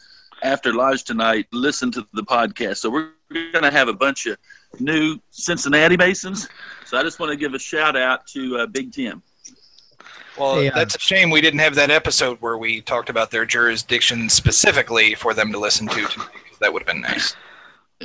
after 0.44 0.74
lodge 0.74 1.04
tonight 1.04 1.48
listen 1.52 1.92
to 1.92 2.06
the 2.14 2.24
podcast. 2.24 2.78
So 2.78 2.90
we're 2.90 3.10
going 3.32 3.64
to 3.64 3.72
have 3.72 3.88
a 3.88 3.94
bunch 3.94 4.26
of 4.28 4.38
new 4.80 5.20
Cincinnati 5.32 5.98
Masons. 5.98 6.48
So 6.86 6.98
I 6.98 7.04
just 7.04 7.20
want 7.20 7.32
to 7.32 7.36
give 7.38 7.54
a 7.54 7.60
shout 7.60 7.96
out 7.96 8.28
to 8.28 8.58
uh, 8.58 8.66
Big 8.68 8.92
Tim. 8.92 9.22
Well, 10.38 10.56
Hey, 10.60 10.70
uh, 10.70 10.76
that's 10.76 10.96
a 10.96 11.00
shame 11.00 11.30
we 11.32 11.42
didn't 11.42 11.60
have 11.60 11.76
that 11.76 11.90
episode 11.90 12.38
where 12.42 12.58
we 12.58 12.82
talked 12.82 13.10
about 13.10 13.32
their 13.32 13.46
jurisdiction 13.46 14.30
specifically 14.30 15.16
for 15.16 15.34
them 15.34 15.52
to 15.52 15.60
listen 15.60 15.88
to 15.88 15.96
tonight. 15.96 16.28
'cause 16.48 16.60
That 16.60 16.72
would 16.74 16.84
have 16.84 16.88
been 16.88 17.02
nice. 17.02 17.36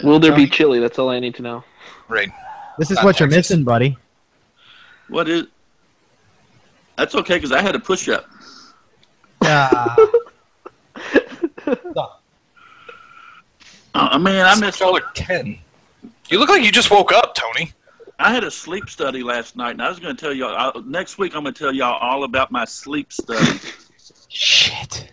Will 0.03 0.19
there 0.19 0.35
be 0.35 0.47
chili? 0.47 0.79
That's 0.81 0.99
all 0.99 1.11
I 1.11 1.21
need 1.21 1.35
to 1.35 1.43
know. 1.43 1.65
Right. 2.09 2.31
This 2.79 2.91
is 2.91 2.97
Not 2.97 3.05
what 3.05 3.21
you're 3.21 3.29
missing, 3.29 3.65
buddy. 3.65 3.99
What 5.09 5.29
is? 5.29 5.45
That's 6.97 7.15
okay 7.15 7.35
because 7.37 7.53
I 7.53 7.61
had 7.63 7.75
a 7.75 7.81
push 7.81 8.09
up. 8.09 8.27
Uh, 13.95 14.09
I 14.11 14.17
mean, 14.19 14.37
I 14.37 14.51
Six 14.55 14.61
missed. 14.61 14.79
dollar 14.79 15.03
ten. 15.15 15.59
You 16.31 16.39
look 16.39 16.49
like 16.49 16.63
you 16.63 16.73
just 16.73 16.91
woke 16.91 17.13
up, 17.13 17.35
Tony. 17.35 17.73
I 18.19 18.33
had 18.33 18.43
a 18.43 18.51
sleep 18.51 18.89
study 18.89 19.23
last 19.23 19.55
night, 19.55 19.73
and 19.73 19.83
I 19.83 19.89
was 19.91 19.99
going 20.01 20.17
to 20.17 20.21
tell 20.21 20.33
y'all 20.33 20.73
I, 20.75 20.81
next 20.87 21.19
week. 21.19 21.35
I'm 21.37 21.43
going 21.43 21.53
to 21.55 21.59
tell 21.59 21.73
y'all 21.75 21.99
all 21.99 22.25
about 22.25 22.51
my 22.51 22.65
sleep 22.65 23.13
study. 23.13 23.59
shit. 24.29 25.13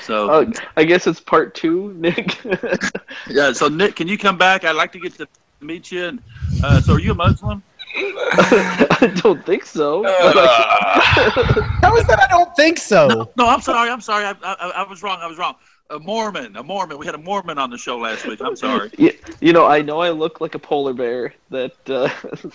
So 0.00 0.30
Oh, 0.30 0.52
I 0.76 0.84
guess 0.84 1.06
it's 1.06 1.20
part 1.20 1.54
two, 1.54 1.92
Nick. 1.94 2.42
yeah. 3.28 3.52
So 3.52 3.68
Nick, 3.68 3.96
can 3.96 4.08
you 4.08 4.16
come 4.16 4.38
back? 4.38 4.64
I'd 4.64 4.72
like 4.72 4.92
to 4.92 4.98
get 5.00 5.14
to 5.14 5.26
meet 5.60 5.90
you. 5.92 6.04
And, 6.06 6.22
uh, 6.62 6.80
so 6.80 6.94
are 6.94 7.00
you 7.00 7.12
a 7.12 7.14
Muslim? 7.14 7.62
I 7.96 9.12
don't 9.22 9.44
think 9.46 9.64
so. 9.64 10.04
I- 10.04 10.10
Uh, 10.10 11.62
How 11.82 11.96
is 11.96 12.06
that? 12.08 12.20
I 12.20 12.26
don't 12.28 12.54
think 12.56 12.78
so. 12.78 13.08
No, 13.08 13.30
no. 13.36 13.48
I'm 13.48 13.60
sorry. 13.60 13.90
I'm 13.90 14.00
sorry. 14.00 14.24
I, 14.24 14.34
I, 14.42 14.72
I 14.76 14.88
was 14.88 15.02
wrong. 15.02 15.18
I 15.20 15.26
was 15.26 15.38
wrong. 15.38 15.54
A 15.90 15.98
Mormon. 15.98 16.56
A 16.56 16.62
Mormon. 16.62 16.96
We 16.98 17.04
had 17.06 17.14
a 17.14 17.18
Mormon 17.18 17.58
on 17.58 17.70
the 17.70 17.76
show 17.78 17.98
last 17.98 18.26
week. 18.26 18.40
I'm 18.40 18.56
sorry. 18.56 18.90
you, 18.98 19.12
you 19.40 19.52
know, 19.52 19.66
I 19.66 19.82
know 19.82 20.00
I 20.00 20.10
look 20.10 20.40
like 20.40 20.54
a 20.54 20.58
polar 20.58 20.94
bear 20.94 21.34
that 21.50 21.76
uh, 21.90 22.08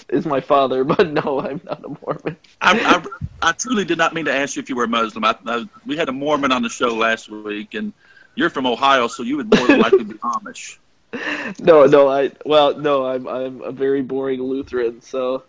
is 0.10 0.26
my 0.26 0.42
father, 0.42 0.84
but 0.84 1.12
no, 1.12 1.40
I'm 1.40 1.62
not 1.64 1.86
a 1.86 1.90
Mormon. 2.02 2.36
I, 2.62 3.02
I, 3.42 3.50
I 3.50 3.52
truly 3.54 3.86
did 3.86 3.98
not 4.00 4.14
mean 4.14 4.26
to 4.26 4.34
ask 4.34 4.56
you 4.56 4.62
if 4.64 4.68
you 4.70 4.76
were 4.76 4.86
a 4.86 4.88
Muslim. 4.88 5.24
I, 5.24 5.36
I, 5.46 5.66
we 5.86 5.96
had 5.96 6.10
a 6.10 6.12
Mormon 6.14 6.52
on 6.52 6.64
the 6.64 6.70
show 6.70 6.94
last 6.96 7.30
week, 7.30 7.76
and 7.76 7.94
you're 8.36 8.50
from 8.50 8.66
Ohio, 8.66 9.08
so 9.08 9.22
you 9.24 9.38
would 9.38 9.54
more 9.56 9.68
than 9.68 9.80
likely 9.80 10.04
be 10.06 10.16
Amish. 10.16 10.78
No, 11.60 11.86
no, 11.86 12.08
I 12.08 12.32
well, 12.46 12.78
no, 12.78 13.06
I'm 13.08 13.28
I'm 13.28 13.62
a 13.62 13.72
very 13.72 14.02
boring 14.02 14.42
Lutheran, 14.42 15.02
so 15.02 15.44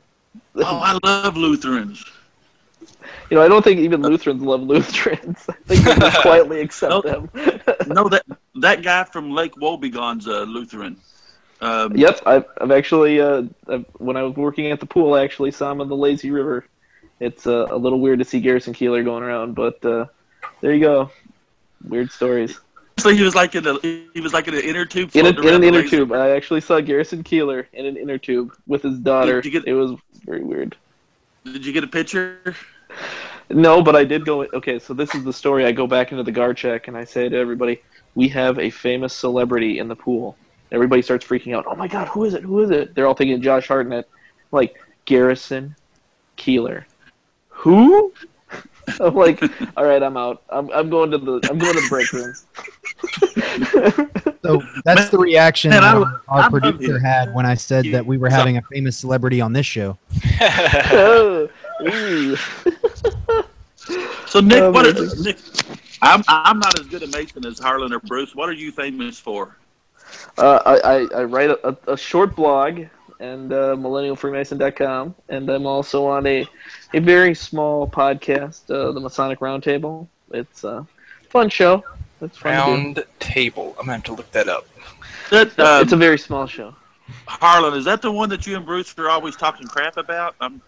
Oh, 0.56 0.78
I 0.78 0.98
love 1.04 1.36
Lutherans. 1.36 2.04
you 3.30 3.36
know, 3.36 3.42
I 3.42 3.48
don't 3.48 3.62
think 3.62 3.80
even 3.80 4.00
Lutherans 4.02 4.42
love 4.42 4.62
Lutherans. 4.62 5.44
I 5.48 5.52
think 5.66 5.84
they 5.84 5.94
just 5.96 6.22
quietly 6.22 6.60
accept 6.66 7.04
them. 7.04 7.30
No, 7.86 8.08
that 8.08 8.24
that 8.56 8.82
guy 8.82 9.04
from 9.04 9.30
Lake 9.32 9.54
Wobegon's 9.56 10.26
a 10.26 10.44
Lutheran. 10.46 10.96
Um, 11.60 11.94
Yep, 11.94 12.20
I've, 12.24 12.44
I've 12.60 12.70
actually 12.70 13.20
uh, 13.20 13.42
I've, 13.68 13.84
when 13.98 14.16
I 14.16 14.22
was 14.22 14.34
working 14.36 14.70
at 14.72 14.80
the 14.80 14.86
pool, 14.86 15.14
I 15.14 15.22
actually 15.24 15.50
saw 15.50 15.70
him 15.70 15.80
on 15.82 15.88
the 15.88 15.96
lazy 15.96 16.30
river. 16.30 16.64
It's 17.20 17.46
uh, 17.46 17.66
a 17.70 17.76
little 17.76 18.00
weird 18.00 18.20
to 18.20 18.24
see 18.24 18.40
Garrison 18.40 18.72
Keillor 18.72 19.04
going 19.04 19.22
around, 19.22 19.54
but 19.54 19.84
uh, 19.84 20.06
there 20.62 20.72
you 20.72 20.80
go. 20.80 21.10
Weird 21.86 22.10
stories. 22.10 22.58
So 23.04 23.10
he 23.10 23.22
was 23.22 23.34
like 23.34 23.54
in 23.54 23.64
the 23.64 24.06
he 24.14 24.20
was 24.20 24.32
like 24.32 24.48
in 24.48 24.54
an 24.54 24.60
inner 24.62 24.84
tube. 24.84 25.10
In, 25.14 25.26
a, 25.26 25.30
in 25.30 25.54
an 25.54 25.64
inner 25.64 25.78
laser. 25.82 25.88
tube. 25.98 26.12
I 26.12 26.30
actually 26.30 26.60
saw 26.60 26.80
Garrison 26.80 27.22
Keillor 27.24 27.66
in 27.72 27.86
an 27.86 27.96
inner 27.96 28.18
tube 28.18 28.52
with 28.66 28.82
his 28.82 28.98
daughter. 28.98 29.40
Did 29.40 29.52
you 29.52 29.60
get- 29.60 29.68
It 29.68 29.74
was 29.74 29.98
very 30.24 30.42
weird. 30.42 30.76
Did 31.44 31.64
you 31.64 31.72
get 31.72 31.84
a 31.84 31.88
picture? 31.88 32.54
No, 33.48 33.82
but 33.82 33.96
I 33.96 34.04
did 34.04 34.24
go. 34.24 34.44
Okay, 34.44 34.78
so 34.78 34.94
this 34.94 35.14
is 35.14 35.24
the 35.24 35.32
story. 35.32 35.64
I 35.64 35.72
go 35.72 35.86
back 35.86 36.12
into 36.12 36.22
the 36.22 36.30
guard 36.32 36.56
check 36.56 36.86
and 36.88 36.96
I 36.96 37.04
say 37.04 37.28
to 37.28 37.36
everybody, 37.36 37.82
"We 38.14 38.28
have 38.28 38.58
a 38.58 38.70
famous 38.70 39.12
celebrity 39.14 39.78
in 39.78 39.88
the 39.88 39.96
pool." 39.96 40.36
Everybody 40.70 41.02
starts 41.02 41.26
freaking 41.26 41.56
out. 41.56 41.64
Oh 41.66 41.74
my 41.74 41.88
God, 41.88 42.06
who 42.08 42.24
is 42.24 42.34
it? 42.34 42.42
Who 42.42 42.60
is 42.60 42.70
it? 42.70 42.94
They're 42.94 43.06
all 43.06 43.14
thinking 43.14 43.42
Josh 43.42 43.66
Hartnett. 43.66 44.08
Like 44.52 44.76
Garrison 45.04 45.74
Keillor. 46.36 46.84
Who? 47.48 48.12
I'm 49.00 49.14
like, 49.14 49.42
all 49.76 49.84
right, 49.84 50.02
I'm 50.02 50.16
out. 50.16 50.42
I'm, 50.50 50.70
I'm 50.70 50.90
going 50.90 51.10
to 51.12 51.18
the 51.18 51.40
I'm 51.50 51.58
going 51.58 51.74
to 51.74 51.80
the 51.80 51.88
break 51.88 52.12
room. 52.12 52.34
So 54.42 54.62
that's 54.84 55.10
the 55.10 55.18
reaction 55.18 55.70
Man, 55.70 55.82
that 55.82 55.94
I- 55.94 55.98
our, 55.98 56.22
our 56.28 56.40
I- 56.42 56.48
producer 56.48 56.98
had 56.98 57.32
when 57.34 57.46
I 57.46 57.54
said 57.54 57.84
that 57.92 58.04
we 58.04 58.16
were 58.18 58.30
So- 58.30 58.36
having 58.36 58.56
a 58.56 58.62
famous 58.62 58.96
celebrity 58.96 59.40
on 59.40 59.52
this 59.52 59.66
show. 59.66 59.98
Oh. 60.40 61.48
So 64.26 64.38
Nick, 64.40 64.62
Oh, 64.62 64.70
what? 64.70 64.84
Nick, 65.18 65.38
I'm 66.02 66.22
I'm 66.28 66.60
not 66.60 66.78
as 66.78 66.86
good 66.86 67.02
a 67.02 67.08
Mason 67.08 67.44
as 67.44 67.58
Harlan 67.58 67.92
or 67.92 67.98
Bruce. 67.98 68.32
What 68.34 68.48
are 68.48 68.52
you 68.52 68.70
famous 68.70 69.18
for? 69.18 69.56
Uh, 70.38 70.60
I, 70.64 70.76
I, 70.78 71.06
I 71.20 71.24
write 71.24 71.50
a, 71.50 71.68
a, 71.68 71.76
a 71.94 71.96
short 71.96 72.36
blog 72.36 72.82
and 73.20 73.52
uh, 73.52 73.76
millennialfreemason.com, 73.76 75.14
and 75.28 75.48
I'm 75.48 75.66
also 75.66 76.06
on 76.06 76.26
a, 76.26 76.46
a 76.94 77.00
very 77.00 77.34
small 77.34 77.86
podcast, 77.86 78.70
uh, 78.70 78.92
the 78.92 79.00
Masonic 79.00 79.38
Roundtable. 79.40 80.08
It's 80.32 80.64
a 80.64 80.86
fun 81.28 81.50
show. 81.50 81.84
It's 82.22 82.38
fun. 82.38 82.52
Round 82.52 83.04
table. 83.18 83.76
I'm 83.78 83.86
gonna 83.86 83.92
have 83.92 84.04
to 84.04 84.14
look 84.14 84.30
that 84.32 84.48
up. 84.48 84.66
That 85.30 85.58
uh, 85.58 85.80
it's 85.82 85.92
a 85.92 85.96
very 85.96 86.18
small 86.18 86.46
show. 86.46 86.74
Harlan 87.26 87.74
is 87.74 87.84
that 87.84 88.02
the 88.02 88.10
one 88.10 88.28
that 88.30 88.46
you 88.46 88.56
and 88.56 88.64
Bruce 88.64 88.96
are 88.98 89.10
always 89.10 89.36
talking 89.36 89.66
crap 89.66 89.96
about? 89.96 90.34
Um, 90.40 90.60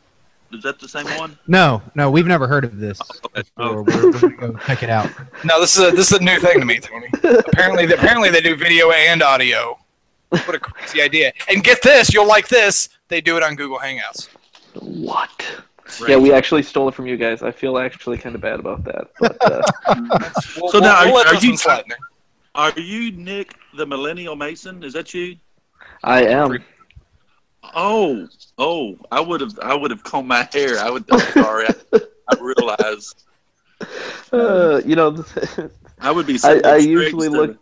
is 0.53 0.63
that 0.63 0.79
the 0.79 0.89
same 0.89 1.07
one? 1.19 1.39
No, 1.47 1.81
no, 1.95 2.11
we've 2.11 2.27
never 2.27 2.47
heard 2.47 2.65
of 2.65 2.79
this. 2.79 3.01
Okay. 3.25 3.43
We're, 3.57 3.83
we're 3.83 4.13
gonna 4.13 4.37
go 4.37 4.57
check 4.67 4.83
it 4.83 4.91
out. 4.91 5.11
No, 5.45 5.61
this 5.61 5.77
is 5.77 5.83
a, 5.83 5.91
this 5.91 6.13
is 6.13 6.19
a 6.19 6.23
new 6.23 6.39
thing 6.39 6.61
to 6.61 6.67
me, 6.67 6.79
Tony. 6.79 7.09
apparently, 7.23 7.85
apparently 7.93 8.29
they 8.31 8.43
do 8.43 8.55
video 8.57 8.91
and 8.91 9.23
audio. 9.23 9.79
What 10.47 10.55
a 10.55 10.59
crazy 10.59 11.03
idea! 11.03 11.33
And 11.49 11.63
get 11.63 11.83
this, 11.83 12.13
you'll 12.13 12.27
like 12.27 12.49
this. 12.49 12.89
They 13.09 13.21
do 13.21 13.37
it 13.37 13.43
on 13.43 13.55
Google 13.55 13.79
Hangouts. 13.79 14.29
What? 14.75 15.31
Right. 16.01 16.11
Yeah, 16.11 16.17
we 16.17 16.33
actually 16.33 16.63
stole 16.63 16.89
it 16.89 16.95
from 16.95 17.07
you 17.07 17.19
guys. 17.19 17.43
I 17.43 17.51
feel 17.51 17.77
actually 17.77 18.17
kind 18.17 18.35
of 18.35 18.41
bad 18.41 18.59
about 18.61 18.83
that. 18.85 19.09
But 19.21 19.37
uh, 19.43 19.63
We'll, 20.59 20.71
So 20.71 20.81
we'll- 20.81 20.83
now, 20.83 21.05
we'll 21.05 21.19
are- 21.23 21.35
are 21.35 21.35
you- 21.37 21.57
slide. 21.57 21.85
Nick. 21.89 21.99
Are 22.55 22.73
you 22.81 23.13
Nick 23.13 23.55
the 23.77 23.87
Millennial 23.87 24.37
Mason? 24.37 24.83
Is 24.85 24.93
that 24.95 25.13
you? 25.15 25.37
I 26.05 26.25
am. 26.25 26.63
Oh, 27.75 28.27
oh, 28.59 28.97
I 29.11 29.21
would 29.21 29.41
have 29.41 29.59
I 29.61 29.75
would 29.75 29.91
have 29.91 30.03
combed 30.03 30.29
my 30.29 30.49
hair. 30.53 30.79
I 30.79 30.91
would. 30.91 31.05
I'm 31.13 31.21
sorry. 31.33 31.67
I, 31.69 32.01
I 32.31 32.37
realized 32.41 33.25
Uh, 34.33 34.81
you 34.87 34.97
know, 34.97 35.25
I 36.01 36.11
would 36.11 36.27
be. 36.27 36.39
I, 36.45 36.61
I 36.65 36.77
usually 36.77 37.27
instead 37.27 37.33
look 37.49 37.59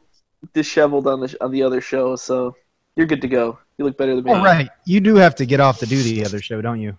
disheveled 0.55 1.07
on 1.07 1.21
the 1.21 1.37
on 1.41 1.51
the 1.51 1.63
other 1.63 1.81
show, 1.81 2.15
so 2.17 2.55
you're 2.97 3.07
good 3.07 3.21
to 3.23 3.29
go. 3.29 3.59
You 3.79 3.85
look 3.85 3.97
better 3.97 4.15
than 4.15 4.25
me. 4.25 4.33
All 4.33 4.45
right, 4.45 4.69
you 4.85 5.01
do 5.01 5.17
have 5.17 5.35
to 5.37 5.47
get 5.47 5.61
off 5.61 5.79
to 5.79 5.87
do 5.87 6.03
the 6.03 6.25
other 6.25 6.41
show, 6.41 6.61
don't 6.61 6.81
you? 6.81 6.97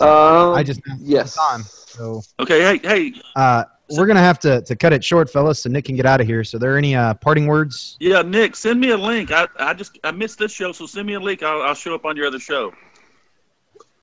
Um, 0.00 0.54
I 0.54 0.62
just 0.62 0.80
yes. 0.98 1.34
time. 1.34 1.62
So 1.62 2.22
Okay, 2.40 2.78
hey, 2.78 2.80
hey, 2.82 3.20
uh, 3.36 3.64
we're 3.90 4.06
gonna 4.06 4.20
have 4.20 4.38
to, 4.40 4.62
to 4.62 4.76
cut 4.76 4.92
it 4.92 5.04
short, 5.04 5.30
fellas, 5.30 5.62
so 5.62 5.70
Nick 5.70 5.84
can 5.84 5.96
get 5.96 6.06
out 6.06 6.20
of 6.20 6.26
here. 6.26 6.44
So, 6.44 6.58
there 6.58 6.78
any 6.78 6.94
uh, 6.94 7.14
parting 7.14 7.46
words? 7.46 7.96
yeah, 8.00 8.22
Nick, 8.22 8.56
send 8.56 8.80
me 8.80 8.90
a 8.90 8.96
link. 8.96 9.30
I, 9.30 9.46
I 9.58 9.74
just 9.74 9.98
I 10.04 10.10
missed 10.10 10.38
this 10.38 10.52
show, 10.52 10.72
so 10.72 10.86
send 10.86 11.06
me 11.06 11.14
a 11.14 11.20
link. 11.20 11.42
I'll, 11.42 11.62
I'll 11.62 11.74
show 11.74 11.94
up 11.94 12.04
on 12.04 12.16
your 12.16 12.26
other 12.26 12.38
show. 12.38 12.72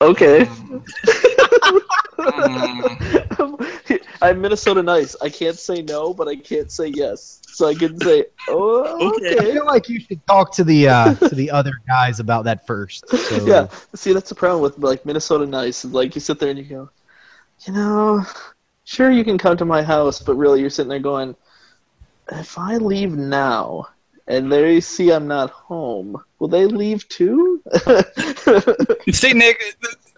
Okay. 0.01 0.47
I'm 4.21 4.41
Minnesota 4.41 4.83
nice. 4.83 5.15
I 5.21 5.29
can't 5.29 5.57
say 5.57 5.81
no, 5.81 6.13
but 6.13 6.27
I 6.27 6.35
can't 6.35 6.71
say 6.71 6.87
yes. 6.87 7.41
So 7.47 7.67
I 7.67 7.73
can 7.73 7.99
say, 7.99 8.25
oh, 8.47 9.13
Okay. 9.15 9.37
I 9.37 9.51
feel 9.53 9.65
like 9.65 9.89
you 9.89 9.99
should 9.99 10.25
talk 10.27 10.51
to 10.53 10.63
the 10.63 10.87
uh, 10.87 11.13
to 11.27 11.35
the 11.35 11.51
other 11.51 11.73
guys 11.87 12.19
about 12.19 12.45
that 12.45 12.65
first. 12.65 13.07
So, 13.09 13.45
Yeah. 13.45 13.67
See, 13.95 14.13
that's 14.13 14.29
the 14.29 14.35
problem 14.35 14.61
with 14.61 14.77
like 14.79 15.05
Minnesota 15.05 15.45
nice. 15.45 15.85
is, 15.85 15.91
Like 15.91 16.15
you 16.15 16.21
sit 16.21 16.39
there 16.39 16.49
and 16.49 16.59
you 16.59 16.65
go, 16.65 16.89
you 17.65 17.73
know, 17.73 18.23
sure 18.85 19.11
you 19.11 19.23
can 19.23 19.37
come 19.37 19.57
to 19.57 19.65
my 19.65 19.83
house, 19.83 20.21
but 20.21 20.35
really 20.35 20.61
you're 20.61 20.69
sitting 20.69 20.89
there 20.89 20.99
going, 20.99 21.35
if 22.31 22.57
I 22.57 22.77
leave 22.77 23.15
now 23.15 23.87
and 24.27 24.51
they 24.51 24.79
see 24.79 25.11
I'm 25.11 25.27
not 25.27 25.49
home, 25.49 26.15
will 26.37 26.47
they 26.47 26.65
leave 26.65 27.07
too? 27.09 27.61
See, 29.11 29.33
Nick, 29.33 29.59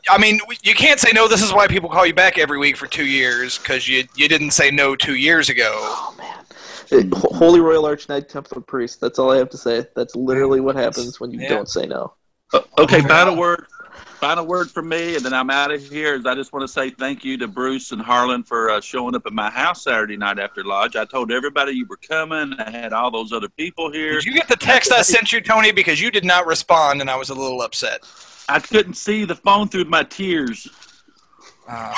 I 0.10 0.18
mean, 0.18 0.40
you 0.64 0.74
can't 0.74 1.00
say 1.00 1.12
no. 1.14 1.28
This 1.28 1.42
is 1.42 1.54
why 1.54 1.68
people 1.68 1.90
call 1.90 2.06
you 2.06 2.14
back 2.14 2.38
every 2.38 2.58
week 2.58 2.76
for 2.78 2.88
two 2.88 3.06
years 3.06 3.58
because 3.58 3.88
you 3.88 4.04
you 4.16 4.28
didn't 4.28 4.52
say 4.52 4.72
no 4.72 4.96
two 4.96 5.16
years 5.16 5.50
ago. 5.50 5.72
Oh 5.76 6.16
man. 6.18 6.38
It- 6.92 7.14
Ho- 7.14 7.34
Holy 7.34 7.60
Royal 7.60 7.86
Arch 7.86 8.10
Knight 8.10 8.28
Templar 8.28 8.62
Priest. 8.62 9.00
That's 9.00 9.18
all 9.20 9.32
I 9.32 9.38
have 9.38 9.50
to 9.52 9.58
say. 9.58 9.86
That's 9.96 10.16
literally 10.16 10.60
what 10.60 10.76
happens 10.76 11.20
when 11.20 11.32
you 11.32 11.40
Yeah. 11.42 11.50
don't 11.50 11.70
say 11.70 11.86
no. 11.86 12.14
Uh, 12.54 12.60
okay, 12.80 12.98
Okay. 12.98 13.08
final 13.08 13.36
word. 13.38 13.66
Final 14.20 14.46
word 14.46 14.70
from 14.70 14.88
me, 14.88 15.16
and 15.16 15.26
then 15.26 15.34
I'm 15.34 15.50
out 15.50 15.72
of 15.72 15.82
here. 15.84 16.14
Is 16.14 16.26
I 16.28 16.36
just 16.36 16.54
want 16.54 16.62
to 16.62 16.68
say 16.68 16.92
thank 16.92 17.24
you 17.26 17.38
to 17.40 17.48
Bruce 17.48 17.92
and 17.92 18.00
Harlan 18.02 18.44
for 18.44 18.70
uh, 18.70 18.80
showing 18.80 19.16
up 19.16 19.26
at 19.26 19.34
my 19.34 19.50
house 19.50 19.84
Saturday 19.84 20.16
night 20.16 20.38
after 20.38 20.64
lodge. 20.64 20.96
I 20.96 21.06
told 21.06 21.32
everybody 21.32 21.72
you 21.72 21.88
were 21.88 21.98
coming. 21.98 22.54
I 22.60 22.70
had 22.70 22.94
all 22.94 23.10
those 23.10 23.32
other 23.34 23.50
people 23.50 23.92
here. 23.92 24.14
Did 24.14 24.26
you 24.26 24.34
get 24.34 24.48
the 24.48 24.56
text 24.58 24.92
I 24.92 25.02
sent 25.02 25.32
you, 25.34 25.42
Tony? 25.42 25.72
Because 25.72 26.00
you 26.00 26.12
did 26.12 26.24
not 26.24 26.46
respond, 26.46 27.02
and 27.02 27.10
I 27.10 27.16
was 27.16 27.30
a 27.32 27.34
little 27.34 27.62
upset. 27.64 28.02
I 28.52 28.60
couldn't 28.60 28.96
see 28.96 29.24
the 29.26 29.36
phone 29.36 29.68
through 29.70 29.86
my 29.86 30.04
tears. 30.04 30.68
Uh, 31.68 31.94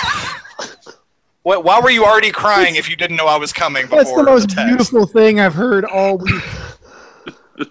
what, 1.41 1.63
why 1.63 1.79
were 1.79 1.89
you 1.89 2.05
already 2.05 2.29
crying 2.29 2.75
if 2.75 2.87
you 2.87 2.95
didn't 2.95 3.15
know 3.15 3.25
I 3.25 3.37
was 3.37 3.51
coming 3.51 3.83
before 3.85 3.97
That's 4.03 4.13
the 4.13 4.21
most 4.21 4.49
text? 4.51 4.67
beautiful 4.67 5.07
thing 5.07 5.39
I've 5.39 5.55
heard 5.55 5.83
all 5.85 6.17
week. 6.19 6.43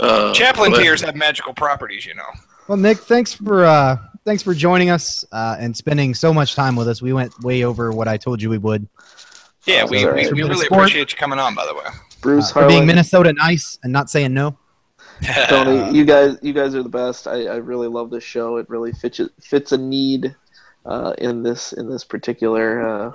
Uh, 0.00 0.34
Chaplain 0.34 0.72
but- 0.72 0.80
tears 0.82 1.00
have 1.02 1.14
magical 1.14 1.54
properties, 1.54 2.04
you 2.04 2.14
know. 2.14 2.26
Well, 2.66 2.76
Nick, 2.76 2.98
thanks 2.98 3.32
for 3.32 3.64
uh, 3.64 3.96
thanks 4.24 4.42
for 4.42 4.52
joining 4.52 4.90
us 4.90 5.24
uh, 5.30 5.56
and 5.60 5.76
spending 5.76 6.14
so 6.14 6.34
much 6.34 6.56
time 6.56 6.74
with 6.74 6.88
us. 6.88 7.00
We 7.00 7.12
went 7.12 7.38
way 7.44 7.62
over 7.62 7.92
what 7.92 8.08
I 8.08 8.16
told 8.16 8.42
you 8.42 8.50
we 8.50 8.58
would. 8.58 8.88
Yeah, 9.66 9.84
we, 9.84 10.04
we, 10.06 10.32
we 10.32 10.42
really 10.42 10.66
appreciate 10.66 11.12
you 11.12 11.16
coming 11.18 11.38
on, 11.38 11.54
by 11.54 11.64
the 11.66 11.74
way. 11.74 11.84
Bruce 12.20 12.50
Uh, 12.50 12.54
for 12.62 12.66
being 12.66 12.86
Minnesota 12.86 13.32
nice 13.34 13.78
and 13.84 13.92
not 13.92 14.10
saying 14.10 14.34
no. 14.34 14.58
Tony, 15.48 15.82
you 15.90 16.04
guys, 16.04 16.36
you 16.42 16.52
guys 16.52 16.74
are 16.74 16.82
the 16.82 16.88
best. 16.88 17.26
I, 17.26 17.46
I 17.46 17.56
really 17.56 17.88
love 17.88 18.10
this 18.10 18.24
show. 18.24 18.56
It 18.56 18.68
really 18.68 18.92
fits 18.92 19.20
fits 19.40 19.72
a 19.72 19.78
need 19.78 20.34
uh, 20.84 21.14
in 21.18 21.42
this 21.42 21.72
in 21.72 21.88
this 21.88 22.04
particular 22.04 22.82
uh, 22.86 23.12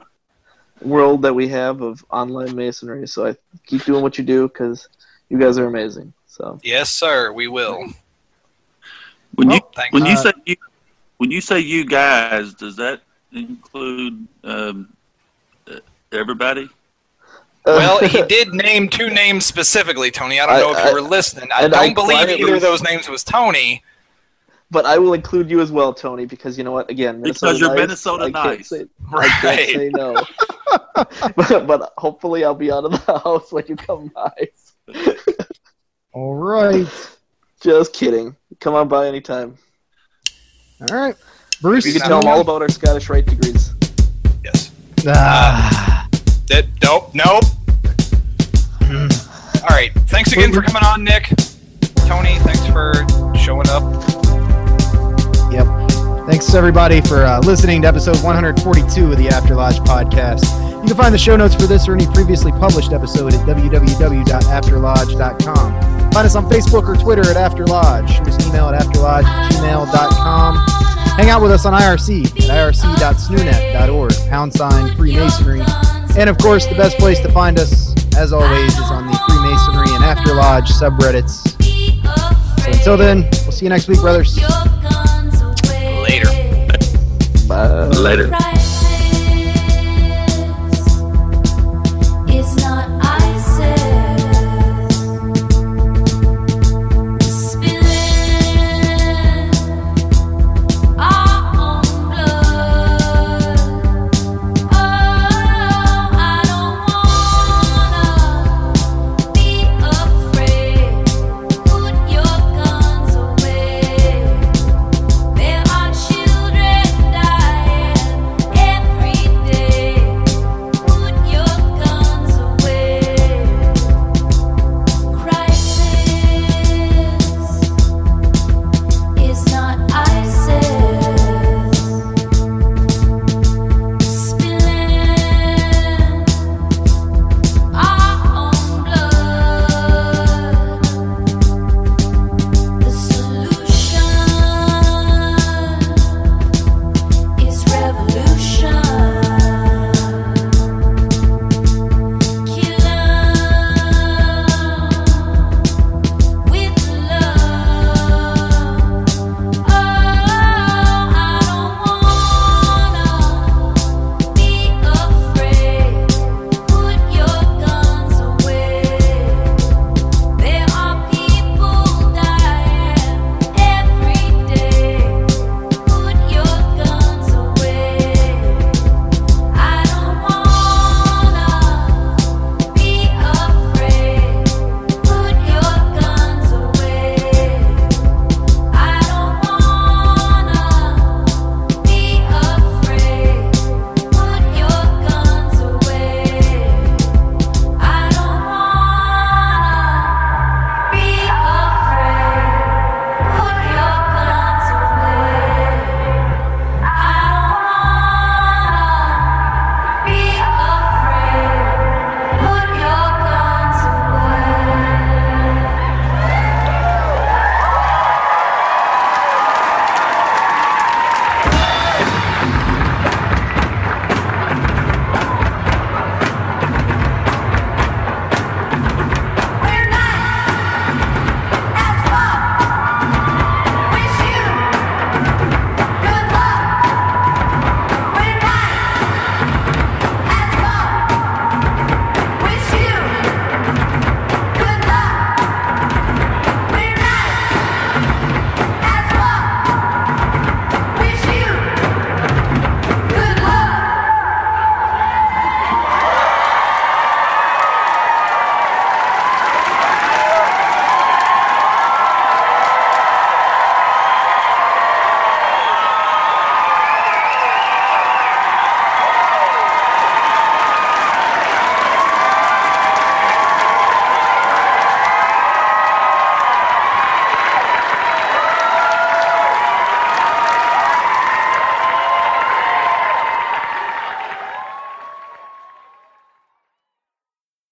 world 0.81 1.21
that 1.23 1.33
we 1.33 1.47
have 1.49 1.81
of 1.81 2.03
online 2.11 2.55
masonry. 2.55 3.07
So 3.07 3.27
I 3.27 3.35
keep 3.65 3.83
doing 3.85 4.01
what 4.03 4.17
you 4.17 4.23
do 4.23 4.47
because 4.47 4.87
you 5.29 5.39
guys 5.39 5.57
are 5.57 5.65
amazing. 5.67 6.13
So 6.27 6.61
yes, 6.63 6.89
sir, 6.91 7.31
we 7.31 7.47
will. 7.47 7.87
When 9.35 9.49
you 9.51 9.61
Thank 9.75 9.91
when 9.91 10.05
you 10.05 10.15
Uh, 10.15 10.23
say 10.23 10.31
you 10.45 10.55
when 11.17 11.31
you 11.31 11.41
say 11.41 11.59
you 11.59 11.85
guys, 11.85 12.53
does 12.53 12.75
that 12.77 13.01
include 13.31 14.27
um, 14.43 14.93
uh, 15.69 15.79
everybody? 16.11 16.69
Well, 17.65 17.99
he 17.99 18.21
did 18.27 18.53
name 18.53 18.89
two 18.89 19.09
names 19.09 19.45
specifically, 19.45 20.11
Tony. 20.11 20.39
I 20.39 20.45
don't 20.45 20.55
I- 20.55 20.59
know 20.59 20.71
if 20.71 20.77
I- 20.77 20.87
you 20.89 20.93
were 20.95 21.01
listening. 21.01 21.49
I 21.53 21.61
don't 21.67 21.75
I 21.75 21.93
believe 21.93 22.29
either 22.29 22.55
of 22.55 22.61
those 22.61 22.81
names 22.83 23.07
was 23.09 23.23
Tony. 23.23 23.83
but 24.71 24.85
I 24.85 24.97
will 24.97 25.13
include 25.13 25.49
you 25.49 25.61
as 25.61 25.71
well, 25.71 25.93
Tony, 25.93 26.25
because 26.25 26.57
you 26.57 26.63
know 26.63 26.71
what? 26.71 26.89
Again, 26.89 27.21
Minnesota 27.21 27.53
Because 27.53 27.59
you're 27.59 27.69
nice, 27.69 27.79
Minnesota 27.79 28.23
I 28.25 28.29
nice. 28.29 28.69
Say, 28.69 28.85
I 29.13 29.27
can't 29.27 29.43
Right. 29.43 29.67
say 29.69 29.89
no. 29.93 30.23
but, 31.35 31.65
but 31.67 31.93
hopefully, 31.97 32.43
I'll 32.45 32.55
be 32.55 32.71
out 32.71 32.85
of 32.85 32.91
the 32.91 33.19
house 33.23 33.51
when 33.51 33.65
you 33.67 33.75
come 33.75 34.11
by. 34.15 34.49
All 36.13 36.35
right, 36.35 36.87
Just 37.61 37.93
kidding. 37.93 38.35
Come 38.59 38.73
on 38.73 38.87
by 38.87 39.07
anytime. 39.07 39.55
all 40.89 40.95
right, 40.97 41.15
Bruce. 41.61 41.85
You 41.85 41.93
can 41.93 42.01
tell 42.01 42.19
them 42.21 42.29
all 42.29 42.41
about 42.41 42.61
our 42.61 42.69
Scottish 42.69 43.09
Rite 43.09 43.25
degrees. 43.27 43.73
Yes. 44.43 44.71
Ah, 45.07 45.98
That 46.49 46.65
nope, 46.83 47.11
nope. 47.13 47.43
All 49.61 49.67
right. 49.69 49.91
Thanks 50.07 50.31
again 50.33 50.51
for 50.51 50.61
coming 50.61 50.83
on, 50.83 51.03
Nick. 51.03 51.29
Tony, 52.07 52.37
thanks 52.39 52.65
for 52.67 52.93
showing 53.37 53.69
up. 53.69 53.83
yep. 55.51 55.67
Thanks 56.27 56.53
everybody 56.53 57.01
for 57.01 57.23
uh, 57.23 57.39
listening 57.41 57.81
to 57.83 57.87
episode 57.87 58.17
142 58.23 59.11
of 59.11 59.17
the 59.17 59.27
After 59.29 59.55
Lodge 59.55 59.77
podcast. 59.79 60.43
You 60.81 60.87
can 60.87 60.95
find 60.97 61.13
the 61.13 61.17
show 61.19 61.35
notes 61.35 61.55
for 61.55 61.63
this 61.67 61.87
or 61.87 61.93
any 61.93 62.07
previously 62.07 62.51
published 62.51 62.91
episode 62.93 63.33
at 63.33 63.45
www.afterlodge.com. 63.47 66.11
Find 66.11 66.25
us 66.25 66.35
on 66.35 66.49
Facebook 66.49 66.87
or 66.87 66.95
Twitter 66.95 67.29
at 67.29 67.37
After 67.37 67.65
Lodge. 67.67 68.09
Shoot 68.11 68.27
us 68.27 68.43
an 68.43 68.49
email 68.49 68.69
at 68.69 68.81
afterlodge@gmail.com. 68.81 70.55
Hang 71.17 71.29
out 71.29 71.41
with 71.41 71.51
us 71.51 71.65
on 71.65 71.73
IRC 71.73 72.25
at 72.25 72.33
irc.snoonet.org, 72.73 74.13
pound 74.29 74.53
sign 74.53 74.95
Freemasonry. 74.95 75.61
And 76.17 76.29
of 76.29 76.37
course, 76.37 76.65
the 76.65 76.75
best 76.75 76.97
place 76.97 77.19
to 77.21 77.31
find 77.31 77.59
us, 77.59 77.93
as 78.15 78.33
always, 78.33 78.73
is 78.73 78.91
on 78.91 79.07
the 79.07 79.17
Freemasonry 79.27 79.95
and 79.95 80.03
After 80.03 80.33
Lodge 80.33 80.69
subreddits. 80.69 81.55
So 82.59 82.71
until 82.71 82.97
then, 82.97 83.21
we'll 83.43 83.51
see 83.51 83.65
you 83.65 83.69
next 83.69 83.87
week, 83.87 83.99
brothers. 83.99 84.37
Later. 86.01 86.29
Bye. 87.47 87.87
Later. 87.87 88.27
Right 88.27 88.68